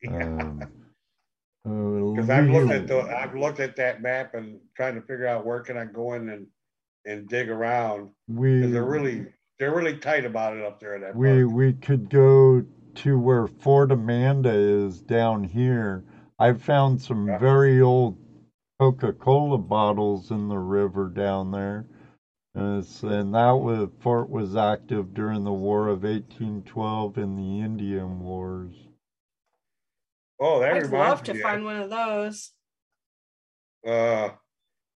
Um, 0.08 0.62
Because 1.64 2.28
uh, 2.28 2.34
I've 2.34 2.50
looked 2.50 2.72
at 2.72 2.86
the 2.88 3.00
I've 3.16 3.34
looked 3.34 3.60
at 3.60 3.74
that 3.76 4.02
map 4.02 4.34
and 4.34 4.60
trying 4.76 4.96
to 4.96 5.00
figure 5.00 5.26
out 5.26 5.46
where 5.46 5.60
can 5.60 5.78
I 5.78 5.86
go 5.86 6.12
in 6.12 6.28
and 6.28 6.46
and 7.06 7.26
dig 7.26 7.48
around 7.48 8.10
we 8.28 8.66
they're 8.66 8.84
really 8.84 9.24
they're 9.58 9.74
really 9.74 9.96
tight 9.96 10.26
about 10.26 10.54
it 10.54 10.62
up 10.62 10.78
there 10.78 10.98
that 10.98 11.16
we 11.16 11.42
park. 11.42 11.52
we 11.54 11.72
could 11.72 12.10
go 12.10 12.62
to 12.96 13.18
where 13.18 13.46
Fort 13.46 13.92
Amanda 13.92 14.50
is 14.52 15.00
down 15.00 15.42
here. 15.42 16.04
I've 16.38 16.60
found 16.60 17.00
some 17.00 17.28
Yeah. 17.28 17.38
very 17.38 17.80
old 17.80 18.18
Coca-Cola 18.80 19.58
bottles 19.58 20.30
in 20.30 20.48
the 20.48 20.58
river 20.58 21.08
down 21.08 21.50
there. 21.50 21.86
And, 22.54 22.84
and 23.02 23.34
that 23.34 23.50
was, 23.52 23.88
fort 24.00 24.30
was 24.30 24.56
active 24.56 25.14
during 25.14 25.44
the 25.44 25.52
War 25.52 25.88
of 25.88 26.04
1812 26.04 27.18
and 27.18 27.38
the 27.38 27.60
Indian 27.64 28.20
Wars. 28.20 28.74
Oh, 30.40 30.60
that 30.60 30.74
I'd 30.74 30.82
reminds 30.82 30.92
love 30.92 31.22
to 31.24 31.34
find 31.34 31.64
one 31.64 31.76
of 31.80 31.90
those. 31.90 32.52
uh, 33.86 34.30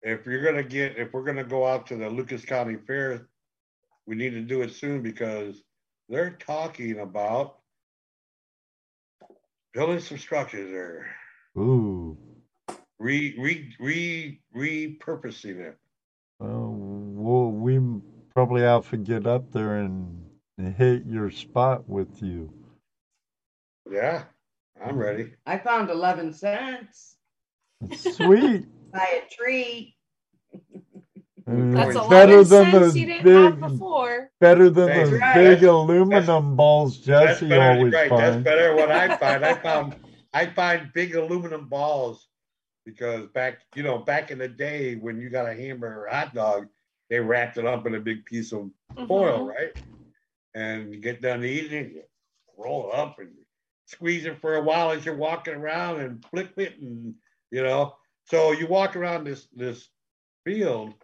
if 0.03 0.27
you're 0.27 0.45
gonna 0.45 0.63
get, 0.63 0.97
if 0.97 1.13
we're 1.13 1.25
gonna 1.25 1.45
go 1.45 1.67
out 1.67 1.87
to 1.89 1.97
the 1.97 2.09
Lucas 2.09 2.45
County 2.45 2.77
Fair, 2.77 3.29
we 4.07 4.15
need 4.15 4.31
to 4.31 4.43
do 4.43 4.63
it 4.63 4.73
soon 4.73 5.03
because 5.03 5.63
they're 6.09 6.31
talking 6.31 7.01
about 7.01 7.59
building 9.75 10.01
some 10.01 10.19
structures 10.19 10.71
there, 10.71 11.15
Ooh, 11.59 12.17
re 12.99 13.35
re 13.39 13.73
re 13.79 14.41
repurposing 14.55 15.59
it. 15.61 15.77
well, 16.39 16.73
we'll, 16.77 17.51
we 17.51 18.01
probably 18.35 18.63
have 18.63 18.89
to 18.91 18.97
get 18.97 19.27
up 19.27 19.51
there 19.53 19.77
and 19.79 20.23
hit 20.77 21.05
your 21.07 21.31
spot 21.31 21.89
with 21.89 22.23
you. 22.23 22.53
Yeah, 23.91 24.25
I'm 24.85 24.97
ready. 24.97 25.33
I 25.47 25.59
found 25.59 25.91
11 25.91 26.33
cents. 26.33 27.17
Sweet. 27.97 28.67
Buy 28.93 29.23
a 29.23 29.35
tree. 29.35 29.95
Uh, 30.55 30.59
That's 31.47 31.95
It's 31.97 32.09
better 32.09 32.33
11 32.33 32.37
than 32.37 32.47
cents 32.47 32.73
those 32.73 32.97
you 32.97 33.07
didn't 33.07 33.33
have 33.43 33.61
big, 33.61 33.71
before. 33.71 34.31
better 34.41 34.69
than 34.71 34.87
That's 34.87 35.11
those 35.11 35.21
right. 35.21 35.35
big 35.35 35.61
That's- 35.61 35.63
aluminum 35.69 36.57
balls 36.57 37.05
That's 37.05 37.41
Jesse 37.41 37.49
better, 37.49 37.79
always 37.79 37.93
right? 37.95 38.11
That's 38.11 38.21
finds. 38.35 38.45
better. 38.45 38.75
What 38.75 38.91
I 38.91 39.17
find, 39.17 39.45
I 39.45 39.55
found, 39.55 39.95
I 40.35 40.47
find 40.47 40.91
big 40.93 41.15
aluminum 41.15 41.69
balls 41.69 42.27
because 42.87 43.27
back, 43.35 43.59
you 43.75 43.83
know, 43.83 43.99
back 43.99 44.31
in 44.31 44.39
the 44.39 44.49
day 44.49 44.95
when 44.95 45.21
you 45.21 45.29
got 45.29 45.49
a 45.49 45.55
hamburger 45.55 46.07
or 46.07 46.09
hot 46.09 46.33
dog, 46.35 46.69
they 47.11 47.21
wrapped 47.21 47.59
it 47.59 47.67
up 47.67 47.87
in 47.87 47.97
a 47.97 48.01
big 48.01 48.25
piece 48.25 48.53
of 48.53 48.71
foil, 49.07 49.41
Mhm. 49.41 49.49
right? 49.49 49.73
And 50.55 50.95
you 50.95 51.01
get 51.01 51.21
done 51.21 51.45
eating 51.45 51.73
it, 51.73 51.93
you 51.93 52.03
roll 52.57 52.89
it 52.89 52.95
up 52.95 53.19
and 53.19 53.31
squeeze 53.85 54.25
it 54.25 54.41
for 54.41 54.57
a 54.57 54.63
while 54.63 54.91
as 54.93 55.05
you're 55.05 55.17
walking 55.17 55.55
around 55.55 56.01
and 56.01 56.25
flip 56.27 56.59
it, 56.59 56.79
and 56.79 57.15
you 57.51 57.63
know. 57.63 57.97
So 58.25 58.53
you 58.53 58.67
walk 58.67 58.97
around 58.97 59.25
this 59.25 59.47
this 59.49 59.91
field 60.45 60.95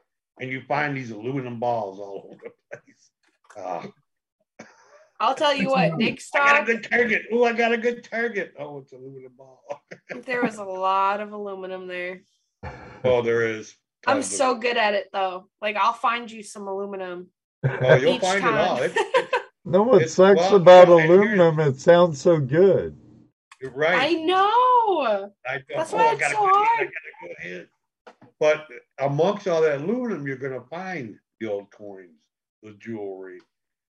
and 0.40 0.50
you 0.50 0.62
find 0.62 0.96
these 0.96 1.10
aluminum 1.10 1.60
balls 1.60 1.98
all 2.00 2.30
over 2.32 2.40
the 2.42 2.78
place. 2.78 3.10
Ah, 3.56 3.86
I'll 5.22 5.36
tell 5.36 5.54
you 5.54 5.68
what, 5.70 5.96
Dick 5.98 6.20
I 6.34 6.38
got 6.38 6.62
a 6.62 6.64
good 6.64 6.82
target. 6.90 7.22
Oh, 7.30 7.44
I 7.44 7.52
got 7.52 7.72
a 7.72 7.78
good 7.78 8.02
target. 8.02 8.54
Oh, 8.58 8.78
it's 8.78 8.92
aluminum 8.92 9.32
ball. 9.38 9.62
there 10.26 10.42
was 10.42 10.56
a 10.56 10.64
lot 10.64 11.20
of 11.20 11.32
aluminum 11.32 11.86
there. 11.86 12.22
oh, 13.04 13.22
there 13.22 13.46
is. 13.46 13.76
I'm 14.04 14.18
of- 14.18 14.24
so 14.24 14.56
good 14.56 14.76
at 14.76 14.94
it 14.94 15.10
though. 15.12 15.46
Like 15.60 15.76
I'll 15.76 15.92
find 15.92 16.28
you 16.28 16.42
some 16.42 16.66
aluminum 16.66 17.28
Oh, 17.64 17.94
you'll 17.94 18.14
each 18.14 18.20
find 18.22 18.40
time. 18.42 18.54
it 18.54 18.58
all. 18.58 18.82
It's, 18.82 18.94
it's 18.98 19.36
No, 19.64 19.82
what 19.84 19.96
It's- 19.98 20.14
sucks 20.14 20.40
well, 20.40 20.56
about 20.56 20.88
yeah, 20.88 20.94
aluminum, 21.06 21.60
it 21.60 21.78
sounds 21.78 22.20
so 22.20 22.40
good. 22.40 22.98
you're 23.60 23.70
right. 23.70 23.94
I 24.10 24.12
know. 24.14 25.30
I 25.46 25.58
go, 25.58 25.64
That's 25.76 25.92
oh, 25.92 25.98
why 25.98 26.08
I 26.08 26.14
so 26.14 26.18
go 26.18 26.26
hit, 26.26 26.32
I 26.32 26.64
hard. 26.66 26.88
gotta 26.88 26.88
go 27.22 27.48
hit. 27.48 27.68
But 28.40 28.66
amongst 28.98 29.46
all 29.46 29.62
that 29.62 29.82
aluminum, 29.82 30.26
you're 30.26 30.34
gonna 30.36 30.64
find 30.68 31.16
the 31.38 31.48
old 31.48 31.70
coins, 31.70 32.10
the 32.64 32.72
jewelry, 32.80 33.38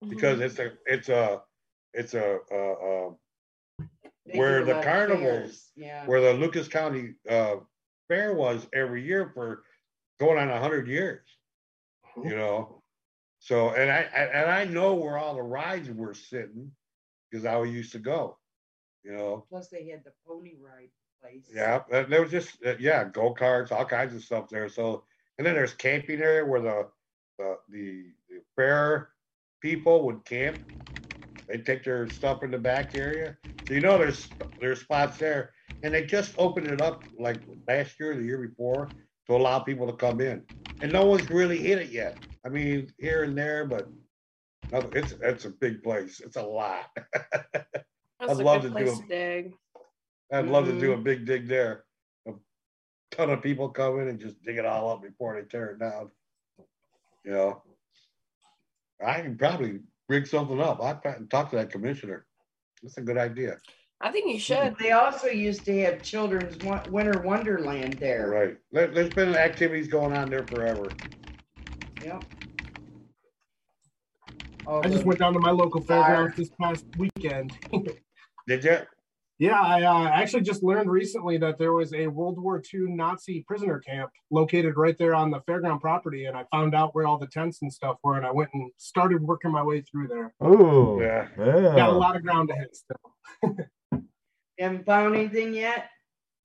because 0.10 0.40
Mhm. 0.40 0.42
it's 0.42 0.60
a, 0.60 0.72
it's 0.86 1.10
a, 1.10 1.42
it's 1.94 2.14
a, 2.14 2.40
uh, 2.52 2.56
uh, 2.56 3.12
They 4.26 4.38
Where 4.38 4.64
the 4.64 4.74
carnivals 4.82 5.72
Yeah. 5.76 6.06
where 6.06 6.22
the 6.22 6.34
Lucas 6.34 6.68
County 6.68 7.16
uh, 7.30 7.58
Fair 8.08 8.34
was 8.34 8.68
every 8.74 9.04
year 9.04 9.30
for 9.34 9.64
going 10.20 10.38
on 10.38 10.50
a 10.50 10.60
hundred 10.60 10.88
years. 10.88 11.28
You 12.24 12.36
know, 12.36 12.82
so 13.40 13.70
and 13.70 13.90
I, 13.92 14.02
I 14.14 14.24
and 14.26 14.52
I 14.52 14.66
know 14.66 14.96
where 14.96 15.18
all 15.18 15.36
the 15.36 15.42
rides 15.42 15.90
were 15.90 16.14
sitting 16.14 16.72
because 17.30 17.46
I 17.46 17.62
used 17.64 17.92
to 17.94 18.00
go. 18.00 18.38
You 19.04 19.14
know, 19.14 19.46
Plus 19.50 19.70
they 19.70 19.88
had 19.90 20.04
the 20.04 20.12
pony 20.26 20.56
ride 20.60 20.90
place. 21.22 21.50
Yeah, 21.54 21.84
there 21.90 22.22
was 22.22 22.32
just 22.32 22.64
uh, 22.66 22.76
yeah, 22.80 23.06
go 23.06 23.34
karts, 23.34 23.72
all 23.72 23.86
kinds 23.86 24.14
of 24.14 24.24
stuff 24.24 24.50
there. 24.50 24.70
So 24.70 25.04
and 25.38 25.46
then 25.48 25.56
there's 25.56 25.74
camping 25.74 26.22
area 26.22 26.46
where 26.46 26.62
the 26.62 26.88
the 27.38 27.58
the, 27.70 28.06
the 28.30 28.42
fair 28.56 29.10
people 29.62 30.04
would 30.06 30.26
camp. 30.26 30.60
They 31.48 31.58
take 31.58 31.84
their 31.84 32.10
stuff 32.10 32.44
in 32.44 32.52
the 32.52 32.58
back 32.58 32.96
area. 32.96 33.38
So 33.68 33.74
you 33.74 33.82
know 33.82 33.98
there's 33.98 34.28
there's 34.60 34.82
spots 34.82 35.18
there, 35.18 35.54
and 35.84 35.94
they 35.94 36.06
just 36.06 36.34
opened 36.38 36.68
it 36.68 36.82
up 36.82 37.04
like 37.18 37.42
last 37.68 38.00
year, 38.00 38.16
the 38.16 38.24
year 38.24 38.40
before, 38.40 38.90
to 39.28 39.36
allow 39.36 39.60
people 39.60 39.88
to 39.88 39.94
come 39.94 40.22
in. 40.22 40.44
And 40.82 40.92
no 40.92 41.06
one's 41.06 41.30
really 41.30 41.58
hit 41.58 41.78
it 41.78 41.92
yet. 41.92 42.18
I 42.46 42.50
mean, 42.50 42.92
here 43.00 43.24
and 43.24 43.38
there, 43.38 43.66
but 43.66 43.88
No, 44.72 44.80
it's 44.94 45.14
it's 45.22 45.46
a 45.46 45.50
big 45.50 45.84
place. 45.84 46.20
It's 46.20 46.38
a 46.38 46.44
lot. 46.44 46.86
A 48.22 48.36
love 48.36 48.62
to 48.62 48.70
do 48.70 48.92
a- 48.92 49.08
dig. 49.08 49.54
I'd 50.32 50.46
love 50.46 50.66
to 50.66 50.80
do 50.80 50.92
mm-hmm. 50.92 51.02
a 51.02 51.04
big 51.04 51.26
dig 51.26 51.48
there. 51.48 51.86
A 52.28 52.34
ton 53.10 53.32
of 53.32 53.42
people 53.42 53.68
come 53.70 54.00
in 54.00 54.08
and 54.08 54.20
just 54.20 54.42
dig 54.44 54.58
it 54.58 54.66
all 54.66 54.92
up 54.92 55.02
before 55.02 55.36
they 55.36 55.48
tear 55.48 55.72
it 55.72 55.80
down. 55.80 56.12
You 57.26 57.32
know, 57.32 57.64
I 59.06 59.22
can 59.22 59.38
probably 59.38 59.80
rig 60.10 60.28
something 60.28 60.62
up. 60.62 60.82
I 60.82 60.94
can 60.94 61.28
talk 61.28 61.50
to 61.52 61.56
that 61.58 61.72
commissioner. 61.72 62.26
That's 62.82 62.98
a 62.98 63.02
good 63.02 63.18
idea. 63.18 63.58
I 64.02 64.12
think 64.12 64.34
you 64.34 64.40
should. 64.40 64.76
They 64.80 64.92
also 64.92 65.28
used 65.28 65.64
to 65.66 65.82
have 65.84 66.02
children's 66.02 66.58
winter 66.90 67.22
wonderland 67.22 67.94
there. 67.94 68.30
Right. 68.30 68.58
There, 68.72 68.88
there's 68.88 69.10
been 69.10 69.36
activities 69.36 69.88
going 69.88 70.18
on 70.18 70.30
there 70.30 70.46
forever. 70.48 70.90
Yep. 72.04 72.26
Oh, 74.66 74.82
I 74.84 74.90
just 74.90 75.06
went 75.06 75.20
down 75.20 75.34
to 75.34 75.40
my 75.40 75.52
local 75.52 75.82
fairgrounds 75.82 76.36
this 76.36 76.50
past 76.60 76.86
weekend. 76.98 77.58
Did 78.48 78.64
you? 78.64 78.78
Yeah, 79.42 79.60
I 79.60 79.82
uh, 79.82 80.08
actually 80.10 80.44
just 80.44 80.62
learned 80.62 80.92
recently 80.92 81.36
that 81.40 81.58
there 81.58 81.74
was 81.74 81.96
a 81.96 82.06
World 82.06 82.38
War 82.38 82.62
II 82.72 82.82
Nazi 82.82 83.44
prisoner 83.48 83.80
camp 83.80 84.12
located 84.30 84.78
right 84.78 84.96
there 85.00 85.16
on 85.16 85.32
the 85.32 85.40
fairground 85.42 85.82
property, 85.82 86.26
and 86.26 86.38
I 86.38 86.44
found 86.52 86.76
out 86.76 86.94
where 86.94 87.08
all 87.08 87.18
the 87.18 87.26
tents 87.26 87.64
and 87.64 87.74
stuff 87.74 87.98
were, 88.04 88.18
and 88.18 88.26
I 88.26 88.30
went 88.30 88.52
and 88.54 88.70
started 88.78 89.20
working 89.24 89.50
my 89.50 89.64
way 89.64 89.82
through 89.82 90.10
there. 90.10 90.36
Oh, 90.42 91.02
Yeah. 91.02 91.28
yeah. 91.40 91.76
Got 91.76 91.90
a 91.90 91.94
lot 91.94 92.16
of 92.16 92.22
ground 92.22 92.50
to 92.50 92.56
hit 92.56 92.76
still. 92.76 93.58
You 94.60 94.66
haven't 94.66 94.86
found 94.86 95.16
anything 95.16 95.56
yet? 95.56 95.90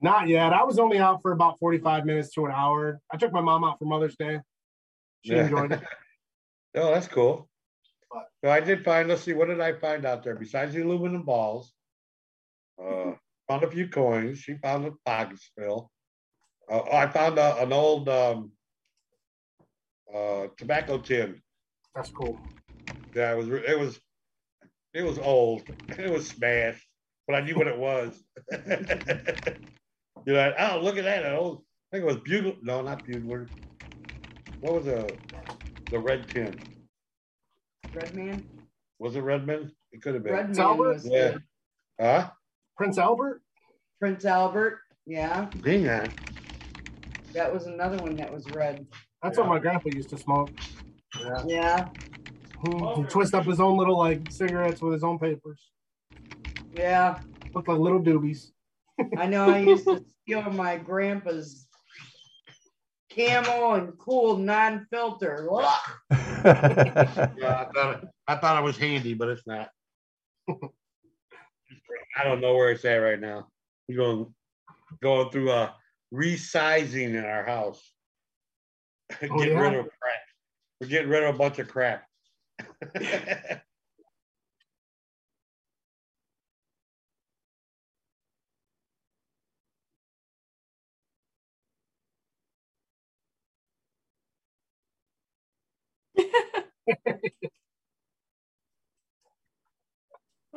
Not 0.00 0.26
yet. 0.28 0.54
I 0.54 0.64
was 0.64 0.78
only 0.78 0.98
out 0.98 1.20
for 1.20 1.32
about 1.32 1.58
45 1.58 2.06
minutes 2.06 2.30
to 2.30 2.46
an 2.46 2.52
hour. 2.52 2.98
I 3.12 3.18
took 3.18 3.30
my 3.30 3.42
mom 3.42 3.62
out 3.62 3.78
for 3.78 3.84
Mother's 3.84 4.16
Day. 4.16 4.40
She 5.22 5.34
Yeah. 5.34 5.44
enjoyed 5.44 5.72
it. 5.72 5.82
Oh, 6.74 6.94
that's 6.94 7.08
cool. 7.08 7.46
But- 8.10 8.28
So 8.42 8.50
I 8.50 8.60
did 8.60 8.82
find, 8.86 9.06
let's 9.06 9.20
see, 9.20 9.34
what 9.34 9.48
did 9.48 9.60
I 9.60 9.74
find 9.74 10.06
out 10.06 10.22
there 10.24 10.34
besides 10.34 10.72
the 10.72 10.80
aluminum 10.82 11.24
balls? 11.24 11.74
Uh, 12.82 13.12
found 13.48 13.64
a 13.64 13.70
few 13.70 13.88
coins. 13.88 14.38
She 14.38 14.56
found 14.62 14.86
a 14.86 14.92
pocket 15.04 15.38
spill. 15.40 15.90
Uh, 16.70 16.82
oh, 16.90 16.96
I 16.96 17.06
found 17.06 17.38
a, 17.38 17.62
an 17.62 17.72
old 17.72 18.08
um, 18.08 18.50
uh, 20.12 20.48
tobacco 20.56 20.98
tin. 20.98 21.40
That's 21.94 22.10
cool. 22.10 22.38
Yeah, 23.14 23.32
it 23.32 23.36
was, 23.38 23.48
it 23.48 23.78
was, 23.78 24.00
it 24.92 25.02
was 25.02 25.18
old. 25.18 25.62
It 25.98 26.10
was 26.10 26.28
smashed, 26.28 26.86
but 27.26 27.36
I 27.36 27.40
knew 27.40 27.56
what 27.56 27.68
it 27.68 27.78
was. 27.78 28.22
you 30.26 30.32
know, 30.32 30.54
oh, 30.58 30.80
look 30.82 30.98
at 30.98 31.04
that. 31.04 31.24
An 31.24 31.36
old, 31.36 31.62
I 31.92 31.96
think 31.96 32.02
it 32.02 32.12
was 32.12 32.22
bugle. 32.24 32.56
No, 32.62 32.82
not 32.82 33.06
bugler. 33.06 33.48
What 34.60 34.74
was 34.74 34.84
the, 34.86 35.16
the 35.90 35.98
red 35.98 36.28
tin? 36.28 36.58
Redman? 37.94 38.44
Was 38.98 39.16
it 39.16 39.20
Redmond? 39.20 39.72
It 39.92 40.02
could 40.02 40.14
have 40.14 40.24
been. 40.24 40.34
Redman 40.34 40.58
Albert? 40.58 40.94
was 40.94 41.06
Yeah. 41.06 41.30
good. 41.30 41.42
Huh? 42.00 42.30
Prince 42.76 42.98
Albert? 42.98 43.42
Prince 43.98 44.24
Albert, 44.24 44.80
yeah. 45.06 45.48
Hang 45.64 45.88
on. 45.88 46.08
That 47.32 47.52
was 47.52 47.66
another 47.66 47.96
one 47.98 48.16
that 48.16 48.32
was 48.32 48.46
red. 48.50 48.86
That's 49.22 49.38
what 49.38 49.48
my 49.48 49.58
grandpa 49.58 49.90
used 49.92 50.10
to 50.10 50.18
smoke. 50.18 50.50
Yeah, 51.46 51.88
Hmm, 52.60 53.02
He 53.02 53.08
twist 53.08 53.34
up 53.34 53.44
his 53.44 53.60
own 53.60 53.76
little 53.78 53.96
like 53.98 54.30
cigarettes 54.30 54.80
with 54.82 54.92
his 54.94 55.04
own 55.04 55.18
papers. 55.18 55.60
yeah. 56.74 57.18
Looked 57.54 57.68
like 57.68 57.78
little 57.78 58.00
doobies. 58.02 58.50
I 59.16 59.26
know 59.26 59.48
I 59.48 59.58
used 59.60 59.84
to 59.84 60.02
steal 60.22 60.42
my 60.52 60.76
grandpa's 60.76 61.66
camel 63.10 63.74
and 63.74 63.96
Kool 63.98 64.36
non-filter. 64.38 65.48
Ugh. 65.50 65.82
Yeah, 66.46 67.66
I 67.66 67.72
thought 67.74 68.02
it, 68.02 68.08
I 68.28 68.36
thought 68.36 68.62
it 68.62 68.64
was 68.64 68.76
handy, 68.76 69.14
but 69.14 69.28
it's 69.28 69.46
not. 69.46 69.70
I 72.16 72.24
don't 72.24 72.40
know 72.40 72.54
where 72.54 72.70
it's 72.70 72.84
at 72.84 72.96
right 72.96 73.20
now. 73.20 73.48
We're 73.88 73.98
going 73.98 74.34
going 75.02 75.30
through 75.30 75.50
a 75.52 75.74
resizing 76.12 77.14
in 77.14 77.24
our 77.24 77.44
house. 77.44 77.82
Oh, 79.22 79.38
getting 79.38 79.54
yeah? 79.54 79.60
rid 79.60 79.74
of 79.74 79.84
crap. 79.84 80.20
We're 80.80 80.88
getting 80.88 81.08
rid 81.08 81.22
of 81.22 81.34
a 81.36 81.38
bunch 81.38 81.60
of 81.60 81.68
crap. 81.68 82.04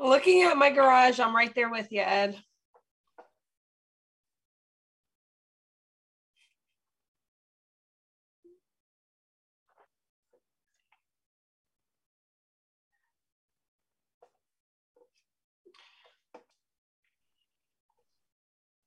Looking 0.02 0.44
at 0.44 0.56
my 0.58 0.70
garage, 0.70 1.20
I'm 1.20 1.36
right 1.36 1.54
there 1.54 1.70
with 1.70 1.92
you, 1.92 2.00
Ed. 2.00 2.38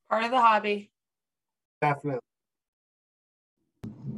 Part 0.09 0.25
of 0.25 0.31
the 0.31 0.41
hobby. 0.41 0.91
Definitely. 1.83 2.21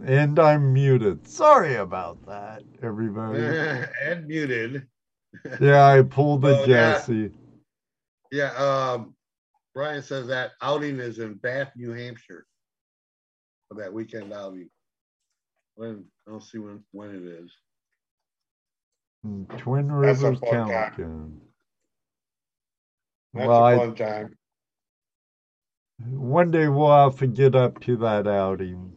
and 0.05 0.39
I'm 0.39 0.73
muted. 0.73 1.27
Sorry 1.27 1.77
about 1.77 2.25
that, 2.27 2.63
everybody. 2.83 3.39
and 4.05 4.27
muted. 4.27 4.87
Yeah, 5.61 5.87
I 5.87 6.03
pulled 6.03 6.43
the 6.43 6.59
Oh, 6.59 6.65
yeah. 6.65 6.93
Jesse. 6.93 7.31
Yeah, 8.33 8.53
um, 8.55 9.15
Brian 9.75 10.03
says 10.03 10.27
that 10.29 10.53
outing 10.63 10.99
is 10.99 11.19
in 11.19 11.35
Bath, 11.35 11.73
New 11.77 11.93
Hampshire. 11.93 12.47
For 13.69 13.81
that 13.81 13.93
weekend 13.93 14.33
outing. 14.33 14.69
When, 15.77 16.05
I 16.27 16.31
don't 16.31 16.43
see 16.43 16.59
when, 16.59 16.83
when 16.93 17.11
it 17.15 17.23
is. 17.25 17.51
Twin 19.59 19.89
That's 19.89 20.23
a 20.23 20.31
Rivers 20.31 20.39
fun 20.41 20.69
time. 20.69 21.41
That's 23.33 23.47
Well, 23.49 23.51
a 23.51 23.63
I- 23.65 23.77
fun 23.79 23.95
time. 23.95 24.35
One 26.11 26.51
day 26.51 26.67
we'll 26.69 26.91
have 26.91 27.19
to 27.21 27.27
get 27.29 27.55
up 27.55 27.81
to 27.83 27.97
that 27.99 28.27
outing. 28.27 28.93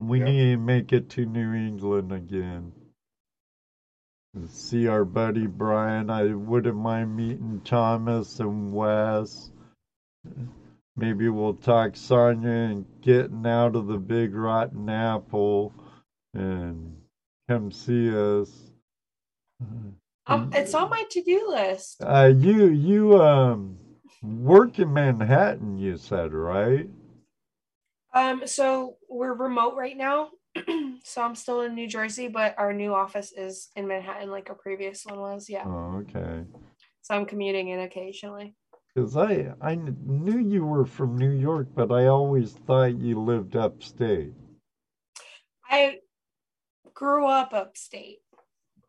We 0.00 0.20
Yeah. 0.20 0.24
need 0.24 0.50
to 0.52 0.56
make 0.56 0.92
it 0.92 1.10
to 1.10 1.26
New 1.26 1.52
England 1.54 2.12
again. 2.12 2.72
See 4.48 4.88
our 4.88 5.04
buddy 5.04 5.46
Brian. 5.46 6.08
I 6.08 6.32
wouldn't 6.34 6.76
mind 6.76 7.14
meeting 7.14 7.60
Thomas 7.64 8.40
and 8.40 8.72
Wes. 8.72 9.50
Maybe 10.96 11.28
we'll 11.28 11.54
talk 11.54 11.96
Sonia 11.96 12.50
and 12.50 12.86
getting 13.02 13.46
out 13.46 13.76
of 13.76 13.88
the 13.88 13.98
big 13.98 14.34
rotten 14.34 14.88
apple 14.88 15.74
and 16.32 16.96
come 17.46 17.70
see 17.70 18.08
us. 18.08 18.50
Um, 20.26 20.50
it's 20.54 20.72
on 20.72 20.88
my 20.88 21.04
to-do 21.10 21.48
list. 21.48 22.02
Uh, 22.02 22.32
you 22.34 22.68
you 22.68 23.20
um 23.20 23.76
work 24.22 24.78
in 24.78 24.94
Manhattan, 24.94 25.78
you 25.78 25.98
said, 25.98 26.32
right? 26.32 26.88
Um, 28.14 28.46
so 28.46 28.96
we're 29.10 29.34
remote 29.34 29.74
right 29.76 29.96
now. 29.96 30.30
so 31.04 31.22
I'm 31.22 31.34
still 31.34 31.62
in 31.62 31.74
New 31.74 31.88
Jersey, 31.88 32.28
but 32.28 32.54
our 32.58 32.72
new 32.72 32.94
office 32.94 33.32
is 33.32 33.70
in 33.76 33.86
Manhattan, 33.86 34.30
like 34.30 34.50
our 34.50 34.56
previous 34.56 35.04
one 35.06 35.18
was. 35.18 35.48
Yeah. 35.48 35.64
Oh, 35.66 36.02
okay. 36.02 36.44
So 37.02 37.14
I'm 37.14 37.26
commuting 37.26 37.68
in 37.68 37.80
occasionally. 37.80 38.54
Because 38.94 39.16
I 39.16 39.54
I 39.60 39.74
knew 39.74 40.38
you 40.38 40.64
were 40.64 40.84
from 40.84 41.16
New 41.16 41.30
York, 41.30 41.68
but 41.74 41.90
I 41.90 42.06
always 42.06 42.52
thought 42.52 42.98
you 42.98 43.18
lived 43.20 43.56
upstate. 43.56 44.34
I 45.68 46.00
grew 46.92 47.26
up 47.26 47.54
upstate, 47.54 48.18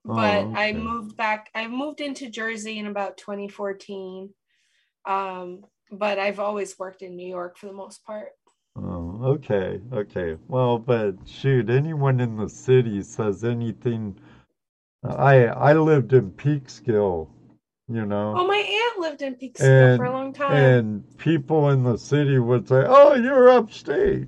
Oh, 0.05 0.15
but 0.15 0.49
I 0.53 0.73
moved 0.73 1.15
back. 1.15 1.49
I 1.55 1.67
moved 1.67 2.01
into 2.01 2.29
Jersey 2.29 2.77
in 2.79 2.87
about 2.87 3.17
2014. 3.17 4.33
Um, 5.05 5.65
but 5.91 6.19
I've 6.19 6.39
always 6.39 6.77
worked 6.77 7.01
in 7.01 7.15
New 7.15 7.27
York 7.27 7.57
for 7.57 7.67
the 7.67 7.73
most 7.73 8.03
part. 8.03 8.29
Oh, 8.75 9.19
okay, 9.23 9.79
okay. 9.91 10.37
Well, 10.47 10.79
but 10.79 11.15
shoot, 11.25 11.69
anyone 11.69 12.19
in 12.19 12.37
the 12.37 12.49
city 12.49 13.03
says 13.03 13.43
anything. 13.43 14.19
I 15.03 15.45
I 15.47 15.73
lived 15.73 16.13
in 16.13 16.31
Peekskill, 16.31 17.29
you 17.87 18.05
know. 18.05 18.33
Oh, 18.35 18.47
my 18.47 18.57
aunt 18.57 18.99
lived 18.99 19.21
in 19.21 19.35
Peekskill 19.35 19.97
for 19.97 20.05
a 20.05 20.11
long 20.11 20.33
time. 20.33 20.53
And 20.53 21.17
people 21.17 21.69
in 21.69 21.83
the 21.83 21.97
city 21.97 22.39
would 22.39 22.67
say, 22.67 22.83
"Oh, 22.87 23.13
you're 23.13 23.49
upstate." 23.49 24.27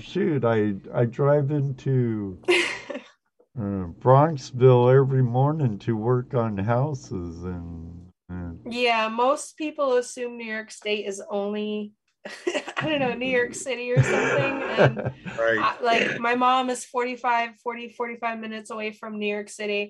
Shoot, 0.00 0.44
I 0.44 0.74
I 0.92 1.04
drive 1.04 1.50
into 1.50 2.38
uh, 2.48 3.92
Bronxville 4.00 4.92
every 4.92 5.22
morning 5.22 5.78
to 5.80 5.96
work 5.96 6.34
on 6.34 6.56
houses, 6.58 7.44
and, 7.44 8.10
and 8.28 8.58
Yeah, 8.64 9.08
most 9.08 9.56
people 9.56 9.98
assume 9.98 10.36
New 10.38 10.46
York 10.46 10.70
State 10.70 11.06
is 11.06 11.22
only. 11.30 11.92
I 12.76 12.88
don't 12.88 13.00
know, 13.00 13.14
New 13.14 13.26
York 13.26 13.54
City 13.54 13.90
or 13.92 14.02
something. 14.02 14.62
And 14.62 14.96
Right. 15.38 15.58
I- 15.58 15.76
like 15.82 16.20
my 16.20 16.34
mom 16.34 16.70
is 16.70 16.84
45, 16.84 17.56
40, 17.62 17.94
45 17.94 18.38
minutes 18.38 18.70
away 18.70 18.92
from 18.92 19.18
New 19.18 19.26
York 19.32 19.48
City. 19.48 19.88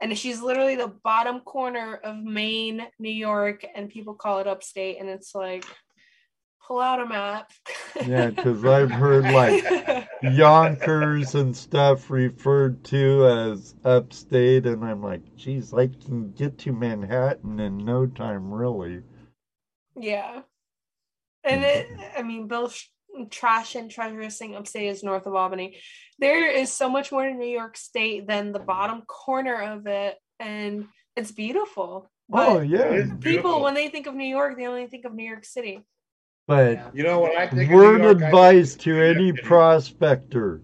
And 0.00 0.16
she's 0.18 0.40
literally 0.42 0.74
the 0.74 0.92
bottom 1.04 1.40
corner 1.40 1.94
of 1.94 2.16
Maine, 2.16 2.84
New 2.98 3.12
York, 3.12 3.64
and 3.74 3.88
people 3.88 4.14
call 4.14 4.40
it 4.40 4.48
upstate. 4.48 4.98
And 4.98 5.08
it's 5.08 5.32
like, 5.34 5.64
pull 6.66 6.80
out 6.80 7.00
a 7.00 7.06
map. 7.06 7.50
Yeah, 8.06 8.30
because 8.30 8.64
I've 8.64 8.90
heard 8.90 9.24
like 9.24 10.08
Yonkers 10.22 11.34
and 11.34 11.56
stuff 11.56 12.10
referred 12.10 12.82
to 12.84 13.26
as 13.26 13.74
upstate, 13.84 14.66
and 14.66 14.84
I'm 14.84 15.02
like, 15.02 15.36
geez, 15.36 15.72
I 15.72 15.86
can 15.88 16.32
get 16.32 16.58
to 16.58 16.72
Manhattan 16.72 17.60
in 17.60 17.78
no 17.78 18.06
time, 18.06 18.52
really. 18.52 19.02
Yeah. 19.94 20.42
And 21.44 21.62
it, 21.64 21.88
I 22.16 22.22
mean, 22.22 22.46
Bill 22.46 22.68
Sh- 22.68 22.86
Trash 23.30 23.74
and 23.74 23.90
Treasure 23.90 24.30
saying 24.30 24.54
upstate 24.56 24.88
is 24.88 25.02
north 25.02 25.26
of 25.26 25.34
Albany. 25.34 25.76
There 26.18 26.48
is 26.50 26.72
so 26.72 26.88
much 26.88 27.10
more 27.12 27.24
to 27.24 27.34
New 27.34 27.46
York 27.48 27.76
State 27.76 28.26
than 28.26 28.52
the 28.52 28.58
bottom 28.60 29.02
corner 29.02 29.60
of 29.60 29.86
it. 29.86 30.16
And 30.38 30.86
it's 31.16 31.32
beautiful. 31.32 32.10
Oh, 32.32 32.36
but 32.36 32.48
oh 32.48 32.60
yeah, 32.60 32.78
It 32.84 32.92
is 32.94 33.06
people, 33.08 33.20
beautiful. 33.20 33.62
when 33.62 33.74
they 33.74 33.88
think 33.88 34.06
of 34.06 34.14
New 34.14 34.24
York, 34.26 34.56
they 34.56 34.66
only 34.66 34.86
think 34.86 35.04
of 35.04 35.12
New 35.14 35.24
York 35.28 35.44
City. 35.44 35.82
but 36.46 36.94
You 36.94 37.02
know 37.02 37.18
what 37.20 37.36
I 37.36 37.46
think? 37.48 37.70
of 37.70 37.74
word 37.76 38.02
York, 38.02 38.16
I 38.16 38.20
think 38.20 38.22
advice 38.24 38.74
to 38.76 39.00
any 39.02 39.30
City. 39.30 39.42
prospector: 39.42 40.62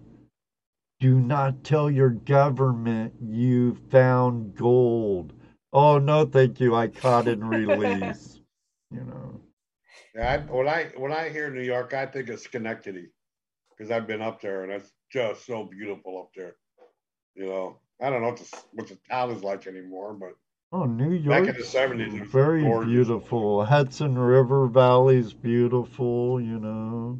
do 0.99 1.19
not 1.19 1.63
tell 1.63 1.91
your 1.91 2.09
government 2.09 3.13
you 3.21 3.75
found 3.91 4.55
gold. 4.55 5.33
Oh 5.71 5.99
no, 5.99 6.25
thank 6.25 6.59
you. 6.59 6.73
I 6.75 6.87
caught 6.87 7.27
and 7.27 7.47
release. 7.49 8.39
You 8.91 9.01
know. 9.01 9.38
Yeah, 10.19 10.33
I, 10.33 10.37
when 10.51 10.67
I 10.67 10.91
when 10.97 11.11
I 11.13 11.29
hear 11.29 11.49
New 11.49 11.61
York, 11.63 11.93
I 11.93 12.05
think 12.05 12.27
of 12.29 12.39
Schenectady 12.41 13.07
because 13.77 13.89
I've 13.89 14.05
been 14.05 14.21
up 14.21 14.41
there 14.41 14.63
and 14.63 14.71
it's 14.71 14.91
just 15.11 15.45
so 15.45 15.63
beautiful 15.63 16.19
up 16.19 16.29
there. 16.35 16.55
You 17.35 17.45
know, 17.45 17.79
I 18.01 18.09
don't 18.09 18.21
know 18.21 18.27
what 18.29 18.37
the, 18.37 18.57
what 18.73 18.87
the 18.89 18.97
town 19.09 19.31
is 19.31 19.43
like 19.43 19.65
anymore, 19.65 20.13
but 20.13 20.31
Oh, 20.71 20.83
New 20.85 21.11
York 21.13 21.45
back 21.45 21.55
in 21.55 21.59
the 21.59 21.65
seventies, 21.65 22.13
it 22.13 22.27
Very 22.27 22.61
gorgeous. 22.63 22.91
beautiful. 22.91 23.63
Hudson 23.65 24.17
River 24.17 24.67
Valley's 24.67 25.31
beautiful, 25.33 26.41
you 26.41 26.59
know. 26.59 27.19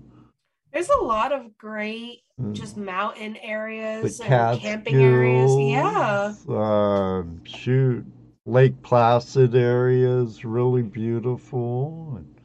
There's 0.74 0.90
a 0.90 1.02
lot 1.02 1.32
of 1.32 1.58
great 1.58 2.24
Mm. 2.40 2.54
just 2.54 2.78
mountain 2.78 3.34
The 3.34 3.44
areas 3.44 4.20
and 4.22 4.60
camping 4.62 4.96
areas. 4.96 5.52
Yeah. 5.58 5.82
Catskills, 5.84 6.50
um, 6.58 7.44
shoot, 7.44 8.06
Lake 8.46 8.82
Placid 8.82 9.56
area 9.56 10.22
is 10.22 10.46
really 10.46 10.82
beautiful. 10.84 12.14
And, 12.18 12.39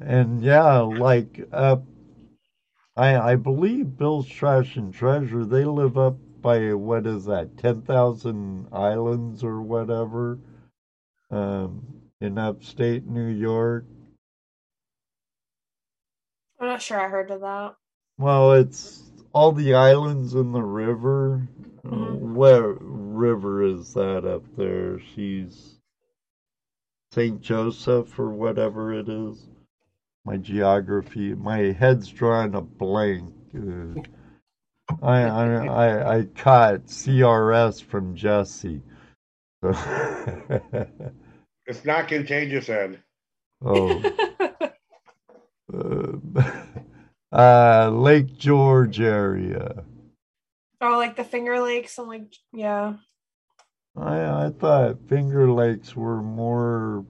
and 0.00 0.42
yeah, 0.42 0.78
like 0.78 1.46
up, 1.52 1.84
I 2.96 3.16
I 3.32 3.36
believe 3.36 3.96
Bill's 3.96 4.28
Trash 4.28 4.76
and 4.76 4.92
Treasure, 4.92 5.44
they 5.44 5.64
live 5.64 5.96
up 5.98 6.16
by, 6.40 6.72
what 6.74 7.06
is 7.06 7.24
that, 7.26 7.56
10,000 7.58 8.68
islands 8.72 9.42
or 9.44 9.60
whatever, 9.62 10.38
um, 11.30 11.84
in 12.20 12.38
upstate 12.38 13.06
New 13.06 13.28
York. 13.28 13.84
I'm 16.60 16.68
not 16.68 16.82
sure 16.82 17.00
I 17.00 17.08
heard 17.08 17.30
of 17.30 17.40
that. 17.42 17.76
Well, 18.18 18.52
it's 18.52 19.10
all 19.32 19.52
the 19.52 19.74
islands 19.74 20.34
in 20.34 20.52
the 20.52 20.62
river. 20.62 21.48
Uh, 21.84 21.90
Mhm. 21.90 22.34
Where 22.34 22.72
river 22.80 23.62
is 23.62 23.94
that 23.94 24.24
up 24.24 24.44
there? 24.56 24.98
She's 24.98 25.78
St. 27.12 27.40
Joseph 27.40 28.18
or 28.18 28.30
whatever 28.30 28.92
it 28.92 29.08
is. 29.08 29.46
My 30.28 30.36
geography, 30.36 31.34
my 31.34 31.72
head's 31.72 32.06
drawing 32.06 32.54
a 32.54 32.60
blank. 32.60 33.32
Uh, 33.56 33.98
I, 35.02 35.22
I 35.22 35.64
I 35.64 36.16
I 36.18 36.22
caught 36.24 36.84
CRS 36.84 37.82
from 37.82 38.14
Jesse. 38.14 38.82
It's 41.66 41.84
not 41.84 42.08
contagious, 42.08 42.68
Ed. 42.68 43.02
oh. 43.64 44.02
Uh, 45.74 46.12
uh, 47.32 47.90
Lake 47.90 48.38
George 48.38 49.00
area. 49.00 49.84
oh, 50.80 50.96
like 50.96 51.16
the 51.16 51.24
Finger 51.24 51.60
Lakes 51.60 51.98
and 51.98 52.08
like 52.08 52.34
yeah. 52.52 52.94
I 53.96 54.46
I 54.46 54.50
thought 54.50 55.08
Finger 55.08 55.50
Lakes 55.50 55.96
were 55.96 56.22
more. 56.22 57.06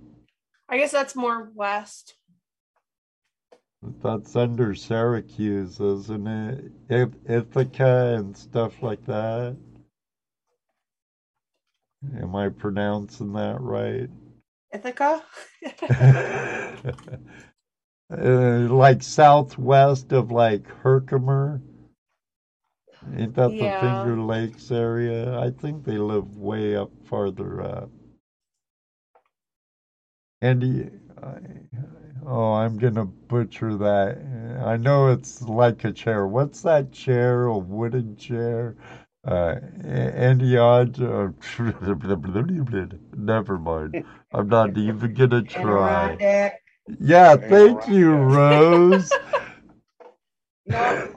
I 0.68 0.78
guess 0.78 0.92
that's 0.92 1.16
more 1.16 1.50
west. 1.54 2.14
That's 3.82 4.36
under 4.36 4.74
Syracuse, 4.74 5.80
isn't 5.80 6.28
it? 6.28 6.72
Ith- 6.90 7.30
Ithaca 7.30 8.16
and 8.18 8.36
stuff 8.36 8.82
like 8.82 9.04
that. 9.06 9.56
Am 12.20 12.36
I 12.36 12.50
pronouncing 12.50 13.32
that 13.34 13.60
right? 13.60 14.10
Ithaca? 14.74 15.22
uh, 18.12 18.68
like 18.72 19.02
southwest 19.02 20.12
of 20.12 20.30
like 20.32 20.66
Herkimer. 20.68 21.62
Ain't 23.16 23.34
that 23.36 23.58
Yeah. 23.58 23.58
the 23.58 23.70
Finger 23.70 24.20
Lakes 24.20 24.70
area? 24.72 25.38
I 25.38 25.50
think 25.50 25.84
they 25.84 25.98
live 25.98 26.36
way 26.36 26.76
up 26.76 26.90
farther 27.06 27.62
up. 27.62 27.90
Andy, 30.42 30.88
I, 31.07 31.07
oh, 32.26 32.52
I'm 32.54 32.78
gonna 32.78 33.04
butcher 33.04 33.76
that. 33.76 34.18
I 34.64 34.76
know 34.76 35.08
it's 35.08 35.42
like 35.42 35.84
a 35.84 35.92
chair. 35.92 36.26
What's 36.26 36.62
that 36.62 36.92
chair? 36.92 37.44
A 37.46 37.58
wooden 37.58 38.16
chair? 38.16 38.76
Uh, 39.26 39.56
Andy 39.84 40.56
Odd. 40.56 41.00
Uh, 41.02 41.28
never 43.16 43.58
mind. 43.58 44.04
I'm 44.32 44.48
not 44.48 44.76
even 44.76 45.14
gonna 45.14 45.42
try. 45.42 46.48
Yeah, 47.00 47.36
thank 47.36 47.88
you, 47.88 48.14
Rose. 48.14 49.12
No, 50.66 51.14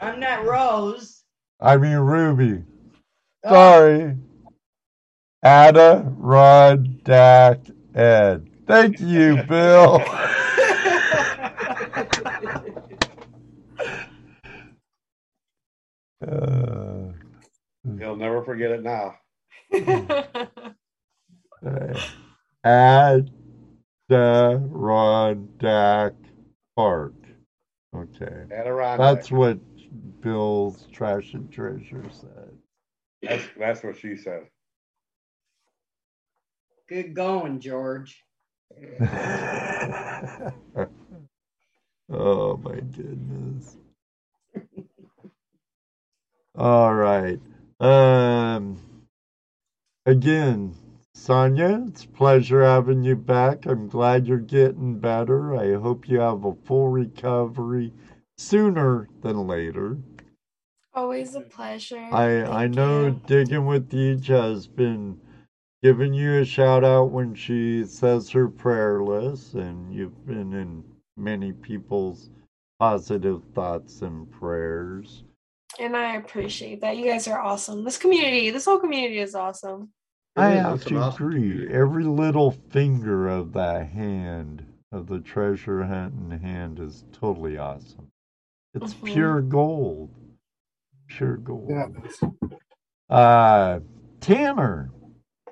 I'm 0.00 0.18
not 0.18 0.44
Rose. 0.44 1.22
I 1.60 1.76
mean 1.76 1.96
Ruby. 1.96 2.64
Oh, 3.44 3.50
Sorry. 3.50 4.16
Ada, 5.44 6.12
Rod, 6.16 7.04
Dak, 7.04 7.60
Ed. 7.94 8.50
Thank 8.66 9.00
you, 9.00 9.42
Bill. 9.44 10.02
Uh, 16.26 17.12
He'll 17.98 18.16
never 18.16 18.42
forget 18.42 18.70
it 18.70 18.82
now. 18.82 19.16
uh, 22.64 23.20
Adirondack 24.10 26.14
Park. 26.76 27.12
Okay. 27.94 28.44
Adirondack. 28.50 28.98
That's 28.98 29.30
what 29.30 29.58
Bill's 30.22 30.86
Trash 30.92 31.34
and 31.34 31.52
Treasure 31.52 32.04
said. 32.10 32.50
That's 33.22 33.44
that's 33.58 33.82
what 33.82 33.98
she 33.98 34.16
said. 34.16 34.44
Good 36.88 37.14
going, 37.14 37.60
George. 37.60 38.22
oh 42.10 42.56
my 42.58 42.80
goodness. 42.80 43.76
All 46.56 46.94
right. 46.94 47.40
Um 47.80 48.78
again, 50.06 50.74
Sonia, 51.14 51.84
it's 51.88 52.04
a 52.04 52.08
pleasure 52.08 52.62
having 52.64 53.04
you 53.04 53.16
back. 53.16 53.66
I'm 53.66 53.88
glad 53.88 54.26
you're 54.26 54.38
getting 54.38 54.98
better. 54.98 55.54
I 55.54 55.74
hope 55.74 56.08
you 56.08 56.20
have 56.20 56.44
a 56.44 56.54
full 56.54 56.88
recovery 56.88 57.92
sooner 58.38 59.08
than 59.22 59.46
later. 59.46 59.98
Always 60.94 61.34
a 61.34 61.40
pleasure. 61.40 62.08
I 62.12 62.44
I 62.44 62.66
know 62.68 63.06
you. 63.06 63.20
digging 63.26 63.66
with 63.66 63.92
you 63.92 64.18
has 64.28 64.66
been 64.66 65.20
giving 65.84 66.14
you 66.14 66.40
a 66.40 66.44
shout 66.46 66.82
out 66.82 67.10
when 67.10 67.34
she 67.34 67.84
says 67.84 68.30
her 68.30 68.48
prayer 68.48 69.02
list, 69.02 69.52
and 69.52 69.94
you've 69.94 70.26
been 70.26 70.54
in 70.54 70.82
many 71.18 71.52
people's 71.52 72.30
positive 72.80 73.42
thoughts 73.54 74.00
and 74.00 74.30
prayers. 74.30 75.24
And 75.78 75.94
I 75.94 76.14
appreciate 76.14 76.80
that. 76.80 76.96
You 76.96 77.04
guys 77.04 77.28
are 77.28 77.38
awesome. 77.38 77.84
This 77.84 77.98
community, 77.98 78.48
this 78.48 78.64
whole 78.64 78.78
community 78.78 79.18
is 79.18 79.34
awesome. 79.34 79.90
I 80.36 80.52
have 80.52 80.86
to 80.86 81.06
agree. 81.06 81.70
Every 81.70 82.04
little 82.04 82.52
finger 82.70 83.28
of 83.28 83.52
that 83.52 83.88
hand 83.88 84.64
of 84.90 85.06
the 85.06 85.20
treasure 85.20 85.84
hunting 85.84 86.40
hand 86.40 86.78
is 86.80 87.04
totally 87.12 87.58
awesome. 87.58 88.08
It's 88.72 88.94
Mhm. 88.94 89.04
pure 89.04 89.42
gold. 89.42 90.14
Pure 91.08 91.36
gold. 91.36 91.68
Yeah. 91.68 91.88
Uh, 93.14 93.80
Tanner, 94.20 94.90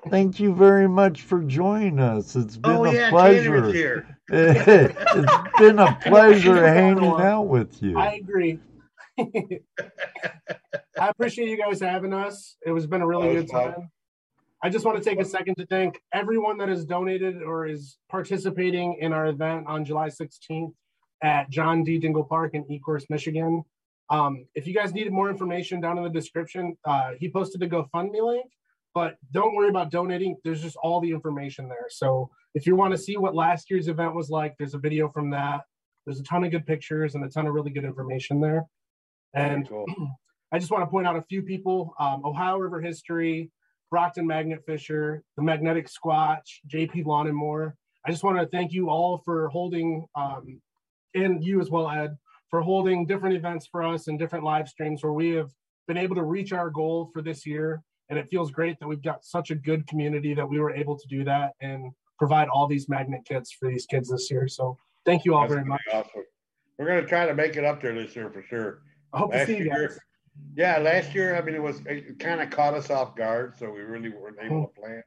thank 0.09 0.39
you 0.39 0.53
very 0.53 0.87
much 0.87 1.21
for 1.21 1.41
joining 1.43 1.99
us. 1.99 2.35
It's 2.35 2.57
been 2.57 2.71
Oh 2.71 2.85
a 2.85 2.93
yeah, 2.93 3.09
pleasure. 3.09 3.71
Here. 3.71 4.17
it's 4.29 5.59
been 5.59 5.79
a 5.79 5.97
pleasure 6.05 6.65
hanging 6.67 7.03
out 7.03 7.43
with 7.43 7.81
you. 7.81 7.97
I 7.97 8.13
agree. 8.15 8.59
I 9.19 11.09
appreciate 11.09 11.49
you 11.49 11.57
guys 11.57 11.79
having 11.79 12.13
us. 12.13 12.55
It 12.65 12.71
was 12.71 12.87
been 12.87 13.01
a 13.01 13.07
really 13.07 13.27
That 13.29 13.33
was 13.33 13.43
good 13.43 13.51
fun. 13.51 13.73
time. 13.73 13.91
I 14.63 14.69
just 14.69 14.85
want 14.85 14.97
to 14.97 15.03
take 15.03 15.19
a 15.19 15.25
second 15.25 15.55
to 15.55 15.65
thank 15.65 16.01
everyone 16.13 16.57
that 16.59 16.69
has 16.69 16.85
donated 16.85 17.41
or 17.43 17.67
is 17.67 17.97
participating 18.09 18.97
in 19.01 19.11
our 19.11 19.27
event 19.27 19.65
on 19.67 19.83
July 19.83 20.07
16th 20.07 20.71
at 21.21 21.49
John 21.49 21.83
D. 21.83 21.99
Dingell 21.99 22.27
Park 22.29 22.51
in 22.53 22.63
Ecorse, 22.65 23.03
Michigan. 23.09 23.63
Um, 24.09 24.45
if 24.55 24.65
you 24.65 24.73
guys 24.73 24.93
needed 24.93 25.11
more 25.11 25.29
information 25.29 25.81
down 25.81 25.97
in 25.97 26.03
the 26.05 26.09
description, 26.09 26.77
uh, 26.85 27.11
he 27.19 27.29
posted 27.29 27.61
a 27.61 27.67
GoFundMe 27.67 28.21
link, 28.25 28.45
but 28.93 29.15
don't 29.31 29.55
worry 29.55 29.69
about 29.69 29.91
donating. 29.91 30.37
There's 30.43 30.61
just 30.61 30.77
all 30.83 31.01
the 31.01 31.11
information 31.11 31.67
there. 31.67 31.87
So 31.89 32.29
if 32.53 32.67
you 32.67 32.75
want 32.75 32.93
to 32.93 32.97
see 32.97 33.17
what 33.17 33.35
last 33.35 33.69
year's 33.69 33.87
event 33.87 34.15
was 34.15 34.29
like, 34.29 34.55
there's 34.57 34.73
a 34.73 34.79
video 34.79 35.09
from 35.09 35.29
that. 35.31 35.61
There's 36.05 36.19
a 36.19 36.23
ton 36.23 36.43
of 36.43 36.51
good 36.51 36.65
pictures 36.65 37.15
and 37.15 37.23
a 37.23 37.29
ton 37.29 37.47
of 37.47 37.53
really 37.53 37.71
good 37.71 37.85
information 37.85 38.39
there. 38.39 38.65
And 39.33 39.67
Cool. 39.67 39.85
I 40.51 40.59
just 40.59 40.69
want 40.69 40.83
to 40.83 40.87
point 40.87 41.07
out 41.07 41.15
a 41.15 41.23
few 41.23 41.41
people 41.41 41.95
um, 41.99 42.23
Ohio 42.23 42.57
River 42.57 42.79
History, 42.79 43.49
Brockton 43.89 44.27
Magnet 44.27 44.63
Fisher, 44.65 45.23
the 45.35 45.41
Magnetic 45.41 45.87
Squatch, 45.87 46.59
JP 46.67 47.05
Lawn 47.05 47.27
and 47.27 47.35
more. 47.35 47.75
I 48.05 48.11
just 48.11 48.23
want 48.23 48.37
to 48.37 48.45
thank 48.45 48.71
you 48.71 48.89
all 48.89 49.23
for 49.25 49.49
holding, 49.49 50.05
um, 50.15 50.61
and 51.15 51.43
you 51.43 51.59
as 51.59 51.71
well, 51.71 51.89
Ed, 51.89 52.15
for 52.49 52.61
holding 52.61 53.07
different 53.07 53.35
events 53.35 53.67
for 53.71 53.81
us 53.81 54.07
and 54.07 54.19
different 54.19 54.45
live 54.45 54.69
streams 54.69 55.03
where 55.03 55.13
we 55.13 55.29
have 55.31 55.49
been 55.87 55.97
able 55.97 56.15
to 56.15 56.23
reach 56.23 56.53
our 56.53 56.69
goal 56.69 57.09
for 57.13 57.23
this 57.23 57.45
year. 57.45 57.81
And 58.13 58.19
it 58.19 58.29
feels 58.29 58.51
great 58.51 58.79
that 58.79 58.87
we've 58.87 59.01
got 59.01 59.25
such 59.25 59.49
a 59.49 59.55
good 59.55 59.87
community 59.87 60.35
that 60.35 60.47
we 60.47 60.59
were 60.59 60.69
able 60.69 60.95
to 60.95 61.07
do 61.07 61.23
that 61.23 61.53
and 61.61 61.91
provide 62.19 62.47
all 62.47 62.67
these 62.67 62.87
magnet 62.87 63.21
kits 63.25 63.51
for 63.51 63.67
these 63.67 63.87
kids 63.87 64.07
this 64.07 64.29
year. 64.29 64.47
So 64.47 64.77
thank 65.03 65.25
you 65.25 65.33
all 65.33 65.41
That's 65.41 65.53
very 65.53 65.65
much. 65.65 65.81
awesome. 65.91 66.21
We're 66.77 66.85
gonna 66.85 67.07
try 67.07 67.25
to 67.25 67.33
make 67.33 67.55
it 67.55 67.65
up 67.65 67.81
there 67.81 67.95
this 67.95 68.15
year 68.15 68.29
for 68.29 68.43
sure. 68.43 68.83
I 69.13 69.17
hope 69.17 69.31
to 69.31 69.47
see 69.47 69.57
you 69.57 69.63
year- 69.63 69.87
guys. 69.87 69.99
Yeah, 70.55 70.77
last 70.77 71.15
year, 71.15 71.35
I 71.35 71.41
mean, 71.41 71.55
it 71.55 71.61
was, 71.61 71.81
it 71.87 72.19
kind 72.19 72.39
of 72.39 72.51
caught 72.51 72.75
us 72.75 72.91
off 72.91 73.15
guard, 73.15 73.55
so 73.57 73.71
we 73.71 73.81
really 73.81 74.09
weren't 74.09 74.37
able 74.39 74.67
to 74.67 74.79
mm. 74.79 74.83
plan. 74.83 75.03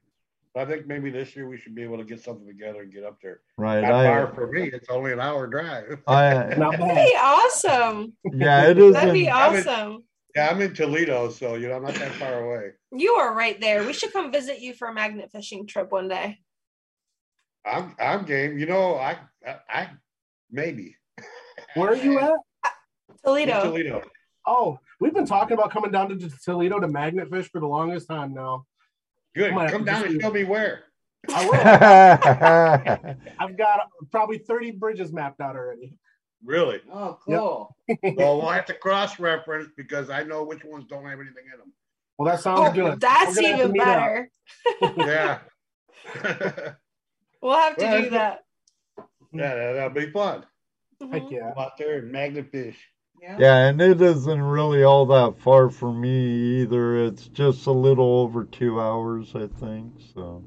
But 0.52 0.66
I 0.66 0.70
think 0.72 0.88
maybe 0.88 1.10
this 1.10 1.36
year 1.36 1.48
we 1.48 1.58
should 1.58 1.76
be 1.76 1.84
able 1.84 1.98
to 1.98 2.04
get 2.04 2.20
something 2.20 2.46
together 2.46 2.82
and 2.82 2.92
get 2.92 3.04
up 3.04 3.20
there. 3.22 3.40
right. 3.56 3.82
Not 3.82 4.04
far 4.04 4.34
for 4.34 4.50
me, 4.50 4.68
it's 4.72 4.88
only 4.88 5.12
an 5.12 5.20
hour 5.20 5.46
drive. 5.46 6.02
I, 6.08 6.32
That'd 6.56 6.58
be 6.58 7.16
awesome. 7.20 8.14
yeah, 8.32 8.68
it 8.68 8.78
is. 8.78 8.94
That'd 8.94 9.12
be 9.14 9.26
in- 9.26 9.32
I 9.32 9.50
mean- 9.52 9.58
awesome. 9.60 10.04
Yeah, 10.36 10.50
I'm 10.50 10.60
in 10.60 10.74
Toledo, 10.74 11.30
so 11.30 11.54
you 11.54 11.66
know, 11.68 11.76
I'm 11.76 11.82
not 11.82 11.94
that 11.94 12.12
far 12.12 12.44
away. 12.44 12.72
You 12.92 13.12
are 13.12 13.34
right 13.34 13.58
there. 13.58 13.86
We 13.86 13.94
should 13.94 14.12
come 14.12 14.30
visit 14.30 14.60
you 14.60 14.74
for 14.74 14.88
a 14.88 14.92
magnet 14.92 15.32
fishing 15.32 15.66
trip 15.66 15.90
one 15.90 16.08
day. 16.08 16.40
I'm, 17.64 17.96
I'm 17.98 18.26
game. 18.26 18.58
You 18.58 18.66
know, 18.66 18.96
I, 18.96 19.16
I, 19.46 19.56
I 19.70 19.90
maybe. 20.50 20.94
Where 21.72 21.92
are 21.92 21.96
you 21.96 22.18
at? 22.20 22.32
Uh, 22.32 22.68
in 23.08 23.16
Toledo. 23.24 23.62
Toledo. 23.62 24.02
Oh, 24.46 24.78
we've 25.00 25.14
been 25.14 25.24
talking 25.24 25.54
about 25.54 25.70
coming 25.70 25.90
down 25.90 26.10
to 26.10 26.30
Toledo 26.44 26.80
to 26.80 26.86
magnet 26.86 27.30
fish 27.30 27.50
for 27.50 27.62
the 27.62 27.66
longest 27.66 28.06
time 28.06 28.34
now. 28.34 28.66
Good. 29.34 29.52
Come 29.52 29.58
on, 29.58 29.68
Come 29.70 29.84
down 29.84 30.04
and 30.04 30.20
show 30.20 30.30
me 30.30 30.44
where. 30.44 30.84
I 31.34 31.44
will. 31.46 33.24
I've 33.38 33.56
got 33.56 33.88
probably 34.10 34.36
30 34.36 34.72
bridges 34.72 35.14
mapped 35.14 35.40
out 35.40 35.56
already. 35.56 35.96
Really? 36.44 36.80
Oh, 36.92 37.18
cool. 37.24 37.76
Well, 38.02 38.38
we'll 38.38 38.48
have 38.50 38.66
to 38.66 38.74
cross 38.74 39.18
reference 39.20 39.68
because 39.76 40.10
I 40.10 40.22
know 40.24 40.42
which 40.44 40.64
ones 40.64 40.84
don't 40.88 41.04
have 41.04 41.18
anything 41.20 41.44
in 41.52 41.58
them. 41.58 41.72
Well, 42.18 42.30
that 42.32 42.40
sounds 42.40 42.60
Oh, 42.60 42.72
good. 42.72 43.00
that's 43.00 43.36
We're 43.36 43.42
gonna 43.42 43.56
have 43.56 43.58
to 43.58 43.64
even 43.64 43.76
better. 43.76 44.30
Yeah. 44.96 45.38
We'll 47.42 47.56
have 47.58 47.76
to 47.76 47.84
Well, 47.84 48.02
do 48.02 48.10
that. 48.10 48.44
yeah, 49.32 49.54
that- 49.54 49.72
that'll 49.74 49.90
be 49.90 50.10
fun. 50.10 50.44
Heck 51.00 51.22
Mhm. 51.22 51.30
yeah. 51.30 51.52
Go 51.54 51.60
out 51.60 51.76
there 51.78 51.98
and 51.98 52.10
magnet 52.10 52.50
fish. 52.50 52.78
Yeah. 53.20 53.36
yeah, 53.38 53.56
and 53.68 53.80
it 53.80 54.00
isn't 54.00 54.42
really 54.42 54.82
all 54.82 55.06
that 55.06 55.38
far 55.40 55.70
from 55.70 56.00
me 56.00 56.60
either. 56.62 56.96
It's 57.04 57.28
just 57.28 57.66
a 57.66 57.72
little 57.72 58.20
over 58.20 58.44
two 58.44 58.80
hours, 58.80 59.34
I 59.34 59.46
think. 59.46 59.92
So 60.14 60.42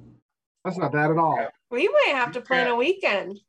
That's 0.65 0.77
not 0.77 0.91
bad 0.91 1.11
at 1.11 1.17
all. 1.17 1.47
We 1.71 1.87
might 1.87 2.15
have 2.15 2.31
to 2.33 2.41
plan 2.41 2.67
a 2.67 2.75
weekend. 2.75 3.39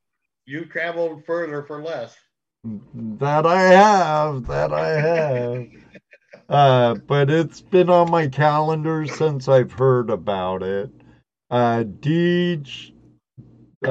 You 0.45 0.65
traveled 0.65 1.25
further 1.25 1.63
for 1.63 1.81
less. 1.83 2.15
That 2.63 3.45
I 3.45 3.61
have, 3.61 4.47
that 4.47 4.73
I 4.73 4.89
have. 4.89 5.67
Uh, 6.49 6.95
but 6.95 7.29
it's 7.29 7.61
been 7.61 7.89
on 7.89 8.11
my 8.11 8.27
calendar 8.27 9.07
since 9.07 9.47
I've 9.47 9.71
heard 9.71 10.09
about 10.09 10.63
it. 10.63 10.91
Uh, 11.49 11.83
Deej 11.83 12.91
uh, 13.85 13.89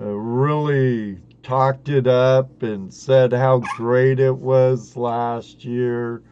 uh, 0.00 0.04
really 0.04 1.18
talked 1.42 1.88
it 1.90 2.06
up 2.06 2.62
and 2.62 2.92
said 2.92 3.32
how 3.32 3.58
great 3.76 4.20
it 4.20 4.36
was 4.36 4.96
last 4.96 5.64
year. 5.64 6.22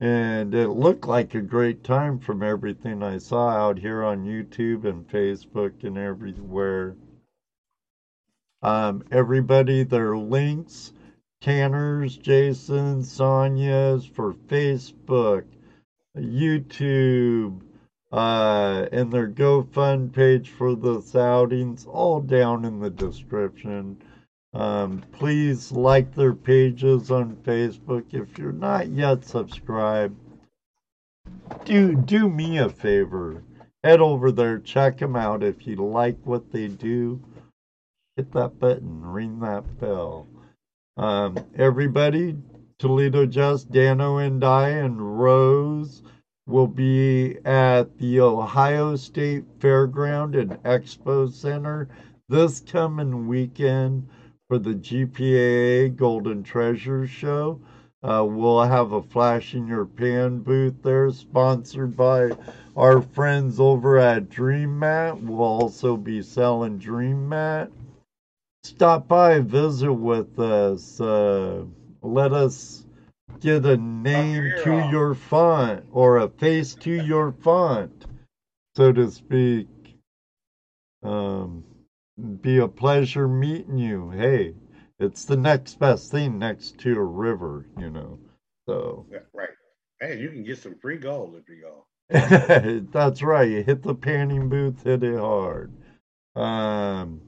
And 0.00 0.54
it 0.54 0.68
looked 0.68 1.06
like 1.06 1.34
a 1.34 1.40
great 1.42 1.84
time 1.84 2.18
from 2.18 2.42
everything 2.42 3.02
I 3.02 3.18
saw 3.18 3.50
out 3.50 3.78
here 3.78 4.04
on 4.04 4.24
YouTube 4.24 4.84
and 4.84 5.06
Facebook 5.08 5.84
and 5.84 5.98
everywhere. 5.98 6.96
Um, 8.64 9.04
everybody, 9.10 9.82
their 9.82 10.16
links, 10.16 10.94
Tanner's, 11.42 12.16
Jason, 12.16 13.04
Sonia's 13.04 14.06
for 14.06 14.32
Facebook, 14.32 15.44
YouTube, 16.16 17.60
uh, 18.10 18.86
and 18.90 19.12
their 19.12 19.28
GoFund 19.28 20.14
page 20.14 20.48
for 20.48 20.74
the 20.74 21.02
outings, 21.14 21.84
all 21.84 22.22
down 22.22 22.64
in 22.64 22.80
the 22.80 22.88
description. 22.88 23.98
Um, 24.54 25.02
please 25.12 25.70
like 25.70 26.14
their 26.14 26.32
pages 26.32 27.10
on 27.10 27.36
Facebook. 27.44 28.14
If 28.14 28.38
you're 28.38 28.52
not 28.52 28.88
yet 28.88 29.26
subscribed, 29.26 30.16
do 31.66 31.96
do 31.96 32.30
me 32.30 32.56
a 32.56 32.70
favor. 32.70 33.42
Head 33.82 34.00
over 34.00 34.32
there, 34.32 34.58
check 34.58 34.96
them 34.96 35.16
out. 35.16 35.42
If 35.42 35.66
you 35.66 35.76
like 35.76 36.16
what 36.24 36.50
they 36.50 36.68
do, 36.68 37.20
hit 38.16 38.30
that 38.30 38.60
button, 38.60 39.04
ring 39.04 39.40
that 39.40 39.80
bell. 39.80 40.28
Um, 40.96 41.36
everybody, 41.56 42.36
Toledo 42.78 43.26
Jess, 43.26 43.64
Dano 43.64 44.18
and 44.18 44.44
I, 44.44 44.68
and 44.68 45.18
Rose 45.18 46.04
will 46.46 46.68
be 46.68 47.36
at 47.44 47.98
the 47.98 48.20
Ohio 48.20 48.94
State 48.94 49.58
Fairground 49.58 50.40
and 50.40 50.52
Expo 50.62 51.28
Center 51.32 51.88
this 52.28 52.60
coming 52.60 53.26
weekend 53.26 54.08
for 54.46 54.58
the 54.58 54.74
GPAA 54.74 55.96
Golden 55.96 56.44
Treasure 56.44 57.08
Show. 57.08 57.60
Uh, 58.00 58.24
we'll 58.24 58.62
have 58.62 58.92
a 58.92 59.02
flash 59.02 59.54
in 59.54 59.66
your 59.66 59.86
pan 59.86 60.38
booth 60.38 60.80
there, 60.84 61.10
sponsored 61.10 61.96
by 61.96 62.30
our 62.76 63.02
friends 63.02 63.58
over 63.58 63.98
at 63.98 64.30
Dream 64.30 64.78
Mat. 64.78 65.20
We'll 65.20 65.40
also 65.40 65.96
be 65.96 66.22
selling 66.22 66.78
Dream 66.78 67.28
Mat 67.28 67.72
stop 68.64 69.06
by, 69.06 69.40
visit 69.40 69.92
with 69.92 70.38
us. 70.38 71.00
Uh, 71.00 71.64
let 72.02 72.32
us 72.32 72.86
get 73.40 73.64
a 73.64 73.76
name 73.76 74.52
to 74.64 74.72
off. 74.72 74.92
your 74.92 75.14
font 75.14 75.84
or 75.92 76.18
a 76.18 76.28
face 76.28 76.74
to 76.74 76.90
your 76.90 77.32
font, 77.32 78.06
so 78.76 78.92
to 78.92 79.10
speak. 79.10 79.68
Um, 81.02 81.64
be 82.40 82.58
a 82.58 82.68
pleasure 82.68 83.28
meeting 83.28 83.78
you. 83.78 84.10
Hey, 84.10 84.54
it's 84.98 85.24
the 85.24 85.36
next 85.36 85.78
best 85.78 86.10
thing 86.10 86.38
next 86.38 86.78
to 86.78 86.96
a 86.96 87.02
river, 87.04 87.66
you 87.78 87.90
know. 87.90 88.18
So 88.66 89.06
Yeah, 89.10 89.18
right. 89.34 89.50
Hey, 90.00 90.18
you 90.18 90.30
can 90.30 90.44
get 90.44 90.58
some 90.58 90.76
free 90.76 90.96
gold 90.96 91.36
if 91.36 91.48
you 91.48 91.60
go. 91.60 91.86
that's 92.92 93.22
right. 93.22 93.48
You 93.48 93.62
hit 93.62 93.82
the 93.82 93.94
panning 93.94 94.48
booth, 94.48 94.82
hit 94.82 95.02
it 95.02 95.18
hard. 95.18 95.72
Um, 96.36 97.20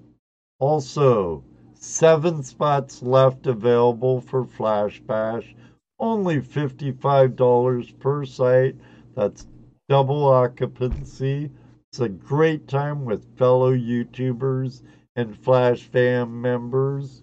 also, 0.58 1.44
seven 1.74 2.42
spots 2.42 3.02
left 3.02 3.46
available 3.46 4.20
for 4.20 4.44
Flash 4.44 5.00
Bash. 5.00 5.54
Only 5.98 6.40
$55 6.40 7.98
per 7.98 8.24
site. 8.24 8.76
That's 9.14 9.46
double 9.88 10.24
occupancy. 10.26 11.50
It's 11.90 12.00
a 12.00 12.08
great 12.08 12.68
time 12.68 13.04
with 13.04 13.36
fellow 13.38 13.74
YouTubers 13.74 14.82
and 15.16 15.36
Flash 15.38 15.82
fam 15.82 16.40
members. 16.42 17.22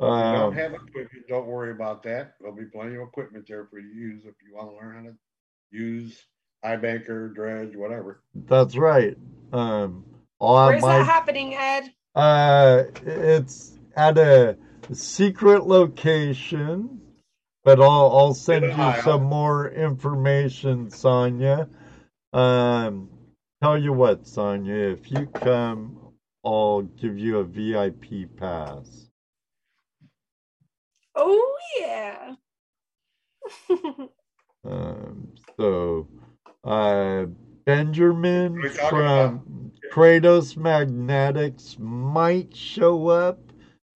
If 0.00 0.06
you 0.06 0.06
don't 0.08 0.32
Um, 0.48 0.52
have 0.54 0.74
equipment, 0.74 1.26
don't 1.28 1.46
worry 1.46 1.70
about 1.70 2.02
that. 2.04 2.34
There'll 2.40 2.54
be 2.54 2.64
plenty 2.66 2.96
of 2.96 3.02
equipment 3.02 3.46
there 3.48 3.64
for 3.66 3.78
you 3.78 3.90
to 3.90 3.96
use 3.96 4.24
if 4.24 4.34
you 4.46 4.54
want 4.54 4.70
to 4.70 4.76
learn 4.76 4.96
how 4.96 5.10
to 5.10 5.16
use 5.70 6.26
highbanker, 6.64 7.34
Dredge, 7.34 7.74
whatever. 7.76 8.22
that's 8.34 8.76
right. 8.76 9.16
Um, 9.52 10.04
Where's 10.38 10.82
my 10.82 10.98
that 10.98 11.06
happening, 11.06 11.54
Ed? 11.54 11.92
Uh, 12.14 12.84
it's 13.04 13.78
at 13.96 14.18
a 14.18 14.56
secret 14.92 15.66
location, 15.66 17.00
but 17.64 17.80
I'll 17.80 18.10
I'll 18.16 18.34
send 18.34 18.66
you 18.66 19.02
some 19.02 19.24
more 19.24 19.70
information, 19.70 20.90
Sonia. 20.90 21.68
Um, 22.32 23.08
tell 23.62 23.78
you 23.78 23.92
what, 23.92 24.26
Sonia, 24.26 24.74
if 24.74 25.10
you 25.10 25.26
come 25.26 26.04
I'll 26.44 26.82
give 26.82 27.18
you 27.18 27.38
a 27.38 27.44
VIP 27.44 28.36
pass. 28.36 29.08
Oh 31.14 31.56
yeah. 31.78 32.34
Um, 34.66 35.28
so, 35.58 36.08
uh, 36.64 37.26
Benjamin 37.66 38.54
We're 38.54 38.70
from 38.70 39.42
Kratos 39.94 40.56
Magnetics 40.56 41.76
might 41.78 42.56
show 42.56 43.06
up. 43.06 43.38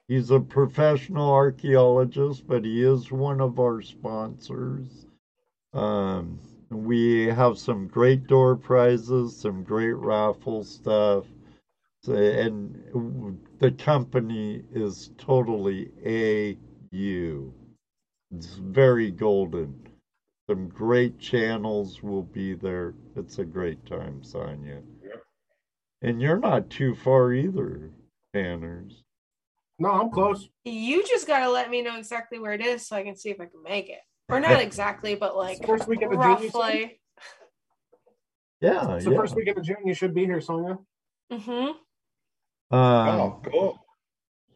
He's 0.07 0.31
a 0.31 0.39
professional 0.39 1.29
archaeologist, 1.29 2.47
but 2.47 2.65
he 2.65 2.85
is 2.85 3.11
one 3.11 3.41
of 3.41 3.59
our 3.59 3.83
sponsors. 3.83 5.07
Um, 5.73 6.39
we 6.70 7.25
have 7.25 7.59
some 7.59 7.89
great 7.89 8.29
door 8.29 8.55
prizes, 8.55 9.37
some 9.37 9.65
great 9.65 9.95
raffle 9.95 10.62
stuff. 10.62 11.25
And 12.07 12.81
the 13.59 13.73
company 13.73 14.62
is 14.73 15.11
totally 15.19 15.91
AU. 16.07 17.53
It's 18.31 18.55
very 18.55 19.11
golden. 19.11 19.75
Some 20.49 20.69
great 20.69 21.19
channels 21.19 22.05
will 22.05 22.23
be 22.23 22.55
there. 22.55 22.95
It's 23.16 23.41
a 23.41 23.45
great 23.45 23.85
time, 23.85 24.23
Sonia. 24.23 24.81
Yep. 26.03 26.11
And 26.11 26.23
you're 26.23 26.39
not 26.39 26.70
too 26.70 26.95
far 26.95 27.33
either, 27.33 27.91
Tanners. 28.35 29.03
No, 29.79 29.91
I'm 29.91 30.11
close. 30.11 30.49
you 30.65 31.07
just 31.07 31.27
gotta 31.27 31.49
let 31.49 31.70
me 31.70 31.83
know 31.83 31.97
exactly 31.99 32.39
where 32.39 32.53
it 32.53 32.61
is 32.61 32.87
so 32.87 32.97
I 32.97 33.05
can 33.05 33.15
see 33.16 33.31
if 33.31 33.41
I 33.41 33.47
can 33.47 33.62
make 33.62 33.89
it. 33.89 34.01
Or 34.29 34.41
not 34.41 34.61
exactly, 34.61 35.15
but 35.15 35.37
like 35.37 35.65
First 35.66 35.87
weekend 35.89 36.15
of 36.15 36.20
June, 36.20 36.43
you 36.43 36.51
said? 36.51 36.59
roughly. 36.59 37.01
Yeah, 38.61 38.97
It's 38.97 39.05
the 39.05 39.12
yeah. 39.12 39.16
first 39.16 39.37
weekend 39.37 39.59
of 39.59 39.65
June. 39.65 39.77
You 39.85 39.95
should 39.95 40.15
be 40.15 40.25
here, 40.25 40.41
Sonia. 40.41 40.79
Mm-hmm. 41.33 42.77
Um, 42.77 43.09
oh, 43.09 43.41
cool. 43.45 43.79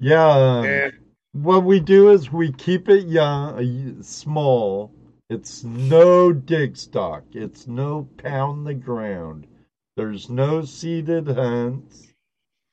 yeah. 0.01 0.28
um, 0.28 0.64
And 0.66 0.93
what 1.32 1.62
we 1.64 1.78
do 1.78 2.10
is 2.10 2.32
we 2.32 2.51
keep 2.52 2.89
it 2.89 3.06
young, 3.06 3.59
uh, 3.98 4.02
small. 4.02 4.93
It's 5.31 5.62
no 5.64 6.32
dig 6.32 6.77
stock. 6.77 7.23
It's 7.32 7.66
no 7.69 8.09
pound 8.19 8.66
the 8.66 8.74
ground. 8.74 9.47
There's 9.97 10.31
no 10.31 10.64
seated 10.64 11.28
hunts. 11.28 12.09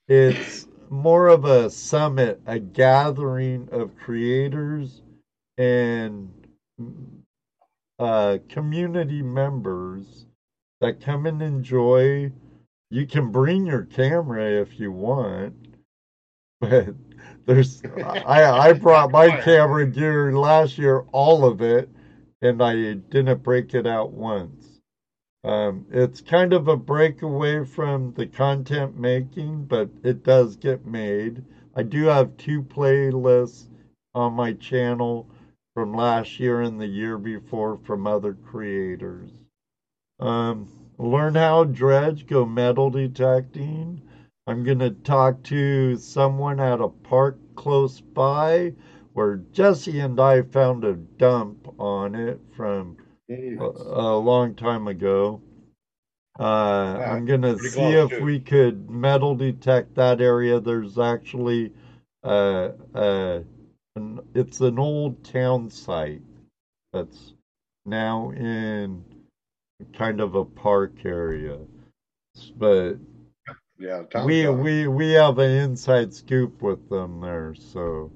It's 0.07 0.67
more 0.89 1.27
of 1.27 1.45
a 1.45 1.69
summit, 1.69 2.41
a 2.45 2.59
gathering 2.59 3.69
of 3.71 3.97
creators 3.97 5.01
and 5.57 6.31
uh, 7.99 8.37
community 8.47 9.21
members 9.21 10.25
that 10.81 11.01
come 11.01 11.25
and 11.25 11.41
enjoy. 11.41 12.31
You 12.89 13.05
can 13.05 13.31
bring 13.31 13.65
your 13.65 13.83
camera 13.83 14.61
if 14.61 14.79
you 14.79 14.91
want, 14.91 15.55
but 16.61 16.87
there's 17.45 17.83
I 18.25 18.45
I 18.45 18.73
brought 18.73 19.11
my 19.11 19.29
camera 19.41 19.85
gear 19.85 20.31
last 20.31 20.77
year, 20.77 21.01
all 21.11 21.45
of 21.45 21.61
it, 21.61 21.89
and 22.41 22.63
I 22.63 22.93
didn't 22.93 23.43
break 23.43 23.73
it 23.73 23.85
out 23.85 24.11
once. 24.11 24.58
Um, 25.43 25.85
it's 25.89 26.19
kind 26.19 26.51
of 26.51 26.67
a 26.67 26.75
breakaway 26.75 27.63
from 27.63 28.13
the 28.13 28.27
content 28.27 28.99
making, 28.99 29.65
but 29.65 29.89
it 30.03 30.23
does 30.23 30.57
get 30.57 30.85
made. 30.85 31.43
I 31.75 31.83
do 31.83 32.05
have 32.05 32.35
two 32.35 32.61
playlists 32.61 33.67
on 34.13 34.33
my 34.33 34.53
channel 34.53 35.29
from 35.73 35.93
last 35.93 36.39
year 36.41 36.61
and 36.61 36.79
the 36.79 36.87
year 36.87 37.17
before 37.17 37.77
from 37.77 38.05
other 38.05 38.33
creators. 38.33 39.31
Um, 40.19 40.67
learn 40.97 41.35
how 41.35 41.63
dredge, 41.63 42.27
go 42.27 42.45
metal 42.45 42.89
detecting. 42.89 44.01
I'm 44.45 44.65
going 44.65 44.79
to 44.79 44.89
talk 44.89 45.41
to 45.43 45.95
someone 45.95 46.59
at 46.59 46.81
a 46.81 46.89
park 46.89 47.37
close 47.55 48.01
by 48.01 48.73
where 49.13 49.37
Jesse 49.53 49.99
and 49.99 50.19
I 50.19 50.41
found 50.41 50.83
a 50.83 50.95
dump 50.95 51.75
on 51.79 52.15
it 52.15 52.41
from 52.57 52.97
a, 53.29 53.63
a 53.63 54.17
long 54.17 54.55
time 54.55 54.87
ago. 54.87 55.41
Uh, 56.39 57.03
I'm 57.05 57.25
going 57.25 57.41
to 57.41 57.59
see 57.59 57.81
if 57.81 58.09
too. 58.09 58.23
we 58.23 58.39
could 58.39 58.89
metal 58.89 59.35
detect 59.35 59.95
that 59.95 60.21
area. 60.21 60.59
There's 60.59 60.97
actually 60.97 61.73
uh, 62.23 62.69
uh, 62.95 63.39
an, 63.95 64.21
it's 64.33 64.61
an 64.61 64.79
old 64.79 65.23
town 65.23 65.69
site 65.69 66.21
that's 66.93 67.33
now 67.85 68.31
in 68.31 69.03
kind 69.93 70.21
of 70.21 70.35
a 70.35 70.45
park 70.45 71.05
area. 71.05 71.57
But 72.55 72.93
yeah, 73.77 74.03
we 74.23 74.47
we 74.47 74.87
we 74.87 75.11
have 75.13 75.39
an 75.39 75.51
inside 75.51 76.13
scoop 76.13 76.61
with 76.61 76.89
them 76.89 77.19
there, 77.19 77.53
so 77.55 78.11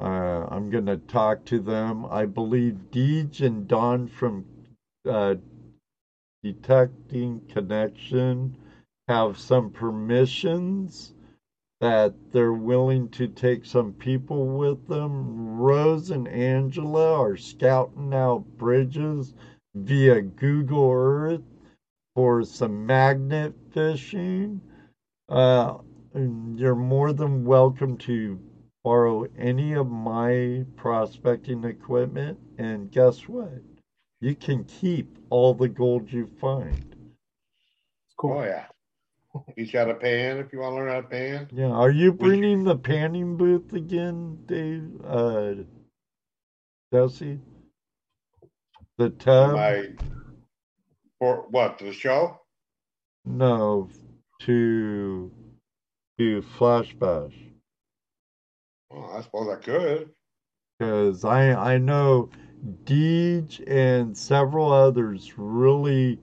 uh, 0.00 0.46
I'm 0.50 0.70
gonna 0.70 0.96
talk 0.96 1.44
to 1.46 1.60
them. 1.60 2.06
I 2.06 2.26
believe 2.26 2.90
Deej 2.90 3.40
and 3.40 3.68
Don 3.68 4.08
from 4.08 4.44
uh, 5.08 5.36
Detecting 6.42 7.40
Connection 7.48 8.56
have 9.08 9.38
some 9.38 9.70
permissions 9.70 11.14
that 11.80 12.14
they're 12.32 12.52
willing 12.52 13.08
to 13.10 13.26
take 13.26 13.64
some 13.64 13.92
people 13.92 14.46
with 14.46 14.86
them. 14.86 15.56
Rose 15.58 16.10
and 16.10 16.28
Angela 16.28 17.20
are 17.20 17.36
scouting 17.36 18.14
out 18.14 18.44
bridges 18.56 19.34
via 19.74 20.22
Google 20.22 20.90
Earth 20.92 21.42
for 22.14 22.44
some 22.44 22.86
magnet 22.86 23.54
fishing. 23.72 24.60
Uh, 25.28 25.78
you're 26.14 26.76
more 26.76 27.12
than 27.12 27.44
welcome 27.44 27.96
to 27.98 28.38
borrow 28.84 29.26
any 29.38 29.72
of 29.74 29.88
my 29.88 30.64
prospecting 30.76 31.64
equipment, 31.64 32.38
and 32.58 32.90
guess 32.90 33.28
what? 33.28 33.62
You 34.20 34.34
can 34.34 34.64
keep 34.64 35.18
all 35.30 35.54
the 35.54 35.68
gold 35.68 36.12
you 36.12 36.28
find. 36.40 36.94
It's 38.06 38.14
cool. 38.16 38.38
Oh 38.38 38.42
yeah. 38.44 38.66
Each 39.56 39.72
got 39.72 39.90
a 39.90 39.94
pan 39.94 40.38
if 40.38 40.52
you 40.52 40.60
want 40.60 40.72
to 40.72 40.76
learn 40.76 40.88
how 40.90 41.00
to 41.00 41.06
pan. 41.06 41.48
Yeah, 41.52 41.68
are 41.70 41.90
you 41.90 42.12
Would 42.12 42.20
you- 42.20 42.26
bringing 42.26 42.64
the 42.64 42.76
panning 42.76 43.36
booth 43.36 43.72
again, 43.72 44.38
Dave? 44.46 44.90
Uh, 45.04 45.54
Jesse? 46.92 47.40
The 48.98 49.10
tub? 49.10 49.54
My 49.54 49.88
for 51.18 51.46
what 51.50 51.78
the 51.78 51.92
show? 51.92 52.40
No, 53.24 53.88
to 54.42 55.30
to 56.18 56.42
Flash 56.42 56.92
Bash. 56.94 57.32
Well, 58.92 59.10
I 59.16 59.22
suppose 59.22 59.48
I 59.48 59.56
could. 59.56 60.10
because 60.78 61.24
I 61.24 61.52
I 61.74 61.78
know 61.78 62.30
Deej 62.84 63.62
and 63.66 64.16
several 64.16 64.72
others 64.72 65.34
really 65.36 66.18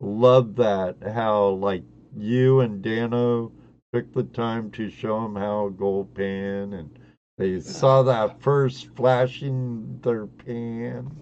love 0.00 0.56
that. 0.56 0.96
How 1.14 1.48
like 1.50 1.84
you 2.16 2.60
and 2.60 2.82
Dano 2.82 3.52
took 3.92 4.12
the 4.12 4.24
time 4.24 4.70
to 4.72 4.90
show 4.90 5.22
them 5.22 5.36
how 5.36 5.68
gold 5.70 6.14
pan, 6.14 6.72
and 6.72 6.98
they 7.38 7.60
saw 7.60 8.02
that 8.04 8.40
first 8.40 8.88
flashing 8.96 10.00
their 10.02 10.26
pan, 10.26 11.16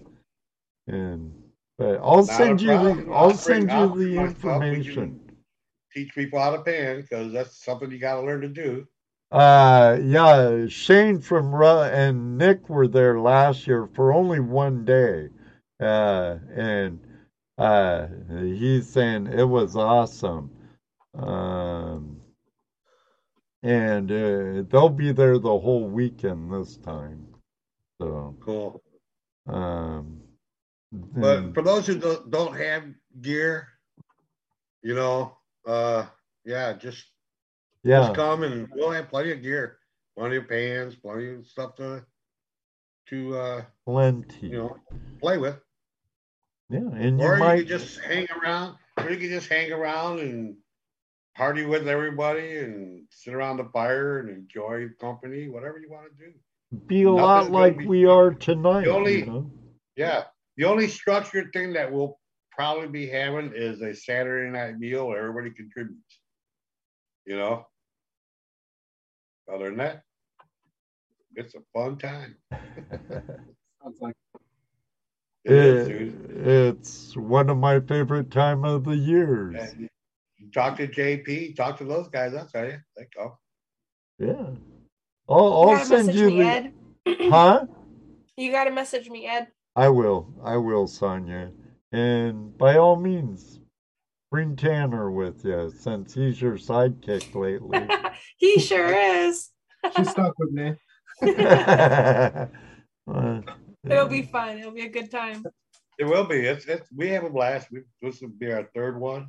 and 0.87 1.33
but 1.77 1.99
I'll 2.03 2.23
Not 2.23 2.25
send 2.25 2.61
you 2.61 2.69
the 2.77 3.11
I'll 3.13 3.29
bring- 3.31 3.69
send 3.69 3.71
I'll 3.71 3.89
you 3.89 4.05
the 4.05 4.15
my 4.15 4.27
stuff. 4.33 4.61
We 4.71 4.77
information. 4.77 5.19
Teach 5.93 6.15
people 6.15 6.39
how 6.39 6.55
to 6.55 6.63
pan 6.63 7.01
because 7.01 7.31
that's 7.33 7.63
something 7.63 7.91
you 7.91 7.99
got 7.99 8.15
to 8.15 8.21
learn 8.25 8.41
to 8.41 8.49
do. 8.49 8.87
Uh, 9.33 9.97
yeah, 10.03 10.67
Shane 10.67 11.19
from 11.19 11.55
Ru- 11.55 11.65
and 11.83 12.37
Nick 12.37 12.69
were 12.69 12.87
there 12.87 13.19
last 13.19 13.67
year 13.67 13.87
for 13.87 14.13
only 14.13 14.39
one 14.39 14.85
day. 14.85 15.29
Uh, 15.81 16.37
and 16.55 16.99
uh, 17.57 18.07
he's 18.29 18.87
saying 18.87 19.27
it 19.27 19.43
was 19.45 19.75
awesome. 19.75 20.51
Um, 21.15 22.21
and 23.63 24.11
uh, 24.11 24.63
they'll 24.69 24.89
be 24.89 25.11
there 25.11 25.39
the 25.39 25.59
whole 25.59 25.87
weekend 25.87 26.53
this 26.53 26.77
time. 26.77 27.25
So, 28.01 28.35
Cool. 28.41 28.83
um, 29.47 30.21
But 30.91 31.39
and- 31.39 31.55
for 31.55 31.63
those 31.63 31.87
who 31.87 31.97
don't, 31.97 32.29
don't 32.29 32.55
have 32.55 32.85
gear, 33.21 33.69
you 34.83 34.95
know, 34.95 35.37
uh, 35.65 36.05
yeah, 36.45 36.73
just 36.73 37.12
yeah, 37.83 37.99
just 38.01 38.15
come 38.15 38.43
and 38.43 38.67
we'll 38.73 38.91
have 38.91 39.09
plenty 39.09 39.31
of 39.31 39.41
gear, 39.41 39.77
plenty 40.17 40.37
of 40.37 40.47
pans, 40.47 40.95
plenty 40.95 41.33
of 41.33 41.47
stuff 41.47 41.75
to 41.75 42.05
to 43.09 43.37
uh, 43.37 43.61
plenty. 43.85 44.47
you 44.47 44.57
know 44.57 44.77
play 45.21 45.37
with. 45.37 45.59
yeah, 46.69 46.79
and 46.93 47.19
you 47.19 47.25
or 47.25 47.37
might 47.37 47.55
you 47.55 47.65
can 47.65 47.79
just 47.79 47.99
hang 48.01 48.27
around. 48.41 48.77
Or 48.97 49.09
you 49.09 49.17
can 49.17 49.29
just 49.29 49.49
hang 49.49 49.71
around 49.71 50.19
and 50.19 50.55
party 51.35 51.65
with 51.65 51.87
everybody 51.87 52.57
and 52.59 53.05
sit 53.09 53.33
around 53.33 53.57
the 53.57 53.65
fire 53.65 54.19
and 54.19 54.29
enjoy 54.29 54.87
company, 55.01 55.49
whatever 55.49 55.79
you 55.79 55.89
want 55.89 56.05
to 56.17 56.25
do. 56.25 56.31
be 56.87 57.03
a 57.03 57.11
lot 57.11 57.49
like 57.49 57.79
be- 57.79 57.87
we 57.87 58.05
are 58.05 58.31
tonight. 58.31 58.85
The 58.85 58.91
only- 58.91 59.19
you 59.19 59.25
know? 59.25 59.51
Yeah. 59.95 60.25
The 60.57 60.65
only 60.65 60.87
structured 60.87 61.51
thing 61.51 61.73
that 61.73 61.91
we'll 61.91 62.19
probably 62.51 62.87
be 62.87 63.07
having 63.07 63.51
is 63.55 63.81
a 63.81 63.95
Saturday 63.95 64.51
night 64.51 64.77
meal 64.77 65.07
where 65.07 65.17
everybody 65.17 65.49
contributes. 65.49 66.19
You 67.25 67.37
know, 67.37 67.65
other 69.51 69.69
than 69.69 69.77
that, 69.77 70.03
it's 71.35 71.55
a 71.55 71.59
fun 71.73 71.97
time. 71.97 72.35
Sounds 73.81 73.99
like 74.01 74.15
It 75.45 75.51
is, 75.53 75.87
It- 75.87 76.47
it's 76.47 77.17
one 77.17 77.49
of 77.49 77.57
my 77.57 77.79
favorite 77.79 78.31
time 78.31 78.63
of 78.65 78.83
the 78.85 78.95
years. 78.95 79.55
And 79.59 79.89
talk 80.53 80.77
to 80.77 80.87
JP, 80.87 81.55
talk 81.55 81.77
to 81.77 81.85
those 81.85 82.07
guys. 82.09 82.33
I'll 82.33 82.47
tell 82.47 82.65
you, 82.65 82.77
they 82.97 83.05
go. 83.15 83.37
Yeah. 84.19 84.45
I'll, 85.29 85.53
I'll 85.53 85.65
gotta 85.75 85.85
send 85.85 86.13
you 86.13 86.29
the. 86.29 86.41
Ed. 86.41 86.73
Huh? 87.29 87.65
You 88.37 88.51
gotta 88.51 88.71
message 88.71 89.09
me, 89.09 89.25
Ed. 89.27 89.47
I 89.75 89.89
will. 89.89 90.33
I 90.43 90.57
will, 90.57 90.87
Sonia. 90.87 91.51
And 91.91 92.57
by 92.57 92.77
all 92.77 92.95
means, 92.95 93.59
bring 94.31 94.55
Tanner 94.55 95.11
with 95.11 95.43
you 95.45 95.71
since 95.77 96.13
he's 96.13 96.41
your 96.41 96.53
sidekick 96.57 97.33
lately. 97.35 97.87
he 98.43 98.59
sure 98.59 98.93
is. 98.93 99.49
she's 99.95 100.09
stuck 100.09 100.37
with 100.37 100.51
me. 100.51 100.75
It'll 103.89 104.07
be 104.07 104.23
fun. 104.23 104.59
It'll 104.59 104.71
be 104.71 104.85
a 104.85 104.89
good 104.89 105.09
time. 105.09 105.43
It 105.97 106.05
will 106.05 106.25
be. 106.25 106.39
It's, 106.39 106.65
it's 106.65 106.89
we 106.93 107.09
have 107.09 107.23
a 107.23 107.29
blast. 107.29 107.69
We, 107.71 107.81
this 108.01 108.21
will 108.21 108.29
be 108.29 108.51
our 108.51 108.69
third 108.75 108.99
one 108.99 109.27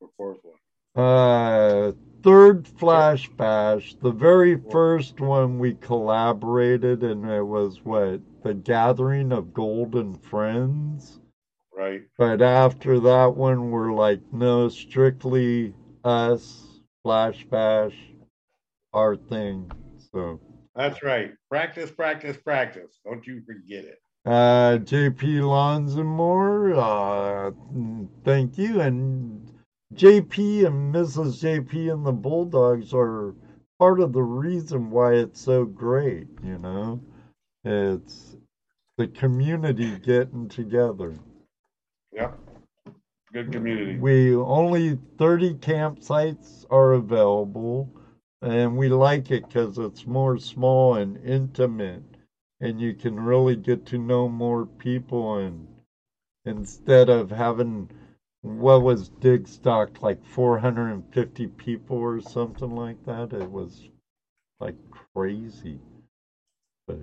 or 0.00 0.10
fourth 0.16 0.38
one. 0.42 0.54
Uh, 0.94 1.92
third 2.22 2.68
Flash 2.68 3.28
Bash, 3.30 3.96
the 4.00 4.10
very 4.10 4.60
first 4.70 5.20
one 5.20 5.58
we 5.58 5.74
collaborated, 5.74 7.02
and 7.02 7.28
it 7.28 7.42
was 7.42 7.84
what 7.84 8.20
the 8.42 8.54
Gathering 8.54 9.32
of 9.32 9.52
Golden 9.52 10.14
Friends. 10.14 11.20
Right. 11.76 12.02
But 12.16 12.42
after 12.42 13.00
that 13.00 13.36
one, 13.36 13.70
we're 13.70 13.92
like, 13.92 14.20
no, 14.32 14.68
strictly 14.68 15.74
us, 16.04 16.67
Flash 17.08 17.42
Bash, 17.44 17.94
our 18.92 19.16
thing. 19.16 19.72
So, 20.12 20.38
That's 20.76 21.02
right. 21.02 21.30
Practice, 21.48 21.90
practice, 21.90 22.36
practice. 22.36 23.00
Don't 23.02 23.26
you 23.26 23.40
forget 23.46 23.86
it. 23.86 23.98
uh, 24.26 24.76
JP 24.84 25.40
Lawns 25.40 25.96
more, 25.96 26.74
uh, 26.74 27.50
thank 28.26 28.58
you. 28.58 28.82
And 28.82 29.50
JP 29.94 30.66
and 30.66 30.94
Mrs. 30.94 31.40
JP 31.42 31.90
and 31.90 32.04
the 32.04 32.12
Bulldogs 32.12 32.92
are 32.92 33.34
part 33.78 34.00
of 34.00 34.12
the 34.12 34.22
reason 34.22 34.90
why 34.90 35.14
it's 35.14 35.40
so 35.40 35.64
great, 35.64 36.26
you 36.44 36.58
know? 36.58 37.00
It's 37.64 38.36
the 38.98 39.06
community 39.06 39.98
getting 39.98 40.46
together. 40.50 41.14
Yep. 42.12 42.38
Good 43.38 43.52
community. 43.52 43.96
We 43.96 44.34
only 44.34 44.98
30 45.16 45.54
campsites 45.54 46.66
are 46.70 46.94
available, 46.94 47.88
and 48.42 48.76
we 48.76 48.88
like 48.88 49.30
it 49.30 49.46
because 49.46 49.78
it's 49.78 50.08
more 50.08 50.38
small 50.38 50.96
and 50.96 51.24
intimate, 51.24 52.02
and 52.60 52.80
you 52.80 52.94
can 52.94 53.14
really 53.14 53.54
get 53.54 53.86
to 53.86 53.98
know 53.98 54.28
more 54.28 54.66
people. 54.66 55.36
And 55.36 55.68
instead 56.46 57.08
of 57.08 57.30
having 57.30 57.88
what 58.42 58.82
was 58.82 59.10
Digstock 59.10 60.02
like 60.02 60.24
450 60.26 61.46
people 61.46 61.96
or 61.96 62.20
something 62.20 62.74
like 62.74 63.04
that, 63.04 63.32
it 63.32 63.48
was 63.48 63.88
like 64.58 64.74
crazy. 65.14 65.78
But 66.88 66.98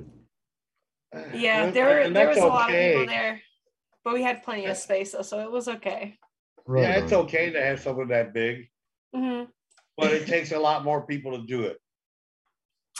Yeah, 1.33 1.71
there 1.71 1.85
were 1.85 2.09
there 2.09 2.27
was 2.27 2.39
a 2.39 2.47
lot 2.47 2.69
of 2.69 2.75
people 2.75 3.05
there, 3.05 3.41
but 4.03 4.13
we 4.13 4.21
had 4.21 4.43
plenty 4.43 4.65
of 4.65 4.75
space, 4.75 5.13
though, 5.13 5.21
so 5.21 5.39
it 5.39 5.49
was 5.49 5.69
okay. 5.69 6.17
Right 6.65 6.83
Yeah, 6.83 6.95
it's 6.97 7.13
on. 7.13 7.23
okay 7.25 7.51
to 7.51 7.61
have 7.61 7.79
something 7.79 8.07
that 8.09 8.33
big, 8.33 8.69
hmm 9.13 9.43
but 9.97 10.11
it 10.11 10.27
takes 10.27 10.51
a 10.51 10.59
lot 10.59 10.83
more 10.83 11.05
people 11.05 11.39
to 11.39 11.45
do 11.47 11.63
it. 11.63 11.77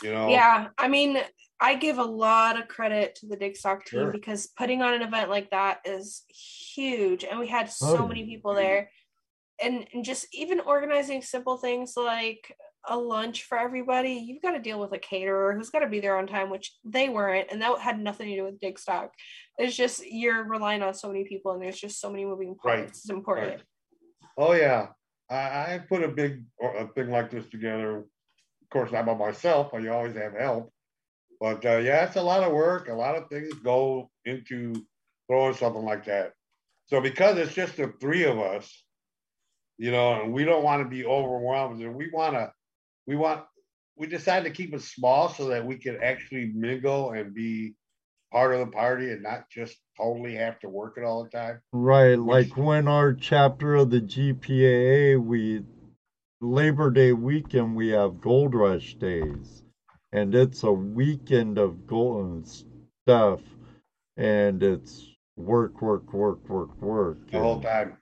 You 0.02 0.12
know. 0.12 0.28
Yeah, 0.30 0.68
I 0.78 0.88
mean, 0.88 1.18
I 1.60 1.74
give 1.74 1.98
a 1.98 2.04
lot 2.04 2.58
of 2.58 2.68
credit 2.68 3.14
to 3.16 3.26
the 3.26 3.36
Digstock 3.36 3.84
team 3.84 4.00
Sure. 4.00 4.12
because 4.12 4.46
putting 4.46 4.80
on 4.82 4.94
an 4.94 5.02
event 5.02 5.28
like 5.30 5.50
that 5.50 5.80
is 5.84 6.24
huge, 6.28 7.24
and 7.24 7.38
we 7.38 7.48
had 7.48 7.70
so 7.70 7.98
Oh, 7.98 8.08
many 8.08 8.24
people 8.24 8.54
there, 8.54 8.90
and 9.62 9.86
and 9.92 10.04
just 10.04 10.26
even 10.32 10.60
organizing 10.60 11.22
simple 11.22 11.56
things 11.58 11.94
like 11.96 12.54
a 12.88 12.96
lunch 12.96 13.44
for 13.44 13.58
everybody. 13.58 14.12
You've 14.12 14.42
got 14.42 14.52
to 14.52 14.58
deal 14.60 14.78
with 14.80 14.92
a 14.92 14.98
caterer 14.98 15.54
who's 15.54 15.70
got 15.70 15.80
to 15.80 15.88
be 15.88 16.00
there 16.00 16.16
on 16.18 16.26
time, 16.26 16.50
which 16.50 16.72
they 16.84 17.08
weren't, 17.08 17.48
and 17.50 17.60
that 17.62 17.78
had 17.80 17.98
nothing 17.98 18.28
to 18.28 18.36
do 18.36 18.44
with 18.44 18.60
Digstock. 18.60 19.08
It's 19.58 19.74
just 19.74 20.06
you're 20.06 20.44
relying 20.44 20.82
on 20.82 20.94
so 20.94 21.08
many 21.08 21.24
people, 21.24 21.52
and 21.52 21.62
there's 21.62 21.80
just 21.80 22.00
so 22.00 22.10
many 22.10 22.24
moving 22.24 22.54
parts. 22.54 22.80
Right, 22.80 22.88
It's 22.88 23.10
important. 23.10 23.48
right. 23.48 23.62
Oh 24.36 24.52
yeah, 24.52 24.88
I, 25.30 25.34
I 25.74 25.80
put 25.88 26.02
a 26.02 26.08
big 26.08 26.44
a 26.62 26.86
thing 26.88 27.10
like 27.10 27.30
this 27.30 27.46
together. 27.48 27.98
Of 27.98 28.70
course, 28.70 28.92
I'm 28.92 29.06
by 29.06 29.14
myself, 29.14 29.70
but 29.72 29.82
you 29.82 29.92
always 29.92 30.14
have 30.16 30.34
help. 30.34 30.72
But 31.40 31.64
uh, 31.64 31.78
yeah, 31.78 32.04
it's 32.04 32.16
a 32.16 32.22
lot 32.22 32.42
of 32.42 32.52
work. 32.52 32.88
A 32.88 32.94
lot 32.94 33.16
of 33.16 33.28
things 33.28 33.52
go 33.54 34.10
into 34.24 34.74
throwing 35.28 35.54
something 35.54 35.84
like 35.84 36.04
that. 36.06 36.32
So 36.86 37.00
because 37.00 37.36
it's 37.38 37.54
just 37.54 37.76
the 37.76 37.92
three 38.00 38.24
of 38.24 38.38
us, 38.38 38.84
you 39.78 39.90
know, 39.90 40.22
and 40.22 40.32
we 40.32 40.44
don't 40.44 40.62
want 40.64 40.82
to 40.82 40.88
be 40.88 41.04
overwhelmed, 41.04 41.82
and 41.82 41.94
we 41.94 42.10
want 42.10 42.34
to, 42.34 42.52
we 43.06 43.16
want, 43.16 43.44
we 43.96 44.06
decided 44.06 44.44
to 44.44 44.54
keep 44.54 44.74
it 44.74 44.82
small 44.82 45.28
so 45.28 45.48
that 45.48 45.66
we 45.66 45.76
could 45.76 46.02
actually 46.02 46.52
mingle 46.54 47.10
and 47.12 47.34
be 47.34 47.74
part 48.32 48.52
of 48.54 48.60
the 48.60 48.66
party 48.66 49.10
and 49.10 49.22
not 49.22 49.48
just 49.50 49.78
totally 49.96 50.34
have 50.34 50.58
to 50.60 50.68
work 50.68 50.94
it 50.98 51.04
all 51.04 51.24
the 51.24 51.30
time. 51.30 51.60
Right, 51.72 52.16
Which- 52.16 52.48
like 52.50 52.56
when 52.56 52.88
our 52.88 53.12
chapter 53.14 53.74
of 53.76 53.90
the 53.90 54.00
GPAA, 54.00 55.16
we 55.16 55.64
Labor 56.40 56.90
Day 56.90 57.12
weekend, 57.12 57.76
we 57.76 57.88
have 57.88 58.20
Gold 58.20 58.54
Rush 58.54 58.94
days, 58.94 59.62
and 60.12 60.34
it's 60.34 60.62
a 60.64 60.72
weekend 60.72 61.56
of 61.58 61.86
gold 61.86 62.46
stuff, 62.46 63.40
and 64.16 64.62
it's 64.62 65.08
work, 65.36 65.80
work, 65.80 66.12
work, 66.12 66.46
work, 66.48 66.76
work. 66.82 67.30
The 67.30 67.38
whole 67.38 67.60
time. 67.62 67.98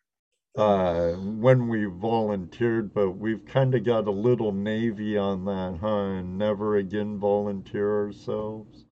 uh, 0.57 1.13
when 1.13 1.69
we 1.69 1.85
volunteered, 1.85 2.95
but 2.95 3.13
we've 3.13 3.45
kind 3.45 3.75
of 3.75 3.83
got 3.85 4.07
a 4.07 4.11
little 4.13 4.53
navy 4.53 5.17
on 5.17 5.45
that, 5.45 5.79
huh? 5.81 5.89
And 6.19 6.39
never 6.39 6.77
again 6.77 7.19
volunteer 7.19 8.05
ourselves. 8.05 8.85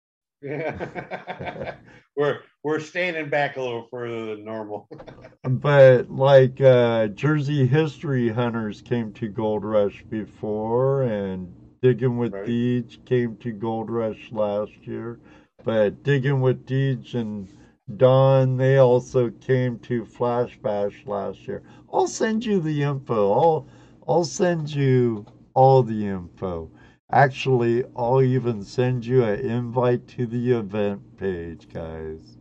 Yeah. 0.43 1.75
we're 2.17 2.41
we're 2.63 2.81
standing 2.81 3.29
back 3.31 3.57
a 3.57 3.61
little 3.63 3.87
further 3.91 4.27
than 4.27 4.45
normal. 4.45 4.89
But 5.45 6.11
like 6.11 6.61
uh, 6.61 7.09
Jersey 7.09 7.67
History 7.67 8.29
Hunters 8.29 8.81
came 8.81 9.13
to 9.15 9.29
Gold 9.29 9.65
Rush 9.65 10.05
before, 10.09 11.03
and 11.03 11.53
Digging 11.83 12.17
with 12.17 12.33
Right. 12.33 12.47
Deej 12.47 13.05
came 13.05 13.37
to 13.39 13.53
Gold 13.53 13.91
Rush 13.91 14.31
last 14.33 14.73
year. 14.87 15.19
But 15.65 16.03
Digging 16.05 16.41
with 16.41 16.65
Deej 16.67 17.15
and 17.15 17.49
Don, 17.97 18.57
they 18.57 18.79
also 18.79 19.31
came 19.31 19.79
to 19.81 20.05
Flash 20.05 20.59
Bash 20.63 21.03
last 21.07 21.47
year. 21.49 21.63
I'll 21.93 22.07
send 22.07 22.45
you 22.45 22.61
the 22.61 22.83
info. 22.83 23.33
I'll 23.33 23.67
I'll 24.09 24.25
send 24.25 24.73
you 24.73 25.27
all 25.55 25.83
the 25.83 26.07
info. 26.07 26.71
Actually, 27.13 27.85
I'll 27.95 28.23
even 28.23 28.63
send 28.65 29.05
you 29.05 29.23
an 29.23 29.39
invite 29.41 30.09
to 30.09 30.27
the 30.27 30.53
event 30.53 31.19
page, 31.19 31.69
guys. 31.73 32.39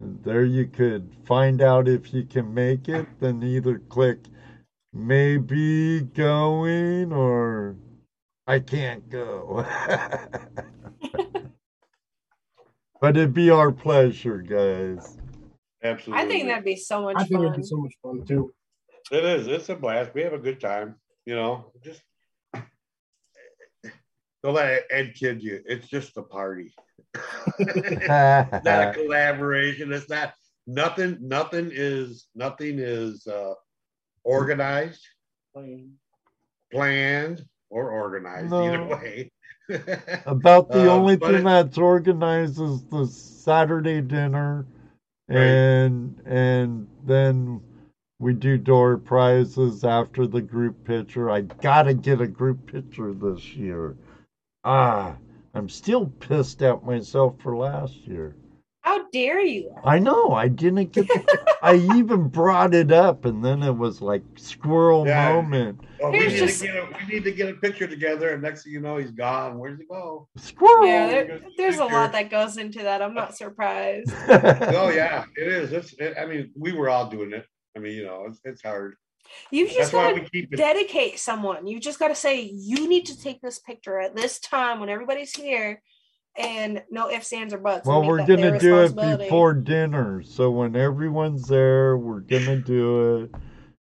And 0.00 0.20
there 0.24 0.44
you 0.44 0.66
could 0.66 1.14
find 1.24 1.62
out 1.62 1.86
if 1.86 2.12
you 2.12 2.24
can 2.24 2.52
make 2.52 2.88
it, 2.88 3.06
then 3.20 3.44
either 3.44 3.78
click 3.78 4.18
maybe 4.92 6.00
going 6.00 7.12
or 7.12 7.76
I 8.46 8.58
can't 8.58 9.08
go. 9.08 9.64
but 13.00 13.16
it'd 13.16 13.34
be 13.34 13.50
our 13.50 13.70
pleasure, 13.70 14.38
guys. 14.38 15.16
Absolutely. 15.84 16.24
I 16.24 16.26
think 16.28 16.48
that'd 16.48 16.64
be 16.64 16.74
so 16.74 17.02
much 17.02 17.14
fun. 17.14 17.22
I 17.22 17.26
think 17.26 17.40
it'd 17.40 17.56
be 17.56 17.62
so 17.62 17.76
much 17.76 17.94
fun 18.02 18.24
too. 18.26 18.52
it 19.12 19.24
is. 19.24 19.46
It's 19.46 19.68
a 19.68 19.76
blast. 19.76 20.12
We 20.12 20.22
have 20.22 20.32
a 20.32 20.38
good 20.38 20.60
time. 20.60 20.96
You 21.26 21.34
know, 21.36 21.72
just 21.84 22.00
don't 24.42 24.54
let 24.54 24.82
Ed 24.90 25.14
kid 25.14 25.42
you. 25.42 25.60
It's 25.66 25.88
just 25.88 26.16
a 26.16 26.22
party. 26.22 26.72
it's 27.58 28.64
not 28.64 28.82
a 28.82 28.86
collaboration. 28.92 29.92
It's 29.92 30.08
not 30.08 30.32
nothing. 30.66 31.18
Nothing 31.20 31.70
is 31.72 32.26
nothing 32.34 32.78
is 32.78 33.26
uh, 33.26 33.54
organized, 34.24 35.06
planned, 35.54 35.92
planned 36.72 37.44
or 37.70 37.90
organized. 37.90 38.52
Either 38.52 38.84
way. 38.86 39.30
About 40.26 40.70
the 40.72 40.86
Uh, 40.86 40.94
only 40.96 41.16
thing 41.16 41.34
it- 41.36 41.44
that's 41.44 41.78
organized 41.78 42.60
is 42.60 42.82
the 42.84 43.06
Saturday 43.06 44.00
dinner, 44.00 44.66
Right. 45.28 45.38
and 45.38 46.20
and 46.26 46.86
then 47.04 47.60
we 48.20 48.34
do 48.34 48.58
door 48.58 48.98
prizes 48.98 49.82
after 49.82 50.26
the 50.26 50.42
group 50.42 50.84
picture. 50.84 51.30
I 51.30 51.40
gotta 51.40 51.94
get 51.94 52.20
a 52.20 52.26
group 52.28 52.70
picture 52.70 53.12
this 53.14 53.54
year. 53.54 53.96
Ah, 54.62 55.16
I'm 55.54 55.68
still 55.70 56.06
pissed 56.06 56.62
at 56.62 56.84
myself 56.84 57.34
for 57.42 57.56
last 57.56 57.96
year. 58.06 58.36
How 58.82 59.08
dare 59.10 59.40
you? 59.40 59.74
I 59.84 59.98
know. 59.98 60.32
I 60.32 60.48
didn't 60.48 60.92
get. 60.92 61.06
The, 61.08 61.46
I 61.62 61.74
even 61.96 62.28
brought 62.28 62.74
it 62.74 62.92
up, 62.92 63.24
and 63.24 63.42
then 63.44 63.62
it 63.62 63.76
was 63.76 64.00
like 64.02 64.22
squirrel 64.36 65.06
Yeah. 65.06 65.34
moment. 65.34 65.80
Well, 65.98 66.12
we, 66.12 66.20
need 66.20 66.30
just- 66.36 66.60
to 66.60 66.66
get 66.66 66.76
a, 66.76 66.88
we 67.06 67.14
need 67.14 67.24
to 67.24 67.32
get 67.32 67.48
a 67.48 67.54
picture 67.54 67.86
together, 67.86 68.30
and 68.34 68.42
next 68.42 68.64
thing 68.64 68.72
you 68.72 68.80
know, 68.80 68.96
he's 68.98 69.10
gone. 69.10 69.58
Where's 69.58 69.78
he 69.78 69.86
go? 69.86 70.28
Squirrel. 70.36 70.86
Yeah, 70.86 71.06
there- 71.08 71.26
there, 71.26 71.40
there's 71.56 71.78
a 71.78 71.84
lot 71.84 72.12
that 72.12 72.28
goes 72.30 72.58
into 72.58 72.82
that. 72.82 73.00
I'm 73.02 73.14
not 73.14 73.34
surprised. 73.36 74.12
Oh 74.28 74.90
yeah, 74.90 75.24
it 75.36 75.48
is. 75.48 75.72
It's. 75.72 75.94
It, 75.94 76.16
I 76.20 76.26
mean, 76.26 76.50
we 76.56 76.72
were 76.72 76.88
all 76.90 77.08
doing 77.08 77.32
it. 77.32 77.46
I 77.76 77.80
mean, 77.80 77.94
you 77.94 78.04
know, 78.04 78.24
it's, 78.28 78.40
it's 78.44 78.62
hard. 78.62 78.96
You 79.50 79.68
just 79.68 79.92
why 79.92 80.12
gotta 80.12 80.28
keep 80.28 80.52
it. 80.52 80.56
dedicate 80.56 81.18
someone. 81.18 81.66
You 81.66 81.78
just 81.78 81.98
gotta 81.98 82.14
say 82.14 82.42
you 82.42 82.88
need 82.88 83.06
to 83.06 83.20
take 83.20 83.40
this 83.40 83.58
picture 83.58 84.00
at 84.00 84.16
this 84.16 84.40
time 84.40 84.80
when 84.80 84.88
everybody's 84.88 85.32
here, 85.34 85.82
and 86.36 86.82
no 86.90 87.10
ifs, 87.10 87.32
ands, 87.32 87.52
or 87.52 87.58
buts. 87.58 87.86
Well, 87.86 88.02
we're 88.02 88.24
gonna 88.26 88.58
do 88.58 88.82
it 88.82 88.96
before 89.18 89.54
dinner, 89.54 90.22
so 90.22 90.50
when 90.50 90.74
everyone's 90.74 91.46
there, 91.46 91.96
we're 91.96 92.20
gonna 92.20 92.56
do 92.56 93.24
it. 93.24 93.34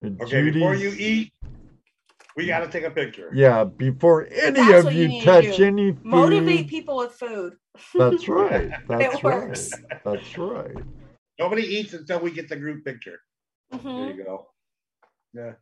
And 0.03 0.21
Okay, 0.21 0.51
before 0.51 0.75
you 0.75 0.93
eat, 0.99 1.33
we 2.37 2.47
got 2.47 2.61
to 2.61 2.69
take 2.69 2.85
a 2.85 2.91
picture. 2.91 3.31
Yeah, 3.33 3.65
before 3.65 4.27
any 4.27 4.53
That's 4.53 4.87
of 4.87 4.93
you 4.93 5.03
you 5.03 5.09
need 5.09 5.21
to 5.21 5.27
touch 5.27 5.57
do. 5.57 5.65
any 5.65 5.93
food. 5.93 6.05
Motivate 6.05 6.69
people 6.69 6.97
with 6.97 7.13
food. 7.13 7.55
That's 7.95 8.29
right. 8.29 8.71
That's 8.89 9.17
it 9.17 9.23
right. 9.23 9.25
works. 9.25 9.71
That's 10.05 10.39
right. 10.39 10.77
Nobody 11.39 11.63
eats 11.63 11.93
until 11.93 12.21
we 12.21 12.31
get 12.31 12.49
the 12.49 12.57
group 12.57 12.85
picture. 12.85 13.21
Mhm. 13.73 13.83
There 14.07 14.17
you 14.17 14.25
go. 14.25 14.47
Yeah. 15.33 15.53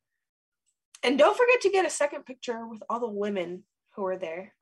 And 1.03 1.19
don't 1.19 1.37
forget 1.37 1.61
to 1.63 1.71
get 1.71 1.87
a 1.87 1.91
second 1.91 2.25
picture 2.27 2.67
with 2.67 2.83
all 2.91 3.01
the 3.01 3.09
women 3.09 3.65
who 3.95 4.05
are 4.07 4.19
there. 4.19 4.53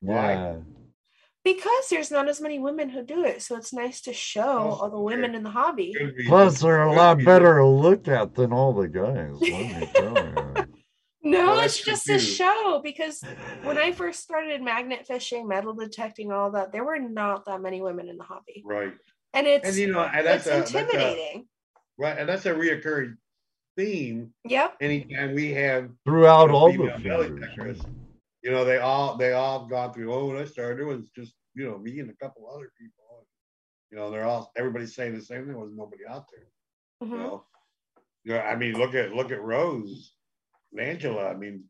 Why? 0.00 0.32
Yeah. 0.32 0.56
Because 1.44 1.88
there's 1.90 2.10
not 2.12 2.28
as 2.28 2.40
many 2.40 2.60
women 2.60 2.88
who 2.88 3.02
do 3.04 3.24
it. 3.24 3.42
So 3.42 3.56
it's 3.56 3.72
nice 3.72 4.00
to 4.02 4.12
show 4.12 4.42
all 4.80 4.90
the 4.90 5.00
women 5.00 5.34
in 5.34 5.42
the 5.42 5.50
hobby. 5.50 5.92
Plus, 6.28 6.60
they're 6.60 6.82
a 6.82 6.92
lot 6.92 7.24
better 7.24 7.58
to 7.58 7.66
look 7.66 8.06
at 8.06 8.34
than 8.36 8.52
all 8.52 8.72
the 8.72 8.86
guys. 8.86 9.32
Let 9.40 9.50
me 9.50 9.90
tell 9.94 10.16
you. 10.24 10.66
No, 11.24 11.46
Well, 11.46 11.60
it's 11.60 11.80
just 11.80 12.08
a 12.08 12.18
show 12.18 12.80
because 12.84 13.22
when 13.64 13.76
I 13.78 13.90
first 14.00 14.20
started 14.22 14.62
magnet 14.62 15.04
fishing, 15.06 15.48
metal 15.48 15.72
detecting, 15.74 16.30
all 16.30 16.52
that, 16.52 16.70
there 16.70 16.84
were 16.84 16.98
not 17.00 17.46
that 17.46 17.60
many 17.60 17.80
women 17.80 18.08
in 18.08 18.16
the 18.18 18.24
hobby. 18.24 18.62
Right. 18.64 18.92
And 19.34 19.46
it's 19.48 19.66
And 19.66 19.76
you 19.76 19.92
know, 19.92 20.00
and 20.02 20.24
that's 20.26 20.46
it's 20.46 20.70
a, 20.70 20.72
that's 20.72 20.74
a 20.74 20.78
intimidating. 20.80 21.48
Right, 21.98 22.18
and 22.18 22.28
that's 22.28 22.46
a 22.46 22.52
reoccurring 22.54 23.16
theme. 23.76 24.32
Yep. 24.44 24.76
Anytime 24.80 25.34
we 25.34 25.52
have, 25.52 25.90
Throughout 26.04 26.46
you 26.46 26.48
know, 26.52 26.54
all 26.54 26.66
the 26.72 26.78
female 26.78 26.98
belly 26.98 27.28
fingers. 27.28 27.40
detectors, 27.40 27.80
you 28.42 28.50
know, 28.50 28.64
they 28.64 28.78
all 28.78 29.16
they 29.16 29.32
all 29.32 29.60
have 29.60 29.70
gone 29.70 29.92
through. 29.92 30.12
Oh, 30.12 30.26
when 30.26 30.38
I 30.38 30.44
started, 30.44 30.80
it 30.80 30.84
was 30.86 31.02
just 31.16 31.34
you 31.54 31.64
know 31.64 31.78
me 31.78 32.00
and 32.00 32.10
a 32.10 32.14
couple 32.14 32.48
other 32.52 32.70
people. 32.78 33.26
You 33.90 33.98
know, 33.98 34.10
they're 34.10 34.24
all 34.24 34.50
everybody's 34.56 34.94
saying 34.94 35.14
the 35.14 35.22
same 35.22 35.40
thing. 35.40 35.48
There 35.48 35.58
was 35.58 35.72
nobody 35.74 36.02
out 36.08 36.24
there. 36.32 37.08
Mhm. 37.08 37.42
You 38.24 38.34
know, 38.34 38.40
I 38.40 38.56
mean, 38.56 38.74
look 38.74 38.94
at 38.94 39.12
look 39.12 39.30
at 39.30 39.42
Rose 39.42 40.14
and 40.72 40.80
Angela. 40.80 41.28
I 41.28 41.34
mean, 41.34 41.64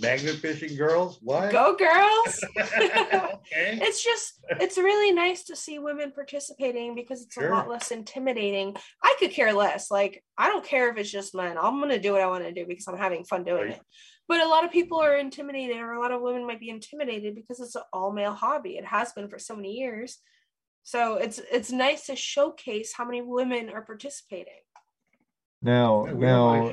magnet 0.00 0.36
fishing 0.36 0.76
girls. 0.76 1.18
What? 1.22 1.52
Go 1.52 1.74
girls. 1.76 2.44
okay. 2.58 3.78
it's 3.82 4.02
just 4.04 4.34
it's 4.60 4.76
really 4.78 5.12
nice 5.12 5.44
to 5.44 5.56
see 5.56 5.78
women 5.78 6.12
participating 6.12 6.94
because 6.94 7.22
it's 7.22 7.34
Sure. 7.34 7.48
a 7.50 7.54
lot 7.54 7.68
less 7.68 7.90
intimidating. 7.90 8.76
I 9.02 9.16
could 9.18 9.30
care 9.30 9.52
less. 9.52 9.90
Like 9.90 10.22
I 10.38 10.48
don't 10.48 10.64
care 10.64 10.90
if 10.90 10.96
it's 10.98 11.10
just 11.10 11.34
men. 11.34 11.56
I'm 11.58 11.80
gonna 11.80 11.98
do 11.98 12.12
what 12.12 12.20
I 12.22 12.26
want 12.26 12.44
to 12.44 12.52
do 12.52 12.66
because 12.66 12.86
I'm 12.88 12.98
having 12.98 13.24
fun 13.24 13.44
doing 13.44 13.62
Right. 13.68 13.70
it. 13.76 13.82
But 14.28 14.40
a 14.40 14.48
lot 14.48 14.64
of 14.64 14.70
people 14.70 15.00
are 15.00 15.16
intimidated, 15.16 15.76
or 15.78 15.92
a 15.94 16.00
lot 16.00 16.12
of 16.12 16.20
women 16.22 16.46
might 16.46 16.60
be 16.60 16.68
intimidated 16.70 17.34
because 17.34 17.58
it's 17.58 17.74
an 17.74 17.82
all 17.92 18.12
male 18.12 18.32
hobby. 18.32 18.76
It 18.76 18.84
has 18.86 19.12
been 19.12 19.28
for 19.28 19.40
so 19.40 19.56
many 19.56 19.72
years. 19.72 20.18
So 20.84 21.16
it's 21.16 21.40
it's 21.50 21.72
nice 21.72 22.06
to 22.06 22.14
showcase 22.16 22.92
how 22.96 23.04
many 23.04 23.22
women 23.22 23.70
are 23.70 23.82
participating. 23.82 24.62
Now, 25.62 26.06
Yeah, 26.06 26.12
we 26.14 26.26
don't 26.26 26.72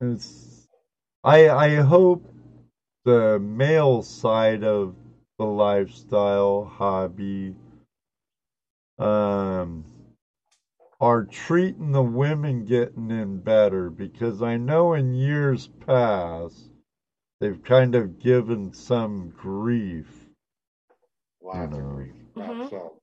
now, 0.00 0.12
it's, 0.12 0.55
I 1.26 1.50
I 1.50 1.76
hope 1.76 2.24
the 3.04 3.38
male 3.40 4.02
side 4.02 4.64
of 4.64 4.94
the 5.38 5.46
lifestyle 5.46 6.64
hobby 6.64 7.54
um 8.98 9.84
are 11.00 11.24
treating 11.24 11.92
the 11.92 12.02
women 12.02 12.64
getting 12.64 13.10
in 13.10 13.38
better 13.38 13.90
because 13.90 14.42
I 14.42 14.56
know 14.56 14.94
in 14.94 15.14
years 15.14 15.68
past 15.86 16.70
they've 17.40 17.62
kind 17.62 17.94
of 17.94 18.18
given 18.20 18.72
some 18.74 19.30
grief 19.36 20.26
Lots 21.42 21.58
you 21.58 21.64
of 21.64 21.70
know. 21.72 21.90
grief. 21.96 22.14
Mhm. 22.36 22.70
So 22.70 22.98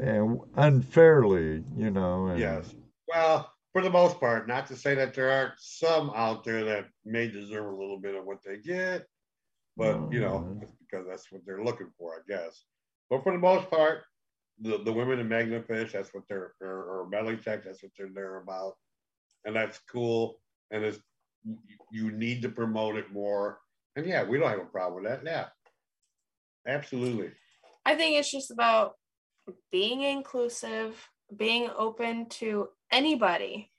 and 0.00 0.40
unfairly, 0.56 1.64
you 1.76 1.90
know. 1.90 2.28
And, 2.28 2.40
yes. 2.40 2.74
Well, 3.08 3.53
for 3.74 3.82
the 3.82 3.90
most 3.90 4.18
part, 4.20 4.46
not 4.46 4.66
to 4.68 4.76
say 4.76 4.94
that 4.94 5.12
there 5.14 5.30
aren't 5.30 5.58
some 5.58 6.10
out 6.14 6.44
there 6.44 6.64
that 6.64 6.86
may 7.04 7.26
deserve 7.28 7.66
a 7.66 7.76
little 7.76 7.98
bit 7.98 8.14
of 8.14 8.24
what 8.24 8.38
they 8.46 8.56
get, 8.56 9.04
but 9.76 10.10
you 10.12 10.20
know, 10.20 10.38
Mhm. 10.38 10.60
that's 10.60 10.72
because 10.76 11.06
that's 11.08 11.30
what 11.32 11.44
they're 11.44 11.64
looking 11.64 11.90
for, 11.98 12.14
I 12.14 12.20
guess. 12.28 12.64
But 13.10 13.24
for 13.24 13.32
the 13.32 13.38
most 13.38 13.68
part, 13.68 14.04
the, 14.60 14.78
the 14.78 14.92
women 14.92 15.18
in 15.18 15.28
magnet 15.28 15.66
fish, 15.66 15.92
that's 15.92 16.14
what 16.14 16.22
they're 16.28 16.54
or, 16.60 17.00
or 17.00 17.06
Belly 17.10 17.36
Tech, 17.36 17.64
that's 17.64 17.82
what 17.82 17.90
they're 17.98 18.08
there 18.14 18.36
about. 18.36 18.74
And 19.44 19.56
that's 19.56 19.80
cool. 19.90 20.40
And 20.70 20.84
it's 20.84 21.00
you- 21.44 21.58
you 21.90 22.10
need 22.12 22.42
to 22.42 22.48
promote 22.48 22.96
it 22.96 23.10
more. 23.12 23.60
And 23.96 24.06
yeah, 24.06 24.22
we 24.22 24.38
don't 24.38 24.48
have 24.50 24.60
a 24.60 24.66
problem 24.66 25.02
with 25.02 25.10
that. 25.12 25.24
Yeah. 25.24 25.48
Absolutely. 26.66 27.32
I 27.84 27.96
think 27.96 28.16
it's 28.16 28.30
just 28.30 28.50
about 28.50 28.94
being 29.70 30.00
inclusive, 30.02 31.10
being 31.34 31.70
open 31.76 32.28
to 32.28 32.68
anybody 32.90 33.70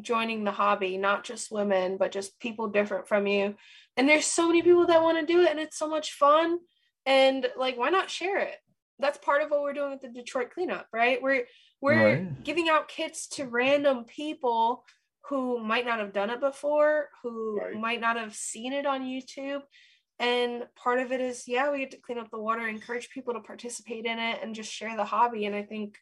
joining 0.00 0.44
the 0.44 0.50
hobby, 0.50 0.96
not 0.96 1.24
just 1.24 1.52
women, 1.52 1.96
but 1.98 2.12
just 2.12 2.38
people 2.40 2.68
different 2.68 3.06
from 3.06 3.26
you. 3.26 3.54
And 3.96 4.08
there's 4.08 4.24
so 4.24 4.46
many 4.46 4.62
people 4.62 4.86
that 4.86 5.02
want 5.02 5.18
to 5.18 5.32
do 5.32 5.42
it, 5.42 5.50
and 5.50 5.60
it's 5.60 5.78
so 5.78 5.88
much 5.88 6.14
fun. 6.14 6.58
And 7.04 7.46
like, 7.56 7.76
why 7.76 7.90
not 7.90 8.08
share 8.10 8.38
it? 8.38 8.56
That's 8.98 9.18
part 9.18 9.42
of 9.42 9.50
what 9.50 9.62
we're 9.62 9.74
doing 9.74 9.90
with 9.90 10.00
the 10.00 10.08
Detroit 10.08 10.50
cleanup, 10.54 10.86
right? 10.92 11.20
We're 11.20 11.46
we're 11.80 12.04
Right. 12.04 12.44
giving 12.44 12.68
out 12.68 12.88
kits 12.88 13.26
to 13.30 13.44
random 13.44 14.04
people 14.04 14.84
who 15.28 15.58
might 15.58 15.84
not 15.84 15.98
have 15.98 16.12
done 16.12 16.30
it 16.30 16.40
before, 16.40 17.08
who 17.22 17.58
Right. 17.60 17.74
might 17.74 18.00
not 18.00 18.16
have 18.16 18.34
seen 18.34 18.72
it 18.72 18.86
on 18.86 19.02
YouTube. 19.02 19.62
And 20.18 20.68
part 20.76 21.00
of 21.00 21.10
it 21.10 21.20
is, 21.20 21.48
yeah, 21.48 21.70
we 21.70 21.80
get 21.80 21.90
to 21.90 21.96
clean 21.96 22.18
up 22.18 22.30
the 22.30 22.38
water, 22.38 22.68
encourage 22.68 23.10
people 23.10 23.34
to 23.34 23.40
participate 23.40 24.06
in 24.06 24.18
it, 24.18 24.38
and 24.42 24.54
just 24.54 24.72
share 24.72 24.96
the 24.96 25.04
hobby. 25.04 25.46
And 25.46 25.56
I 25.56 25.64
think, 25.64 25.98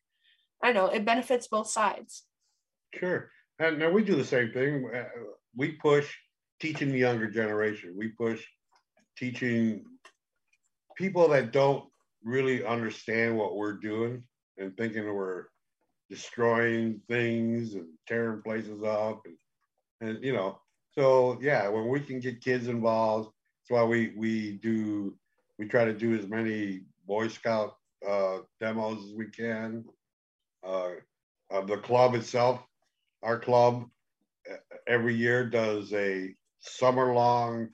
I 0.62 0.72
know, 0.72 0.86
it 0.86 1.05
benefits 1.05 1.48
both 1.48 1.68
sides. 1.68 2.24
Sure. 2.94 3.30
And 3.58 3.78
now 3.78 3.90
we 3.90 4.02
do 4.05 4.16
the 4.16 4.24
same 4.24 4.52
thing. 4.52 4.90
Uh, 4.94 5.05
We 5.56 5.72
push 5.72 6.08
teaching 6.60 6.92
the 6.92 6.98
younger 6.98 7.28
generation. 7.28 7.94
We 7.97 8.08
push 8.08 8.44
teaching 9.16 9.84
people 10.97 11.28
that 11.28 11.52
don't 11.52 11.84
really 12.22 12.64
understand 12.64 13.36
what 13.36 13.56
we're 13.56 13.78
doing 13.78 14.22
and 14.58 14.76
thinking 14.76 15.05
we're 15.05 15.47
destroying 16.10 17.00
things 17.08 17.74
and 17.74 17.86
tearing 18.06 18.42
places 18.42 18.82
up 18.82 19.22
and, 19.24 19.36
and 20.08 20.24
you 20.24 20.32
know 20.32 20.58
so 20.92 21.39
yeah 21.40 21.68
when 21.68 21.89
we 21.89 22.00
can 22.00 22.18
get 22.18 22.42
kids 22.42 22.66
involved 22.66 23.30
that's 23.62 23.70
why 23.70 23.84
we 23.84 24.12
we 24.16 24.58
do 24.58 25.14
we 25.58 25.66
try 25.66 25.84
to 25.84 25.94
do 25.94 26.18
as 26.18 26.26
many 26.26 26.82
boy 27.06 27.28
scout 27.28 27.76
uh, 28.08 28.39
demos 28.60 28.98
as 29.05 29.14
we 29.14 29.26
can 29.26 29.84
uh, 30.66 30.90
uh, 31.50 31.60
the 31.62 31.78
club 31.78 32.14
itself 32.14 32.60
our 33.22 33.39
club 33.39 33.84
every 34.86 35.14
year 35.14 35.48
does 35.48 35.92
a 35.92 36.34
summer 36.60 37.12
long 37.12 37.68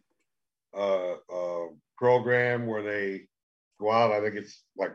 uh, 0.76 1.12
uh, 1.32 1.66
program 1.96 2.66
where 2.66 2.82
they 2.82 3.26
go 3.80 3.90
out. 3.90 4.12
I 4.12 4.20
think 4.20 4.34
it's 4.34 4.64
like 4.76 4.94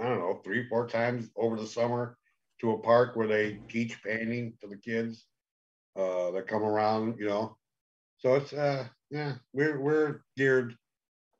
I 0.00 0.04
don't 0.04 0.20
know 0.20 0.40
three 0.44 0.68
four 0.68 0.86
times 0.88 1.28
over 1.36 1.56
the 1.56 1.66
summer 1.66 2.16
to 2.60 2.72
a 2.72 2.78
park 2.78 3.16
where 3.16 3.26
they 3.26 3.60
teach 3.68 4.02
painting 4.02 4.54
to 4.60 4.68
the 4.68 4.76
kids 4.76 5.26
uh, 5.96 6.30
that 6.32 6.46
come 6.46 6.62
around. 6.62 7.18
You 7.18 7.28
know, 7.28 7.56
so 8.18 8.34
it's 8.34 8.52
uh 8.52 8.86
yeah 9.10 9.34
we're 9.52 9.80
we're 9.80 10.20
geared. 10.36 10.76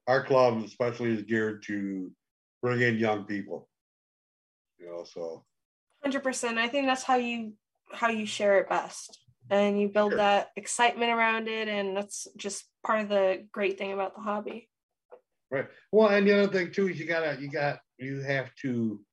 Our 0.07 0.25
club 0.25 0.62
especially 0.65 1.10
is 1.12 1.23
geared 1.23 1.62
to 1.65 2.10
bring 2.62 2.81
in 2.81 2.99
young 2.99 3.25
people. 3.25 3.69
You 4.78 4.86
know, 4.86 5.05
so 5.05 5.44
Hundred 6.03 6.23
percent. 6.23 6.59
I 6.59 6.69
think 6.69 6.87
that's 6.87 7.03
how 7.03 7.17
you 7.17 7.55
how 7.93 8.09
you 8.09 8.25
share 8.25 8.59
it 8.61 8.69
best, 8.69 9.19
and 9.51 9.81
you 9.81 9.89
build 9.89 10.12
Sure. 10.12 10.19
that 10.19 10.49
excitement 10.57 11.11
around 11.11 11.49
it, 11.49 11.69
and 11.69 11.97
that's 11.97 12.27
just 12.37 12.65
part 12.85 13.01
of 13.01 13.09
the 13.09 13.47
great 13.53 13.77
thing 13.79 13.93
about 13.93 14.15
the 14.15 14.23
hobby. 14.23 14.69
Right. 15.51 15.67
Well, 15.93 16.09
and 16.09 16.27
the 16.27 16.43
other 16.43 16.53
thing 16.53 16.73
too 16.73 16.89
is 16.89 16.99
you 16.99 17.07
gotta 17.07 17.41
you 17.41 17.51
got 17.51 17.81
you 17.99 18.20
have 18.20 18.55
to 18.62 19.05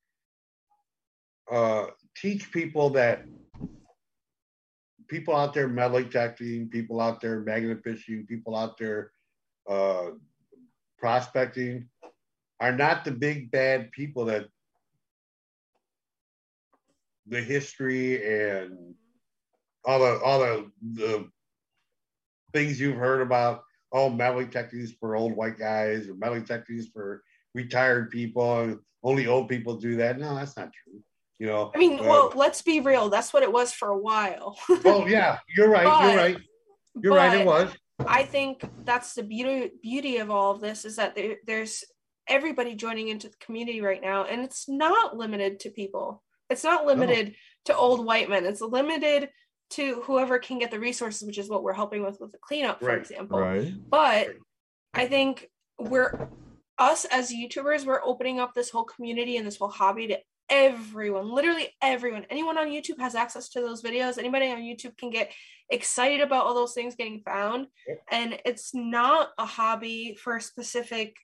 uh 1.50 1.86
teach 2.16 2.50
people 2.52 2.90
that 2.90 3.24
people 5.08 5.34
out 5.34 5.54
there 5.54 5.68
metal 5.68 6.02
detecting, 6.02 6.68
people 6.68 7.00
out 7.00 7.20
there 7.20 7.40
magnet 7.40 7.82
fishing, 7.82 8.26
people 8.26 8.54
out 8.56 8.78
there 8.78 9.10
uh 9.68 10.10
prospecting 10.98 11.88
are 12.60 12.72
not 12.72 13.04
the 13.04 13.10
big 13.10 13.50
bad 13.50 13.90
people 13.92 14.24
that 14.26 14.46
the 17.28 17.40
history 17.40 18.16
and 18.24 18.94
all 19.84 19.98
the 19.98 20.20
all 20.20 20.38
the 20.40 20.70
the 20.94 21.28
things 22.52 22.80
you've 22.80 22.96
heard 22.96 23.20
about 23.20 23.62
oh 23.92 24.08
metal 24.08 24.40
detectors 24.40 24.92
for 24.98 25.16
old 25.16 25.32
white 25.32 25.58
guys 25.58 26.08
or 26.08 26.14
metal 26.14 26.40
detectors 26.40 26.88
for 26.88 27.22
retired 27.54 28.10
people 28.10 28.60
and 28.60 28.78
only 29.02 29.26
old 29.26 29.48
people 29.48 29.76
do 29.76 29.96
that. 29.96 30.18
No, 30.18 30.34
that's 30.34 30.56
not 30.56 30.70
true. 30.72 31.00
You 31.38 31.46
know. 31.46 31.70
I 31.74 31.78
mean, 31.78 32.00
uh, 32.00 32.02
well, 32.02 32.32
let's 32.34 32.62
be 32.62 32.80
real. 32.80 33.08
That's 33.08 33.32
what 33.32 33.42
it 33.42 33.52
was 33.52 33.72
for 33.72 33.88
a 33.88 33.98
while. 33.98 34.58
oh 34.84 35.06
yeah, 35.06 35.38
you're 35.56 35.68
right. 35.68 35.84
But- 35.86 36.04
you're 36.04 36.16
right. 36.16 36.38
You're 37.00 37.14
right. 37.14 37.40
It 37.40 37.46
was. 37.46 37.72
I 38.06 38.24
think 38.24 38.62
that's 38.84 39.14
the 39.14 39.22
beauty 39.22 39.72
beauty 39.82 40.18
of 40.18 40.30
all 40.30 40.52
of 40.52 40.60
this 40.60 40.84
is 40.84 40.96
that 40.96 41.14
there, 41.16 41.36
there's 41.46 41.84
everybody 42.28 42.74
joining 42.74 43.08
into 43.08 43.28
the 43.28 43.36
community 43.36 43.80
right 43.80 44.00
now, 44.00 44.24
and 44.24 44.42
it's 44.42 44.68
not 44.68 45.16
limited 45.16 45.60
to 45.60 45.70
people. 45.70 46.22
It's 46.50 46.64
not 46.64 46.86
limited 46.86 47.34
to 47.66 47.76
old 47.76 48.04
white 48.04 48.28
men. 48.30 48.46
It's 48.46 48.60
limited 48.60 49.30
to 49.70 50.00
whoever 50.02 50.38
can 50.38 50.58
get 50.58 50.70
the 50.70 50.80
resources, 50.80 51.26
which 51.26 51.38
is 51.38 51.50
what 51.50 51.62
we're 51.62 51.74
helping 51.74 52.02
with 52.02 52.18
with 52.20 52.32
the 52.32 52.38
cleanup, 52.38 52.80
for 52.80 52.86
Right. 52.86 52.98
example. 52.98 53.38
right. 53.38 53.72
But 53.88 54.28
I 54.94 55.06
think 55.06 55.50
we're 55.78 56.28
us 56.78 57.04
as 57.06 57.30
YouTubers, 57.32 57.84
we're 57.84 58.02
opening 58.04 58.38
up 58.40 58.54
this 58.54 58.70
whole 58.70 58.84
community 58.84 59.36
and 59.36 59.46
this 59.46 59.56
whole 59.58 59.68
hobby 59.68 60.06
to 60.06 60.18
everyone, 60.48 61.28
literally 61.28 61.68
everyone. 61.82 62.24
Anyone 62.30 62.56
on 62.56 62.68
YouTube 62.68 62.98
has 63.00 63.14
access 63.14 63.48
to 63.50 63.60
those 63.60 63.82
videos. 63.82 64.16
Anybody 64.16 64.50
on 64.50 64.58
YouTube 64.58 64.96
can 64.96 65.10
get 65.10 65.32
excited 65.70 66.20
about 66.22 66.46
all 66.46 66.54
those 66.54 66.72
things 66.74 66.94
getting 66.94 67.20
found. 67.20 67.66
Yep. 67.86 68.02
And 68.10 68.40
it's 68.46 68.74
not 68.74 69.30
a 69.38 69.44
hobby 69.44 70.14
for 70.22 70.36
a 70.36 70.40
specific 70.40 71.16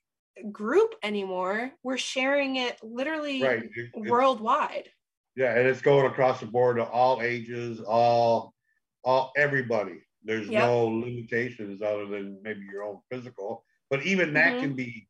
group 0.51 0.93
anymore. 1.01 1.71
We're 1.81 1.97
sharing 1.97 2.57
it 2.57 2.77
literally 2.83 3.41
Right. 3.41 3.63
It- 3.73 3.91
worldwide. 3.95 4.89
Yeah, 5.35 5.57
and 5.57 5.67
it's 5.67 5.81
going 5.81 6.05
across 6.05 6.39
the 6.39 6.45
board 6.45 6.77
to 6.77 6.85
all 6.85 7.21
ages, 7.21 7.81
all, 7.81 8.53
all 9.03 9.33
everybody. 9.35 10.01
There's 10.23 10.49
Yep. 10.49 10.51
no 10.51 10.85
limitations 10.87 11.81
other 11.81 12.05
than 12.07 12.41
maybe 12.41 12.61
your 12.61 12.83
own 12.83 13.01
physical, 13.11 13.65
but 13.89 14.05
even 14.05 14.33
that 14.33 14.57
Mhm. 14.57 14.59
can 14.59 14.75
be, 14.75 15.09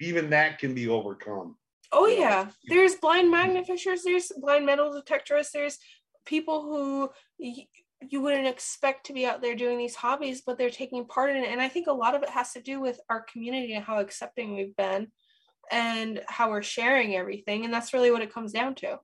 even 0.00 0.30
that 0.30 0.58
can 0.58 0.74
be 0.74 0.88
overcome. 0.88 1.58
Oh 1.92 2.06
Yeah. 2.06 2.20
yeah, 2.20 2.50
there's 2.68 2.96
blind 2.96 3.30
magnet 3.30 3.66
fishers, 3.66 4.02
there's 4.02 4.32
blind 4.40 4.66
metal 4.66 4.90
detectorists, 4.92 5.52
there's 5.52 5.78
people 6.24 6.62
who 6.62 7.10
y- 7.38 7.68
you 8.10 8.20
wouldn't 8.20 8.46
expect 8.46 9.06
to 9.06 9.12
be 9.12 9.24
out 9.24 9.40
there 9.40 9.54
doing 9.54 9.78
these 9.78 9.94
hobbies, 9.94 10.42
but 10.42 10.58
they're 10.58 10.70
taking 10.70 11.06
part 11.06 11.30
in 11.30 11.36
it. 11.38 11.48
And 11.48 11.60
I 11.62 11.68
think 11.68 11.86
a 11.86 11.92
lot 11.92 12.14
of 12.14 12.22
it 12.22 12.28
has 12.30 12.52
to 12.52 12.60
do 12.62 12.80
with 12.80 13.00
our 13.08 13.22
community 13.22 13.72
and 13.74 13.84
how 13.84 14.00
accepting 14.00 14.54
we've 14.54 14.76
been 14.76 15.12
and 15.70 16.22
how 16.28 16.50
we're 16.50 16.62
sharing 16.62 17.16
everything. 17.16 17.64
And 17.64 17.74
that's 17.74 17.94
really 17.94 18.10
what 18.10 18.22
it 18.22 18.32
comes 18.32 18.52
down 18.52 18.74
to. 18.76 19.00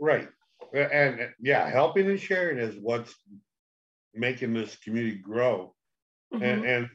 Right. 0.00 0.28
And, 0.74 1.30
yeah, 1.40 1.68
helping 1.70 2.08
and 2.08 2.18
sharing 2.20 2.58
is 2.58 2.76
what's 2.80 3.14
making 4.14 4.54
this 4.54 4.76
community 4.76 5.16
grow. 5.16 5.74
Mhm. 6.32 6.42
And, 6.42 6.64
and 6.64 6.90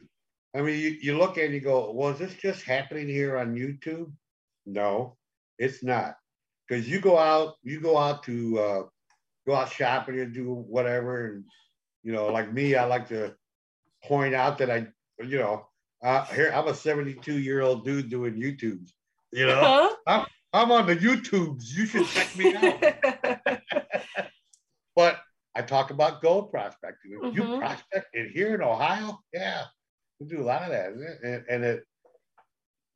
I 0.54 0.62
mean, 0.62 0.78
you, 0.78 0.96
you 1.00 1.16
look 1.16 1.38
at 1.38 1.44
and 1.44 1.54
you 1.54 1.60
go, 1.60 1.92
well, 1.92 2.10
is 2.10 2.18
this 2.18 2.34
just 2.34 2.62
happening 2.64 3.08
here 3.08 3.38
on 3.38 3.54
YouTube? 3.54 4.12
No, 4.66 5.16
it's 5.58 5.82
not. 5.82 6.16
Because 6.68 6.88
you 6.88 7.00
go 7.00 7.18
out, 7.18 7.54
you 7.62 7.80
go 7.80 7.96
out 7.96 8.22
to 8.24 8.58
uh, 8.58 8.82
go 9.46 9.54
out 9.54 9.72
shopping 9.72 10.20
and 10.20 10.34
do 10.34 10.52
whatever. 10.52 11.26
And, 11.26 11.44
you 12.02 12.12
know, 12.12 12.26
like 12.28 12.52
me, 12.52 12.74
I 12.74 12.84
like 12.84 13.08
to 13.08 13.34
point 14.04 14.34
out 14.34 14.58
that 14.58 14.70
I, 14.70 14.86
you 15.24 15.38
know, 15.38 15.66
uh, 16.02 16.24
here, 16.26 16.50
I'm 16.54 16.68
a 16.68 16.74
72 16.74 17.38
year 17.38 17.60
old 17.60 17.84
dude 17.84 18.08
doing 18.10 18.34
YouTube. 18.34 18.88
You 19.32 19.46
know, 19.46 19.96
Huh? 20.06 20.26
I'm 20.52 20.72
on 20.72 20.86
the 20.86 20.96
YouTubes. 20.96 21.72
You 21.76 21.86
should 21.86 22.06
check 22.06 22.36
me 22.36 22.54
out. 22.54 23.60
but 24.96 25.18
I 25.54 25.62
talk 25.62 25.90
about 25.90 26.22
gold 26.22 26.50
prospecting. 26.50 27.18
If 27.22 27.34
You 27.34 27.58
prospect 27.58 28.14
in 28.14 28.30
here 28.34 28.54
in 28.54 28.62
Ohio? 28.62 29.18
Yeah, 29.32 29.64
we 30.18 30.26
do 30.26 30.40
a 30.40 30.44
lot 30.44 30.62
of 30.62 30.70
that. 30.70 30.92
And, 31.22 31.44
and 31.48 31.64
it, 31.64 31.84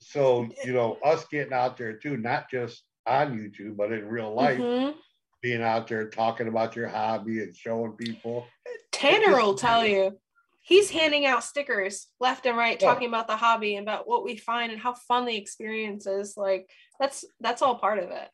so, 0.01 0.49
you 0.65 0.73
know, 0.73 0.99
us 1.05 1.27
getting 1.31 1.53
out 1.53 1.77
there 1.77 1.95
too, 1.95 2.17
not 2.17 2.51
just 2.51 2.83
on 3.07 3.39
YouTube, 3.39 3.77
but 3.77 3.93
in 3.93 4.09
real 4.09 4.35
life, 4.35 4.59
Mhm. 4.59 4.95
being 5.41 5.63
out 5.63 5.87
there 5.89 6.09
talking 6.09 6.49
about 6.49 6.75
your 6.75 6.89
hobby 6.89 7.43
and 7.43 7.57
showing 7.57 7.93
people. 7.93 8.47
Tanner 8.93 9.37
will 9.37 9.55
tell 9.55 9.87
you. 9.87 10.19
He's 10.61 10.89
handing 10.91 11.27
out 11.27 11.45
stickers 11.45 12.09
left 12.21 12.47
and 12.47 12.57
right, 12.57 12.81
Yeah. 12.81 12.89
talking 12.89 13.09
about 13.09 13.27
the 13.27 13.37
hobby 13.37 13.77
and 13.77 13.87
about 13.87 14.09
what 14.09 14.25
we 14.25 14.37
find 14.39 14.73
and 14.73 14.81
how 14.81 14.95
fun 14.95 15.27
the 15.27 15.37
experience 15.37 16.07
is. 16.07 16.39
Like 16.39 16.71
that's 17.01 17.25
that's 17.41 17.63
all 17.63 17.79
part 17.79 17.99
of 17.99 18.11
it. 18.11 18.29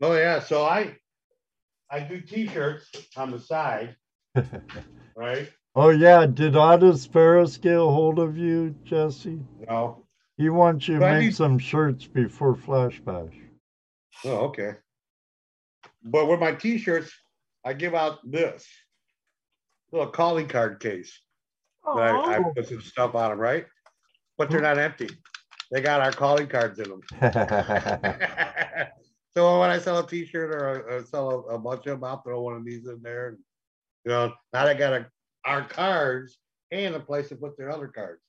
Oh 0.00 0.14
yeah, 0.16 0.40
so 0.40 0.64
I 0.64 0.96
I 1.90 2.00
do 2.00 2.20
t-shirts 2.20 2.90
on 3.16 3.30
the 3.30 3.38
side, 3.40 3.96
right? 5.16 5.50
oh 5.74 5.90
yeah, 5.90 6.26
did 6.26 6.56
Otis 6.56 7.06
Ferris 7.06 7.56
get 7.56 7.74
a 7.76 7.80
hold 7.80 8.18
of 8.18 8.36
you, 8.36 8.74
Jesse? 8.84 9.40
No. 9.68 10.04
He 10.36 10.50
wants 10.50 10.86
you 10.86 10.94
to 10.94 11.00
But 11.00 11.12
make 11.14 11.24
need- 11.24 11.36
some 11.36 11.58
shirts 11.58 12.06
before 12.06 12.54
Flash 12.54 13.00
Bash. 13.00 13.34
Oh, 14.24 14.36
okay. 14.48 14.74
But 16.04 16.28
with 16.28 16.38
my 16.38 16.52
t-shirts, 16.52 17.10
I 17.64 17.72
give 17.72 17.92
out 17.94 18.18
this 18.24 18.66
little 19.90 20.10
calling 20.10 20.46
card 20.46 20.78
case 20.78 21.20
that 21.84 22.14
I, 22.14 22.36
I 22.36 22.42
put 22.54 22.68
some 22.68 22.80
stuff 22.80 23.14
on 23.16 23.30
them, 23.30 23.38
right? 23.40 23.66
But 24.36 24.48
they're 24.50 24.60
not 24.60 24.78
empty. 24.78 25.08
They 25.70 25.80
got 25.80 26.00
our 26.00 26.12
calling 26.12 26.46
cards 26.46 26.78
in 26.78 26.88
them. 26.88 27.02
so 29.34 29.60
when 29.60 29.70
I 29.70 29.78
sell 29.78 29.98
a 29.98 30.06
t-shirt 30.06 30.50
or, 30.50 30.88
or 30.88 31.04
sell 31.04 31.30
a, 31.30 31.54
a 31.54 31.58
bunch 31.58 31.86
of 31.86 32.00
them, 32.00 32.04
I'll 32.04 32.22
throw 32.22 32.40
one 32.40 32.56
of 32.56 32.64
these 32.64 32.86
in 32.86 33.02
there. 33.02 33.28
And, 33.28 33.38
you 34.04 34.12
know, 34.12 34.32
now 34.52 34.64
they 34.64 34.74
got 34.74 34.94
a, 34.94 35.06
our 35.44 35.64
cards 35.64 36.38
and 36.70 36.94
a 36.94 37.00
place 37.00 37.28
to 37.28 37.36
put 37.36 37.56
their 37.58 37.70
other 37.70 37.88
cards. 37.88 38.22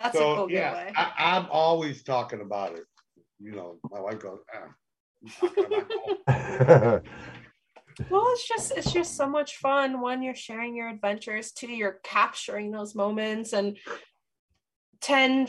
That's 0.00 0.16
a 0.16 0.18
cool 0.18 0.50
yeah, 0.50 0.84
giveaway. 0.84 0.92
I, 0.96 1.36
I'm 1.36 1.46
always 1.50 2.02
talking 2.02 2.40
about 2.40 2.76
it. 2.76 2.84
You 3.38 3.52
know, 3.52 3.76
my 3.90 4.00
wife 4.00 4.18
goes, 4.20 4.40
ah, 4.54 4.68
you 5.22 5.30
talking 5.30 5.74
about 5.74 7.04
Well, 8.08 8.24
it's 8.32 8.48
just 8.48 8.72
it's 8.72 8.92
just 8.92 9.16
so 9.16 9.28
much 9.28 9.56
fun. 9.56 10.00
One, 10.00 10.22
you're 10.22 10.34
sharing 10.34 10.74
your 10.74 10.88
adventures. 10.88 11.52
Two, 11.52 11.70
you're 11.70 12.00
capturing 12.02 12.70
those 12.70 12.94
moments. 12.94 13.52
And 13.52 13.76
10, 15.00 15.48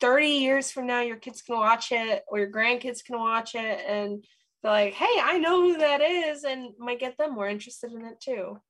30 0.00 0.26
years 0.26 0.70
from 0.70 0.86
now, 0.86 1.00
your 1.00 1.16
kids 1.16 1.42
can 1.42 1.56
watch 1.56 1.92
it 1.92 2.24
or 2.28 2.38
your 2.38 2.50
grandkids 2.50 3.04
can 3.04 3.18
watch 3.18 3.54
it 3.54 3.84
and 3.86 4.24
they're 4.62 4.72
like, 4.72 4.94
hey, 4.94 5.20
I 5.22 5.38
know 5.38 5.62
who 5.62 5.78
that 5.78 6.00
is, 6.02 6.44
and 6.44 6.74
might 6.78 7.00
get 7.00 7.16
them 7.16 7.34
more 7.34 7.48
interested 7.48 7.92
in 7.92 8.04
it 8.04 8.20
too. 8.20 8.60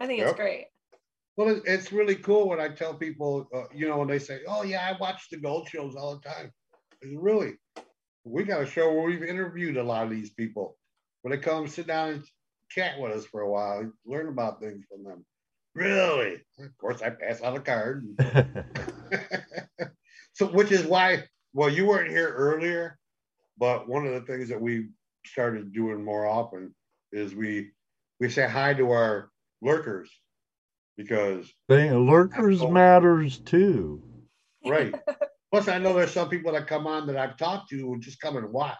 I 0.00 0.06
think 0.06 0.20
Yep. 0.20 0.28
it's 0.28 0.36
great. 0.36 0.66
Well, 1.36 1.60
it's 1.64 1.92
really 1.92 2.14
cool 2.14 2.48
when 2.48 2.60
I 2.60 2.68
tell 2.68 2.94
people, 2.94 3.48
uh, 3.52 3.64
you 3.74 3.88
know, 3.88 3.98
when 3.98 4.08
they 4.08 4.20
say, 4.20 4.40
"Oh 4.46 4.62
yeah, 4.62 4.88
I 4.88 4.96
watch 4.98 5.28
the 5.30 5.36
gold 5.36 5.68
shows 5.68 5.96
all 5.96 6.16
the 6.16 6.22
time." 6.28 6.50
I 7.02 7.06
say, 7.06 7.16
really, 7.16 7.54
we 8.24 8.44
got 8.44 8.62
a 8.62 8.66
show 8.66 8.92
where 8.92 9.02
we've 9.02 9.22
interviewed 9.22 9.76
a 9.76 9.82
lot 9.82 10.04
of 10.04 10.10
these 10.10 10.30
people. 10.30 10.78
When 11.22 11.32
they 11.32 11.38
come 11.38 11.66
sit 11.66 11.88
down 11.88 12.10
and 12.10 12.24
chat 12.70 13.00
with 13.00 13.12
us 13.12 13.26
for 13.26 13.40
a 13.40 13.50
while, 13.50 13.90
learn 14.06 14.28
about 14.28 14.60
things 14.60 14.84
from 14.88 15.02
them. 15.02 15.26
Really? 15.74 16.40
Of 16.58 16.76
course, 16.78 17.02
I 17.02 17.10
pass 17.10 17.42
out 17.42 17.56
a 17.56 17.60
card. 17.60 18.06
so, 20.34 20.46
which 20.46 20.72
is 20.72 20.84
why, 20.84 21.24
well, 21.52 21.68
you 21.68 21.86
weren't 21.86 22.10
here 22.10 22.28
earlier, 22.28 22.98
but 23.58 23.88
one 23.88 24.06
of 24.06 24.12
the 24.14 24.20
things 24.20 24.48
that 24.48 24.60
we 24.60 24.88
started 25.24 25.72
doing 25.72 26.04
more 26.04 26.26
often 26.26 26.74
is 27.12 27.34
we 27.34 27.70
we 28.20 28.28
say 28.28 28.48
hi 28.48 28.74
to 28.74 28.90
our 28.90 29.30
lurkers 29.62 30.10
because 30.96 31.50
They, 31.68 31.90
lurkers 31.90 32.56
Absolutely. 32.56 32.74
matters 32.74 33.38
too. 33.38 34.02
right. 34.66 34.94
Plus, 35.52 35.68
I 35.68 35.78
know 35.78 35.94
there's 35.94 36.12
some 36.12 36.28
people 36.28 36.52
that 36.52 36.66
come 36.66 36.86
on 36.86 37.06
that 37.06 37.16
I've 37.16 37.36
talked 37.36 37.70
to 37.70 37.76
who 37.78 38.00
just 38.00 38.20
come 38.20 38.36
and 38.36 38.52
watch. 38.52 38.76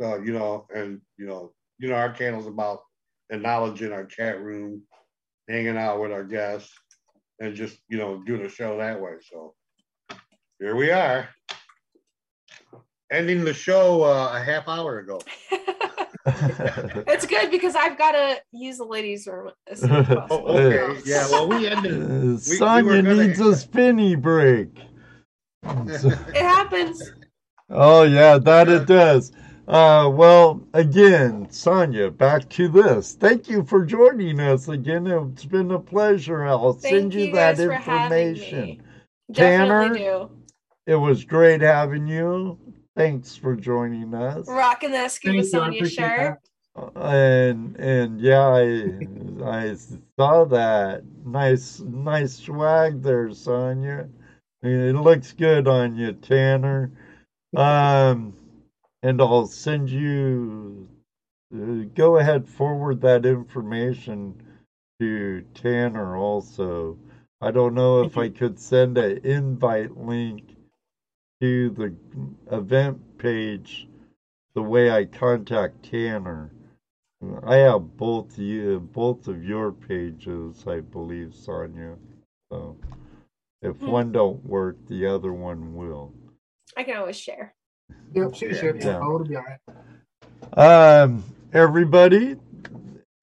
So 0.00 0.16
you 0.16 0.32
know, 0.32 0.66
and 0.74 1.00
you 1.16 1.26
know, 1.26 1.52
you 1.78 1.88
know, 1.88 1.94
our 1.94 2.12
channel's 2.12 2.46
about 2.48 2.80
acknowledging 3.30 3.92
our 3.92 4.04
chat 4.04 4.40
room, 4.40 4.82
hanging 5.48 5.76
out 5.76 6.00
with 6.00 6.12
our 6.12 6.24
guests, 6.24 6.72
and 7.40 7.54
just 7.54 7.78
you 7.88 7.98
know, 7.98 8.22
doing 8.24 8.44
a 8.44 8.48
show 8.48 8.78
that 8.78 9.00
way. 9.00 9.12
So 9.30 9.54
here 10.58 10.76
we 10.76 10.90
are, 10.90 11.28
ending 13.10 13.44
the 13.44 13.54
show 13.54 14.02
uh, 14.02 14.32
a 14.34 14.42
half 14.42 14.68
hour 14.68 14.98
ago. 14.98 15.20
it's 16.26 17.24
good 17.24 17.52
because 17.52 17.76
I've 17.76 17.96
got 17.96 18.12
to 18.12 18.40
use 18.50 18.78
the 18.78 18.84
ladies' 18.84 19.28
room 19.28 19.52
as 19.70 19.80
soon 19.80 19.92
as 19.92 20.08
Oh, 20.30 20.44
okay. 20.58 21.00
Yeah. 21.04 21.28
Well, 21.30 21.48
we 21.48 21.68
ended. 21.68 22.02
Uh, 22.02 22.36
Sonia 22.38 22.84
were 22.84 23.02
gonna- 23.02 23.28
needs 23.28 23.38
a 23.38 23.54
spinny 23.54 24.16
break. 24.16 24.68
It 25.62 26.34
happens. 26.34 27.12
Oh 27.70 28.02
yeah, 28.02 28.38
that 28.38 28.68
it 28.68 28.86
does. 28.86 29.32
Uh, 29.68 30.08
well, 30.12 30.60
again, 30.74 31.48
Sonia, 31.50 32.10
back 32.10 32.48
to 32.50 32.68
this. 32.68 33.14
Thank 33.14 33.48
you 33.48 33.64
for 33.64 33.84
joining 33.84 34.38
us 34.40 34.68
again. 34.68 35.06
It's 35.08 35.44
been 35.44 35.72
a 35.72 35.78
pleasure. 35.78 36.44
I'll 36.44 36.72
Thank 36.72 36.94
send 36.94 37.14
you, 37.14 37.26
you 37.26 37.32
that 37.32 37.56
guys 37.56 37.66
for 37.66 37.72
having 37.72 38.28
information. 38.28 38.66
me. 38.66 38.80
Tanner? 39.34 40.28
Definitely 40.86 41.04
do. 41.04 41.04
It 41.04 41.08
was 41.08 41.24
great 41.24 41.60
having 41.60 42.06
you. 42.06 42.58
thanks 42.96 43.36
for 43.36 43.56
joining 43.56 44.14
us. 44.14 44.48
Rocking 44.48 44.92
that 44.92 45.10
scuba 45.12 45.42
Thank 45.42 45.44
you, 45.44 45.50
Sonia 45.50 45.88
shirt. 45.88 46.38
and 46.96 47.76
and 47.76 48.20
yeah, 48.20 48.46
I 48.46 49.00
I 49.44 49.76
saw 50.18 50.44
that 50.46 51.02
nice 51.24 51.80
nice 51.80 52.34
swag 52.36 53.02
there, 53.02 53.32
Sonia. 53.32 54.08
It 54.62 54.96
looks 54.96 55.32
good 55.32 55.68
on 55.68 55.96
you, 55.96 56.12
Tanner. 56.12 56.90
Um, 57.56 58.34
and 59.02 59.20
I'll 59.20 59.46
send 59.46 59.90
you. 59.90 60.88
Uh, 61.54 61.84
go 61.94 62.18
ahead, 62.18 62.48
forward 62.48 63.00
that 63.02 63.24
information 63.24 64.34
to 65.00 65.44
Tanner 65.54 66.16
also. 66.16 66.98
I 67.40 67.50
don't 67.50 67.74
know 67.74 68.02
if 68.02 68.16
I 68.18 68.28
could 68.30 68.58
send 68.58 68.98
an 68.98 69.18
invite 69.24 69.96
link 69.96 70.55
to 71.40 71.70
the 71.70 71.94
event 72.56 73.18
page 73.18 73.88
the 74.54 74.62
way 74.62 74.90
I 74.90 75.04
contact 75.04 75.82
Tanner. 75.90 76.50
I 77.44 77.56
have 77.56 77.96
both 77.96 78.38
you, 78.38 78.80
both 78.92 79.28
of 79.28 79.44
your 79.44 79.72
pages, 79.72 80.64
I 80.66 80.80
believe, 80.80 81.34
Sonia. 81.34 81.96
So 82.52 82.76
if 83.62 83.76
Hmm. 83.78 83.90
one 83.90 84.12
don't 84.12 84.44
work, 84.44 84.76
the 84.86 85.06
other 85.06 85.32
one 85.32 85.74
will. 85.74 86.14
I 86.76 86.84
can 86.84 86.96
always 86.96 87.18
share. 87.18 87.54
Yep, 88.14 88.34
she 88.34 88.54
should. 88.54 88.76
Yeah. 88.76 88.86
Yeah, 88.86 88.98
oh, 89.02 89.14
it'll 89.16 89.26
be 89.26 89.36
all 89.36 89.44
right. 89.44 91.02
Um, 91.02 91.24
everybody, 91.52 92.36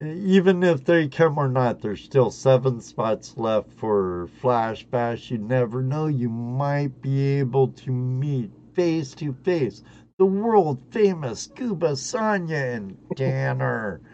even 0.05 0.63
if 0.63 0.83
they 0.85 1.07
come 1.07 1.37
or 1.37 1.47
not, 1.47 1.81
there's 1.81 2.03
still 2.03 2.31
seven 2.31 2.81
spots 2.81 3.37
left 3.37 3.71
for 3.73 4.27
Flash 4.41 4.83
Bash. 4.83 5.31
You 5.31 5.37
never 5.37 5.81
know, 5.81 6.07
you 6.07 6.29
might 6.29 7.01
be 7.01 7.39
able 7.39 7.69
to 7.69 7.91
meet 7.91 8.51
face 8.73 9.13
to 9.15 9.33
face 9.43 9.81
the 10.17 10.25
world 10.25 10.81
famous 10.91 11.41
Scuba 11.41 11.95
Sonia 11.95 12.57
and 12.57 12.97
Tanner. 13.15 14.01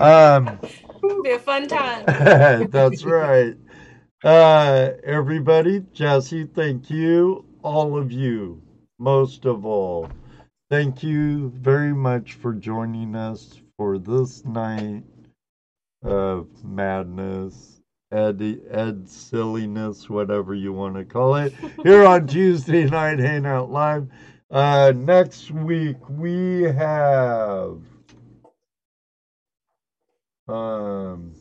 Um, 0.00 0.58
Be 1.22 1.32
a 1.32 1.38
fun 1.38 1.68
time. 1.68 2.04
that's 2.70 3.04
right. 3.04 3.54
Uh, 4.24 4.90
everybody, 5.04 5.84
Jesse, 5.92 6.44
thank 6.44 6.90
you. 6.90 7.44
All 7.62 7.96
of 7.96 8.10
you, 8.10 8.62
most 8.98 9.44
of 9.44 9.66
all. 9.66 10.08
Thank 10.70 11.02
you 11.02 11.50
very 11.50 11.92
much 11.92 12.32
for 12.32 12.54
joining 12.54 13.14
us 13.14 13.60
for 13.76 13.98
this 13.98 14.44
night 14.44 15.04
of 16.02 16.48
madness, 16.64 17.80
Ed, 18.12 18.60
Ed 18.70 19.08
silliness, 19.08 20.08
whatever 20.08 20.54
you 20.54 20.72
want 20.72 20.96
to 20.96 21.04
call 21.04 21.36
it, 21.36 21.52
here 21.82 22.04
on 22.04 22.26
Tuesday 22.26 22.84
Night 22.84 23.18
Hangout 23.18 23.70
Live. 23.70 24.08
Uh, 24.50 24.92
next 24.96 25.50
week 25.50 25.96
we 26.08 26.62
have 26.62 27.80
um 30.48 31.32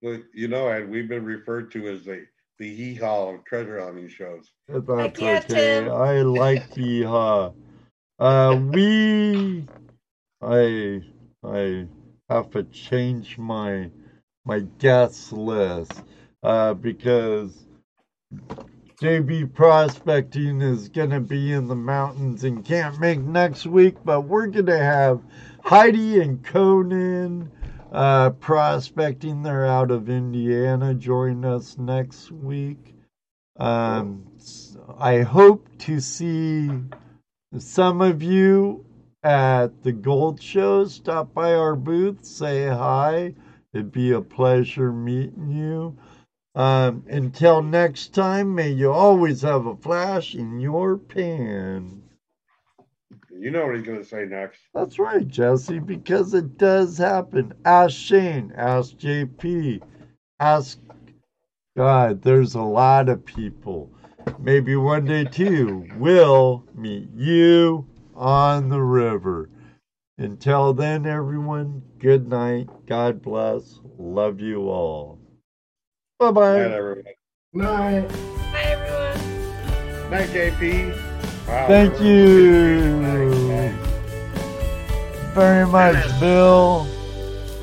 But 0.00 0.22
you 0.32 0.46
know, 0.48 0.68
and 0.68 0.88
we've 0.88 1.08
been 1.08 1.24
referred 1.24 1.72
to 1.72 1.88
as 1.88 2.04
the 2.04 2.26
the 2.58 2.72
hee 2.72 2.94
haw 2.94 3.34
of 3.34 3.44
treasure 3.44 3.80
hunting 3.80 4.08
shows. 4.08 4.52
That's 4.68 5.20
yeah, 5.20 5.40
okay. 5.40 5.42
Tim. 5.48 5.90
I 5.90 6.22
like 6.22 6.70
Yeehaw. 6.74 7.54
Uh, 8.18 8.60
we, 8.72 9.66
I, 10.40 11.02
I 11.42 11.86
have 12.28 12.50
to 12.50 12.64
change 12.64 13.38
my 13.38 13.90
my 14.44 14.60
guest 14.78 15.32
list 15.32 16.02
uh, 16.42 16.74
because 16.74 17.66
JB 19.00 19.52
Prospecting 19.54 20.60
is 20.60 20.88
gonna 20.88 21.20
be 21.20 21.52
in 21.52 21.68
the 21.68 21.76
mountains 21.76 22.44
and 22.44 22.64
can't 22.64 22.98
make 23.00 23.20
next 23.20 23.66
week, 23.66 23.96
but 24.04 24.22
we're 24.22 24.46
gonna 24.46 24.78
have 24.78 25.20
Heidi 25.64 26.20
and 26.20 26.42
Conan 26.44 27.50
uh, 27.92 28.30
prospecting. 28.30 29.42
They're 29.42 29.66
out 29.66 29.90
of 29.90 30.08
Indiana. 30.08 30.94
Join 30.94 31.44
us 31.44 31.76
next 31.78 32.30
week. 32.30 32.94
Um, 33.56 34.26
I 34.98 35.20
hope 35.20 35.68
to 35.78 36.00
see 36.00 36.70
some 37.58 38.00
of 38.00 38.22
you 38.22 38.83
at 39.24 39.82
the 39.82 39.92
gold 39.92 40.40
show. 40.40 40.84
Stop 40.84 41.32
by 41.34 41.54
our 41.54 41.74
booth, 41.74 42.24
say 42.24 42.66
hi. 42.66 43.34
It'd 43.72 43.90
be 43.90 44.12
a 44.12 44.20
pleasure 44.20 44.92
meeting 44.92 45.50
you. 45.50 45.96
Um, 46.54 47.04
until 47.08 47.62
next 47.62 48.14
time, 48.14 48.54
may 48.54 48.70
you 48.70 48.92
always 48.92 49.42
have 49.42 49.66
a 49.66 49.74
flash 49.74 50.36
in 50.36 50.60
your 50.60 50.96
pan. 50.96 52.02
You 53.36 53.50
know 53.50 53.66
what 53.66 53.74
he's 53.76 53.84
gonna 53.86 54.04
say 54.04 54.26
next. 54.26 54.60
That's 54.72 54.98
right, 54.98 55.26
Jesse, 55.26 55.80
because 55.80 56.32
it 56.34 56.56
does 56.56 56.96
happen. 56.96 57.52
Ask 57.64 57.96
Shane, 57.96 58.52
ask 58.56 58.96
JP, 58.96 59.82
ask 60.38 60.78
God. 61.76 62.22
There's 62.22 62.54
a 62.54 62.62
lot 62.62 63.08
of 63.08 63.24
people. 63.24 63.90
Maybe 64.38 64.76
one 64.76 65.04
day 65.04 65.24
too, 65.24 65.88
we'll 65.98 66.64
meet 66.74 67.08
you 67.14 67.86
on 68.14 68.68
the 68.68 68.80
river. 68.82 69.50
Until 70.18 70.72
then, 70.74 71.06
everyone, 71.06 71.82
good 71.98 72.28
night. 72.28 72.68
God 72.86 73.20
bless. 73.22 73.80
Love 73.98 74.40
you 74.40 74.68
all. 74.68 75.18
Bye 76.18 76.30
bye. 76.30 76.58
Night, 76.58 76.68
bye. 76.68 76.74
everyone. 76.74 77.04
Night. 77.52 78.08
Bye, 78.52 78.62
everyone. 78.62 80.10
Night, 80.10 80.28
JP. 80.28 80.98
Wow, 81.48 81.66
Thank 81.66 82.00
you 82.00 82.96
Night, 83.00 83.74
night. 83.74 85.34
very 85.34 85.66
much, 85.66 86.20
Bill. 86.20 86.86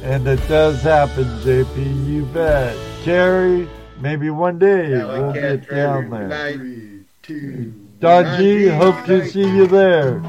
And 0.04 0.28
it 0.28 0.46
does 0.48 0.82
happen, 0.82 1.24
JP. 1.44 2.08
You 2.08 2.26
bet. 2.26 2.76
Terry, 3.04 3.68
maybe 4.00 4.30
one 4.30 4.60
day 4.60 4.92
Yeah, 4.92 5.06
we'll 5.06 5.34
get 5.34 5.70
down 5.70 6.10
there. 6.10 6.28
night. 6.28 6.58
Three, 6.58 7.06
two, 7.24 7.74
Don 8.00 8.38
G, 8.38 8.66
Night. 8.68 8.76
hope 8.76 9.06
to 9.06 9.28
see 9.30 9.42
you 9.42 9.68
there. 9.68 10.22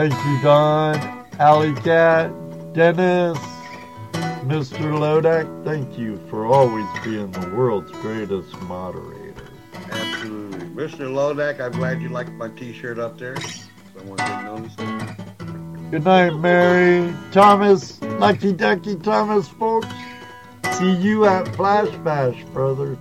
Thank 0.00 0.14
you, 0.24 0.40
Don, 0.40 1.26
Alley 1.38 1.74
Cat, 1.74 2.32
Dennis, 2.72 3.36
Mr. 4.46 4.94
Lodak. 4.96 5.62
Thank 5.62 5.98
you 5.98 6.18
for 6.30 6.46
always 6.46 6.86
being 7.04 7.30
the 7.32 7.50
world's 7.50 7.92
greatest 7.92 8.58
moderator. 8.62 9.50
Absolutely. 9.90 10.60
Mr. 10.68 11.00
Lodak, 11.00 11.60
I'm 11.60 11.72
glad 11.72 12.00
you 12.00 12.08
liked 12.08 12.32
my 12.32 12.48
t-shirt 12.48 12.98
up 12.98 13.18
there. 13.18 13.36
Someone 13.94 14.16
didn't 14.16 14.44
notice 14.46 14.74
it. 14.78 15.90
Good 15.90 16.04
night, 16.04 16.30
Mary. 16.30 17.14
Thomas, 17.30 18.00
Lucky 18.00 18.54
Ducky 18.54 18.96
Thomas, 18.96 19.48
folks. 19.48 19.86
See 20.78 20.92
you 20.92 21.26
at 21.26 21.46
Flash 21.56 21.94
Bash, 21.98 22.42
brother. 22.54 22.96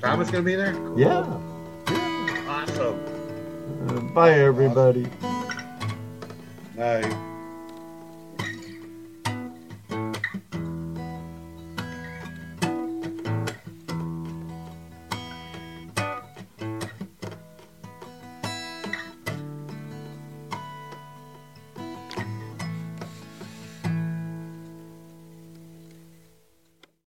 Thomas 0.00 0.30
gonna 0.30 0.44
be 0.44 0.54
there? 0.54 0.74
Cool. 0.74 1.00
Yeah. 1.00 1.40
Awesome. 2.46 3.00
Uh, 3.88 4.00
bye, 4.14 4.34
everybody. 4.34 5.08
Night. 6.78 7.27